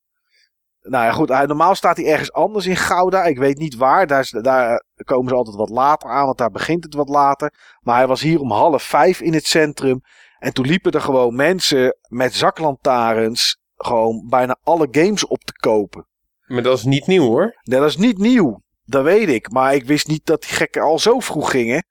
[0.81, 1.29] Nou ja, goed.
[1.29, 3.23] Normaal staat hij ergens anders in Gouda.
[3.23, 4.07] Ik weet niet waar.
[4.07, 7.53] Daar, is, daar komen ze altijd wat later aan, want daar begint het wat later.
[7.79, 10.01] Maar hij was hier om half vijf in het centrum.
[10.39, 16.07] En toen liepen er gewoon mensen met zaklantaarns gewoon bijna alle games op te kopen.
[16.45, 17.59] Maar dat is niet nieuw hoor.
[17.63, 18.61] Nee, dat is niet nieuw.
[18.89, 19.51] Dat weet ik.
[19.51, 21.85] Maar ik wist niet dat die gekken al zo vroeg gingen.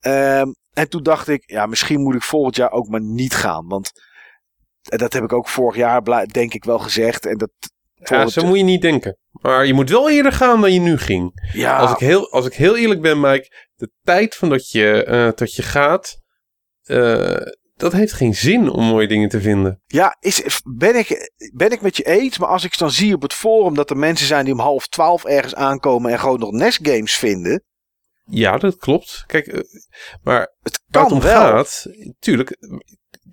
[0.00, 3.68] Um, en toen dacht ik, ja, misschien moet ik volgend jaar ook maar niet gaan.
[3.68, 3.92] Want
[4.82, 7.26] dat heb ik ook vorig jaar, denk ik, wel gezegd.
[7.26, 7.50] En dat,
[7.94, 9.18] ja, zo moet je niet denken.
[9.30, 11.50] Maar je moet wel eerder gaan dan je nu ging.
[11.52, 11.76] Ja.
[11.76, 15.30] Als, ik heel, als ik heel eerlijk ben, Mike, de tijd van dat je, uh,
[15.34, 16.16] dat je gaat,
[16.84, 17.36] uh,
[17.80, 19.82] dat heeft geen zin om mooie dingen te vinden.
[19.86, 22.38] Ja, is, ben, ik, ben ik met je eens.
[22.38, 24.88] Maar als ik dan zie op het forum dat er mensen zijn die om half
[24.88, 27.64] twaalf ergens aankomen en gewoon nog NES games vinden.
[28.24, 29.24] Ja, dat klopt.
[29.26, 29.60] Kijk, eh,
[30.22, 31.40] maar het kan waar het om wel.
[31.40, 31.86] gaat,
[32.18, 32.56] tuurlijk,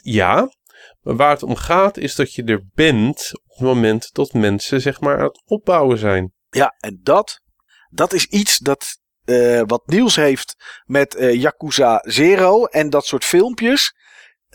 [0.03, 0.56] ja.
[1.02, 4.82] Maar waar het om gaat is dat je er bent op het moment dat mensen
[4.82, 6.34] zeg maar aan het opbouwen zijn.
[6.49, 7.41] Ja, en dat,
[7.90, 10.56] dat is iets dat uh, wat Niels heeft
[10.86, 13.94] met uh, Yakuza Zero en dat soort filmpjes.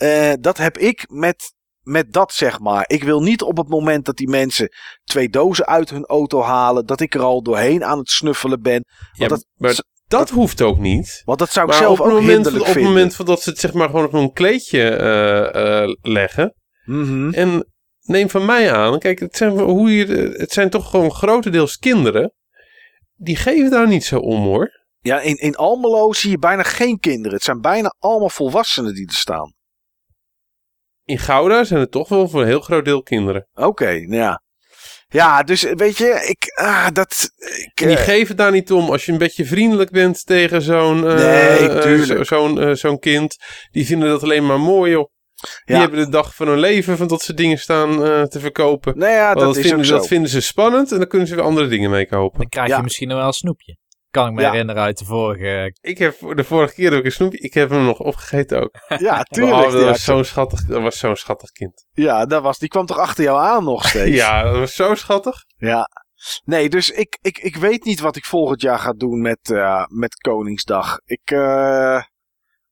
[0.03, 2.83] Uh, dat heb ik met, met dat, zeg maar.
[2.87, 4.69] Ik wil niet op het moment dat die mensen
[5.03, 8.85] twee dozen uit hun auto halen, dat ik er al doorheen aan het snuffelen ben.
[9.11, 11.21] Ja, dat, maar dat, hoeft ook niet.
[11.25, 13.59] Want dat zou ik maar zelf ook moment, hinderlijk Op het moment dat ze het
[13.59, 16.55] zeg maar gewoon op een kleedje uh, uh, leggen.
[16.85, 17.33] Mm -hmm.
[17.33, 17.67] En
[18.01, 20.05] neem van mij aan, kijk, het zijn, hoe je,
[20.37, 22.33] het zijn toch gewoon grotendeels kinderen.
[23.15, 24.81] Die geven daar niet zo om hoor.
[24.99, 27.33] Ja, in, in Almelo zie je bijna geen kinderen.
[27.33, 29.53] Het zijn bijna allemaal volwassenen die er staan.
[31.05, 33.47] In Gouda zijn het toch wel voor een heel groot deel kinderen.
[33.53, 34.41] Oké, nou ja.
[35.07, 38.89] Ja, dus weet je, ik, ah, dat, ik, En die eh, geven daar niet om.
[38.89, 42.99] Als je een beetje vriendelijk bent tegen zo'n eh, Nee, eh, zo- zo'n eh, zo'n
[42.99, 43.35] kind.
[43.71, 45.09] Die vinden dat alleen maar mooi, joh.
[45.65, 45.81] Die Ja.
[45.81, 48.97] hebben de dag van hun leven van dat ze dingen staan eh, te verkopen.
[48.97, 49.95] nou ja, dat, dat, is vinden, ook zo.
[49.95, 52.39] dat vinden ze spannend en dan kunnen ze weer andere dingen mee kopen.
[52.39, 52.77] Dan krijg Ja.
[52.77, 53.77] je misschien nog wel een snoepje.
[54.13, 54.49] Kan ik me Ja.
[54.51, 55.75] herinneren uit de vorige.
[55.81, 57.37] Ik heb de vorige keer ook een snoepje.
[57.39, 58.71] Ik heb hem nog opgegeten ook.
[58.97, 59.65] Ja, tuurlijk.
[59.65, 61.85] Oh, dat, was zo'n schattig, dat was zo'n schattig kind.
[61.91, 64.15] ja, dat was, die kwam toch achter jou aan nog steeds?
[64.15, 65.43] Ja, dat was zo schattig.
[65.57, 65.89] Ja.
[66.45, 69.85] Nee, dus ik, ik, ik weet niet wat ik volgend jaar ga doen met, eh,
[69.87, 70.97] met Koningsdag.
[71.05, 71.39] Ik, eh,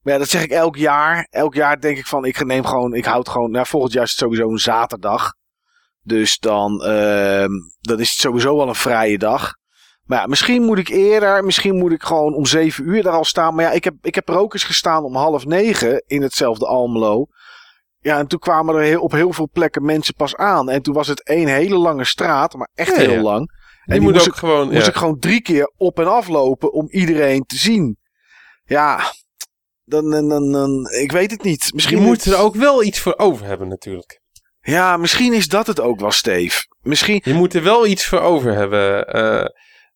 [0.02, 1.28] maar ja, dat zeg ik elk jaar.
[1.30, 4.10] Elk jaar denk ik van, ik neem gewoon, ik houd gewoon, nou, volgend jaar is
[4.10, 5.34] het sowieso een zaterdag.
[6.04, 7.50] Dus dan, ehm,
[7.80, 9.60] dan is het sowieso wel een vrije dag.
[10.12, 13.24] Maar ja, misschien moet ik eerder, misschien moet ik gewoon om zeven uur daar al
[13.26, 13.56] staan.
[13.56, 16.66] Maar ja, ik heb, ik heb er ook eens gestaan om half negen in hetzelfde
[16.68, 17.26] Almelo.
[18.00, 20.70] Ja, en toen kwamen er heel, op heel veel plekken mensen pas aan.
[20.70, 23.22] En toen was het één hele lange straat, maar echt Ja, heel ja.
[23.22, 23.40] lang.
[23.40, 23.48] En
[23.86, 24.72] die die moet moest ook ik, gewoon...
[24.74, 27.98] moest ik gewoon drie keer op en af lopen om iedereen te zien.
[28.64, 29.00] Ja,
[29.84, 31.64] dan, dan, dan, dan- ik weet het niet.
[31.66, 34.22] Je Misschien moet er ook wel iets voor over hebben natuurlijk.
[34.62, 36.60] Ja, misschien is dat het ook wel, Steve.
[36.82, 39.08] Misschien, Je moet er wel iets voor over hebben.
[39.08, 39.46] eh,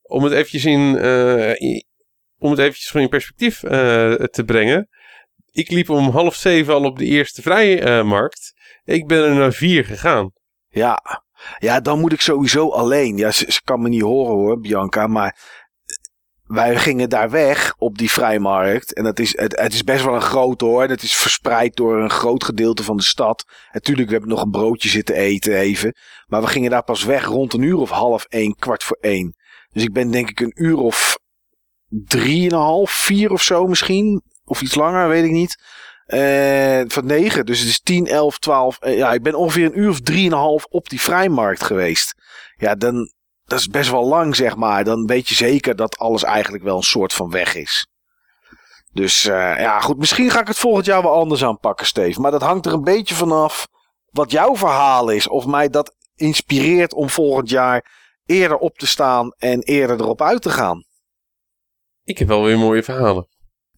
[0.07, 1.81] om het eventjes in, eh,
[2.37, 4.89] om het eventjes in perspectief eh, te brengen.
[5.51, 8.53] Ik liep om half zeven al op de eerste vrijmarkt.
[8.83, 10.31] ik ben er naar vier gegaan.
[10.69, 11.23] ja.
[11.57, 13.17] Ja, dan moet ik sowieso alleen.
[13.17, 15.37] Ja, ze, kan me niet horen hoor, Bianca, maar
[16.43, 18.93] wij gingen daar weg op die vrijmarkt.
[18.93, 20.81] En dat is, het, het is best wel een groot hoor.
[20.81, 23.45] Het is verspreid door een groot gedeelte van de stad.
[23.71, 25.95] Natuurlijk, we hebben nog een broodje zitten eten even.
[26.25, 29.35] Maar we gingen daar pas weg rond een uur of half één, kwart voor één.
[29.75, 31.19] Dus ik ben denk ik een uur of
[31.89, 34.23] drieënhalf, vier of zo misschien.
[34.45, 35.63] Of iets langer, weet ik niet.
[36.05, 38.77] Eh, van negen, dus het is tien, elf, twaalf.
[38.79, 42.13] Eh, ja, ik ben ongeveer een uur of drieënhalf op die vrijmarkt geweest.
[42.57, 43.11] Ja, dan,
[43.45, 44.83] dat is best wel lang, zeg maar.
[44.83, 47.87] Dan weet je zeker dat alles eigenlijk wel een soort van weg is.
[48.93, 49.97] Dus eh, ja, goed.
[49.97, 52.21] Misschien ga ik het volgend jaar wel anders aanpakken, Steve.
[52.21, 53.67] Maar dat hangt er een beetje vanaf
[54.09, 55.27] wat jouw verhaal is.
[55.27, 60.41] Of mij dat inspireert om volgend jaar eerder op te staan en eerder erop uit
[60.41, 60.83] te gaan.
[62.03, 63.27] Ik heb wel weer mooie verhalen.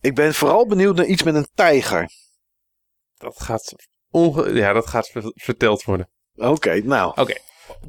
[0.02, 2.10] Ik ben vooral benieuwd naar iets met een tijger.
[3.18, 3.74] Dat gaat,
[4.12, 6.10] onge- ja, dat gaat ver- verteld worden.
[6.36, 7.22] Oké, nou.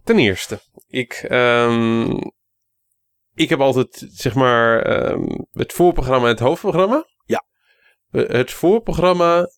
[0.04, 2.10] Ten eerste, ik, ehm,
[3.34, 7.06] ik heb altijd zeg maar ehm, het voorprogramma en het hoofdprogramma.
[7.24, 7.44] Ja.
[8.10, 9.48] Eh, Het voorprogramma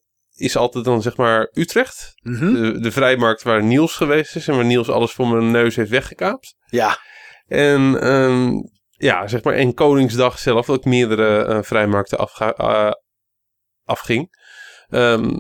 [0.41, 2.13] is altijd dan zeg maar Utrecht.
[2.23, 2.53] Mhm.
[2.55, 5.91] De, de vrijmarkt waar Niels geweest is en waar Niels alles voor mijn neus heeft
[5.91, 6.55] weggekaapt.
[6.67, 6.99] Ja,
[7.47, 8.51] En ehm,
[8.91, 12.93] ja, zeg maar en Koningsdag zelf, dat ik meerdere eh, vrijmarkten afga, eh,
[13.85, 14.29] afging.
[14.89, 15.35] Ehm,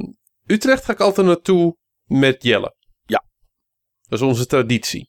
[0.46, 2.74] Utrecht ga ik altijd naartoe met Jelle.
[3.06, 3.24] Ja.
[4.08, 5.08] Dat is onze traditie.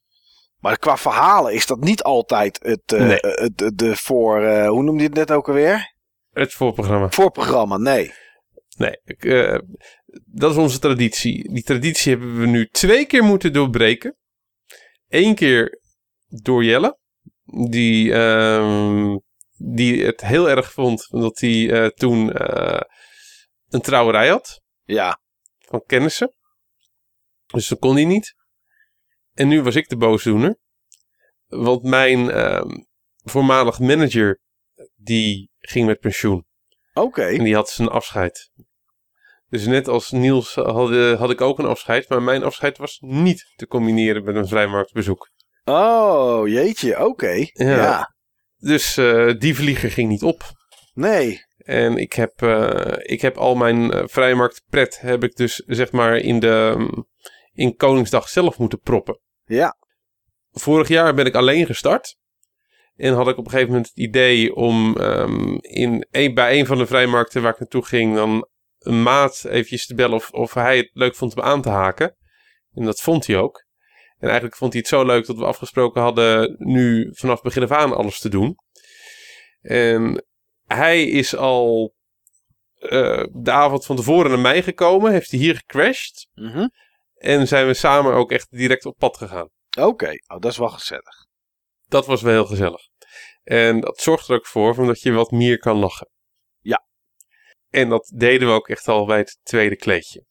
[0.58, 3.18] maar qua verhalen is dat niet altijd het, eh, Nee.
[3.22, 5.94] het, de voor, hoe noemde je het net ook alweer?
[6.32, 7.10] Het voorprogramma.
[7.10, 8.14] Voorprogramma, nee.
[8.82, 9.60] Nee, ik, eh,
[10.26, 11.54] dat is onze traditie.
[11.54, 14.18] Die traditie hebben we nu twee keer moeten doorbreken.
[15.08, 15.82] Eén keer
[16.28, 17.00] door Jelle.
[17.70, 19.18] Die, ehm,
[19.58, 22.82] die het heel erg vond dat hij eh, toen eh,
[23.68, 24.62] een trouwerij had.
[24.84, 25.22] Ja,
[25.58, 26.34] van kennissen.
[27.46, 28.36] Dus dat kon hij niet.
[29.34, 30.58] En nu was ik de boosdoener.
[31.46, 32.70] Want mijn ehm,
[33.24, 34.40] voormalig manager,
[34.96, 36.46] die ging met pensioen.
[36.94, 37.24] oké.
[37.24, 38.52] En die had zijn afscheid.
[39.52, 42.10] Dus net als Niels had, had ik ook een afscheid.
[42.10, 45.30] Maar mijn afscheid was niet te combineren met een vrijmarktbezoek.
[45.64, 47.32] Oh, jeetje, oké.
[47.54, 47.76] Ja.
[47.76, 48.16] Ja.
[48.58, 50.44] Dus eh, die vlieger ging niet op.
[50.94, 51.50] nee.
[51.58, 56.18] En ik heb, eh, ik heb al mijn eh, vrijmarktpret heb ik dus zeg maar
[56.18, 57.08] in de mm,
[57.54, 59.20] in Koningsdag zelf moeten proppen.
[59.46, 59.78] Ja,
[60.52, 62.18] Vorig jaar ben ik alleen gestart.
[62.96, 66.66] En had ik op een gegeven moment het idee om ehm, in een, bij een
[66.66, 68.48] van de vrijmarkten waar ik naartoe ging, dan
[68.82, 72.16] een maat eventjes te bellen of, of hij het leuk vond om aan te haken.
[72.74, 73.66] En dat vond hij ook.
[74.18, 77.72] En eigenlijk vond hij het zo leuk dat we afgesproken hadden nu vanaf begin af
[77.72, 78.56] aan alles te doen.
[79.62, 80.26] En
[80.66, 81.94] hij is al
[82.76, 86.28] eh, de avond van tevoren naar mij gekomen, heeft hij hier gecrashed.
[86.34, 86.68] Mhm.
[87.16, 89.50] En zijn we samen ook echt direct op pad gegaan.
[89.80, 90.10] oké.
[90.28, 91.26] Oh, dat is wel gezellig.
[91.88, 92.82] Dat was wel heel gezellig.
[93.44, 96.10] En dat zorgt er ook voor omdat je wat meer kan lachen.
[97.72, 100.26] En dat deden we ook echt al bij het tweede kleedje.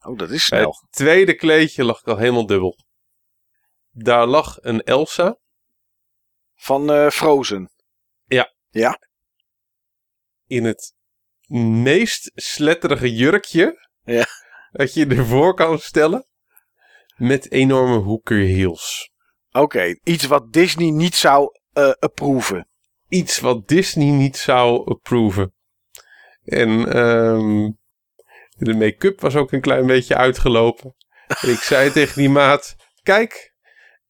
[0.00, 0.78] Oh, dat is Bij snel.
[0.80, 2.78] het tweede kleedje lag ik al helemaal dubbel.
[3.90, 5.38] Daar lag een Elsa.
[6.54, 7.70] Van eh, Frozen.
[8.24, 8.54] Ja.
[8.70, 8.98] Ja.
[10.46, 10.94] in het
[11.82, 14.26] meest sletterige jurkje Ja.
[14.70, 16.26] dat je ervoor kan stellen.
[17.16, 19.10] Met enorme hoeker heels.
[19.50, 21.48] Oké, iets wat Disney niet zou
[21.98, 22.68] approven.
[23.08, 25.54] Iets wat Disney niet zou approven.
[26.50, 27.70] En ehm,
[28.56, 30.94] de make-up was ook een klein beetje uitgelopen.
[31.26, 33.54] En ik zei tegen die maat: Kijk,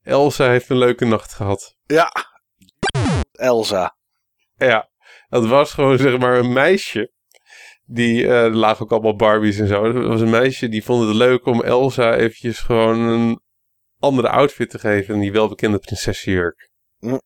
[0.02, 1.77] Elsa heeft een leuke nacht gehad.
[1.86, 2.12] Ja.
[3.33, 3.97] Elsa.
[4.57, 4.91] Ja,
[5.28, 7.12] dat was gewoon zeg maar een meisje.
[7.85, 9.93] Die, eh, er lagen ook allemaal Barbies en zo.
[9.93, 13.41] Dat was een meisje die vond het leuk om Elsa eventjes gewoon een
[13.99, 15.15] andere outfit te geven.
[15.15, 16.70] En die welbekende prinsessenjurk.
[16.99, 17.19] Hm.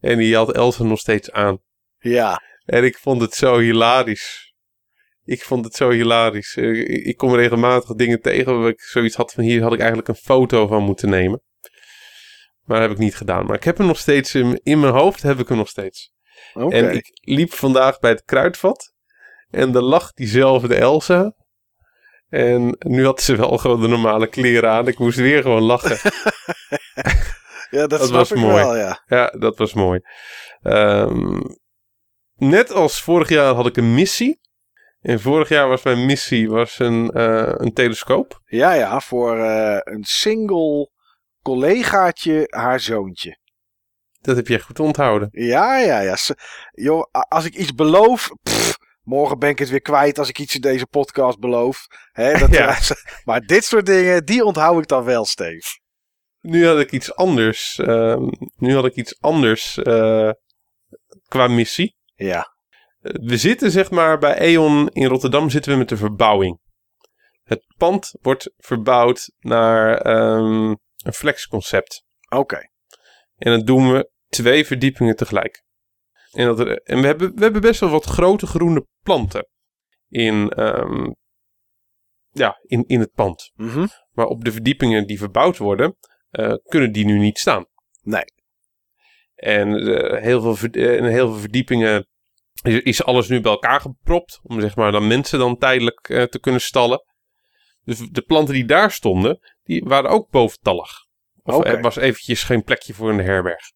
[0.00, 1.58] En die had Elsa nog steeds aan.
[1.98, 2.42] Ja.
[2.64, 4.54] En ik vond het zo hilarisch.
[5.24, 6.56] Ik vond het zo hilarisch.
[6.56, 9.78] Eh, Ik, ik kom regelmatig dingen tegen waar ik zoiets had van hier had ik
[9.78, 11.42] eigenlijk een foto van moeten nemen.
[12.62, 13.46] Maar dat heb ik niet gedaan.
[13.46, 16.12] Maar ik heb hem nog steeds in, in mijn hoofd heb ik hem nog steeds.
[16.54, 16.74] Oké.
[16.74, 18.92] En ik liep vandaag bij het kruidvat.
[19.50, 21.34] En er lag diezelfde Elsa.
[22.28, 24.88] En nu had ze wel gewoon de normale kleren aan.
[24.88, 25.96] Ik moest weer gewoon lachen.
[27.70, 28.54] ja, dat, was ik mooi.
[28.54, 29.02] wel, ja.
[29.06, 30.00] ja, dat was mooi.
[30.62, 31.40] Ehm,
[32.40, 34.40] net als vorig jaar had ik een missie.
[35.00, 38.40] En vorig jaar was mijn missie was een, eh, een telescoop.
[38.44, 40.90] Ja, ja, voor eh, een single
[41.42, 43.38] collegaatje, haar zoontje.
[44.20, 45.28] Dat heb je echt goed onthouden.
[45.30, 46.16] Ja, ja, ja.
[46.70, 50.54] Joh, als ik iets beloof, pff, morgen ben ik het weer kwijt als ik iets
[50.54, 51.86] in deze podcast beloof.
[52.12, 52.78] Hè, dat, Ja.
[53.24, 55.78] Maar dit soort dingen, die onthoud ik dan wel, Steve.
[56.40, 57.78] Nu had ik iets anders.
[57.78, 60.30] ehm, nu had ik iets anders eh,
[61.28, 61.98] qua missie.
[62.26, 62.54] Ja,
[63.00, 66.60] We zitten zeg maar bij E.ON in Rotterdam zitten we met de verbouwing.
[67.42, 70.74] Het pand wordt verbouwd naar ehm,
[71.04, 72.04] een flexconcept.
[72.28, 72.70] oké.
[73.36, 75.64] En dat doen we twee verdiepingen tegelijk.
[76.30, 79.48] En, dat er, en we, hebben, we hebben best wel wat grote groene planten
[80.08, 81.10] in, ehm,
[82.30, 83.50] ja, in, in het pand.
[83.54, 83.86] Mhm.
[84.10, 85.96] Maar op de verdiepingen die verbouwd worden,
[86.30, 87.66] eh, kunnen die nu niet staan.
[88.02, 88.24] Nee.
[89.34, 92.08] En eh, heel, veel, in heel veel verdiepingen
[92.62, 94.40] is, alles nu bij elkaar gepropt.
[94.42, 97.04] Om zeg maar dan mensen dan tijdelijk eh, te kunnen stallen.
[97.84, 101.08] Dus de planten die daar stonden, die waren ook boventallig.
[101.42, 103.70] Of er was eventjes geen plekje voor de herberg.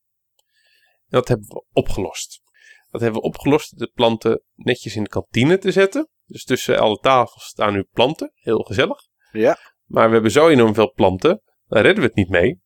[1.09, 2.43] En dat hebben we opgelost.
[2.91, 6.09] Dat hebben we opgelost de planten netjes in de kantine te zetten.
[6.27, 8.33] Dus tussen alle tafels staan nu planten.
[8.35, 8.99] Heel gezellig.
[9.33, 9.59] Ja.
[9.85, 11.43] Maar we hebben zo enorm veel planten.
[11.67, 12.61] Daar redden we het niet mee.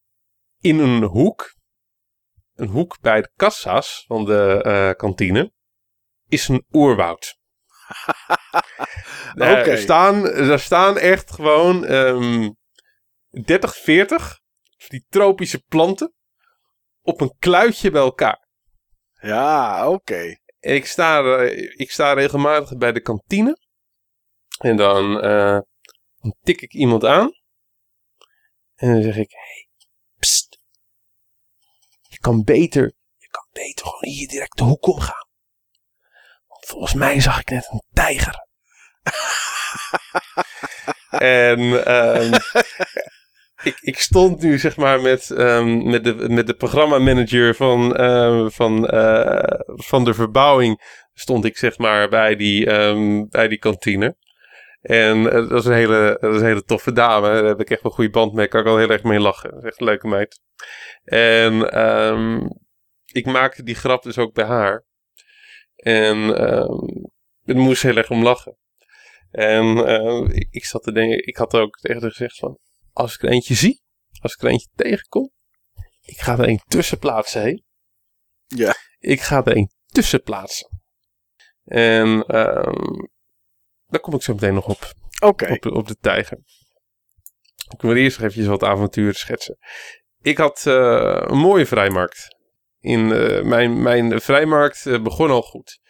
[0.61, 1.57] In een hoek.
[2.55, 5.53] Een hoek bij de kassa's van de eh, kantine.
[6.29, 7.39] Is een oerwoud.
[9.35, 9.77] Daar, Oké.
[9.77, 12.51] staan, daar staan echt gewoon ehm
[13.45, 14.41] 30, 40
[14.77, 16.13] van die tropische planten.
[17.03, 18.47] Op een kluitje bij elkaar.
[19.21, 20.37] Ja, oké.
[20.61, 23.59] Ik sta, eh, ik sta regelmatig bij de kantine.
[24.59, 25.59] En dan, eh,
[26.21, 27.33] dan tik ik iemand aan.
[28.75, 29.69] En dan zeg ik: hey,
[30.19, 30.59] pst.
[32.09, 35.28] Je kan beter, je kan beter gewoon hier direct de hoek omgaan.
[36.69, 38.47] Volgens mij zag ik net een tijger.
[41.19, 42.33] en ehm,
[43.81, 48.89] ik, stond nu zeg maar met, ehm, met, de, met de programmamanager van, ehm, van,
[48.89, 51.07] eh, van de verbouwing.
[51.13, 52.65] Stond ik zeg maar bij die,
[53.29, 54.17] bij die kantine.
[54.81, 57.27] En eh, dat, is een hele, dat is een hele toffe dame.
[57.27, 58.49] Daar heb ik echt een goede band mee.
[58.49, 59.51] Kan ik al heel erg mee lachen.
[59.51, 60.41] Dat is echt een leuke meid.
[61.05, 61.63] En
[63.13, 64.87] ik maakte die grap dus ook bij haar.
[65.79, 67.07] En ehm
[67.45, 68.57] ik moest heel erg om lachen.
[69.31, 72.59] En ehm, ik, ik zat te denken, ik had ook tegen haar gezegd van,
[72.93, 73.83] als ik er eentje zie,
[74.21, 75.31] als ik er eentje tegenkom,
[76.01, 77.59] ik ga er een tussen plaatsen, hé.
[78.47, 78.75] Ja.
[78.99, 80.81] Ik ga er een tussen plaatsen.
[81.65, 83.07] En ehm
[83.87, 85.53] daar kom ik zo meteen nog op, Oké.
[85.53, 86.39] op, de- op de tijger.
[87.69, 89.59] Ik wil eerst nog eventjes wat avonturen schetsen.
[90.21, 92.37] Ik had eh, een mooie vrijmarkt.
[92.81, 95.81] In, eh, mijn, mijn vrijmarkt eh, begon al goed.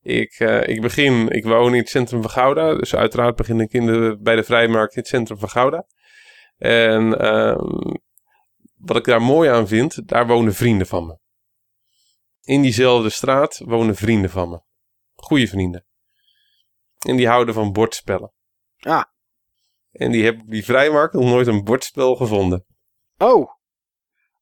[0.00, 2.74] Ik, eh, ik begin, ik woon in het centrum van Gouda.
[2.74, 5.86] Dus uiteraard begin ik in de, bij de vrijmarkt in het centrum van Gouda.
[6.56, 7.94] En ehm,
[8.76, 11.18] wat ik daar mooi aan vind, daar wonen vrienden van me.
[12.42, 14.60] In diezelfde straat wonen vrienden van me.
[15.14, 15.86] Goeie vrienden.
[17.06, 18.32] En die houden van bordspellen.
[18.78, 19.04] Ah.
[19.90, 22.64] En die hebben op die vrijmarkt nog nooit een bordspel gevonden.
[23.18, 23.57] Oh.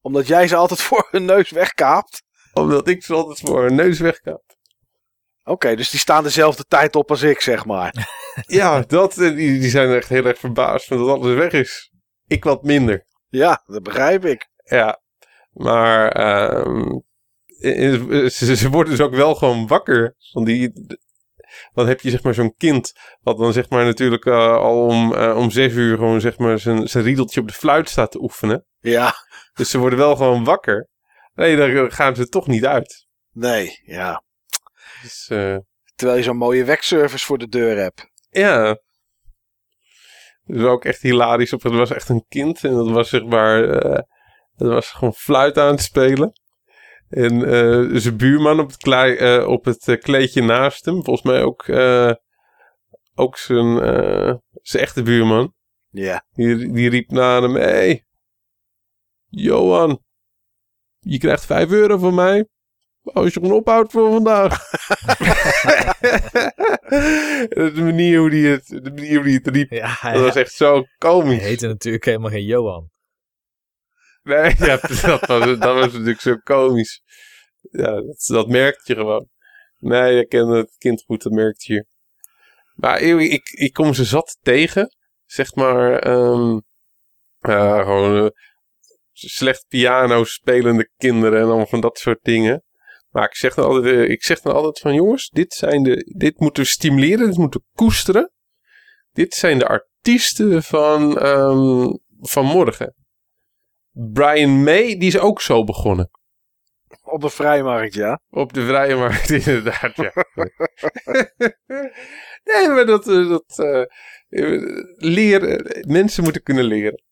[0.06, 2.22] Omdat jij ze altijd voor hun neus wegkaapt.
[2.52, 4.42] Omdat ik ze altijd voor hun neus wegkaap.
[5.44, 7.92] Oké, dus die staan dezelfde tijd op als ik, zeg maar.
[8.46, 11.92] Ja, dat, eh, die, die zijn echt heel erg verbaasd dat alles weg is.
[12.26, 13.06] Ik wat minder.
[13.28, 14.48] Ja, dat begrijp ik.
[14.64, 15.00] Ja,
[15.52, 16.98] maar ehm,
[17.60, 20.16] eh, eh, ze, ze worden dus ook wel gewoon wakker.
[20.32, 20.72] Want die,
[21.74, 22.92] dan heb je zeg maar zo'n kind.
[23.20, 26.58] Wat dan zeg maar natuurlijk eh, al om, eh, om zes uur gewoon zeg maar
[26.58, 28.64] zijn, zijn riedeltje op de fluit staat te oefenen.
[28.78, 29.14] Ja,
[29.54, 30.88] Dus ze worden wel gewoon wakker.
[31.34, 33.06] Nee, dan gaan ze toch niet uit.
[33.32, 34.22] nee, ja.
[35.02, 35.56] Dus, eh,
[35.94, 38.10] Terwijl je zo'n mooie wegservice voor de deur hebt.
[38.30, 38.78] ja.
[40.44, 41.52] Dat was ook echt hilarisch.
[41.52, 42.64] Op, het was echt een kind.
[42.64, 43.68] En dat was zeg maar...
[43.68, 44.02] eh,
[44.54, 46.40] dat was gewoon fluit aan het spelen.
[47.08, 51.04] En eh, zijn buurman op het, klei, eh, op het eh, kleedje naast hem.
[51.04, 51.68] Volgens mij ook,
[53.14, 53.76] ook zijn,
[54.62, 55.54] zijn echte buurman.
[55.90, 56.24] Ja.
[56.32, 57.54] Die, die riep naar hem.
[57.54, 58.04] hey,
[59.28, 60.04] Johan.
[60.98, 62.46] Je krijgt 5 euro van mij.
[63.02, 64.58] Als je gewoon ophoudt voor vandaag.
[67.48, 69.70] de manier hoe die het, de manier hoe die het riep.
[69.70, 71.42] Ja, hij, Dat was echt zo hij komisch.
[71.42, 72.90] heette natuurlijk helemaal geen Johan.
[74.26, 75.20] Nee, dat, was,
[75.58, 77.02] dat was natuurlijk zo komisch.
[77.70, 79.28] Ja, dat, dat merkte je gewoon.
[79.78, 81.86] Nee, ik ken het kind goed, dat merkte je.
[82.74, 84.96] Maar ik, ik, ik kom ze zat tegen.
[85.24, 86.60] Zeg maar, ehm,
[87.38, 88.30] ja, gewoon eh,
[89.12, 92.64] slecht piano spelende kinderen en allemaal van dat soort dingen.
[93.10, 96.14] Maar ik zeg dan altijd, eh, ik zeg dan altijd van jongens, dit, zijn de,
[96.16, 98.32] dit moeten we stimuleren, dit moeten we koesteren.
[99.12, 101.88] Dit zijn de artiesten van, ehm,
[102.20, 102.94] van morgen.
[104.12, 106.10] Brian May, die is ook zo begonnen.
[107.02, 108.20] Op de vrijmarkt, ja.
[108.30, 110.12] Op de vrije markt, inderdaad, ja.
[112.44, 113.08] nee, maar dat...
[113.08, 113.82] eh, dat eh,
[114.96, 117.02] leren, mensen moeten kunnen leren.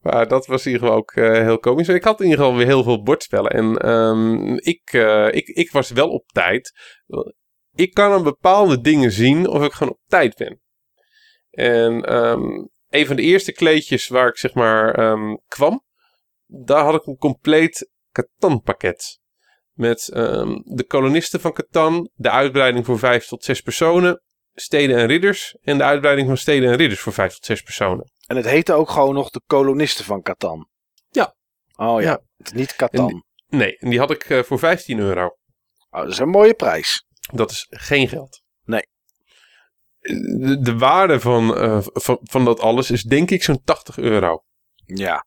[0.00, 1.88] Maar dat was in ieder geval ook eh, heel komisch.
[1.88, 3.50] Ik had in ieder geval weer heel veel bordspellen.
[3.50, 6.72] En ehm, ik, eh, ik, ik was wel op tijd.
[7.74, 10.60] Ik kan aan bepaalde dingen zien of ik gewoon op tijd ben.
[11.50, 15.83] En ehm, een van de eerste kleedjes waar ik zeg maar ehm, kwam,
[16.62, 19.18] daar had ik een compleet Catan pakket.
[19.72, 24.22] Met ehm, de kolonisten van Catan, de uitbreiding voor vijf tot zes personen,
[24.54, 28.10] steden en ridders en de uitbreiding van steden en ridders voor vijf tot zes personen.
[28.26, 30.68] En het heette ook gewoon nog de kolonisten van Catan.
[31.08, 31.34] Ja.
[31.76, 32.20] Oh ja, Ja.
[32.36, 33.10] het is niet Catan.
[33.10, 33.24] En
[33.58, 35.24] Nee, en die had ik eh, voor 15 euro.
[35.90, 37.06] Oh, dat is een mooie prijs.
[37.32, 38.42] Dat is geen geld.
[38.64, 38.86] Nee.
[40.00, 44.44] De, de waarde van, eh, van, van dat alles is denk ik zo'n 80 euro.
[44.86, 45.26] Ja.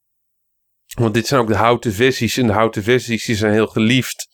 [0.99, 2.37] Want dit zijn ook de houten versies.
[2.37, 4.27] En de houten versies die zijn heel geliefd.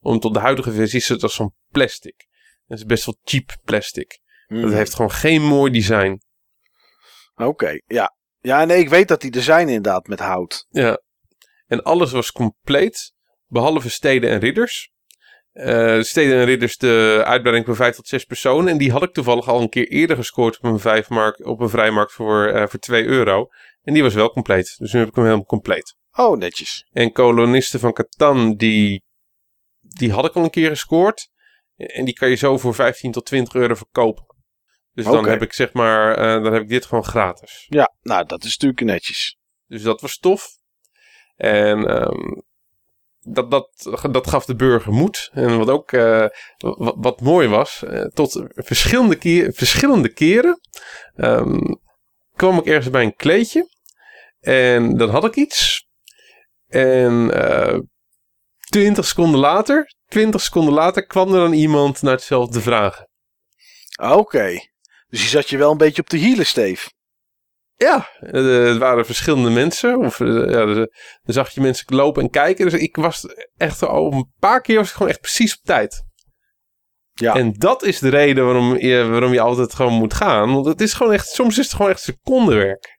[0.00, 2.26] Om tot de huidige versies zit als zo'n plastic.
[2.66, 4.20] Dat is best wel cheap plastic.
[4.46, 6.22] Dat heeft gewoon geen mooi design.
[7.34, 8.16] Oké, ja.
[8.38, 10.66] Ja, nee, ik weet dat die er zijn inderdaad met hout.
[10.68, 11.00] Ja.
[11.66, 13.12] En alles was compleet.
[13.46, 14.90] Behalve steden en ridders.
[15.52, 18.68] Eh, steden en ridders de uitbreiding van vijf tot zes personen.
[18.68, 21.68] En die had ik toevallig al een keer eerder gescoord op een, vijfmarkt, op een
[21.68, 23.48] vrijmarkt voor, eh, voor 2 euro.
[23.82, 24.74] En die was wel compleet.
[24.78, 25.96] Dus nu heb ik hem helemaal compleet.
[26.18, 26.86] Oh, netjes.
[26.92, 29.04] En kolonisten van Catan, die,
[29.80, 31.30] die had ik al een keer gescoord.
[31.76, 34.26] En die kan je zo voor 15 tot 20 euro verkopen.
[34.92, 37.66] Dus dan heb ik zeg maar, eh, dan heb ik dit gewoon gratis.
[37.68, 39.38] Ja, nou, dat is natuurlijk netjes.
[39.66, 40.48] Dus dat was tof.
[41.36, 42.40] En ehm,
[43.20, 45.30] dat, dat, dat gaf de burger moed.
[45.32, 50.60] En wat ook eh, wat, wat mooi was, eh, tot verschillende, keer, verschillende keren
[51.14, 51.74] ehm,
[52.34, 53.68] kwam ik ergens bij een kleedje.
[54.40, 55.87] En dan had ik iets.
[56.68, 57.78] En eh
[58.68, 63.08] 20 seconden later, 20 seconden later kwam er dan iemand naar hetzelfde vragen.
[64.02, 64.58] Oké.
[65.08, 66.88] Dus je zat je wel een beetje op de hielen, Steef.
[67.76, 69.98] Ja, eh, het waren verschillende mensen.
[69.98, 70.84] Of, eh, ja, dus, eh,
[71.22, 72.70] dan zag je mensen lopen en kijken.
[72.70, 73.24] Dus ik was
[73.56, 76.04] echt al een paar keer was ik gewoon echt precies op tijd.
[77.12, 77.34] Ja.
[77.34, 80.52] En dat is de reden waarom je, waarom je altijd gewoon moet gaan.
[80.52, 82.97] Want het is gewoon echt, soms is het gewoon echt secondenwerk.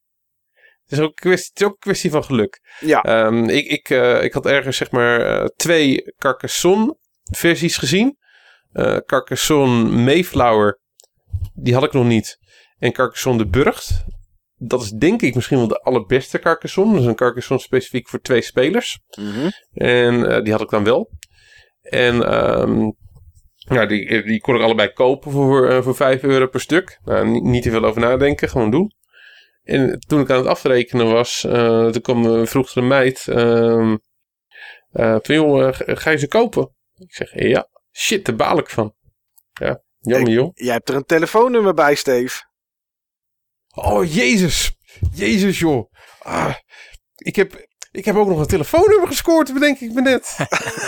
[0.90, 2.62] Het is ook een kwestie, het is ook een kwestie van geluk.
[2.80, 3.02] Ja.
[3.02, 6.98] Ehm, ik, ik, eh, ik had ergens zeg maar eh, twee Carcassonne
[7.32, 8.18] versies gezien.
[8.72, 10.80] Eh Carcassonne Mayflower,
[11.54, 12.38] die had ik nog niet.
[12.80, 14.06] En Carcassonne de Burgt.
[14.56, 16.94] Dat is denk ik misschien wel de allerbeste Carcassonne.
[16.94, 19.00] Dat is een Carcassonne specifiek voor twee spelers.
[19.18, 19.50] Mhm.
[19.74, 21.10] En die had ik dan wel.
[21.82, 22.92] En ehm,
[23.56, 27.00] ja, die, die kon ik allebei kopen voor, voor 5 euro per stuk.
[27.04, 28.98] Nou, niet, niet te veel over nadenken, gewoon doen.
[29.70, 33.28] En toen ik aan het afrekenen was, eh, toen kwam een vroegere meid.
[33.28, 33.98] ehm
[34.92, 36.76] eh, van joh, eh, ga- je ze kopen?
[36.96, 37.68] Ik zeg, ja.
[37.92, 38.96] Shit, daar baal ik van.
[39.52, 40.52] Ja, jammer joh.
[40.54, 42.44] Jij hebt er een telefoonnummer bij, Steef.
[43.76, 44.72] Oh, jezus.
[45.14, 45.92] Jezus joh.
[46.20, 46.56] Ah,
[47.16, 50.36] ik, heb, ik heb ook nog een telefoonnummer gescoord, bedenk ik me net.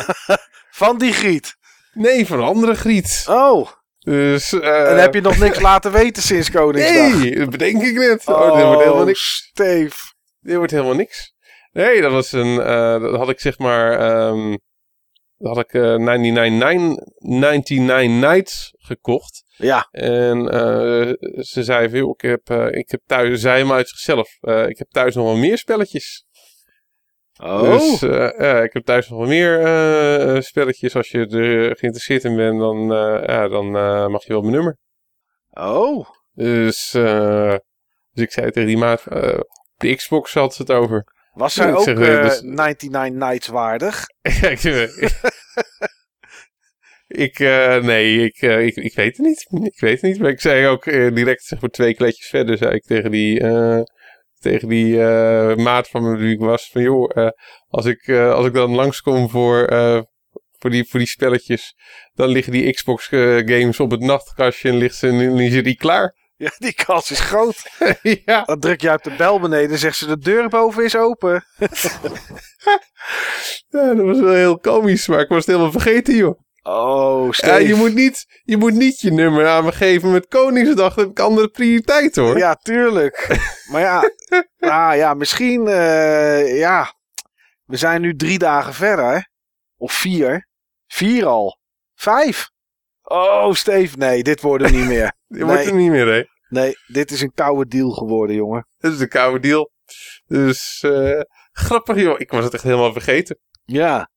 [0.82, 1.56] Van die Griet.
[1.94, 3.26] Nee, van een andere Griet.
[3.30, 3.68] Oh,
[4.04, 7.20] Dus, eh, en heb je nog niks laten weten sinds Koningsdag?
[7.20, 8.28] Nee, dat bedenk ik net.
[8.28, 9.36] Oh, dit wordt helemaal niks.
[9.50, 10.14] Steef.
[10.40, 11.34] Dit wordt helemaal niks.
[11.72, 12.62] Nee, dat was een.
[12.62, 14.00] eh, dat had ik zeg maar.
[14.00, 14.58] ehm,
[15.38, 19.44] had ik eh 99, 99 Nights gekocht.
[19.56, 19.88] Ja.
[19.92, 20.44] En
[21.44, 24.30] ze zei joh, ik heb, ik heb thuis, zei hem uit zichzelf,
[24.68, 26.26] ik heb thuis nog wel meer spelletjes.
[27.44, 27.62] Oh.
[27.62, 30.96] Dus eh, ja, ik heb thuis nog wel meer eh, spelletjes.
[30.96, 33.72] Als je er geïnteresseerd in bent, dan, eh, ja, dan
[34.12, 34.78] mag je wel mijn nummer.
[35.50, 36.08] oh.
[36.34, 39.48] Dus, dus ik zei tegen die maat, op
[39.78, 41.04] de Xbox had ze het over.
[41.34, 44.06] Was zij ik ook zeg, dus- 99 Nights waardig?
[47.08, 47.40] Ik, ik,
[47.84, 49.48] nee, ik, ik, ik weet het niet.
[49.64, 50.20] Ik weet het niet.
[50.20, 53.40] Maar ik zei ook direct, zeg maar twee kletjes verder, zei ik tegen die,
[54.42, 56.70] tegen die eh, maat van me wie ik was.
[56.72, 57.30] Van joh, eh,
[57.68, 59.68] als, ik, eh, als ik dan langskom voor,
[60.60, 61.76] voor, die, voor die spelletjes,
[62.14, 63.08] dan liggen die Xbox
[63.46, 66.14] games op het nachtkastje en ligt ze, en is die klaar.
[66.42, 67.64] Ja, die kans is groot.
[68.26, 68.44] ja.
[68.44, 71.34] Dan druk je op de bel beneden en zegt ze de deur boven is open.
[73.70, 76.40] ja, dat was wel heel komisch, maar ik was het helemaal vergeten, joh.
[76.64, 77.68] Oh, Ja, Steve.
[77.68, 80.94] je, moet niet, je moet niet je nummer aan me geven met Koningsdag.
[80.94, 82.38] Dan heb ik andere prioriteiten hoor.
[82.38, 83.40] Ja, tuurlijk.
[83.72, 84.12] maar ja,
[84.60, 86.94] ah, ja misschien, eh, ja.
[87.66, 89.30] We zijn nu drie dagen verder.
[89.78, 90.48] Of vier.
[90.88, 91.60] Vier al.
[91.96, 92.50] Vijf.
[93.04, 95.14] Oh, Steve, nee, dit wordt hem niet meer.
[95.28, 96.24] Je wordt er niet meer, hè?
[96.50, 98.68] Nee, dit is een koude deal geworden, jongen.
[98.78, 99.72] Dat is de koude deal.
[100.26, 102.20] Dus eh, grappig joh.
[102.20, 103.40] Ik was het echt helemaal vergeten.
[103.64, 104.10] Ja.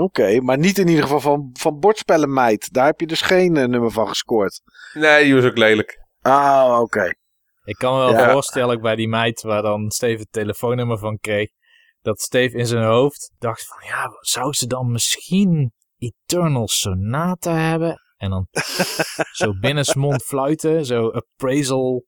[0.00, 2.72] Oké, maar niet in ieder geval van, van bordspellen, meid.
[2.72, 4.60] Daar heb je dus geen eh, nummer van gescoord.
[4.94, 6.04] Nee, die was ook lelijk.
[6.20, 7.12] Ah, oké.
[7.64, 8.32] Ik kan me wel Ja.
[8.32, 11.48] voorstellen, bij die meid waar dan Steve het telefoonnummer van kreeg,
[12.02, 18.00] dat Steve in zijn hoofd dacht van, ja, zou ze dan misschien Eternal Sonata hebben?
[18.16, 18.46] En dan
[19.32, 22.04] zo binnensmond fluiten, zo appraisal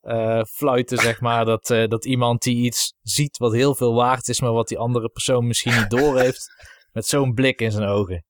[0.00, 1.44] eh, fluiten, zeg maar.
[1.44, 4.78] Dat, eh, dat iemand die iets ziet wat heel veel waard is, maar wat die
[4.78, 6.46] andere persoon misschien niet door heeft.
[6.94, 8.24] Met zo'n blik in zijn ogen.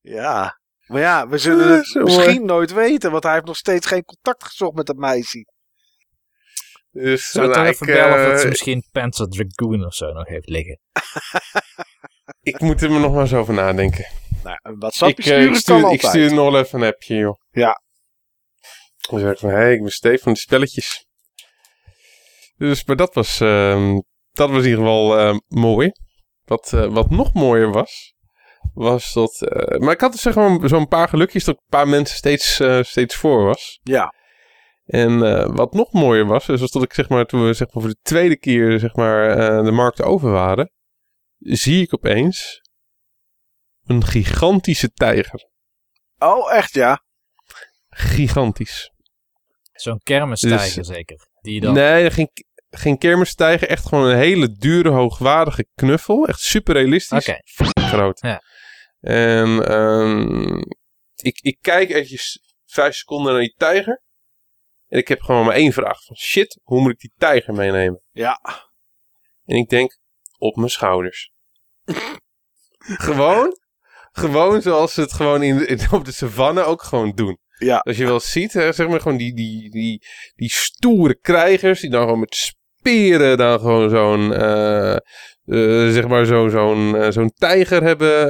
[0.00, 0.60] Ja.
[0.86, 4.04] Maar ja, we zullen het zo misschien nooit weten, want hij heeft nog steeds geen
[4.04, 5.46] contact gezocht met dat meisje.
[6.90, 10.12] Dus Zou ik nou, even bellen of dat ze eh, misschien Panzer Dragoon of zo
[10.12, 10.80] nog heeft liggen?
[12.52, 14.06] ik moet er nog maar eens over nadenken.
[14.42, 17.40] Nou, een WhatsApp ik, sturen ik, stuur, ik stuur nog even een appje, joh.
[17.50, 17.82] Ja.
[19.10, 21.06] Dan zeg ik van, hé, hey, ik ben Steve van de spelletjes.
[22.56, 25.92] Dus, maar dat was, ehm, dat was in ieder geval ehm, mooi.
[26.44, 28.14] Wat, eh, wat nog mooier was,
[28.74, 29.42] was dat...
[29.42, 32.16] eh, maar ik had dus zeg maar zo'n paar gelukjes dat ik een paar mensen
[32.16, 33.80] steeds, eh, steeds voor was.
[33.82, 34.14] Ja.
[34.84, 37.82] En eh, wat nog mooier was, is dat ik zeg maar, toen we zeg maar,
[37.82, 40.70] voor de tweede keer zeg maar, eh, de markt over waren,
[41.38, 42.60] zie ik opeens
[43.84, 45.50] een gigantische tijger.
[46.18, 47.04] Oh, echt ja?
[47.88, 48.90] Gigantisch.
[49.72, 51.26] Zo'n kermistijger Dus- zeker.
[51.40, 51.74] Die dan...
[51.74, 52.28] Nee, geen,
[52.76, 56.26] geen kermistijger, echt gewoon een hele dure, hoogwaardige knuffel.
[56.26, 57.28] Echt super realistisch.
[57.28, 57.38] Oké.
[57.80, 58.20] Groot.
[58.20, 58.42] Ja.
[59.00, 60.58] En ehm,
[61.16, 64.02] ik, ik kijk eventjes vijf seconden naar die tijger.
[64.86, 66.04] En ik heb gewoon maar één vraag.
[66.04, 68.02] Van, shit, hoe moet ik die tijger meenemen?
[68.10, 68.40] Ja.
[69.44, 69.98] En ik denk,
[70.38, 71.32] op mijn schouders.
[73.08, 73.56] gewoon,
[74.12, 77.38] gewoon zoals ze het gewoon in, in- op de savanne ook gewoon doen.
[77.58, 77.78] Ja.
[77.78, 81.90] Als je wel ziet, hè, zeg maar gewoon die, die, die, die stoere krijgers die
[81.90, 82.34] dan gewoon met
[82.82, 88.28] speren dan gewoon zo'n, eh, eh, zeg maar zo, zo'n, eh, zo'n tijger hebben,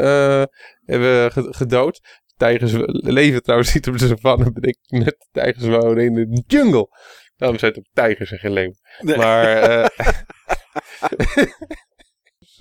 [0.85, 2.01] hebben ge- gedood.
[2.37, 5.29] Tijgers leven trouwens niet op de savanne, ben ik net.
[5.31, 6.89] Tijgers wonen in de jungle.
[7.37, 8.77] Daarom zijn het ook tijgers en geen.
[9.01, 9.17] Nee.
[9.17, 9.91] Maar,
[12.39, 12.61] dus,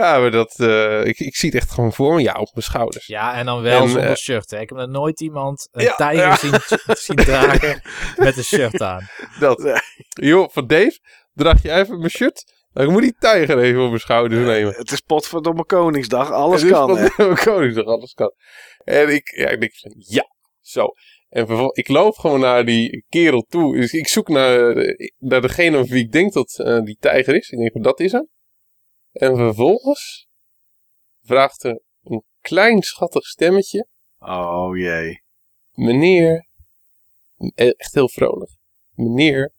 [0.00, 2.64] ja, maar dat, eh, ik, ik zie het echt gewoon voor me, ja, op mijn
[2.64, 3.06] schouders.
[3.06, 4.50] Ja, en dan wel En, zonder eh, shirt.
[4.50, 4.60] Hè.
[4.60, 6.36] Ik heb nog nooit iemand een Ja, tijger ja.
[6.36, 6.54] Zien,
[6.96, 7.82] zien dragen
[8.16, 9.08] met een shirt aan.
[9.40, 9.80] Dat.
[10.08, 10.98] Joh, van Dave,
[11.34, 12.58] draag je even mijn shirt?
[12.72, 14.72] Dan moet die tijger even op mijn schouders nemen.
[14.74, 16.30] Het is potverdomme Koningsdag.
[16.32, 17.26] Alles dit kan, is hè?
[17.28, 18.32] wat- Koningsdag, alles kan.
[18.84, 20.24] En ik, ja, ik denk van, ja,
[20.60, 20.86] zo.
[21.28, 23.76] En vervol- ik loop gewoon naar die kerel toe.
[23.76, 27.34] Dus ik zoek naar, eh, naar degene of wie ik denk dat eh, die tijger
[27.36, 27.48] is.
[27.50, 28.28] Ik denk van, dat is hem.
[29.12, 30.28] En vervolgens
[31.22, 33.86] vraagt er een klein schattig stemmetje.
[34.18, 35.22] Oh jee.
[35.70, 36.46] Meneer,
[37.54, 38.50] echt heel vrolijk.
[38.94, 39.52] Meneer,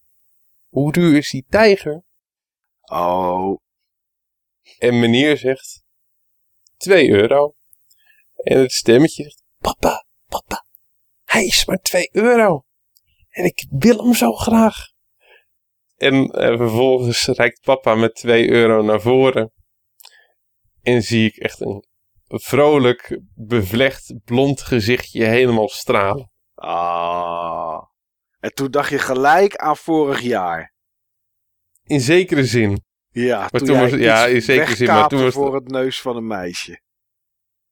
[0.70, 2.04] hoe duur is die tijger?
[2.82, 3.60] Oh.
[4.78, 5.84] En meneer zegt
[6.78, 7.56] 2 euro.
[8.36, 10.66] En het stemmetje zegt: Papa, papa,
[11.24, 12.66] hij is maar 2 euro.
[13.30, 14.91] En ik wil hem zo graag.
[16.02, 19.52] En eh, vervolgens reikt papa met 2 euro naar voren.
[20.82, 21.84] En zie ik echt een
[22.28, 26.32] vrolijk, bevlecht, blond gezichtje helemaal stralen.
[26.56, 27.84] Ah.
[28.40, 30.74] En toen dacht je gelijk aan vorig jaar.
[31.84, 32.84] In zekere zin.
[33.10, 36.16] Ja, toen, toen was- ja, in zekere zin, maar toen was voor het neus van
[36.16, 36.82] een meisje.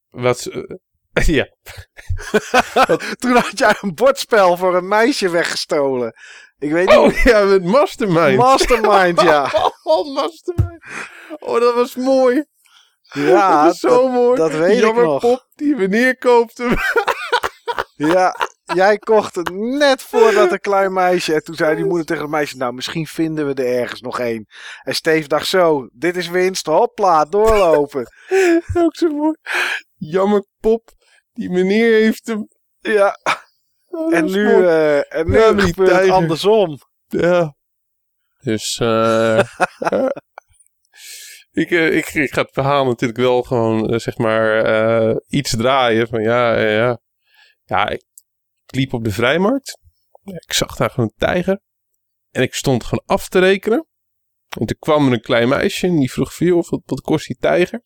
[0.10, 0.80] Wat, ze-
[1.26, 1.48] ja,
[3.22, 6.14] Toen had jij een bordspel voor een meisje weggestolen.
[6.60, 6.98] Ik weet niet.
[6.98, 8.38] oh ja, met Mastermind.
[8.38, 9.52] Mastermind, ja.
[9.84, 10.84] Oh, Mastermind.
[11.40, 12.46] Oh, dat was mooi.
[13.02, 14.38] Ja, dat is zo dat, mooi.
[14.38, 15.22] dat weet ik Jammer nog.
[15.22, 16.76] Pop, die meneer koopt hem.
[18.14, 21.34] ja, jij kocht het net voordat een klein meisje.
[21.34, 24.20] En toen zei die moeder tegen het meisje: Nou, misschien vinden we er ergens nog
[24.20, 24.46] één.
[24.84, 28.08] En Steve dacht zo: Dit is winst, hopla, doorlopen.
[28.74, 29.36] Ook zo mooi.
[29.96, 30.90] Jammer Pop,
[31.34, 32.48] die meneer heeft hem.
[32.80, 33.18] ja,
[34.00, 36.78] Oh, dat en nu, eh, en nu Ja, die gebeurt het andersom.
[37.08, 37.56] Ja.
[38.42, 38.88] Dus, eh
[39.90, 40.14] ja.
[41.52, 45.56] ik, eh, ik, ik ga het verhaal natuurlijk wel gewoon, eh, zeg maar, eh, iets
[45.58, 46.08] draaien.
[46.08, 47.00] Van ja, eh, ja.
[47.64, 48.04] Ja, ik,
[48.66, 49.80] ik liep op de vrijmarkt.
[50.24, 51.60] Ik zag daar gewoon een tijger.
[52.32, 53.88] En ik stond gewoon af te rekenen.
[54.60, 57.38] En toen kwam er een klein meisje en die vroeg veel, wat, wat kost die
[57.40, 57.82] tijger?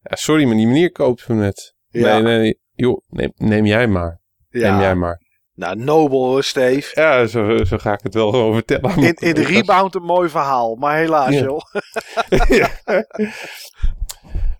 [0.00, 1.74] Ja, sorry, maar die meneer koopt hem net.
[1.88, 4.19] Ja, Nee, nee, joh, neem, neem jij maar.
[4.50, 4.70] Ja.
[4.70, 5.28] Neem jij maar.
[5.54, 7.00] Nou, nobel hoor, Steve.
[7.00, 8.96] Ja, zo, zo ga ik het wel gewoon vertellen.
[8.96, 11.40] In, in de rebound een mooi verhaal, maar helaas, Ja.
[11.42, 11.60] joh.
[12.58, 12.68] Ja.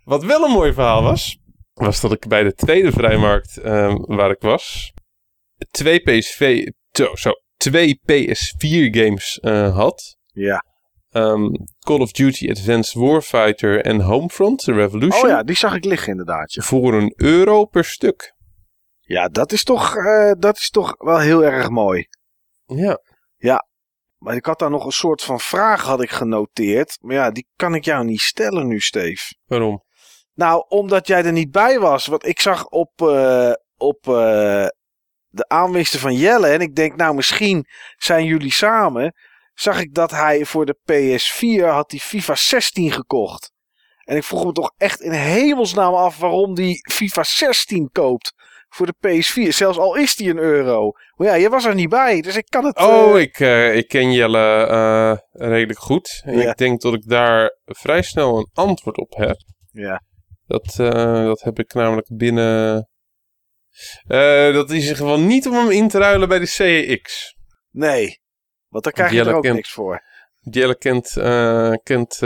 [0.03, 1.37] Wat wel een mooi verhaal was,
[1.73, 4.93] was dat ik bij de tweede vrijmarkt ehm, waar ik was,
[5.71, 10.17] twee PSV, zo, zo, twee PS4 games eh, had.
[10.25, 10.63] Ja.
[11.09, 11.47] Ehm,
[11.85, 15.23] Call of Duty Advanced Warfighter en Homefront, The Revolution.
[15.23, 16.53] Oh ja, die zag ik liggen inderdaad.
[16.53, 16.61] ja.
[16.61, 18.35] Voor een euro per stuk.
[19.11, 22.07] Ja, dat is toch, eh, dat is toch wel heel erg mooi.
[23.37, 23.67] Ja.
[24.17, 26.97] Maar ik had daar nog een soort van vraag had ik genoteerd.
[27.01, 29.35] Maar ja, die kan ik jou niet stellen nu, Steve.
[29.45, 29.83] Waarom?
[30.33, 32.05] Nou, omdat jij er niet bij was.
[32.05, 34.67] Want ik zag op, eh, op eh,
[35.27, 36.47] de aanwinsten van Jelle.
[36.47, 37.65] En ik denk, nou, misschien
[37.95, 39.13] zijn jullie samen.
[39.53, 43.51] Zag ik dat hij voor de PS4 had die FIFA 16 gekocht.
[44.03, 48.33] En ik vroeg me toch echt in hemelsnaam af waarom die FIFA 16 koopt.
[48.73, 49.47] Voor de PS4.
[49.47, 50.91] Zelfs al is die een euro.
[51.15, 52.21] Maar ja, je was er niet bij.
[52.21, 52.77] Dus ik kan het...
[52.77, 56.21] Oh, eh, ik, eh, ik ken Jelle eh, redelijk goed.
[56.25, 56.49] En Ja.
[56.49, 59.37] ik denk dat ik daar vrij snel een antwoord op heb.
[59.71, 60.01] Ja.
[60.45, 60.73] Dat,
[61.25, 62.89] dat heb ik namelijk binnen.
[64.07, 67.35] Dat is in ieder geval niet om hem in te ruilen bij de CEX.
[67.71, 68.19] Nee.
[68.67, 70.01] Want daar krijg je er ook kent- niks voor.
[70.39, 71.11] Jelle kent,
[71.83, 72.19] kent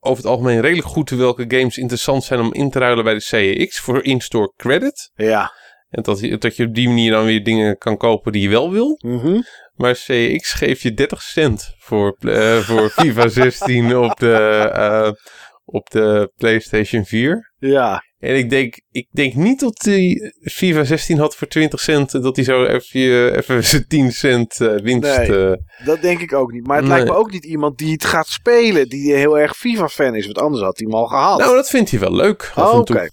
[0.00, 3.20] over het algemeen redelijk goed welke games interessant zijn om in te ruilen bij de
[3.20, 5.10] CEX voor in-store credit.
[5.14, 5.52] Ja.
[5.90, 8.48] En dat, je- dat je op die manier dan weer dingen kan kopen die je
[8.48, 8.98] wel wil.
[9.04, 9.40] Mhm.
[9.74, 14.32] Maar CEX geeft je 30 cent voor, eh, voor FIFA 16 op de,
[14.74, 15.10] eh,
[15.64, 17.52] op de PlayStation 4.
[17.58, 18.02] Ja.
[18.18, 22.10] En ik denk, ik denk niet dat hij FIFA 16 had voor 20 cent.
[22.10, 25.16] Dat hij zo even, eh, even zijn 10 cent eh, winst.
[25.16, 25.46] Nee.
[25.50, 26.66] eh, Dat denk ik ook niet.
[26.66, 26.94] Maar het Nee.
[26.96, 28.88] lijkt me ook niet iemand die het gaat spelen.
[28.88, 30.24] Die heel erg FIFA-fan is.
[30.24, 31.40] Want anders had hij hem al gehaald.
[31.40, 32.52] nou, dat vindt hij wel leuk.
[32.54, 33.08] af Oh, Oké.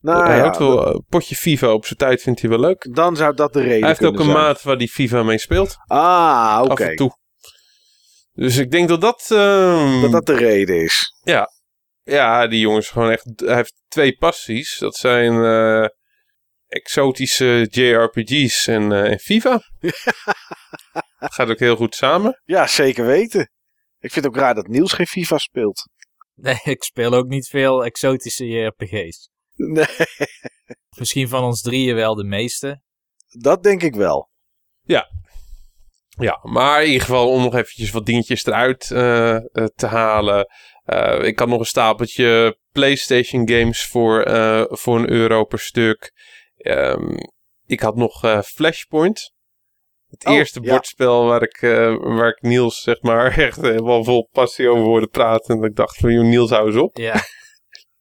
[0.00, 2.88] Nou hij ja, houdt wel een potje FIFA op zijn tijd, vindt hij wel leuk.
[2.94, 4.36] dan zou dat de reden Hij heeft ook een zijn.
[4.36, 5.76] maat waar die FIFA mee speelt.
[5.86, 6.84] Ah, Af oké.
[6.84, 7.16] en toe.
[8.32, 9.26] Dus ik denk dat dat...
[9.30, 11.14] ehm, Dat dat de reden is.
[11.22, 11.48] Ja,
[12.48, 13.32] die jongens gewoon echt...
[13.36, 14.78] Hij heeft twee passies.
[14.78, 15.88] Dat zijn eh,
[16.66, 19.60] exotische JRPG's en, eh, en FIFA.
[21.18, 22.40] Dat gaat ook heel goed samen.
[22.44, 23.50] Ja, zeker weten.
[23.98, 25.88] Ik vind het ook raar dat Niels geen FIFA speelt.
[26.34, 29.30] Nee, ik speel ook niet veel exotische JRPG's.
[29.54, 29.86] Nee,
[30.98, 32.82] Misschien van ons drieën wel de meeste.
[33.28, 34.30] dat denk ik wel.
[36.16, 39.38] Ja, maar in ieder geval om nog eventjes wat dingetjes eruit eh,
[39.74, 40.46] te halen.
[40.84, 46.12] Eh, ik had nog een stapeltje PlayStation games voor, eh, voor een euro per stuk.
[46.56, 47.16] Ehm,
[47.66, 49.32] ik had nog eh, Flashpoint.
[50.08, 50.70] Het Oh, eerste ja.
[50.70, 51.58] bordspel waar ik,
[52.00, 55.54] waar ik Niels zeg maar echt helemaal vol passie over hoorde praten.
[55.54, 56.96] En dat ik dacht van, joh, Niels hou eens op.
[56.96, 57.14] Ja,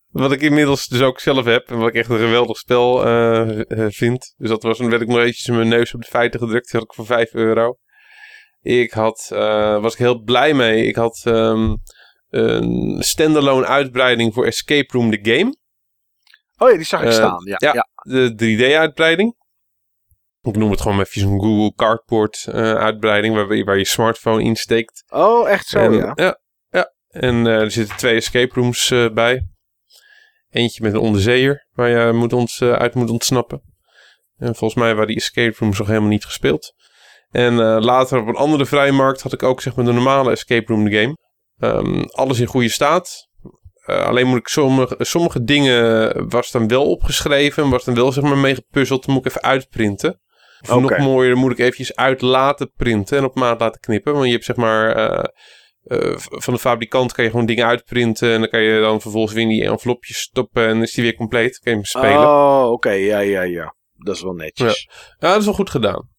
[0.10, 1.70] Wat ik inmiddels dus ook zelf heb.
[1.70, 3.00] En wat ik echt een geweldig spel
[3.90, 4.34] vind.
[4.38, 6.72] Dus dat was, dan werd ik nog eventjes mijn neus op de feiten gedrukt.
[6.72, 7.78] Die had ik voor 5 euro.
[8.62, 9.28] Ik had,
[9.82, 10.86] was ik heel blij mee.
[10.86, 11.74] Ik had ehm,
[12.34, 15.56] een standalone uitbreiding voor Escape Room The Game.
[16.58, 17.42] Oh ja, die zag ik Eh, staan.
[17.46, 17.74] Ja, ja.
[17.74, 17.88] ja.
[18.04, 19.36] De 3D-uitbreiding.
[20.42, 23.36] Ik noem het gewoon even een Google Cardboard eh, uitbreiding.
[23.36, 25.04] Waar, je- waar je smartphone insteekt.
[25.10, 26.12] Oh, echt zo, en, ja.
[26.16, 26.40] ja.
[26.70, 26.94] ja.
[27.08, 29.48] En eh, er zitten twee escape rooms bij.
[30.50, 33.62] Eentje met een onderzeeër waar je moet ont, eh, uit moet ontsnappen.
[34.38, 36.74] En volgens mij waren die escape rooms nog helemaal niet gespeeld.
[37.30, 40.90] En later op een andere vrijmarkt had ik ook zeg maar de normale escape room
[40.92, 41.18] game.
[41.64, 43.30] Ehm, alles in goede staat.
[43.86, 47.70] Eh, alleen moet ik sommige, sommige dingen was dan wel opgeschreven.
[47.70, 49.06] Was dan wel zeg maar mee gepuzzeld.
[49.06, 50.22] Dan moet ik even uitprinten.
[50.62, 54.14] Of nog mooier, moet ik eventjes uit laten printen en op maat laten knippen.
[54.14, 54.96] Want je hebt zeg maar...
[54.96, 55.24] eh,
[55.84, 58.32] eh, van de fabrikant kan je gewoon dingen uitprinten.
[58.34, 60.68] En dan kan je dan vervolgens weer in die envelopjes stoppen.
[60.68, 61.60] En is die weer compleet.
[61.60, 62.28] Kan je hem spelen.
[62.28, 62.92] Oh, oké.
[62.92, 63.76] Ja, ja, ja.
[63.94, 64.90] Dat is wel netjes.
[65.20, 66.10] Ja, dat is wel goed gedaan.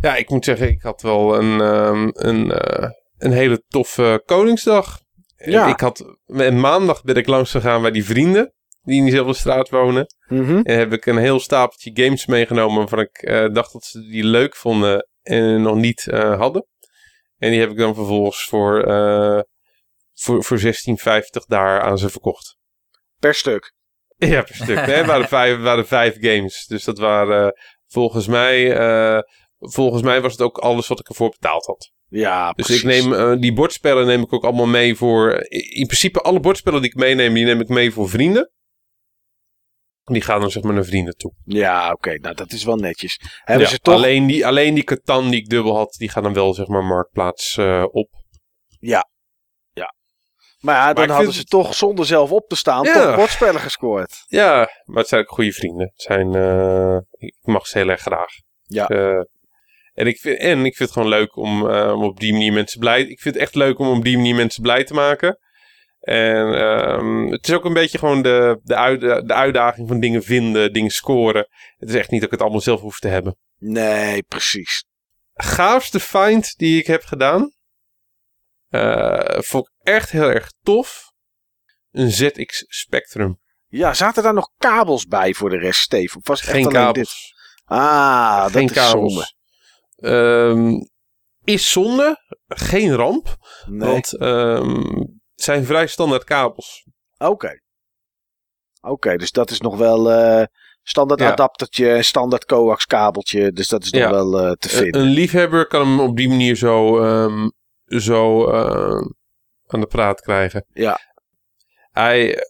[0.00, 2.52] Ja, ik moet zeggen, ik had wel een, ehm, een,
[3.22, 5.00] een hele toffe Koningsdag.
[5.36, 5.66] Ja.
[5.66, 9.68] Ik had, en maandag ben ik langs gegaan bij die vrienden die in diezelfde straat
[9.68, 10.06] wonen.
[10.26, 10.60] Mhm.
[10.62, 14.24] En heb ik een heel stapeltje games meegenomen waarvan ik eh, dacht dat ze die
[14.24, 16.66] leuk vonden en nog niet eh, hadden.
[17.38, 19.40] En die heb ik dan vervolgens voor, eh
[20.14, 20.70] voor, voor 16,50
[21.46, 22.56] daar aan ze verkocht.
[23.18, 23.72] Per stuk.
[24.16, 24.86] Ja, per stuk.
[24.86, 26.66] Nee, het waren vijf, waren vijf games.
[26.66, 27.52] Dus dat waren
[27.86, 28.76] volgens mij...
[29.70, 31.90] volgens mij was het ook alles wat ik ervoor betaald had.
[32.08, 32.82] Ja, Dus precies.
[32.82, 35.32] ik neem eh, die bordspellen neem ik ook allemaal mee voor...
[35.50, 38.50] In principe alle bordspellen die ik meeneem, die neem ik mee voor vrienden.
[40.02, 41.32] Die gaan dan zeg maar naar vrienden toe.
[41.44, 42.18] Ja, oké.
[42.18, 43.18] Nou, dat is wel netjes.
[43.44, 43.94] Hebben Ja, ze toch...
[43.94, 46.84] alleen, die, alleen die Catan die ik dubbel had, die gaan dan wel zeg maar
[46.84, 48.08] marktplaats eh, op.
[50.60, 52.92] Maar ja, dan hadden ze het- toch zonder zelf op te staan Ja.
[52.92, 54.24] toch bordspellen gescoord.
[54.26, 55.86] Ja, maar het zijn ook goede vrienden.
[55.86, 58.30] Het zijn, eh, ik mag ze heel erg graag.
[58.62, 58.86] Ja.
[59.92, 62.52] En, ik vind, en ik vind het gewoon leuk om, eh, om op die manier
[62.52, 63.00] mensen blij...
[63.00, 65.38] Ik vind het echt leuk om op die manier mensen blij te maken.
[66.00, 70.22] En ehm, het is ook een beetje gewoon de, de, uit, de uitdaging van dingen
[70.22, 71.46] vinden, dingen scoren.
[71.76, 73.36] Het is echt niet dat ik het allemaal zelf hoef te hebben.
[73.58, 74.84] Nee, precies.
[75.34, 77.52] gaafste find die ik heb gedaan.
[78.68, 81.10] eh, vond ik echt heel erg tof.
[81.90, 83.40] Een ZX Spectrum.
[83.66, 86.16] Ja, zaten daar nog kabels bij voor de rest, Steve?
[86.18, 86.96] Of was het Geen echt kabels.
[86.96, 87.32] dit?
[87.64, 89.32] Ah, dat is zonde.
[90.02, 90.72] Ehm,
[91.44, 92.16] is zonde.
[92.48, 93.36] Geen ramp.
[93.66, 93.88] Nee.
[93.88, 94.84] Want ehm,
[95.34, 96.86] het zijn vrij standaard kabels.
[97.18, 97.60] Oké.
[98.80, 100.44] Oké, dus dat is nog wel eh,
[100.82, 101.30] standaard Ja.
[101.30, 103.52] adaptertje, standaard coax kabeltje.
[103.52, 104.10] Dus dat is nog Ja.
[104.10, 105.00] wel eh, te vinden.
[105.00, 107.48] een liefhebber kan hem op die manier zo, ehm,
[107.86, 109.04] zo ehm,
[109.66, 110.66] aan de praat krijgen.
[110.72, 110.98] Ja.
[111.90, 112.42] Hij, eh,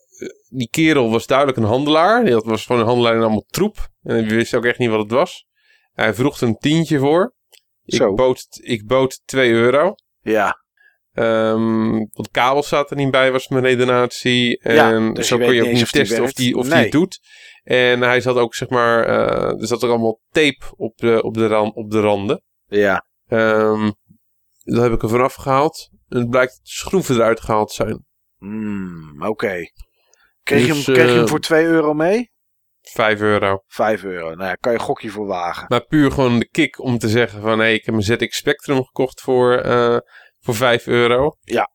[0.49, 2.25] die kerel was duidelijk een handelaar.
[2.25, 3.89] Dat was gewoon een handelaar in allemaal troep.
[4.03, 5.47] En we wisten ook echt niet wat het was.
[5.93, 7.35] Hij vroeg er een tientje voor.
[7.97, 8.11] Zo.
[8.11, 9.95] Ik bood, ik bood 2 euro.
[10.21, 10.61] ja,
[11.13, 14.59] Ehm want kabels zaten er niet bij, was mijn redenatie.
[14.59, 16.57] En Ja, dus zo je weet kon je ook niet of die testen of die,
[16.57, 17.19] of die het doet.
[17.63, 21.35] En hij zat ook, zeg maar, eh, er zat er allemaal tape op de, op
[21.35, 22.43] de, ran, op de randen.
[22.67, 23.07] ja.
[23.27, 23.91] Ehm
[24.65, 25.89] dat heb ik er vanaf gehaald.
[26.09, 28.05] En het blijkt dat de schroeven eruit gehaald zijn.
[28.39, 29.61] Hmm, Oké.
[30.43, 32.32] Kreeg, je Dus, hem- kreeg je hem eh, voor 2 euro mee?
[32.93, 33.63] 5 euro.
[33.67, 34.35] 5 euro.
[34.35, 35.65] Nou ja, kan je een gokje voor wagen.
[35.69, 37.59] Maar puur gewoon de kick om te zeggen van...
[37.59, 39.97] Hé, ik heb een ZX Spectrum gekocht voor, eh,
[40.41, 41.37] voor 5 euro.
[41.41, 41.71] Ja.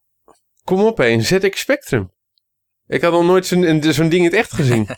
[0.63, 2.15] Kom op, hé, een ZX Spectrum.
[2.87, 4.87] Ik had nog nooit zo'n zo'n ding in het echt gezien.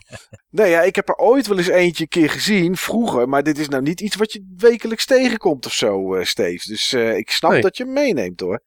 [0.50, 3.28] Nee, ja, ik heb er ooit wel eens eentje een keer gezien, vroeger.
[3.28, 6.68] Maar dit is nou niet iets wat je wekelijks tegenkomt of zo, eh Steve.
[6.68, 7.60] Dus eh, ik snap Nee.
[7.60, 8.62] dat je hem meeneemt hoor.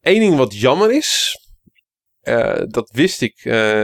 [0.00, 1.38] Eén ding wat jammer is...
[2.20, 3.82] eh, dat wist ik eh,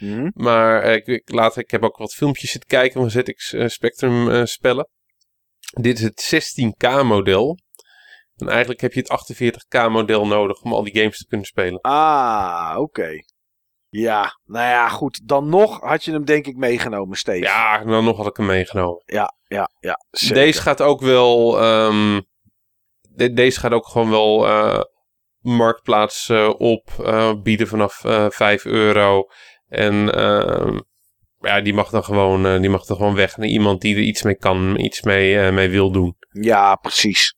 [0.00, 0.34] niet.
[0.34, 0.42] Hm?
[0.42, 3.66] Maar eh, ik, ik, later, ik heb ook wat filmpjes zitten kijken van ZX eh,
[3.66, 4.88] Spectrum eh, spellen.
[5.80, 7.58] Dit is het 16K model.
[8.36, 11.80] En eigenlijk heb je het 48K model nodig om al die games te kunnen spelen.
[11.80, 13.08] Ah, oké.
[13.88, 15.28] Ja, nou ja, goed.
[15.28, 17.38] Dan nog had je hem denk ik meegenomen, Steve.
[17.44, 19.02] Ja, dan nog had ik hem meegenomen.
[19.06, 19.70] ja, ja.
[19.80, 20.34] ja zeker.
[20.34, 21.52] Deze gaat ook wel.
[23.00, 24.80] de- deze gaat ook gewoon wel eh,
[25.40, 26.90] marktplaats op.
[27.42, 29.24] bieden vanaf eh 5 euro.
[29.70, 30.78] En ehm,
[31.38, 34.02] ja, die mag dan gewoon, eh, die mag dan gewoon weg naar iemand die er
[34.02, 36.16] iets mee kan, iets mee, eh, mee wil doen.
[36.30, 37.34] Ja, precies.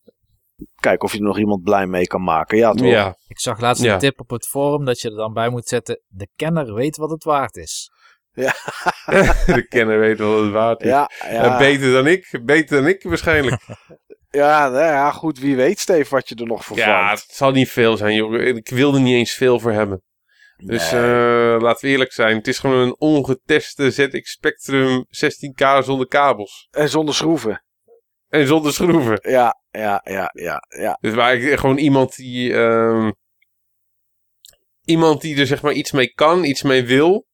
[0.81, 2.59] Kijken of je er nog iemand blij mee kan maken.
[2.59, 2.87] Ja, toch?
[2.87, 3.93] Ja, Ik zag laatst Ja.
[3.93, 6.01] een tip op het forum dat je er dan bij moet zetten.
[6.07, 7.91] De kenner weet wat het waard is.
[9.47, 10.89] de kenner weet wel wat het waard is.
[10.89, 11.59] Ja, Eh, ja.
[11.59, 13.63] beter dan ik, beter dan ik waarschijnlijk.
[14.31, 15.39] ja, nou ja, goed.
[15.39, 17.23] Wie weet, Steve, wat je er nog voor ja, vangt.
[17.23, 18.35] het zal niet veel zijn, joh.
[18.35, 20.03] Ik wilde niet eens veel voor hebben.
[20.65, 21.01] Dus Nee.
[21.03, 22.37] eh, laten we eerlijk zijn.
[22.37, 26.69] Het is gewoon een ongeteste ZX Spectrum 16K zonder kabels.
[26.71, 27.65] En zonder schroeven.
[28.29, 29.19] En zonder schroeven.
[29.31, 30.99] Ja, ja, ja, ja, ja.
[31.01, 32.55] Dus waar ik gewoon iemand die...
[32.55, 33.11] ehm,
[34.85, 37.27] iemand die er zeg maar iets mee kan, iets mee wil.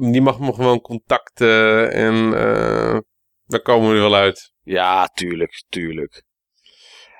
[0.00, 1.92] Die mag me gewoon contacten.
[1.92, 2.98] En eh
[3.44, 4.52] daar komen we er wel uit.
[4.62, 6.22] Ja, tuurlijk, tuurlijk.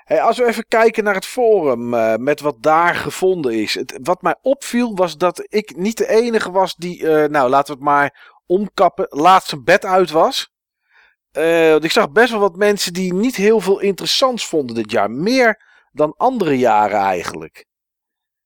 [0.09, 3.73] Hey, als we even kijken naar het forum eh, met wat daar gevonden is.
[3.73, 7.73] Het, wat mij opviel was dat ik niet de enige was die, eh, nou laten
[7.73, 10.51] we het maar omkappen, laatst zijn bed uit was.
[11.31, 15.11] Eh, ik zag best wel wat mensen die niet heel veel interessants vonden dit jaar.
[15.11, 17.65] Meer dan andere jaren eigenlijk.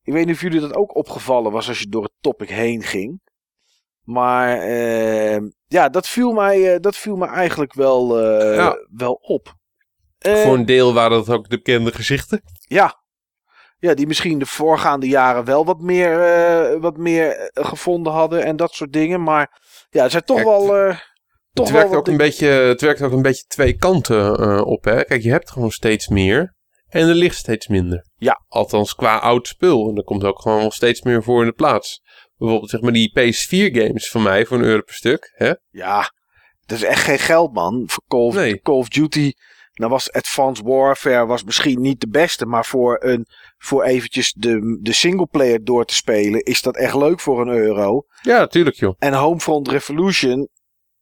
[0.01, 2.81] Ik weet niet of jullie dat ook opgevallen was als je door het topic heen
[2.81, 3.21] ging.
[4.01, 4.67] Maar
[5.67, 8.21] ja, dat viel mij, dat viel mij eigenlijk wel,
[8.53, 8.77] Ja.
[8.89, 9.61] wel op.
[10.23, 12.41] Eh, Voor een deel waren dat ook de bekende gezichten.
[12.67, 13.01] Ja.
[13.79, 18.43] Ja, die misschien de voorgaande jaren wel wat meer, eh, wat meer eh, gevonden hadden
[18.43, 19.23] en dat soort dingen.
[19.23, 20.67] Maar ja, er zijn toch Kijk, wel.
[21.51, 24.83] toch het, werkt ook een beetje, het werkt ook een beetje twee kanten op.
[24.83, 25.03] Hè?
[25.03, 26.55] Kijk, je hebt gewoon steeds meer
[26.87, 28.05] en er ligt steeds minder.
[28.15, 28.43] Ja.
[28.47, 29.89] Althans, qua oud spul.
[29.89, 32.01] En er komt ook gewoon steeds meer voor in de plaats.
[32.37, 35.33] Bijvoorbeeld zeg maar die PS4-games van mij voor een euro per stuk.
[35.35, 35.53] Hè?
[35.69, 36.11] Ja,
[36.65, 37.83] dat is echt geen geld, man.
[37.85, 38.59] Voor Call of, Nee.
[38.59, 39.31] Call of Duty.
[39.73, 43.25] Nou was Advanced Warfare was misschien niet de beste, maar voor, een,
[43.57, 48.05] voor eventjes de, de singleplayer door te spelen is dat echt leuk voor een euro.
[48.21, 48.95] Ja, natuurlijk joh.
[48.99, 50.49] En Homefront Revolution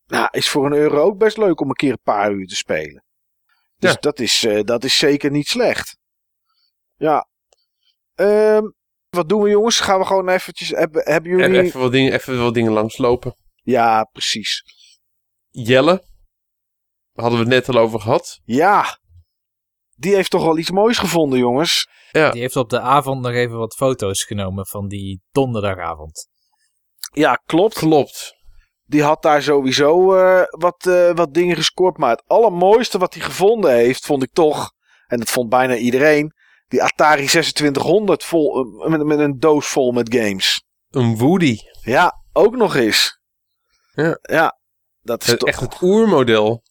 [0.07, 2.55] nou, is voor een euro ook best leuk om een keer een paar uur te
[2.55, 3.03] spelen.
[3.77, 3.97] Dus Ja.
[3.99, 5.97] dat, is, eh, dat is zeker niet slecht.
[6.97, 7.27] Ja.
[8.15, 8.63] Ehm,
[9.09, 9.79] wat doen we jongens?
[9.79, 10.69] Gaan we gewoon eventjes...
[10.69, 11.61] Hebben, hebben En jullie...
[11.61, 13.35] even wat dingen, even wat dingen langslopen.
[13.63, 14.63] Ja, precies.
[15.49, 16.03] Jelle.
[17.13, 18.39] Hadden we het net al over gehad.
[18.43, 18.99] Ja.
[19.95, 21.89] Die heeft toch wel iets moois gevonden, jongens.
[22.11, 22.31] Ja.
[22.31, 26.29] Die heeft op de avond nog even wat foto's genomen van die donderdagavond.
[27.13, 27.77] Ja, klopt.
[27.77, 28.35] Klopt.
[28.85, 31.97] Die had daar sowieso eh, wat, eh, wat dingen gescoord.
[31.97, 34.73] Maar het allermooiste wat hij gevonden heeft, vond ik toch...
[35.07, 36.33] En dat vond bijna iedereen...
[36.67, 40.65] Die Atari 2600 vol, eh, met, met een doos vol met games.
[40.89, 41.57] Een Woody.
[41.81, 43.19] Ja, ook nog eens.
[43.93, 44.17] Ja.
[44.21, 44.59] Ja,
[45.01, 46.63] dat is, Het, toch, echt het oermodel.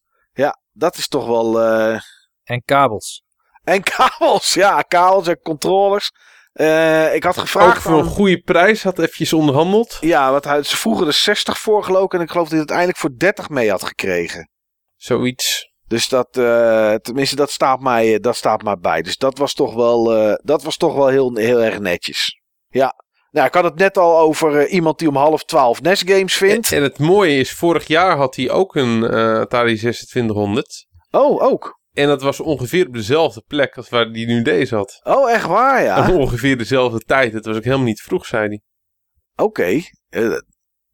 [0.72, 1.60] Dat is toch wel...
[1.60, 2.00] eh,
[2.44, 3.22] En kabels.
[3.62, 6.10] En kabels, ja, kabels en controllers.
[6.52, 8.82] Eh, ik had Ook gevraagd voor een aan- goede prijs.
[8.82, 9.96] Had eventjes onderhandeld.
[10.00, 12.14] Ja, wat hij, ze vroegen er 60 voor geloof ik.
[12.14, 14.50] En ik geloof dat hij het uiteindelijk voor 30 mee had gekregen.
[14.96, 15.68] Zoiets.
[15.86, 19.02] Dus dat, eh, tenminste, dat staat, mij, dat staat mij bij.
[19.02, 22.40] Dus dat was toch wel, eh, dat was toch wel heel, heel erg netjes.
[22.68, 22.94] Ja.
[23.30, 26.34] Nou, ik had het net al over eh, iemand die om half twaalf NES games
[26.34, 26.72] vindt.
[26.72, 30.86] En, en het mooie is, vorig jaar had hij ook een eh, Atari 2600.
[31.10, 31.78] Oh, ook.
[31.92, 35.00] En dat was ongeveer op dezelfde plek als waar hij nu deze had.
[35.02, 36.08] Oh, echt waar, ja.
[36.08, 37.32] En ongeveer dezelfde tijd.
[37.32, 38.60] Het was ook helemaal niet vroeg, zei hij.
[39.44, 39.80] Oké.
[40.08, 40.30] Eh,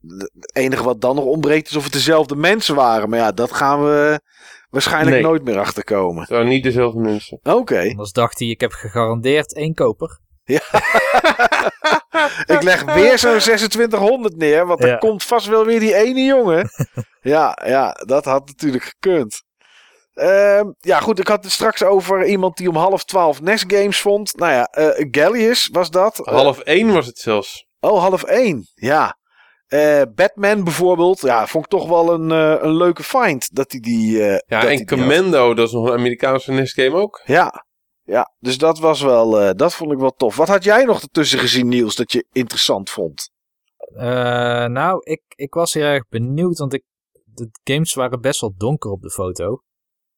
[0.06, 3.08] Het enige wat dan nog ontbreekt is of het dezelfde mensen waren.
[3.08, 4.20] Maar ja, dat gaan we
[4.68, 5.22] waarschijnlijk Nee.
[5.24, 6.20] nooit meer achterkomen.
[6.20, 7.38] Het waren niet dezelfde mensen.
[7.42, 7.80] Oké.
[7.80, 10.20] Anders dacht hij, ik heb gegarandeerd één koper.
[12.56, 16.68] Ik leg weer zo'n 2600 neer, want er komt vast wel weer die ene jongen.
[17.20, 19.42] ja, ja, dat had natuurlijk gekund.
[20.14, 24.00] Ehm, ja, goed, ik had het straks over iemand die om half twaalf NES games
[24.00, 24.36] vond.
[24.36, 26.18] Nou ja, eh Gallius was dat.
[26.26, 27.66] Eh, Half één was het zelfs.
[27.80, 29.16] oh, half één, ja.
[29.66, 33.80] Eh, Batman bijvoorbeeld, ja, vond ik toch wel een, eh, een leuke find dat hij
[33.80, 34.22] die...
[34.22, 34.86] eh, Ja, en die had.
[34.86, 37.20] Commando, dat is nog een Amerikaanse NES-game ook.
[37.24, 37.65] Ja,
[38.06, 40.36] ja, dus dat was wel, eh, dat vond ik wel tof.
[40.36, 43.30] Wat had jij nog ertussen gezien, Niels, dat je interessant vond?
[43.76, 46.84] Eh, nou, ik, ik was heel erg benieuwd, want ik,
[47.24, 49.62] de games waren best wel donker op de foto.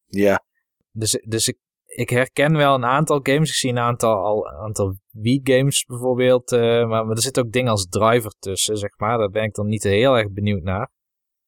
[0.06, 0.44] Ja,
[0.92, 3.48] Dus, dus ik, ik herken wel een aantal games.
[3.48, 6.52] Ik zie een aantal, al, aantal Wii-games bijvoorbeeld.
[6.52, 9.18] eh, maar, maar er zit ook dingen als driver tussen, zeg maar.
[9.18, 10.90] Daar ben ik dan niet heel erg benieuwd naar.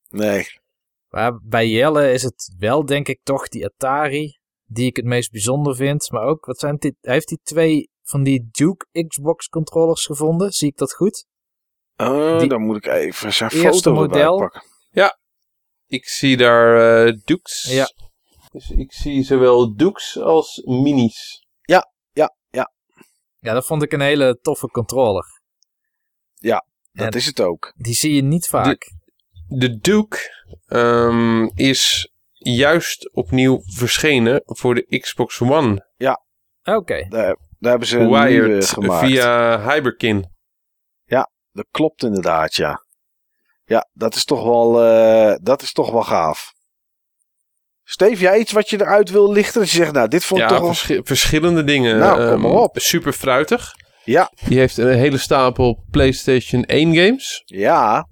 [0.09, 0.47] nee.
[1.09, 4.39] Maar bij Jelle is het wel, denk ik, toch die Atari
[4.73, 6.11] die ik het meest bijzonder vind.
[6.11, 6.95] Maar ook, wat zijn dit?
[7.01, 10.53] Hij heeft die twee van die Duke Xbox controllers gevonden.
[10.53, 11.27] Zie ik dat goed?
[11.97, 14.37] Oh, Die dan moet ik even zijn eerste foto model.
[14.39, 14.63] pakken.
[15.87, 17.63] Ik zie daar eh Dukes.
[17.71, 17.89] Ja.
[18.53, 21.45] Dus ik zie zowel Dukes als Minis.
[23.43, 25.25] Ja, dat vond ik een hele toffe controller.
[26.93, 27.73] Dat En- is het ook.
[27.77, 28.93] Die zie je niet vaak.
[29.49, 30.19] De Duke
[30.67, 32.10] ehm, is
[32.43, 35.89] juist opnieuw verschenen voor de Xbox One.
[36.65, 37.07] Oké.
[37.09, 39.07] Daar, daar hebben ze een nieuwe Wired gemaakt.
[39.07, 40.28] via Hyberkin.
[41.52, 42.85] Dat klopt inderdaad, ja.
[43.65, 46.52] Ja, dat is toch wel, eh, dat is toch wel gaaf.
[47.85, 49.60] Steve, jij iets wat je eruit wil lichten?
[49.60, 50.75] Dat je zegt, nou, dit vond ik Ja, toch wel...
[50.75, 51.99] verschi- verschillende dingen.
[51.99, 52.78] Nou, kom maar Ehm, op.
[52.78, 53.73] Super fruitig.
[54.05, 54.33] Ja.
[54.47, 57.43] Die heeft een hele stapel PlayStation 1 games.
[57.44, 58.09] Ja.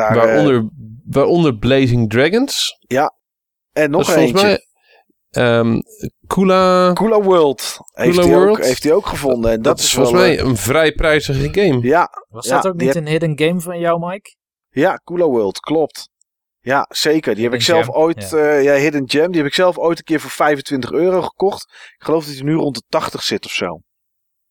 [0.00, 0.68] Daar, eh, Waaronder,
[1.04, 2.78] waaronder Blazing Dragons.
[3.72, 4.46] en nog dat is volgens eentje.
[4.46, 4.64] mij
[5.44, 5.80] ehm
[6.26, 6.92] Kula.
[6.92, 8.64] Cooler World heeft Cooler hij ook, World.
[8.64, 9.50] heeft hij ook gevonden.
[9.50, 11.80] En dat, Dat is volgens mij eh, een vrij prijzige game.
[11.82, 14.34] Ja, Was Ja, dat ook niet heb- een hidden game van jou, Mike?
[14.68, 16.08] ja, Cooler World, klopt.
[16.60, 17.34] Ja, zeker.
[17.34, 18.36] Die heb ik zelf Gem, ooit, ja.
[18.38, 21.62] eh, ja, Hidden Gem, die heb ik zelf ooit een keer voor 25 euro gekocht.
[21.98, 23.80] Ik geloof dat hij nu rond de 80 zit of zo.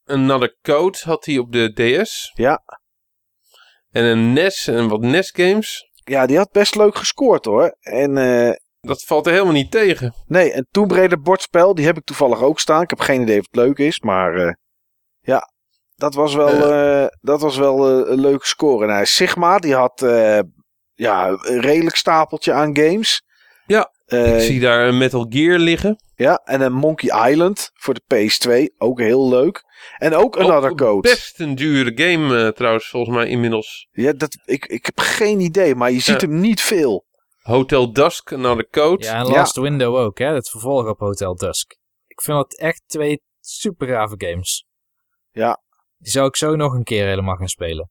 [0.05, 2.31] Another Code had hij op de DS.
[2.33, 2.61] Ja.
[3.91, 5.89] En een NES en wat NES games.
[6.03, 7.75] Ja, die had best leuk gescoord hoor.
[7.79, 10.13] En eh, Dat valt er helemaal niet tegen.
[10.27, 12.81] nee, en Tomb Raider bordspel, die heb ik toevallig ook staan.
[12.81, 14.53] Ik heb geen idee of het leuk is, maar eh,
[15.19, 15.51] ja,
[15.95, 18.85] dat was wel, eh, dat was wel een leuke score.
[18.85, 19.99] Nou, Sigma, die had
[20.93, 23.23] ja, een redelijk stapeltje aan games.
[23.65, 23.91] Ja.
[24.09, 26.03] Eh, Ik zie daar een Metal Gear liggen.
[26.15, 28.75] Ja, en een Monkey Island voor de PS2.
[28.77, 29.63] Ook heel leuk.
[29.97, 31.09] En ook Another Ook Code.
[31.09, 33.87] Best een dure game eh, trouwens, volgens mij inmiddels.
[33.91, 36.27] Ja, dat, ik, ik heb geen idee, maar je ziet Ja.
[36.27, 37.05] hem niet veel.
[37.39, 39.03] Hotel Dusk, Another Code.
[39.03, 39.31] Ja, en Ja.
[39.31, 40.33] Last Window ook, hè?
[40.33, 41.77] Het vervolg op Hotel Dusk.
[42.07, 44.65] Ik vind dat echt twee super gave games.
[45.31, 45.61] Ja.
[45.97, 47.89] Die zou ik zo nog een keer helemaal gaan spelen.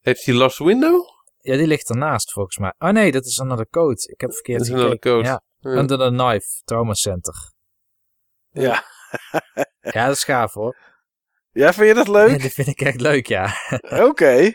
[0.00, 1.02] Heeft hij Last Window?
[1.40, 2.74] Ja, die ligt ernaast volgens mij.
[2.78, 4.12] Oh nee, dat is Another Code.
[4.12, 4.86] Ik heb verkeerd Dat gekeken.
[4.86, 5.24] Another Code.
[5.28, 5.78] Ja, Ja.
[5.78, 7.34] Under the Knife, Trauma Center.
[8.50, 8.82] Ja.
[9.80, 10.76] Ja, dat is gaaf hoor.
[11.52, 12.40] Ja, vind je dat leuk?
[12.40, 13.54] Die vind ik echt leuk, ja.
[14.08, 14.52] Oké.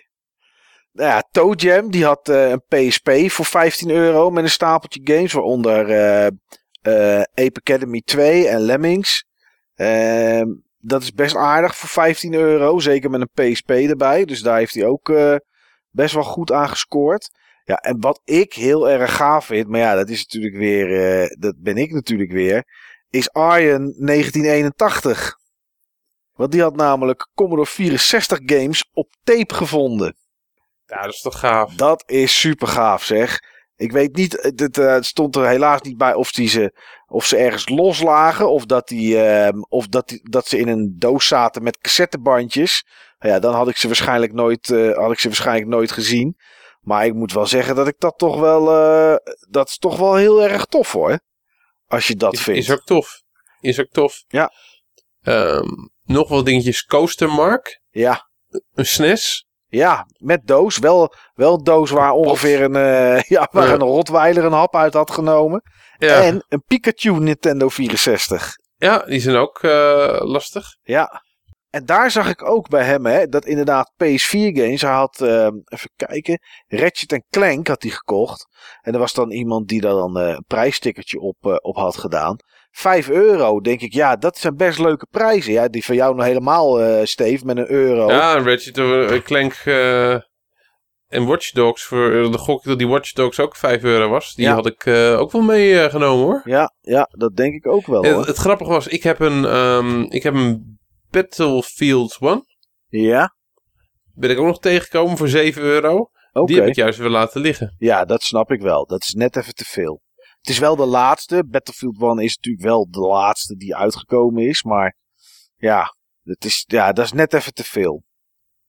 [0.91, 5.01] Nou ja, Toe Jam, die had eh, een PSP voor 15 euro met een stapeltje
[5.03, 9.25] games, waaronder eh, Ape Academy 2 en Lemmings.
[9.75, 10.47] Ehm,
[10.77, 14.25] dat is best aardig voor 15 euro, zeker met een PSP erbij.
[14.25, 15.11] Dus daar heeft hij ook
[15.93, 17.29] best wel goed aan gescoord.
[17.65, 21.35] Ja, en wat ik heel erg gaaf vind, maar ja, dat is natuurlijk weer, eh,
[21.39, 22.63] dat ben ik natuurlijk weer,
[23.09, 25.37] is Arjen 1981.
[26.33, 30.15] Want die had namelijk Commodore 64 games op tape gevonden.
[30.85, 31.73] Ja, dat is toch gaaf.
[31.73, 33.39] Dat is super gaaf zeg.
[33.83, 36.73] Ik weet niet, het, het, eh, het stond er helaas niet bij of, die ze,
[37.07, 38.49] of ze ergens loslagen.
[38.51, 42.85] Of, dat, die, ehm, of dat, die, dat ze in een doos zaten met cassettebandjes.
[43.19, 46.37] Nou ja, dan had ik ze waarschijnlijk nooit, eh, had ik ze waarschijnlijk nooit gezien.
[46.79, 48.69] Maar ik moet wel zeggen dat ik dat toch wel.
[48.71, 49.15] eh,
[49.49, 51.19] dat is toch wel heel erg tof hoor.
[51.87, 52.59] Als je dat Is, vindt.
[52.59, 53.21] is ook tof.
[53.59, 54.23] Is ook tof.
[54.27, 54.51] Ja.
[55.21, 55.67] Ehm,
[56.03, 56.83] nog wel dingetjes.
[56.85, 57.81] Coaster Mark.
[57.89, 58.29] Ja,
[58.73, 59.47] Een SNES.
[59.75, 60.77] Ja, met doos.
[60.77, 63.73] Wel, wel een doos waar ongeveer een, eh, ja, waar Ja.
[63.73, 65.61] een Rotweiler een hap uit had genomen.
[65.97, 66.21] Ja.
[66.21, 68.51] En een Pikachu Nintendo 64.
[68.77, 70.65] ja, die zijn ook eh, lastig.
[70.81, 71.21] Ja.
[71.69, 74.81] En daar zag ik ook bij hem, hè, dat inderdaad PS4 games.
[74.81, 78.45] Hij had, eh, even kijken, Ratchet Clank had hij gekocht.
[78.81, 82.35] En er was dan iemand die daar dan eh, een prijsstickertje op, op had gedaan.
[82.75, 85.53] 5 euro, denk ik, ja, dat zijn best leuke prijzen.
[85.53, 88.07] Ja, die van jou nog helemaal, eh Steve, met een euro.
[88.09, 90.11] Ja, Ratchet Clank eh,
[91.07, 91.83] en Watch Dogs.
[91.83, 94.33] Voor eh, de gok dat die Watch Dogs ook 5 euro was.
[94.35, 94.53] Die Ja.
[94.53, 96.41] had ik eh, ook wel meegenomen hoor.
[96.43, 98.03] Ja, ja, dat denk ik ook wel.
[98.03, 100.79] En het grappige was, ik heb een, ehm, ik heb een
[101.09, 102.45] Battlefield 1.
[102.87, 103.35] Ja,
[104.13, 106.09] Ben ik ook nog tegengekomen voor 7 euro.
[106.45, 107.75] Die heb ik juist weer laten liggen.
[107.77, 108.85] Ja, dat snap ik wel.
[108.85, 110.01] Dat is net even te veel.
[110.43, 111.45] Het is wel de laatste.
[111.47, 114.63] Battlefield 1 is natuurlijk wel de laatste die uitgekomen is.
[114.63, 114.95] Maar
[115.55, 118.03] ja, het is, ja dat is net even te veel.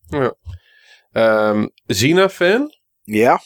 [0.06, 0.34] Ja.
[1.12, 2.70] Ehm Xena-fan.
[3.02, 3.40] Ja,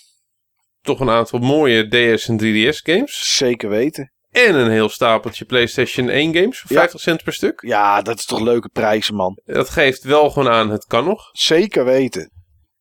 [0.81, 3.37] Toch een aantal mooie DS en 3DS games.
[3.37, 4.13] zeker weten.
[4.31, 6.79] En een heel stapeltje PlayStation 1 games voor Ja.
[6.79, 7.61] 50 cent per stuk.
[7.67, 9.41] Ja, dat is toch leuke prijzen, man.
[9.45, 11.29] Dat geeft wel gewoon aan, het kan nog.
[11.33, 12.31] Zeker weten.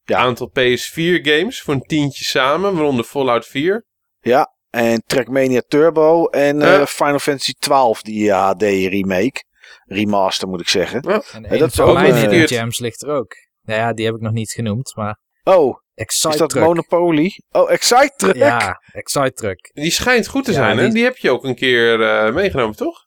[0.03, 0.17] Ja.
[0.17, 3.85] Aantal PS4 games voor een tientje samen, waaronder Fallout 4.
[4.19, 6.85] Ja, en Trackmania Turbo en eh, Ja.
[6.87, 9.43] Final Fantasy 12, die eh, HD remake.
[9.85, 11.01] Remaster moet ik zeggen.
[11.01, 13.33] En dat een is van ook mijn gems ligt er ook.
[13.61, 16.63] Nou ja, die heb ik nog niet genoemd, maar Oh, Excite is dat Truck.
[16.63, 17.31] Monopoly?
[17.51, 18.35] Oh, Excite Truck?
[18.35, 19.69] Ja, Excite Truck.
[19.73, 20.83] Die schijnt goed te Ja, zijn, hè?
[20.83, 22.99] die- Die heb je ook een keer eh, meegenomen, toch?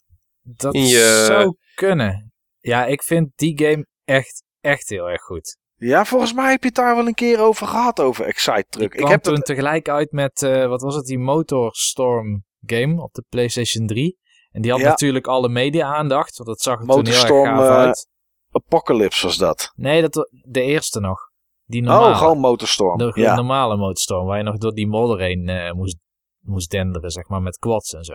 [0.43, 2.33] Dat je- zou kunnen.
[2.59, 5.57] Ja, ik vind die game echt, echt heel erg goed.
[5.83, 8.95] Ja, volgens mij heb je het daar wel een keer over gehad, over Excite Truck.
[8.95, 13.25] Ik heb toen tegelijk uit met, eh, wat was het, die Motorstorm game op de
[13.29, 14.19] PlayStation 3.
[14.51, 14.89] En die had Ja.
[14.89, 18.09] natuurlijk alle media-aandacht, want dat zag er toen heel Motorstorm, erg gaaf eh, uit.
[18.51, 19.73] Apocalypse was dat.
[19.77, 21.19] Nee, dat, de eerste nog.
[21.65, 22.11] Die normale.
[22.11, 22.99] Oh, gewoon Motorstorm.
[22.99, 23.35] de, de ja.
[23.35, 25.97] normale Motorstorm, waar je nog door die modder heen eh, moest,
[26.41, 28.15] moest denderen, zeg maar, met quads en zo.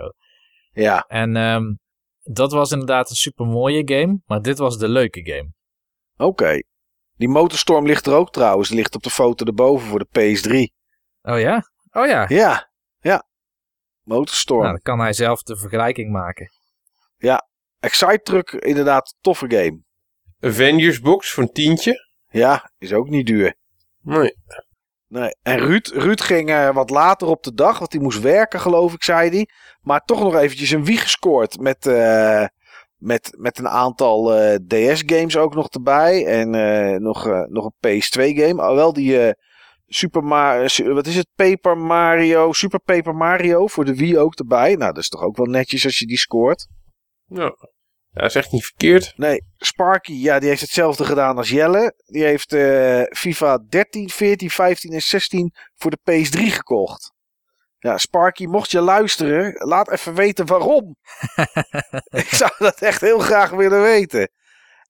[0.72, 1.06] ja.
[1.08, 1.64] En ehm,
[2.22, 5.52] dat was inderdaad een super mooie game, maar dit was de leuke game.
[6.18, 6.60] Oké.
[7.18, 8.68] Die Motorstorm ligt er ook trouwens.
[8.68, 10.74] Die ligt op de foto erboven voor de PS3.
[11.22, 11.70] Oh ja?
[11.92, 12.26] Oh ja.
[12.28, 12.70] Ja,
[13.00, 13.28] ja.
[14.04, 14.62] Motorstorm.
[14.62, 16.52] Nou, dan kan hij zelf de vergelijking maken.
[17.86, 19.84] Excite Truck, inderdaad, toffe game.
[20.40, 22.06] Avengers Box voor een tientje.
[22.30, 23.56] Ja, is ook niet duur.
[24.02, 24.36] Nee.
[25.08, 25.36] Nee.
[25.42, 28.94] En Ruud, Ruud ging eh, wat later op de dag, want hij moest werken, geloof
[28.94, 29.50] ik, zei hij.
[29.82, 32.46] Maar toch nog eventjes een wie gescoord met, eh,
[33.06, 36.26] met, met een aantal eh, DS-games ook nog erbij.
[36.26, 38.62] En eh, nog, eh, nog een PS2-game.
[38.62, 39.34] Alhoewel die
[39.88, 41.28] Super Mario, wat is het?
[41.36, 44.76] Paper Mario, Super Paper Mario voor de Wii ook erbij.
[44.76, 46.68] Nou, dat is toch ook wel netjes als je die scoort.
[47.26, 47.56] Ja.
[48.10, 49.14] ja, is echt niet verkeerd.
[49.16, 51.94] Nee, Sparky, ja, die heeft hetzelfde gedaan als Jelle.
[52.06, 52.56] Die heeft
[53.18, 57.15] FIFA 13, 14, 15 en 16 voor de PS3 gekocht.
[57.86, 60.96] Ja, Sparky, mocht je luisteren, laat even weten waarom.
[62.24, 64.30] ik zou dat echt heel graag willen weten.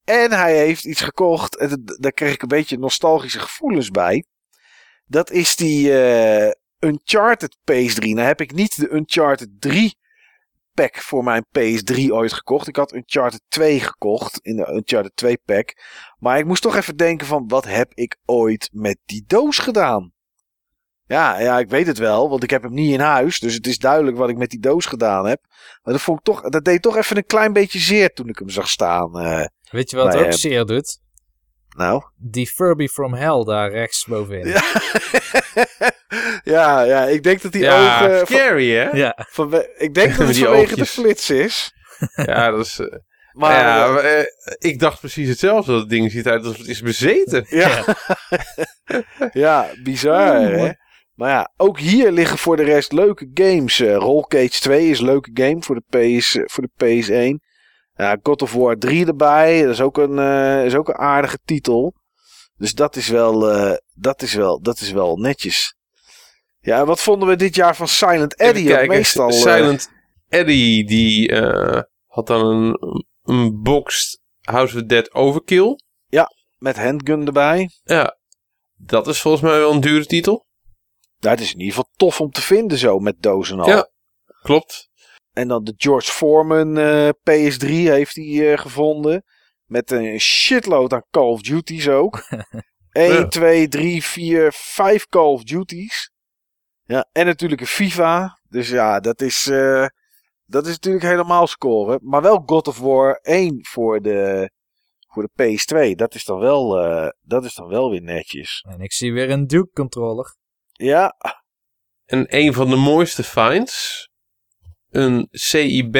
[0.03, 4.25] En hij heeft iets gekocht, en daar kreeg ik een beetje nostalgische gevoelens bij.
[5.05, 8.13] Dat is die, eh, Uncharted PS3.
[8.13, 9.97] Nou heb ik niet de Uncharted 3
[10.73, 12.67] pack voor mijn PS3 ooit gekocht.
[12.67, 15.73] Ik had Uncharted 2 gekocht in de Uncharted 2 pack.
[16.19, 20.14] Maar ik moest toch even denken van wat heb ik ooit met die doos gedaan?
[21.07, 23.39] Ja, ja, ik weet het wel, want ik heb hem niet in huis.
[23.39, 25.39] Dus het is duidelijk wat ik met die doos gedaan heb.
[25.83, 28.37] Maar dat, vond ik toch, dat deed toch even een klein beetje zeer toen ik
[28.39, 29.19] hem zag staan.
[29.19, 29.45] eh.
[29.71, 30.99] Weet je wat ook zeer doet?
[31.77, 32.03] nou.
[32.17, 34.47] Die Furby from Hell daar rechts bovenin.
[34.47, 34.61] Ja.
[36.53, 38.17] ja, ja, ik denk dat die ja, ogen...
[38.17, 38.89] van- scary hè?
[38.89, 39.27] Ja.
[39.77, 40.77] ik denk dat het vanwege oogjes.
[40.77, 41.73] de flits is.
[42.25, 42.79] Ja, dat is...
[42.79, 42.87] eh,
[43.31, 44.25] Maar ja, eh, maar,
[44.57, 45.71] ik dacht precies hetzelfde.
[45.71, 47.45] Dat ding ziet eruit alsof het is bezeten.
[47.49, 47.83] ja.
[49.31, 50.71] ja, bizar hè.
[51.15, 53.79] Maar ja, ook hier liggen voor de rest leuke games.
[53.79, 55.83] Eh Roll Cage 2 is een leuke game voor de,
[56.17, 57.39] PS, eh, voor de PS1.
[57.95, 59.61] Ja, God of War 3 erbij.
[59.61, 61.93] Dat is ook een, eh, is ook een aardige titel.
[62.57, 63.39] Dus dat is wel,
[63.93, 65.75] dat is wel, dat is wel netjes.
[66.59, 68.35] Ja, wat vonden we dit jaar van Silent?
[68.35, 69.89] Want kijken, meestal, Silent
[70.29, 75.79] Eddie, die eh, had dan een, een boxed House of Dead Overkill.
[76.57, 77.69] met handgun erbij.
[77.83, 78.17] Ja,
[78.75, 80.44] dat is volgens mij wel een dure titel.
[81.19, 83.67] Het is in ieder geval tof om te vinden zo met dozen al.
[83.67, 83.89] Ja.
[84.41, 84.89] Klopt.
[85.33, 89.23] En dan de George Foreman eh, PS3 heeft hij eh, gevonden.
[89.65, 92.23] Met een shitload aan Call of Duties ook.
[92.91, 93.27] 1, Ja.
[93.27, 96.11] 2, 3, 4, 5 Call of Duties.
[96.83, 98.39] Ja, en natuurlijk een FIFA.
[98.49, 99.85] Dus ja, dat is, eh,
[100.45, 101.99] dat is natuurlijk helemaal scoren.
[102.01, 104.49] Maar wel God of War 1 voor de,
[105.07, 105.95] voor de PS2.
[105.95, 106.67] Dat is, dan wel,
[107.21, 108.65] dat is dan wel weer netjes.
[108.69, 110.35] En ik zie weer een Duke controller.
[110.77, 111.13] Ja,
[112.05, 114.03] En een van de mooiste finds.
[114.89, 115.93] Een CIB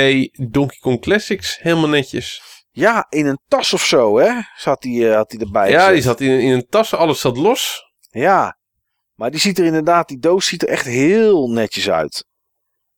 [0.52, 1.58] Donkey Kong Classics.
[1.58, 2.42] Helemaal netjes.
[2.72, 4.40] ja, in een tas of zo, hè?
[4.58, 5.94] Zat hij, eh, had hij erbij Ja, gezet.
[5.94, 6.94] die zat in, in een tas.
[6.94, 7.84] Alles zat los.
[8.10, 8.58] Ja,
[9.14, 12.26] maar die ziet er inderdaad, die doos ziet er echt heel netjes uit.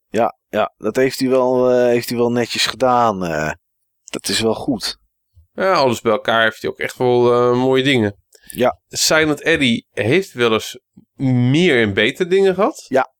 [0.07, 3.25] Ja, ja dat heeft hij wel, eh, heeft hij wel netjes gedaan.
[3.25, 3.51] eh.
[4.03, 4.97] dat is wel goed.
[5.51, 8.15] Ja, alles bij elkaar heeft hij ook echt wel mooie dingen.
[8.51, 8.79] Ja.
[8.87, 10.79] Silent Eddie heeft wel eens
[11.51, 12.85] meer en betere dingen gehad.
[12.87, 13.15] Ja.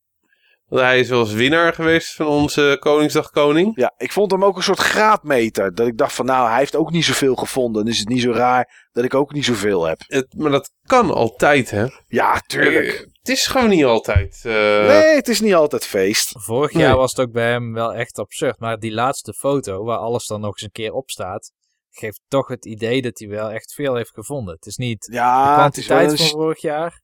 [0.68, 3.72] Want hij is wel eens winnaar geweest van onze Koningsdag Koning.
[3.76, 5.74] Ja, ik vond hem ook een soort graadmeter.
[5.76, 7.84] Dat ik dacht van nou, hij heeft ook niet zoveel gevonden.
[7.84, 9.98] Dan is het niet zo raar dat ik ook niet zoveel heb.
[10.08, 11.86] Het, maar dat kan altijd, hè?
[12.08, 12.86] Ja, tuurlijk.
[12.94, 14.42] Eh, het is gewoon niet altijd.
[14.44, 14.52] eh,
[14.88, 16.32] Nee, het is niet altijd feest.
[16.44, 16.84] Vorig Nee.
[16.84, 18.60] jaar was het ook bij hem wel echt absurd.
[18.60, 21.52] Maar die laatste foto, waar alles dan nog eens een keer op staat,
[21.90, 24.54] geeft toch het idee dat hij wel echt veel heeft gevonden.
[24.56, 27.02] Het is niet de Ja, het is kwantiteit een, van vorig jaar.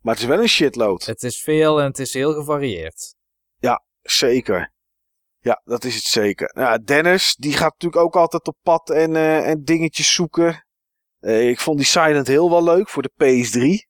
[0.00, 1.04] Maar het is wel een shitload.
[1.04, 3.14] Het is veel en het is heel gevarieerd.
[4.02, 4.72] Zeker.
[5.38, 6.50] Ja, dat is het zeker.
[6.54, 10.64] Nou, Dennis, die gaat natuurlijk ook altijd op pad en, eh, en dingetjes zoeken.
[11.18, 13.88] Eh, ik vond die Silent Hill wel leuk voor de PS3.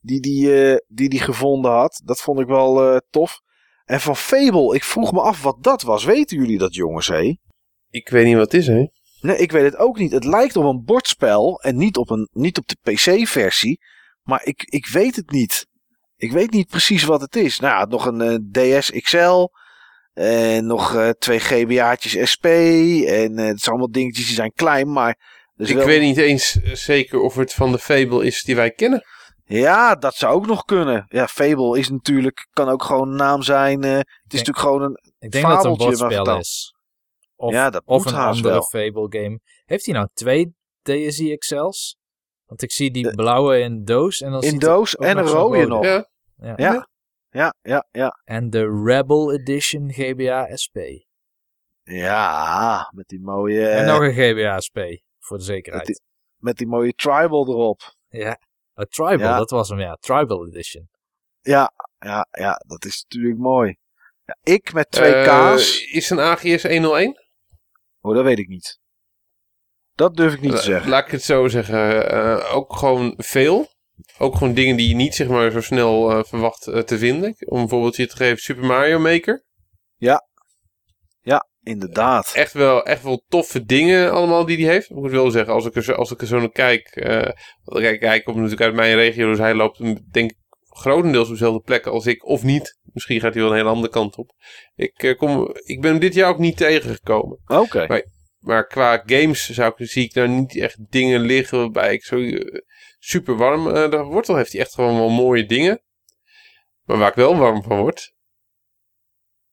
[0.00, 2.02] Die die, eh, die die gevonden had.
[2.04, 3.40] Dat vond ik wel eh, tof.
[3.84, 6.04] En van Fable, ik vroeg me af wat dat was.
[6.04, 7.08] Weten jullie dat, jongens?
[7.08, 7.36] Hé?
[7.90, 8.86] Ik weet niet wat het is, hè?
[9.20, 10.12] Nee, ik weet het ook niet.
[10.12, 13.80] Het lijkt op een bordspel en niet op, een, niet op de PC-versie.
[14.22, 15.66] Maar ik, ik weet het niet.
[16.16, 17.60] Ik weet niet precies wat het is.
[17.60, 18.20] Nou, ja, nog een
[18.52, 19.46] eh, DS XL.
[20.12, 22.44] En nog eh, twee GBA'tjes SP.
[22.44, 25.18] En eh, het zijn allemaal dingetjes die zijn klein, maar...
[25.56, 28.70] is ik wel- weet niet eens zeker of het van de Fable is die wij
[28.70, 29.02] kennen.
[29.44, 31.04] Ja, dat zou ook nog kunnen.
[31.08, 33.82] Ja, Fable is natuurlijk, kan ook gewoon een naam zijn.
[33.82, 34.98] eh, het is denk- natuurlijk gewoon een...
[35.18, 36.74] Ik denk dat het een bordspel is.
[37.36, 38.62] Of, Ja, dat of moet een andere wel.
[38.62, 39.40] Fable game.
[39.64, 41.96] Heeft hij nou twee DSi XL's?
[42.52, 44.20] Want ik zie die De- blauwe in doos.
[44.20, 45.84] En dan In ziet doos ook en nog een rode nog.
[45.84, 46.06] Ja.
[46.36, 46.54] Ja.
[46.56, 46.86] Ja,
[47.30, 48.20] ja, ja, ja.
[48.24, 50.76] En de Rebel Edition GBA SP.
[51.82, 53.68] Ja, met die mooie...
[53.68, 54.78] en nog een GBA SP.
[55.18, 55.86] Voor de zekerheid.
[55.86, 56.04] met, die,
[56.36, 57.94] met die mooie tribal erop.
[58.08, 58.38] Ja.
[58.80, 59.36] A Tribal, Ja.
[59.38, 59.96] dat was hem ja.
[60.00, 60.88] Tribal Edition.
[61.40, 63.76] Ja, ja, ja, dat is natuurlijk mooi.
[64.24, 65.86] Ja, ik met twee Eh, K's.
[65.92, 67.16] is een AGS 101?
[68.00, 68.80] Oh, dat weet ik niet.
[69.94, 70.90] Dat durf ik niet te La- zeggen.
[70.90, 72.10] Laat ik het zo zeggen.
[72.10, 73.70] eh, ook gewoon veel.
[74.18, 77.34] Ook gewoon dingen die je niet zeg maar, zo snel eh, verwacht eh, te vinden.
[77.38, 79.44] Om bijvoorbeeld je te geven Super Mario Maker.
[81.64, 82.32] Inderdaad.
[82.34, 84.90] Echt wel, echt wel toffe dingen allemaal die hij heeft.
[84.90, 86.86] Ik moet wel zeggen, als ik er zo, als ik er zo naar kijk.
[86.86, 87.28] eh
[87.64, 89.28] kijk, hij komt natuurlijk uit mijn regio.
[89.28, 89.78] Dus hij loopt
[90.12, 90.36] denk ik
[90.68, 92.26] grotendeels op dezelfde plek als ik.
[92.26, 92.78] Of niet.
[92.92, 94.30] Misschien gaat hij wel een hele andere kant op.
[94.74, 97.38] Ik, eh, kom, ik ben hem dit jaar ook niet tegengekomen.
[97.46, 97.86] Oké.
[98.42, 102.16] Maar qua games zou ik, zie ik daar niet echt dingen liggen waarbij ik zo
[102.16, 102.60] eh,
[102.98, 104.28] super warm eh daar word.
[104.28, 105.82] Al heeft hij echt gewoon wel mooie dingen.
[106.82, 108.12] Maar waar ik wel warm van word,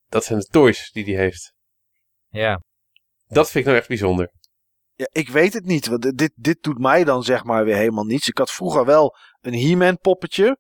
[0.08, 1.54] dat zijn de toys die hij heeft.
[2.30, 2.62] Ja.
[3.28, 4.32] Dat vind ik nou echt bijzonder.
[4.96, 5.88] Ja, ik weet het niet.
[5.88, 8.28] Want dit, dit doet mij dan zeg maar weer helemaal niets.
[8.28, 10.58] Ik had vroeger wel een He-Man poppetje.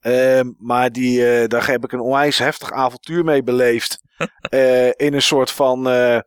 [0.00, 3.98] Ehm, maar die, eh, daar heb ik een onwijs heftig avontuur mee beleefd.
[4.40, 6.18] Eh, in een soort van eh,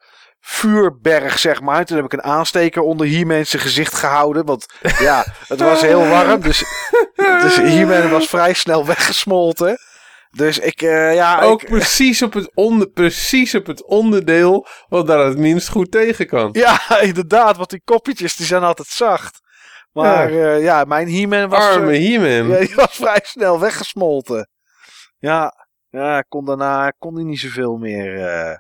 [0.45, 1.85] vuurberg, zeg maar.
[1.85, 4.45] Toen heb ik een aansteker onder He-Man zijn gezicht gehouden.
[4.45, 4.65] Want
[4.99, 6.41] ja, het was heel warm.
[6.41, 6.63] Dus,
[7.15, 9.77] dus He-Man was vrij snel weggesmolten.
[10.29, 11.41] Dus ik, eh, ja...
[11.41, 15.91] Ook ik, precies, op het onder, precies op het onderdeel wat daar het minst goed
[15.91, 16.49] tegen kan.
[16.51, 17.57] ja, inderdaad.
[17.57, 19.39] Want die koppetjes die zijn altijd zacht.
[19.91, 21.63] Maar ja, ja mijn He-Man was...
[21.63, 22.47] Arme eh, He-Man.
[22.53, 24.49] Ja, die was vrij snel weggesmolten.
[25.17, 28.25] Ja, ja kon daarna kon hij niet zoveel meer.
[28.27, 28.57] eh.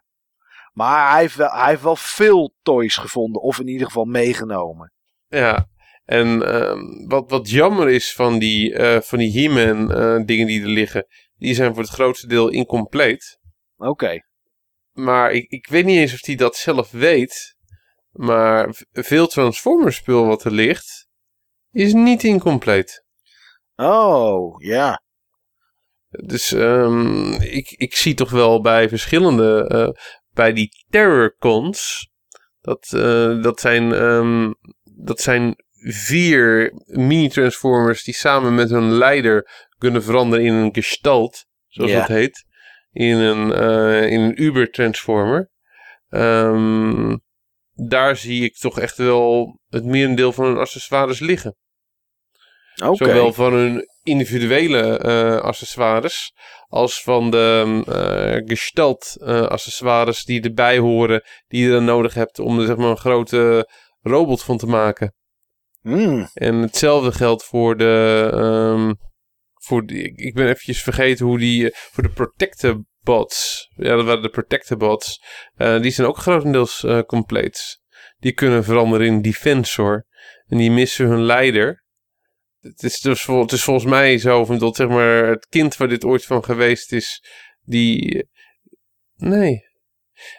[0.73, 3.41] Maar hij heeft, wel, hij heeft wel veel toys gevonden.
[3.41, 4.93] Of in ieder geval meegenomen.
[5.27, 5.67] Ja,
[6.05, 10.61] en ehm, wat, wat jammer is van die, eh, van die He-Man eh, dingen die
[10.61, 13.39] er liggen, die zijn voor het grootste deel incompleet.
[13.77, 14.17] Oké.
[14.91, 17.55] Maar ik, ik weet niet eens of hij dat zelf weet.
[18.11, 21.07] Maar veel Transformers spul wat er ligt,
[21.71, 23.05] is niet incompleet.
[23.75, 25.01] Oh, ja.
[26.09, 30.03] Dus ehm, ik, ik zie toch wel bij verschillende, eh,
[30.33, 32.09] bij die Terrorcons,
[32.61, 34.51] dat, eh, dat, zijn, ehm,
[34.83, 41.91] dat zijn vier mini-transformers die samen met hun leider kunnen veranderen in een gestalt, zoals
[41.91, 42.45] dat heet.
[42.91, 45.51] In een, eh, in een Uber-transformer.
[46.09, 47.17] Ehm,
[47.73, 51.55] daar zie ik toch echt wel het merendeel van hun accessoires liggen.
[52.73, 56.33] Zowel van hun individuele eh, accessoires
[56.67, 62.39] als van de eh, gestalt eh, accessoires die erbij horen, die je dan nodig hebt
[62.39, 63.69] om er zeg maar een grote
[64.01, 65.13] robot van te maken.
[65.81, 68.93] Hmm, En hetzelfde geldt voor de, ehm,
[69.53, 73.69] voor die, ik- ben eventjes vergeten hoe die, voor de Protectobots.
[73.75, 75.21] Ja, dat waren de Protectobots.
[75.55, 77.79] Eh die zijn ook grotendeels compleet.
[78.19, 80.05] Die kunnen veranderen in Defensor.
[80.47, 81.82] En die missen hun leider.
[82.63, 85.77] Het is, dus, vol- het is volgens mij zo van dat zeg maar het kind
[85.77, 87.23] waar dit ooit van geweest is,
[87.63, 88.27] die...
[89.15, 89.61] Nee.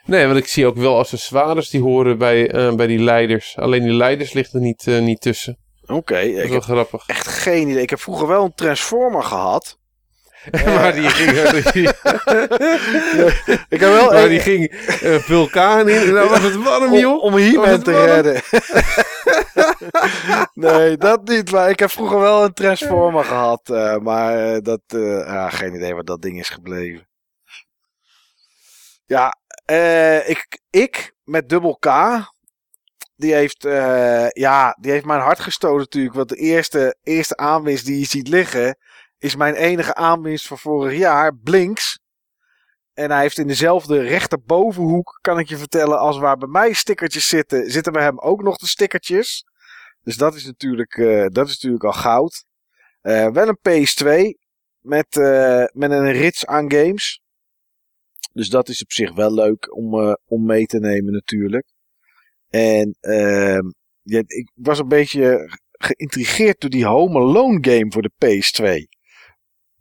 [0.04, 3.56] Nee, want ik zie ook wel accessoires die horen bij, eh, bij die leiders.
[3.56, 5.58] Alleen die leiders ligt er niet, eh, niet tussen.
[5.86, 6.14] Oké.
[6.14, 7.06] Dat is Ik wel heb grappig.
[7.06, 7.82] echt geen idee.
[7.82, 9.78] Ik heb vroeger wel een Transformer gehad.
[10.64, 11.30] Maar die ging,
[13.68, 16.00] Ik heb wel maar die ging een vulkaan in.
[16.02, 17.22] En dan was het warm, joh.
[17.22, 18.04] om He-Man het te warm?
[18.06, 18.42] redden.
[20.70, 21.50] nee, dat niet.
[21.50, 23.70] Maar ik heb vroeger wel een Transformer gehad.
[23.70, 27.08] eh, maar eh, dat, eh, geen idee waar dat ding is gebleven.
[29.06, 31.86] Ja, eh, ik, ik met dubbel K.
[33.16, 36.14] Die heeft, eh, ja, die heeft mijn hart gestolen natuurlijk.
[36.14, 38.76] Want de eerste, eerste aanwinst die je ziet liggen.
[39.24, 41.36] Is mijn enige aanwinst van vorig jaar.
[41.36, 41.98] Blinks.
[42.92, 47.28] En hij heeft in dezelfde rechterbovenhoek, kan ik je vertellen, als waar bij mij stickertjes
[47.28, 49.44] zitten, zitten bij hem ook nog de stickertjes.
[50.02, 52.44] Dus dat is natuurlijk, eh, dat is natuurlijk al goud.
[53.00, 54.38] Eh, wel een PS2
[54.78, 57.20] met, eh, met een rits aan games.
[58.32, 61.66] Dus dat is op zich wel leuk om, om mee te nemen natuurlijk.
[62.48, 63.70] En ehm,
[64.02, 68.92] ja, ik was een beetje geïntrigeerd door die Home Alone game voor de PS2.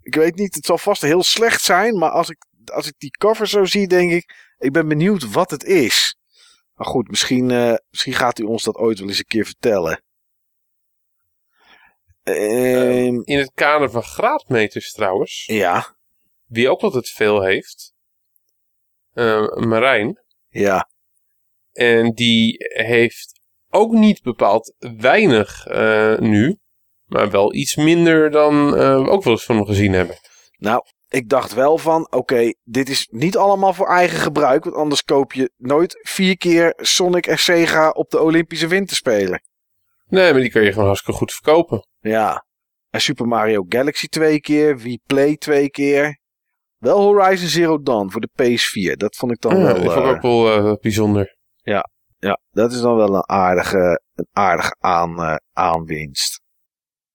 [0.03, 3.11] Ik weet niet, het zal vast heel slecht zijn, maar als ik, als ik die
[3.11, 6.17] cover zo zie, denk ik, ik ben benieuwd wat het is.
[6.73, 10.03] Maar goed, misschien, eh, misschien gaat u ons dat ooit wel eens een keer vertellen.
[12.23, 15.95] Ehm, In het kader van graadmeters trouwens, ja,
[16.45, 17.93] wie ook altijd veel heeft,
[19.13, 20.21] eh, Marijn.
[20.49, 20.91] ja.
[21.71, 26.59] En die heeft ook niet bepaald weinig eh, nu,
[27.13, 30.15] maar wel iets minder dan eh, we ook wel eens van hem gezien hebben.
[30.57, 35.03] Nou, ik dacht wel van, oké, dit is niet allemaal voor eigen gebruik, want anders
[35.03, 39.41] koop je nooit vier keer Sonic en Sega op de Olympische Winterspelen.
[40.05, 41.87] Nee, maar die kun je gewoon hartstikke goed verkopen.
[41.99, 42.45] Ja.
[42.89, 46.19] En Super Mario Galaxy twee keer, Wii Play twee keer.
[46.77, 48.97] Wel Horizon Zero Dawn voor de PS4.
[48.97, 49.73] Dat vond ik dan Ja, wel...
[49.73, 51.37] dat vond ik eh, ook wel eh, bijzonder.
[51.63, 56.42] ja, dat is dan wel een aardige, een aardige aan, aanwinst.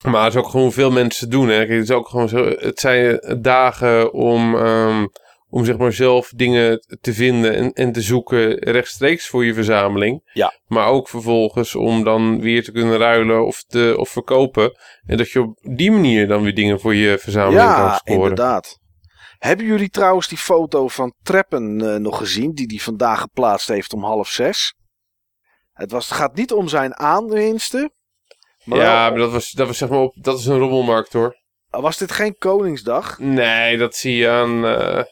[0.04, 1.48] Maar het is ook gewoon veel mensen doen.
[1.48, 1.56] Hè.
[1.56, 5.06] Kijk, Het, is ook gewoon zo, het zijn dagen om, ehm,
[5.48, 10.30] om zeg maar zelf dingen te vinden en, en te zoeken rechtstreeks voor je verzameling.
[10.32, 10.52] Ja.
[10.66, 14.78] Maar ook vervolgens om dan weer te kunnen ruilen of, te, of verkopen.
[15.06, 18.20] En dat je op die manier dan weer dingen voor je verzameling kan Ja, scoren.
[18.22, 18.78] inderdaad.
[19.38, 22.52] Hebben jullie trouwens die foto van Treppen eh, nog gezien?
[22.52, 24.74] Die hij vandaag geplaatst heeft om half zes?
[25.72, 27.92] Het, was, het gaat niet om zijn aanwinsten.
[28.68, 31.36] Maar ja, maar dat was, dat was zeg maar op, dat is een rommelmarkt hoor.
[31.70, 33.18] was dit geen Koningsdag?
[33.18, 34.64] Nee, dat zie je aan.
[34.64, 35.04] eh,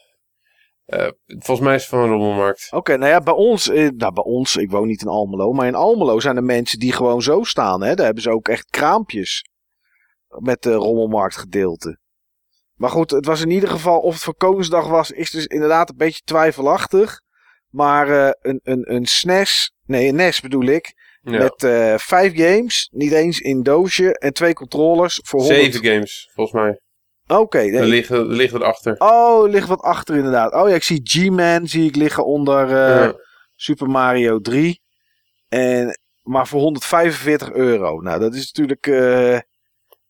[0.85, 2.67] eh, volgens mij is het van een rommelmarkt.
[2.71, 5.67] Oké, nou ja, bij ons, eh, nou bij ons, ik woon niet in Almelo, maar
[5.67, 7.81] in Almelo zijn er mensen die gewoon zo staan.
[7.83, 7.95] Hè?
[7.95, 9.49] Daar hebben ze ook echt kraampjes
[10.27, 11.99] met de rommelmarktgedeelte.
[12.73, 15.89] Maar goed, het was in ieder geval, of het voor Koningsdag was, is dus inderdaad
[15.89, 17.21] een beetje twijfelachtig.
[17.67, 18.09] Maar
[18.41, 20.93] een, een, een SNES, nee een NES bedoel ik,
[21.31, 21.37] Ja.
[21.37, 25.59] met eh, vijf games, niet eens in doosje, en twee controllers voor 100...
[25.61, 26.79] Zeven games, volgens mij.
[27.37, 27.73] Oké, nee.
[27.79, 28.95] Er liggen, er liggen erachter.
[28.97, 30.53] Oh, er ligt wat achter inderdaad.
[30.53, 33.13] Oh ja, ik zie G-Man zie ik liggen onder eh, Ja.
[33.55, 34.81] Super Mario 3.
[35.47, 37.99] En, maar voor 145 euro.
[38.01, 38.87] Nou, dat is natuurlijk...
[38.87, 39.33] eh,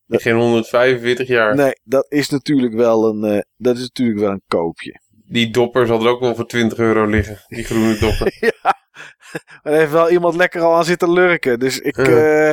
[0.08, 1.54] In geen 145 jaar.
[1.54, 5.00] nee, dat is natuurlijk wel een, dat is natuurlijk wel een koopje.
[5.30, 7.38] Die dopper zal er ook wel voor 20 euro liggen.
[7.48, 8.36] Die groene dopper.
[8.62, 8.74] ja,
[9.62, 11.58] er heeft wel iemand lekker al aan zitten lurken.
[11.58, 12.50] Dus ik, eh,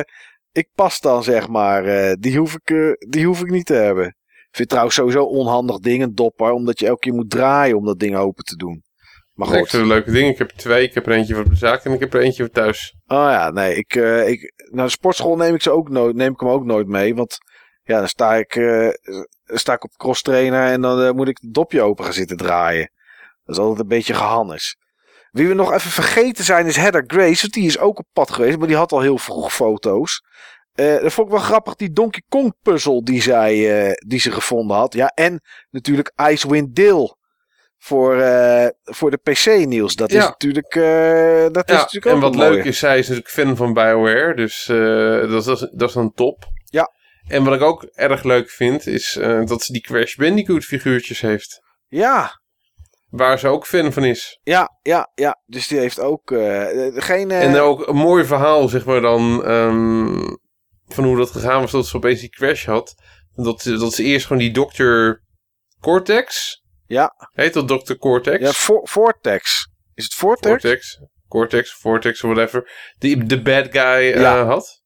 [0.52, 1.84] ik pas dan, zeg maar.
[1.84, 4.06] eh, die, hoef ik, eh, die hoef ik niet te hebben.
[4.48, 6.50] Ik vind trouwens sowieso onhandig ding, een dopper.
[6.50, 8.84] Omdat je elke keer moet draaien om dat ding open te doen.
[9.32, 9.70] Maar Nee, ik goed.
[9.70, 10.32] vind het een leuke ding.
[10.32, 10.82] Ik heb er twee.
[10.84, 12.94] Ik heb er eentje voor de zaak en ik heb er eentje voor thuis.
[13.06, 13.74] Oh ja, nee.
[13.74, 13.94] Ik,
[14.26, 17.14] ik, naar de sportschool neem ik, ze ook nooit, neem ik hem ook nooit mee.
[17.14, 17.38] Want
[17.82, 18.52] ja, dan sta ik,
[19.44, 22.90] sta ik op cross trainer en dan moet ik het dopje open gaan zitten draaien.
[23.44, 24.76] Dat is altijd een beetje gehannes.
[25.36, 27.40] Wie we nog even vergeten zijn is Heather Grace.
[27.40, 30.22] Want die is ook op pad geweest, maar die had al heel vroeg foto's.
[30.74, 34.30] Eh, dat vond ik wel grappig, die Donkey Kong puzzel die, zij, eh, die ze
[34.32, 34.94] gevonden had.
[34.94, 35.40] Ja, en
[35.70, 37.16] natuurlijk Icewind Dale
[37.78, 39.94] voor, eh, voor de PC, Niels.
[39.94, 40.72] Dat is natuurlijk,
[41.52, 42.50] dat is natuurlijk ook en wat mooie.
[42.50, 44.34] leuk is, zij is natuurlijk fan van BioWare.
[44.34, 46.44] Dus dat, is- dat, is, dat is dan top.
[46.64, 46.90] Ja.
[47.28, 51.60] En wat ik ook erg leuk vind, is dat ze die Crash Bandicoot figuurtjes heeft.
[51.88, 52.40] Ja,
[53.10, 54.40] Waar ze ook fan van is.
[54.42, 55.40] Ja, ja, ja.
[55.46, 57.30] Dus die heeft ook eh, geen.
[57.30, 60.34] eh, En ook een mooi verhaal, zeg maar dan, ehm,
[60.86, 62.94] van hoe dat gegaan was dat ze opeens die crash had.
[63.34, 65.22] Dat, ze- dat ze eerst gewoon die dokter
[65.80, 68.40] Cortex, Ja, heet dat dokter Cortex?
[68.42, 69.68] ja Vo- Vortex.
[69.94, 70.62] Is het Vortex?
[70.62, 72.70] Cortex, Cortex, Vortex, of whatever.
[72.98, 74.82] Die de bad guy eh, had.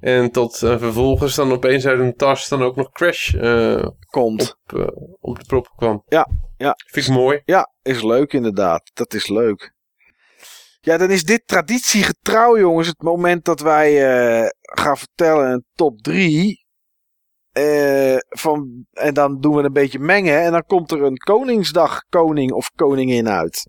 [0.00, 4.56] En tot eh, vervolgens dan opeens uit een tas dan ook nog Crash eh, Komt.
[4.66, 4.86] op, eh,
[5.20, 6.02] op de prop kwam.
[6.06, 6.74] Ja, ja.
[6.86, 7.42] Vind ik mooi.
[7.44, 8.90] Ja, is leuk inderdaad.
[8.94, 9.74] Dat is leuk.
[10.80, 12.86] Ja, dan is dit traditiegetrouw, jongens.
[12.86, 16.68] Het moment dat wij eh, gaan vertellen een top 3.
[18.28, 20.42] van, en dan doen we een beetje mengen.
[20.42, 23.68] En dan komt er een Koningsdag koning of koningin uit.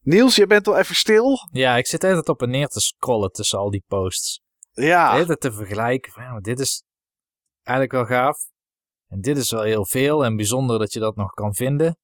[0.00, 1.36] Niels, je bent al even stil.
[1.52, 4.43] Ja, ik zit altijd op en neer te scrollen tussen al die posts.
[4.74, 6.12] Ja, Altijd te vergelijken.
[6.12, 6.82] van, dit is
[7.62, 8.38] eigenlijk wel gaaf.
[9.08, 11.96] En dit is wel heel veel en bijzonder dat je dat nog kan vinden.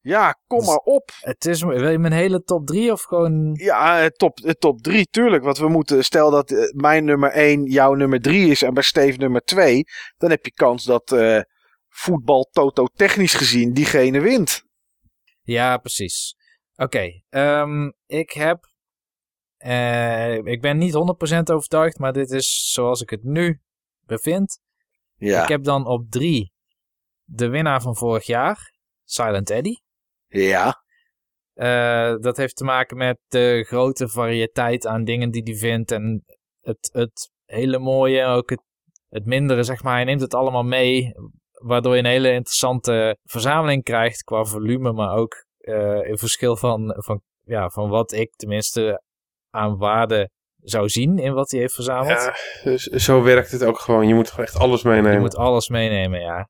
[0.00, 1.10] ja kom Dus- maar op.
[1.20, 3.54] Het is, wil je mijn hele top 3 of gewoon...
[3.54, 5.44] Ja, eh, top, eh, top 3, tuurlijk.
[5.44, 8.82] Want we moeten, stel dat eh, mijn nummer 1 jouw nummer 3 is en bij
[8.82, 9.84] Steve nummer 2.
[10.16, 11.40] Dan heb je kans dat eh,
[11.88, 14.62] voetbal toto technisch gezien diegene wint.
[15.42, 16.36] Ja, precies.
[16.76, 18.66] Oké, ehm, ik heb...
[19.58, 23.60] eh, ik ben niet 100% overtuigd, maar dit is zoals ik het nu
[24.06, 24.60] bevind.
[25.14, 26.52] Ja, Ik heb dan op 3
[27.24, 28.72] de winnaar van vorig jaar,
[29.04, 29.74] Silent Eddy.
[30.26, 30.82] ja,
[31.54, 35.90] Eh, dat heeft te maken met de grote variëteit aan dingen die hij vindt.
[35.90, 36.24] En
[36.60, 38.62] het, het hele mooie, ook het,
[39.08, 39.94] het mindere, zeg maar.
[39.94, 41.12] Hij neemt het allemaal mee.
[41.52, 44.92] Waardoor je een hele interessante verzameling krijgt qua volume.
[44.92, 49.02] Maar ook eh in verschil van, van, ja, van wat ik tenminste
[49.50, 50.30] aan waarde
[50.62, 52.08] zou zien in wat hij heeft verzameld.
[52.08, 52.34] Ja,
[52.70, 54.08] dus zo werkt het ook gewoon.
[54.08, 55.12] Je moet gewoon echt alles meenemen.
[55.12, 56.48] Je moet alles meenemen, ja.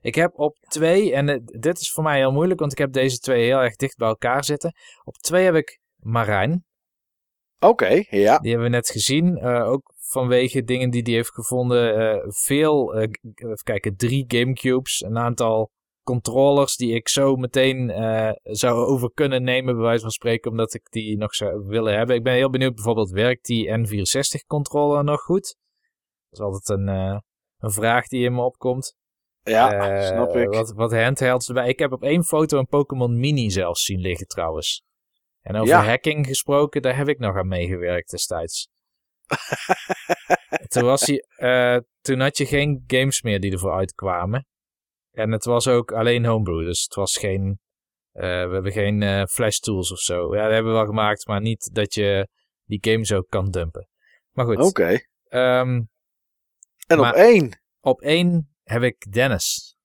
[0.00, 3.18] Ik heb op twee, en dit is voor mij heel moeilijk, want ik heb deze
[3.18, 4.74] twee heel erg dicht bij elkaar zitten.
[5.04, 6.64] Op twee heb ik Marijn.
[7.58, 8.38] oké, ja.
[8.38, 9.36] Die hebben we net gezien.
[9.38, 11.96] eh, ook vanwege dingen die hij heeft gevonden.
[11.96, 13.00] eh, veel, eh,
[13.34, 15.00] even kijken, drie Gamecubes.
[15.02, 15.70] Een aantal
[16.04, 20.74] controllers die ik zo meteen eh, zou over kunnen nemen, bij wijze van spreken, omdat
[20.74, 22.16] ik die nog zou willen hebben.
[22.16, 25.56] Ik ben heel benieuwd, bijvoorbeeld, werkt die N64 controller nog goed?
[26.30, 27.18] Dat is altijd een, eh,
[27.58, 28.96] een vraag die in me opkomt.
[29.42, 30.48] Ja, Eh, snap ik.
[30.48, 31.68] Wat, wat handhelds erbij.
[31.68, 34.82] Ik heb op één foto een Pokémon Mini zelfs zien liggen trouwens.
[35.40, 35.84] En over Ja.
[35.84, 38.68] hacking gesproken, daar heb ik nog aan meegewerkt destijds.
[40.68, 41.24] toen, was hij,
[42.00, 44.46] toen had je geen games meer die ervoor uitkwamen.
[45.14, 47.58] En het was ook alleen homebrew, dus het was geen...
[48.12, 50.34] eh, we hebben geen eh, flash tools of zo.
[50.34, 52.28] Ja, dat hebben we wel gemaakt, maar niet dat je
[52.64, 53.88] die games ook kan dumpen.
[54.30, 54.98] Maar goed, Oké.
[55.28, 55.82] ehm,
[56.86, 57.60] En op één.
[57.80, 59.76] op één heb ik Dennis.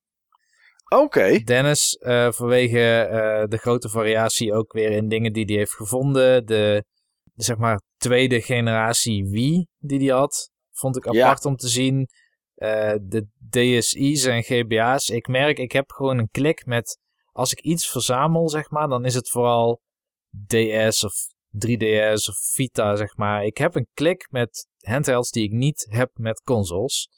[0.96, 1.40] Oké.
[1.44, 6.46] Dennis, eh, vanwege de grote variatie ook weer in dingen die hij heeft gevonden.
[6.46, 6.84] De,
[7.36, 11.24] zeg maar, tweede generatie Wii die hij had, vond ik Ja.
[11.26, 12.08] apart om te zien.
[12.60, 15.10] Eh, de DSi's en GBA's.
[15.10, 17.00] Ik merk, ik heb gewoon een klik met,
[17.32, 19.82] als ik iets verzamel, zeg maar, dan is het vooral
[20.48, 21.14] DS of
[21.50, 23.46] 3DS of Vita, zeg maar.
[23.46, 27.10] Ik heb een klik met handhelds die ik niet heb met consoles.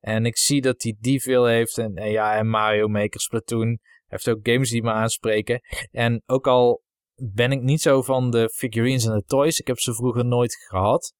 [0.00, 1.78] En ik zie dat hij die veel heeft.
[1.78, 3.78] En, ja, en Mario Maker Splatoon.
[4.06, 5.60] Heeft ook games die me aanspreken.
[5.90, 6.82] En ook al
[7.14, 9.58] ben ik niet zo van de figurines en de toys.
[9.58, 11.14] Ik heb ze vroeger nooit gehad.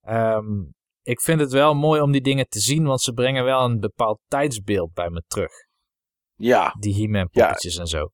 [0.00, 0.62] Ehm,
[1.02, 2.84] ik vind het wel mooi om die dingen te zien.
[2.84, 5.52] Want ze brengen wel een bepaald tijdsbeeld bij me terug.
[6.34, 7.44] Ja, Die He-Man Ja.
[7.46, 8.10] poppetjes en zo.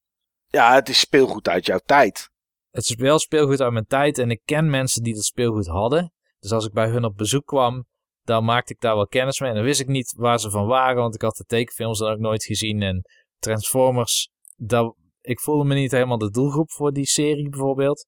[0.46, 2.30] ja, het is speelgoed uit jouw tijd.
[2.70, 4.18] Het is wel speelgoed uit mijn tijd.
[4.18, 6.12] En ik ken mensen die dat speelgoed hadden.
[6.38, 7.84] Dus als ik bij hun op bezoek kwam,
[8.22, 9.48] dan maakte ik daar wel kennis mee.
[9.48, 12.12] En dan wist ik niet waar ze van waren, want ik had de tekenfilms dan
[12.12, 12.82] ook nooit gezien.
[12.82, 13.02] En
[13.38, 18.06] Transformers, dat, ik voelde me niet helemaal de doelgroep voor die serie bijvoorbeeld.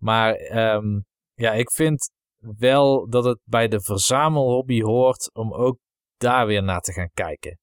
[0.00, 1.00] Maar ehm,
[1.34, 2.10] ja, ik vind
[2.40, 5.78] wel dat het bij de verzamelhobby hoort om ook
[6.16, 7.58] daar weer naar te gaan kijken.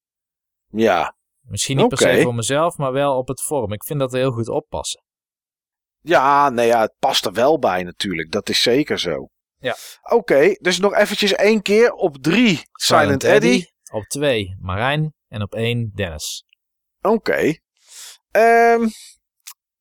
[0.67, 3.71] Ja, Misschien niet per se voor mezelf, maar wel op het forum.
[3.71, 5.03] Ik vind dat er heel goed oppassen.
[6.01, 8.31] ja, nee, ja, het past er wel bij natuurlijk.
[8.31, 9.27] Dat is zeker zo.
[9.59, 9.75] Ja.
[10.01, 13.73] Oké, dus nog eventjes één keer op drie Silent, Eddie.
[13.91, 16.43] Op twee Marijn en op één Dennis.
[17.01, 17.55] Oké.
[18.31, 18.87] Ehm,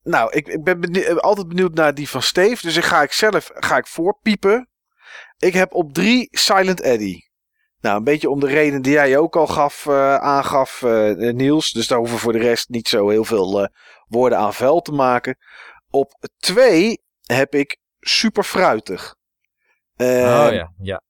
[0.02, 2.66] nou, ik, ik ben eh, altijd benieuwd naar die van Steve.
[2.66, 4.68] Dus ik ga ik zelf ga ik voorpiepen.
[5.38, 7.24] Ik heb op drie Silent Eddie.
[7.80, 11.70] Nou, een beetje om de reden die jij ook al gaf, eh, aangaf, eh, Niels.
[11.70, 13.68] Dus daar hoeven we voor de rest niet zo heel veel eh,
[14.06, 15.36] woorden aan vuil te maken.
[15.90, 19.14] Op twee heb ik super fruitig.
[19.96, 21.02] oh Ehm, ja, ja.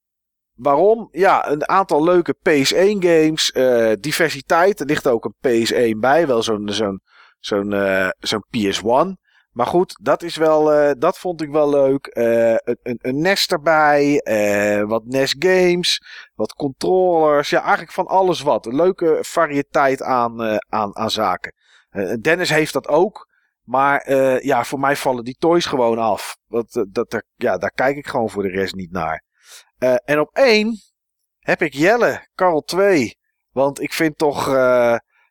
[0.55, 1.09] Waarom?
[1.11, 3.53] Ja, een aantal leuke PS1 games.
[3.53, 4.81] eh, diversiteit.
[4.81, 6.27] Er ligt ook een PS1 bij.
[6.27, 7.01] Wel zo'n zo'n
[7.39, 9.19] zo'n eh, zo'n PS1.
[9.57, 12.07] Maar goed, dat is wel, eh, dat vond ik wel leuk.
[12.07, 14.19] Eh, een, een, NES erbij.
[14.19, 16.03] eh, wat NES games.
[16.35, 17.51] Wat controllers.
[17.51, 18.67] Ja, eigenlijk van alles wat.
[18.67, 21.55] Een leuke variëteit aan, aan, aan zaken.
[22.21, 23.29] Dennis heeft dat ook.
[23.63, 24.13] Maar
[24.45, 26.37] ja, voor mij vallen die toys gewoon af.
[26.47, 29.25] Want, dat, ja, daar kijk ik gewoon voor de rest niet naar.
[30.05, 30.81] En op één
[31.39, 33.19] heb ik Jelle, Karl 2.
[33.51, 34.47] Want ik vind toch,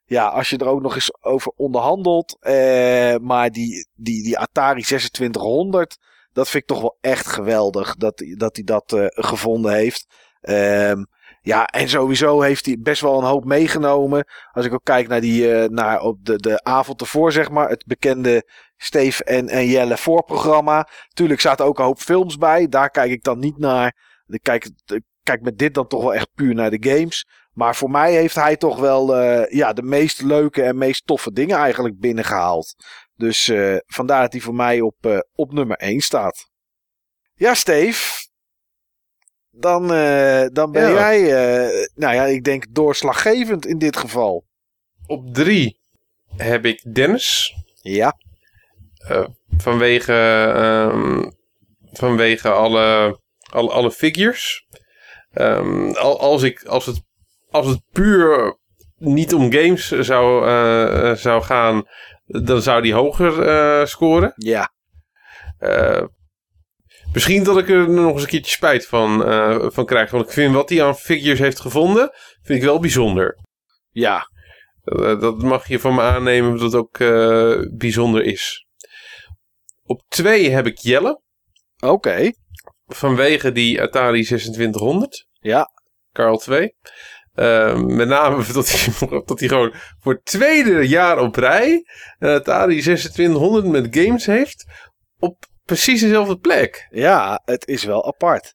[0.06, 2.38] ja, als je er ook nog eens over onderhandelt.
[2.40, 5.98] eh, maar die, die, die Atari 2600,
[6.34, 10.06] dat vind ik toch wel echt geweldig dat, hij- dat hij dat eh, gevonden heeft.
[10.42, 11.04] Ehm,
[11.42, 14.26] ja, en sowieso heeft hij best wel een hoop meegenomen.
[14.52, 17.70] Als ik ook kijk naar, die, eh, naar op de, de avond ervoor, zeg maar.
[17.70, 20.88] Het bekende Steve en, en Jelle voorprogramma.
[21.14, 22.68] Tuurlijk zaten ook een hoop films bij.
[22.68, 23.96] Daar kijk ik dan niet naar.
[24.28, 27.28] Ik kijk, ik kijk met dit dan toch wel echt puur naar de games.
[27.56, 31.32] Maar voor mij heeft hij toch wel eh, ja, de meest leuke en meest toffe
[31.32, 32.76] dingen eigenlijk binnengehaald.
[33.16, 36.50] Dus eh, vandaar dat hij voor mij op, eh, op nummer 1 staat.
[37.34, 38.24] Ja, Steve.
[39.50, 39.88] Dan,
[40.54, 40.94] dan ben Ja.
[40.94, 41.22] jij,
[41.96, 44.46] nou ja, ik denk doorslaggevend in dit geval.
[45.08, 45.80] Op drie
[46.36, 47.56] heb ik Dennis.
[47.82, 48.18] Ja,
[49.58, 50.14] Vanwege,
[50.56, 51.30] ehm,
[51.92, 53.20] vanwege alle,
[53.50, 54.66] alle, alle figures.
[55.32, 57.02] Ehm, al, als, ik, als, het,
[57.56, 58.58] als het puur
[58.98, 61.88] niet om games zou, eh, eh, zou gaan,
[62.26, 64.34] dan zou die hoger eh, scoren.
[64.36, 64.74] ja,
[67.14, 69.22] misschien dat ik er nog eens een keertje spijt van,
[69.72, 70.12] van krijg.
[70.12, 72.12] Want ik vind wat hij aan figures heeft gevonden,
[72.42, 73.38] vind ik wel bijzonder.
[73.92, 74.34] ja.
[75.20, 76.98] Dat mag je van me aannemen dat het ook
[77.78, 78.66] bijzonder is.
[79.84, 81.22] Op twee heb ik Jelle.
[81.80, 82.32] Oké.
[82.86, 85.28] Vanwege die Atari 2600.
[85.40, 85.70] Ja.
[86.16, 86.76] Carl 2.
[87.36, 91.86] Eh, met name dat hij, dat hij gewoon voor het tweede jaar op rij
[92.20, 94.66] een Atari 2600 met games heeft.
[95.20, 96.88] Op precies dezelfde plek.
[96.90, 98.54] Ja, het is wel apart.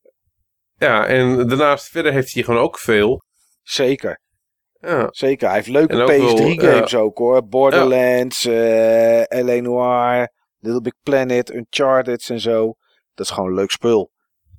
[0.76, 3.22] Ja, en daarnaast verder heeft hij gewoon ook veel.
[3.62, 4.20] Zeker.
[4.80, 7.46] Ja, Zeker, hij heeft leuke En ook wel, PS3-games ook hoor.
[7.46, 9.60] Borderlands, eh L.A.
[9.60, 12.74] Noir, Little Big Planet, Uncharted en zo.
[13.14, 14.10] Dat is gewoon een leuk spul.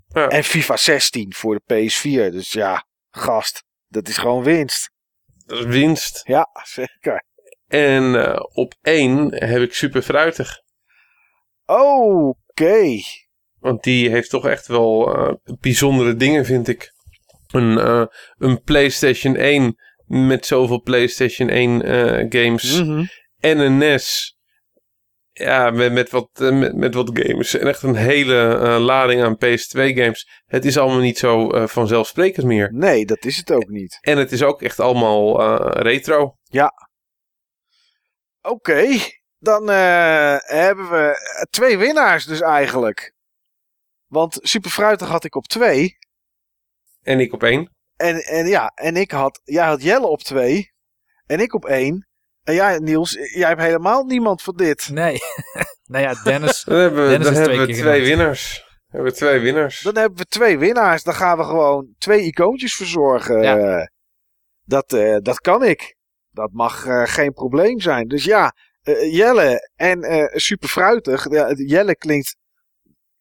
[0.07, 0.27] Ja.
[0.27, 2.31] En FIFA 16 voor de PS4.
[2.31, 4.91] Dus ja, gast, dat is gewoon winst.
[5.45, 6.21] dat is winst.
[6.23, 7.23] Ja, zeker.
[7.67, 10.61] En eh, op één heb ik super fruitig.
[11.65, 12.99] Oké.
[13.59, 16.91] Want die heeft toch echt wel eh, bijzondere dingen, vind ik.
[17.47, 18.05] Een, eh,
[18.37, 22.81] een PlayStation 1 met zoveel PlayStation 1 eh, games.
[22.81, 23.05] Mhm.
[23.39, 24.37] En een NES.
[25.33, 27.57] Ja, met, met, wat, eh, met, met wat games.
[27.57, 30.41] En echt een hele eh, lading aan PS2 games.
[30.45, 32.73] Het is allemaal niet zo eh, vanzelfsprekend meer.
[32.73, 33.97] Nee, dat is het ook niet.
[34.01, 35.41] En het is ook echt allemaal
[35.81, 36.35] retro.
[38.41, 38.87] Oké,
[39.37, 41.15] dan hebben we
[41.49, 43.13] twee winnaars dus eigenlijk.
[44.07, 45.97] Want Super Fruitig had ik op twee.
[47.01, 47.75] En ik op één.
[47.95, 50.71] En, en ja, en ik had, jij had Jelle op twee.
[51.25, 52.10] En ik op één.
[52.43, 54.89] En jij, Niels, jij hebt helemaal niemand voor dit.
[54.89, 55.17] Nee.
[55.91, 56.63] nou ja, Dennis.
[56.63, 58.65] Dan hebben we, Dennis dan is twee we twee winnaars.
[58.87, 59.81] Dan hebben we twee winnaars.
[59.81, 61.03] Dan hebben we twee winnaars.
[61.03, 63.41] Dan gaan we gewoon twee icoontjes verzorgen.
[63.41, 63.89] Ja.
[64.63, 65.95] Dat, eh, dat kan ik.
[66.29, 68.07] Dat mag eh, geen probleem zijn.
[68.07, 71.29] Dus ja, eh, Jelle en eh, super fruitig.
[71.29, 72.35] Ja, Jelle klinkt,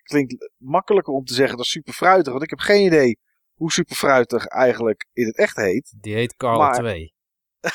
[0.03, 2.31] klinkt makkelijker om te zeggen dan super fruitig.
[2.33, 3.19] Want ik heb geen idee
[3.55, 5.95] hoe super fruitig eigenlijk in het echt heet.
[6.01, 7.15] Die heet Carl Maar- 2.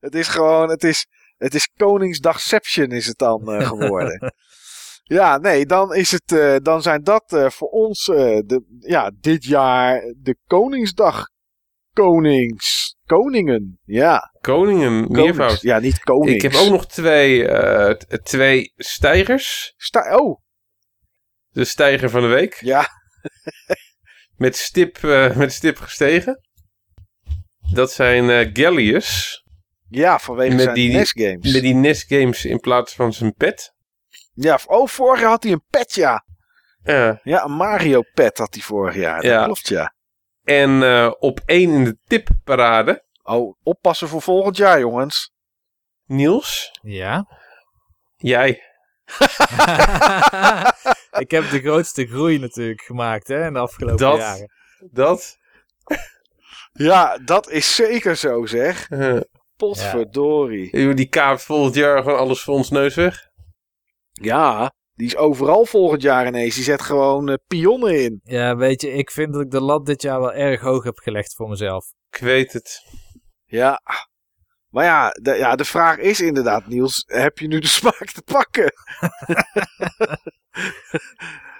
[0.00, 1.06] Het is gewoon, het is,
[1.36, 4.32] het is Koningsdagception is het dan eh, geworden.
[5.18, 9.10] ja, nee, dan is het, eh, dan zijn dat eh, voor ons eh, de, ja,
[9.20, 11.26] dit jaar de Koningsdag
[11.92, 13.78] konings, koningen.
[13.84, 15.24] Ja, Koningen, konings.
[15.24, 15.60] meervoud.
[15.60, 16.44] Ja, niet konings.
[16.44, 19.74] Ik heb ook nog twee, eh, twee stijgers.
[19.76, 20.40] Sta oh,
[21.48, 22.54] De stijger van de week.
[22.60, 22.88] ja,
[24.36, 26.40] Met stip, eh, met stip gestegen.
[27.72, 29.42] Dat zijn eh Gallius.
[29.88, 31.52] ja, vanwege Met zijn die- NES games.
[31.52, 33.74] Met die NES games in plaats van zijn pet.
[34.34, 36.24] Ja, oh, vorig jaar had hij een pet, ja.
[36.82, 37.20] Ja.
[37.22, 39.20] Ja, een Mario pet had hij vorig jaar.
[39.20, 39.44] Dat Ja.
[39.44, 39.94] klopt, ja.
[40.44, 43.04] En eh, op één in de tipparade.
[43.22, 45.32] Oh, oppassen voor volgend jaar, jongens.
[46.06, 46.78] Niels.
[46.82, 47.26] Ja?
[48.16, 48.48] Jij.
[51.24, 54.50] ik heb de grootste groei natuurlijk gemaakt hè, in de afgelopen Dat- jaren.
[54.90, 55.36] Dat.
[56.72, 58.88] Ja, dat is zeker zo, zeg.
[58.88, 59.20] eh,
[59.56, 60.94] Potverdorie.
[60.94, 63.30] die kaapt volgend jaar gewoon alles voor ons neus weg.
[64.12, 66.54] Ja, die is overal volgend jaar ineens.
[66.54, 68.20] Die zet gewoon eh, pionnen in.
[68.24, 70.98] Ja, weet je, ik vind dat ik de lat dit jaar wel erg hoog heb
[70.98, 71.86] gelegd voor mezelf.
[72.10, 72.82] Ik weet het.
[73.44, 73.80] Ja.
[74.68, 78.22] Maar ja de, ja, de vraag is inderdaad, Niels, heb je nu de smaak te
[78.22, 78.72] pakken?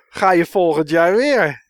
[0.09, 1.63] Ga je volgend jaar weer?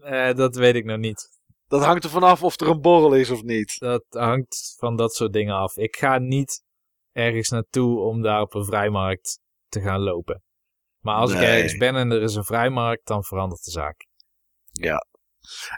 [0.00, 1.28] Eh, dat weet ik nog niet.
[1.70, 3.78] Dat hangt er vanaf of er een borrel is of niet.
[3.78, 5.76] Dat hangt van dat soort dingen af.
[5.76, 6.62] Ik ga niet
[7.12, 10.42] ergens naartoe om daar op een vrijmarkt te gaan lopen.
[11.00, 14.06] Maar als ik ergens ben en er is een vrijmarkt, dan verandert de zaak.
[14.72, 15.06] Ja.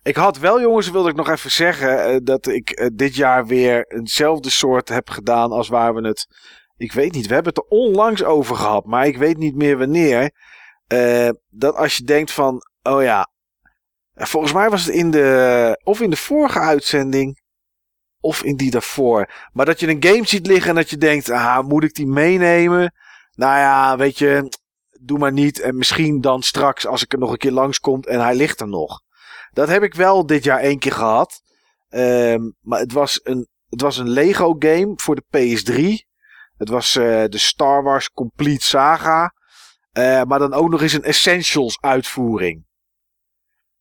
[0.03, 3.47] Ik had wel, jongens, wilde ik nog even zeggen, eh, dat ik eh, dit jaar
[3.47, 6.27] weer eenzelfde soort heb gedaan als waar we het.
[6.77, 9.79] Ik weet niet, we hebben het er onlangs over gehad, maar ik weet niet meer
[9.79, 10.31] wanneer.
[10.87, 13.32] Eh, dat als je denkt van, oh ja,
[14.15, 17.41] eh, volgens mij was het in de, of in de vorige uitzending,
[18.21, 19.31] of in die daarvoor.
[19.53, 22.07] Maar dat je een game ziet liggen en dat je denkt, ah, moet ik die
[22.07, 22.95] meenemen?
[23.35, 24.53] Nou ja, weet je,
[25.01, 25.61] doe maar niet.
[25.61, 28.69] En misschien dan straks als ik er nog een keer langskomt en hij ligt er
[28.69, 29.01] nog.
[29.51, 31.43] Dat heb ik wel dit jaar één keer gehad.
[31.89, 36.11] Ehm, maar het was, een, het was een Lego game voor de PS3.
[36.57, 39.35] Het was eh, de Star Wars Complete Saga.
[39.91, 42.65] Eh, maar dan ook nog eens een Essentials uitvoering.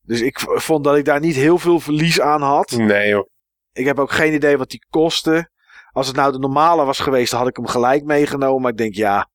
[0.02, 2.70] Dus ik vond dat ik daar niet heel veel verlies aan had.
[2.70, 3.26] Nee joh.
[3.72, 5.50] Ik heb ook geen idee wat die kostte.
[5.92, 8.62] Als het nou de normale was geweest, dan had ik hem gelijk meegenomen.
[8.62, 9.28] Maar ik denk, ja,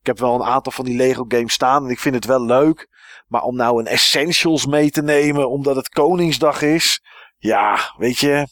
[0.00, 1.84] ik heb wel een aantal van die Lego games staan.
[1.84, 2.88] En ik vind het wel leuk.
[3.26, 7.02] Maar om nou een Essentials mee te nemen, omdat het Koningsdag is.
[7.38, 8.46] Ja, weet je.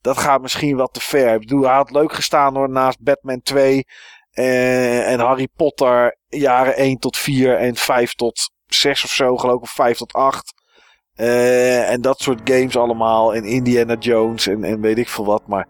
[0.00, 1.34] Dat gaat misschien wat te ver.
[1.34, 3.84] Ik bedoel, hij had leuk gestaan hoor, naast Batman 2.
[4.30, 9.56] eh, en Harry Potter jaren 1 tot 4 en 5 tot 6 of zo, geloof
[9.56, 9.62] ik.
[9.62, 10.52] Of 5 tot 8.
[11.16, 13.34] Eh, en dat soort games allemaal.
[13.34, 15.42] En Indiana Jones en, en weet ik veel wat.
[15.46, 15.66] Maar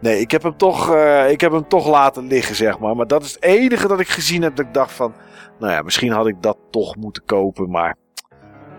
[0.00, 2.96] nee, ik heb, hem toch, eh, ik heb hem toch laten liggen, zeg maar.
[2.96, 5.14] Maar dat is het enige dat ik gezien heb dat ik dacht van...
[5.58, 7.70] Nou ja, misschien had ik dat toch moeten kopen.
[7.70, 7.96] Maar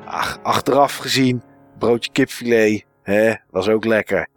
[0.06, 1.44] ach, achteraf gezien,
[1.78, 4.28] broodje kipfilet, hè, was ook lekker.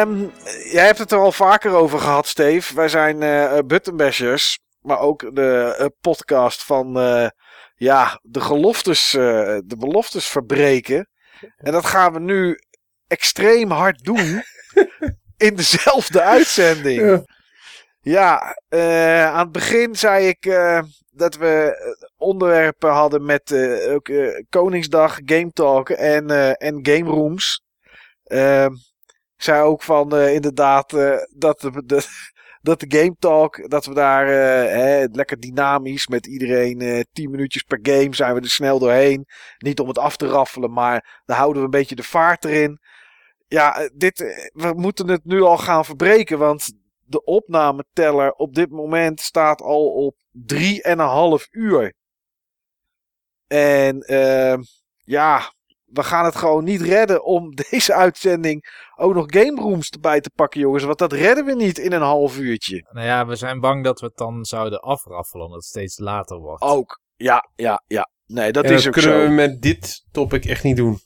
[0.00, 0.26] Ehm,
[0.72, 2.74] jij hebt het er al vaker over gehad, Steve.
[2.74, 6.92] Wij zijn eh buttonbashers, maar ook de eh, podcast van
[7.74, 11.08] ja, de geloftes, de beloftes verbreken.
[11.56, 12.58] En dat gaan we nu
[13.06, 14.42] extreem hard doen
[15.46, 17.00] in dezelfde uitzending.
[17.00, 17.22] Ja.
[18.02, 18.56] Ja,
[19.30, 20.58] aan het begin zei ik
[21.10, 21.76] dat we
[22.16, 23.52] onderwerpen hadden met
[23.88, 24.10] ook,
[24.48, 27.62] Koningsdag, Game Talk en, en Game Rooms.
[29.40, 32.02] Ik zei ook van eh, inderdaad eh, dat, de, de,
[32.62, 37.30] dat de Game Talk, dat we daar eh, hè, lekker dynamisch met iedereen eh 10
[37.30, 39.26] minuutjes per game zijn we er snel doorheen.
[39.58, 42.78] Niet om het af te raffelen, maar daar houden we een beetje de vaart erin.
[43.48, 44.18] Ja, dit,
[44.52, 46.72] we moeten het nu al gaan verbreken, want
[47.04, 50.16] de opnameteller op dit moment staat al op
[50.54, 51.94] 3,5 uur.
[53.46, 54.62] En ehm,
[55.04, 55.52] ja,
[55.92, 60.30] we gaan het gewoon niet redden om deze uitzending ook nog game rooms erbij te
[60.34, 60.84] pakken, jongens.
[60.84, 62.88] Want dat redden we niet in een half uurtje.
[62.90, 66.38] Nou ja, we zijn bang dat we het dan zouden afraffelen, omdat het steeds later
[66.38, 66.62] wordt.
[66.62, 67.00] Ook.
[67.16, 68.08] Ja, ja, ja.
[68.26, 69.26] Nee, dat en is dat ook kunnen zo.
[69.26, 70.98] we met dit topic echt niet doen.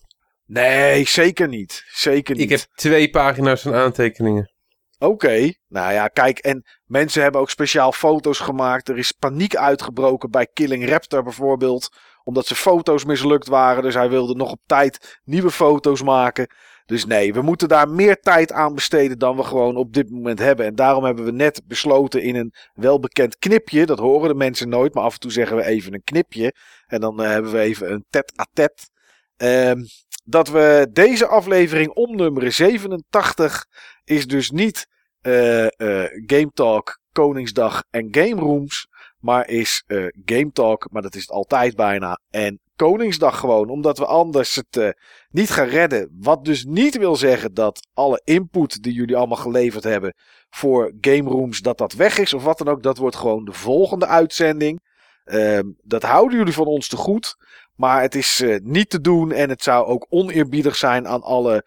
[0.47, 1.85] Nee, zeker niet.
[1.87, 2.45] Zeker niet.
[2.45, 4.53] Ik heb twee pagina's aan aantekeningen.
[4.99, 8.89] Oké, nou ja, kijk, en mensen hebben ook speciaal foto's gemaakt.
[8.89, 11.89] Er is paniek uitgebroken bij Killing Raptor bijvoorbeeld,
[12.23, 13.83] omdat zijn foto's mislukt waren.
[13.83, 16.47] Dus hij wilde nog op tijd nieuwe foto's maken.
[16.87, 20.39] Dus nee, we moeten daar meer tijd aan besteden dan we gewoon op dit moment
[20.39, 20.67] hebben.
[20.67, 23.87] En daarom hebben we net besloten in een welbekend knipje.
[23.87, 26.55] Dat horen de mensen nooit, maar af en toe zeggen we even een knipje.
[26.87, 28.91] En dan eh, hebben we even een tet-a-tet.
[29.37, 29.83] Ehm,
[30.25, 33.67] dat we deze aflevering omnummeren 87
[34.05, 34.87] is dus niet
[35.21, 38.87] eh, eh, Game Talk, Koningsdag en Game Rooms.
[39.19, 39.85] Maar is
[40.25, 42.21] Game Talk, maar dat is het altijd bijna.
[42.31, 44.89] En Koningsdag gewoon, omdat we anders het eh,
[45.31, 46.17] niet gaan redden.
[46.21, 50.15] Wat dus niet wil zeggen dat alle input die jullie allemaal geleverd hebben
[50.51, 52.83] voor Game Rooms, dat dat weg is of wat dan ook.
[52.83, 54.81] Dat wordt gewoon de volgende uitzending.
[55.25, 57.37] Ehm, dat houden jullie van ons te goed.
[57.77, 61.65] Maar het is eh, niet te doen en het zou ook oneerbiedig zijn aan alle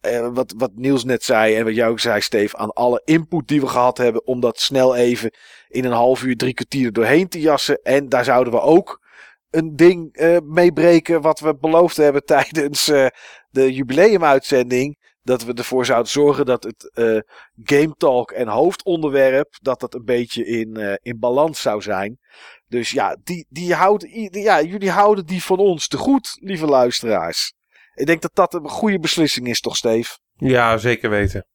[0.00, 3.48] eh, wat, wat Niels net zei en wat jij ook zei, Steve, aan alle input
[3.48, 5.30] die we gehad hebben, om dat snel even
[5.68, 7.80] in een half uur, drie kwartier er doorheen te jassen.
[7.82, 9.06] En daar zouden we ook
[9.50, 13.06] een ding eh meebreken wat we beloofd hebben tijdens eh,
[13.50, 15.06] de jubileumuitzending.
[15.22, 17.18] Dat we ervoor zouden zorgen dat het eh,
[17.62, 22.18] Game Talk en hoofdonderwerp, dat dat een beetje in, eh, in balans zou zijn.
[22.66, 26.66] Dus ja, die, die houden, die- ja, jullie houden die van ons te goed, lieve
[26.66, 27.54] luisteraars.
[27.94, 30.18] Ik denk dat dat een goede beslissing is, toch, Steve?
[30.34, 31.46] Ja, zeker weten.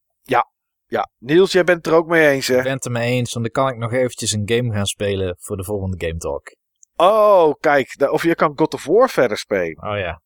[0.88, 2.58] Ja, Niels, jij bent het er ook mee eens, hè?
[2.58, 4.86] Ik ben het er mee eens, want dan kan ik nog eventjes een game gaan
[4.86, 6.56] spelen voor de volgende Game Talk.
[6.96, 9.84] Oh, kijk, of je kan God of War verder spelen.
[9.84, 10.22] Oh ja.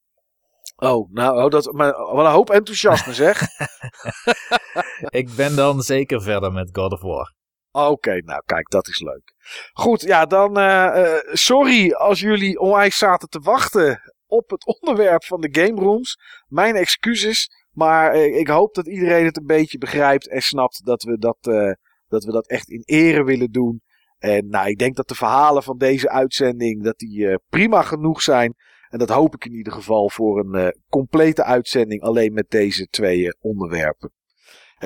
[0.76, 3.42] Oh, nou, oh, dat, maar, wat een hoop enthousiasme, zeg.
[5.20, 7.36] Ik ben dan zeker verder met God of War.
[7.72, 9.34] Oké, nou, kijk, dat is leuk.
[9.74, 15.24] Goed, ja, dan eh, eh, sorry als jullie onwijs zaten te wachten op het onderwerp
[15.24, 16.18] van de Game Rooms.
[16.48, 21.04] Mijn excuses, maar eh, ik hoop dat iedereen het een beetje begrijpt en snapt dat
[21.04, 21.38] we dat,
[22.08, 23.82] dat, we dat echt in ere willen doen.
[24.18, 28.22] En nou, ik denk dat de verhalen van deze uitzending dat die, eh, prima genoeg
[28.22, 28.56] zijn.
[28.90, 32.88] En dat hoop ik in ieder geval voor een eh, complete uitzending alleen met deze
[32.88, 34.12] twee eh, onderwerpen.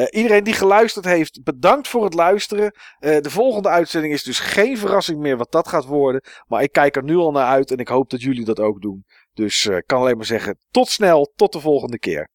[0.09, 2.75] Iedereen die geluisterd heeft, bedankt voor het luisteren.
[2.99, 6.23] De volgende uitzending is dus geen verrassing meer wat dat gaat worden.
[6.47, 8.81] Maar ik kijk er nu al naar uit en ik hoop dat jullie dat ook
[8.81, 9.05] doen.
[9.33, 12.29] Dus ik kan alleen maar zeggen, tot snel, tot de volgende keer.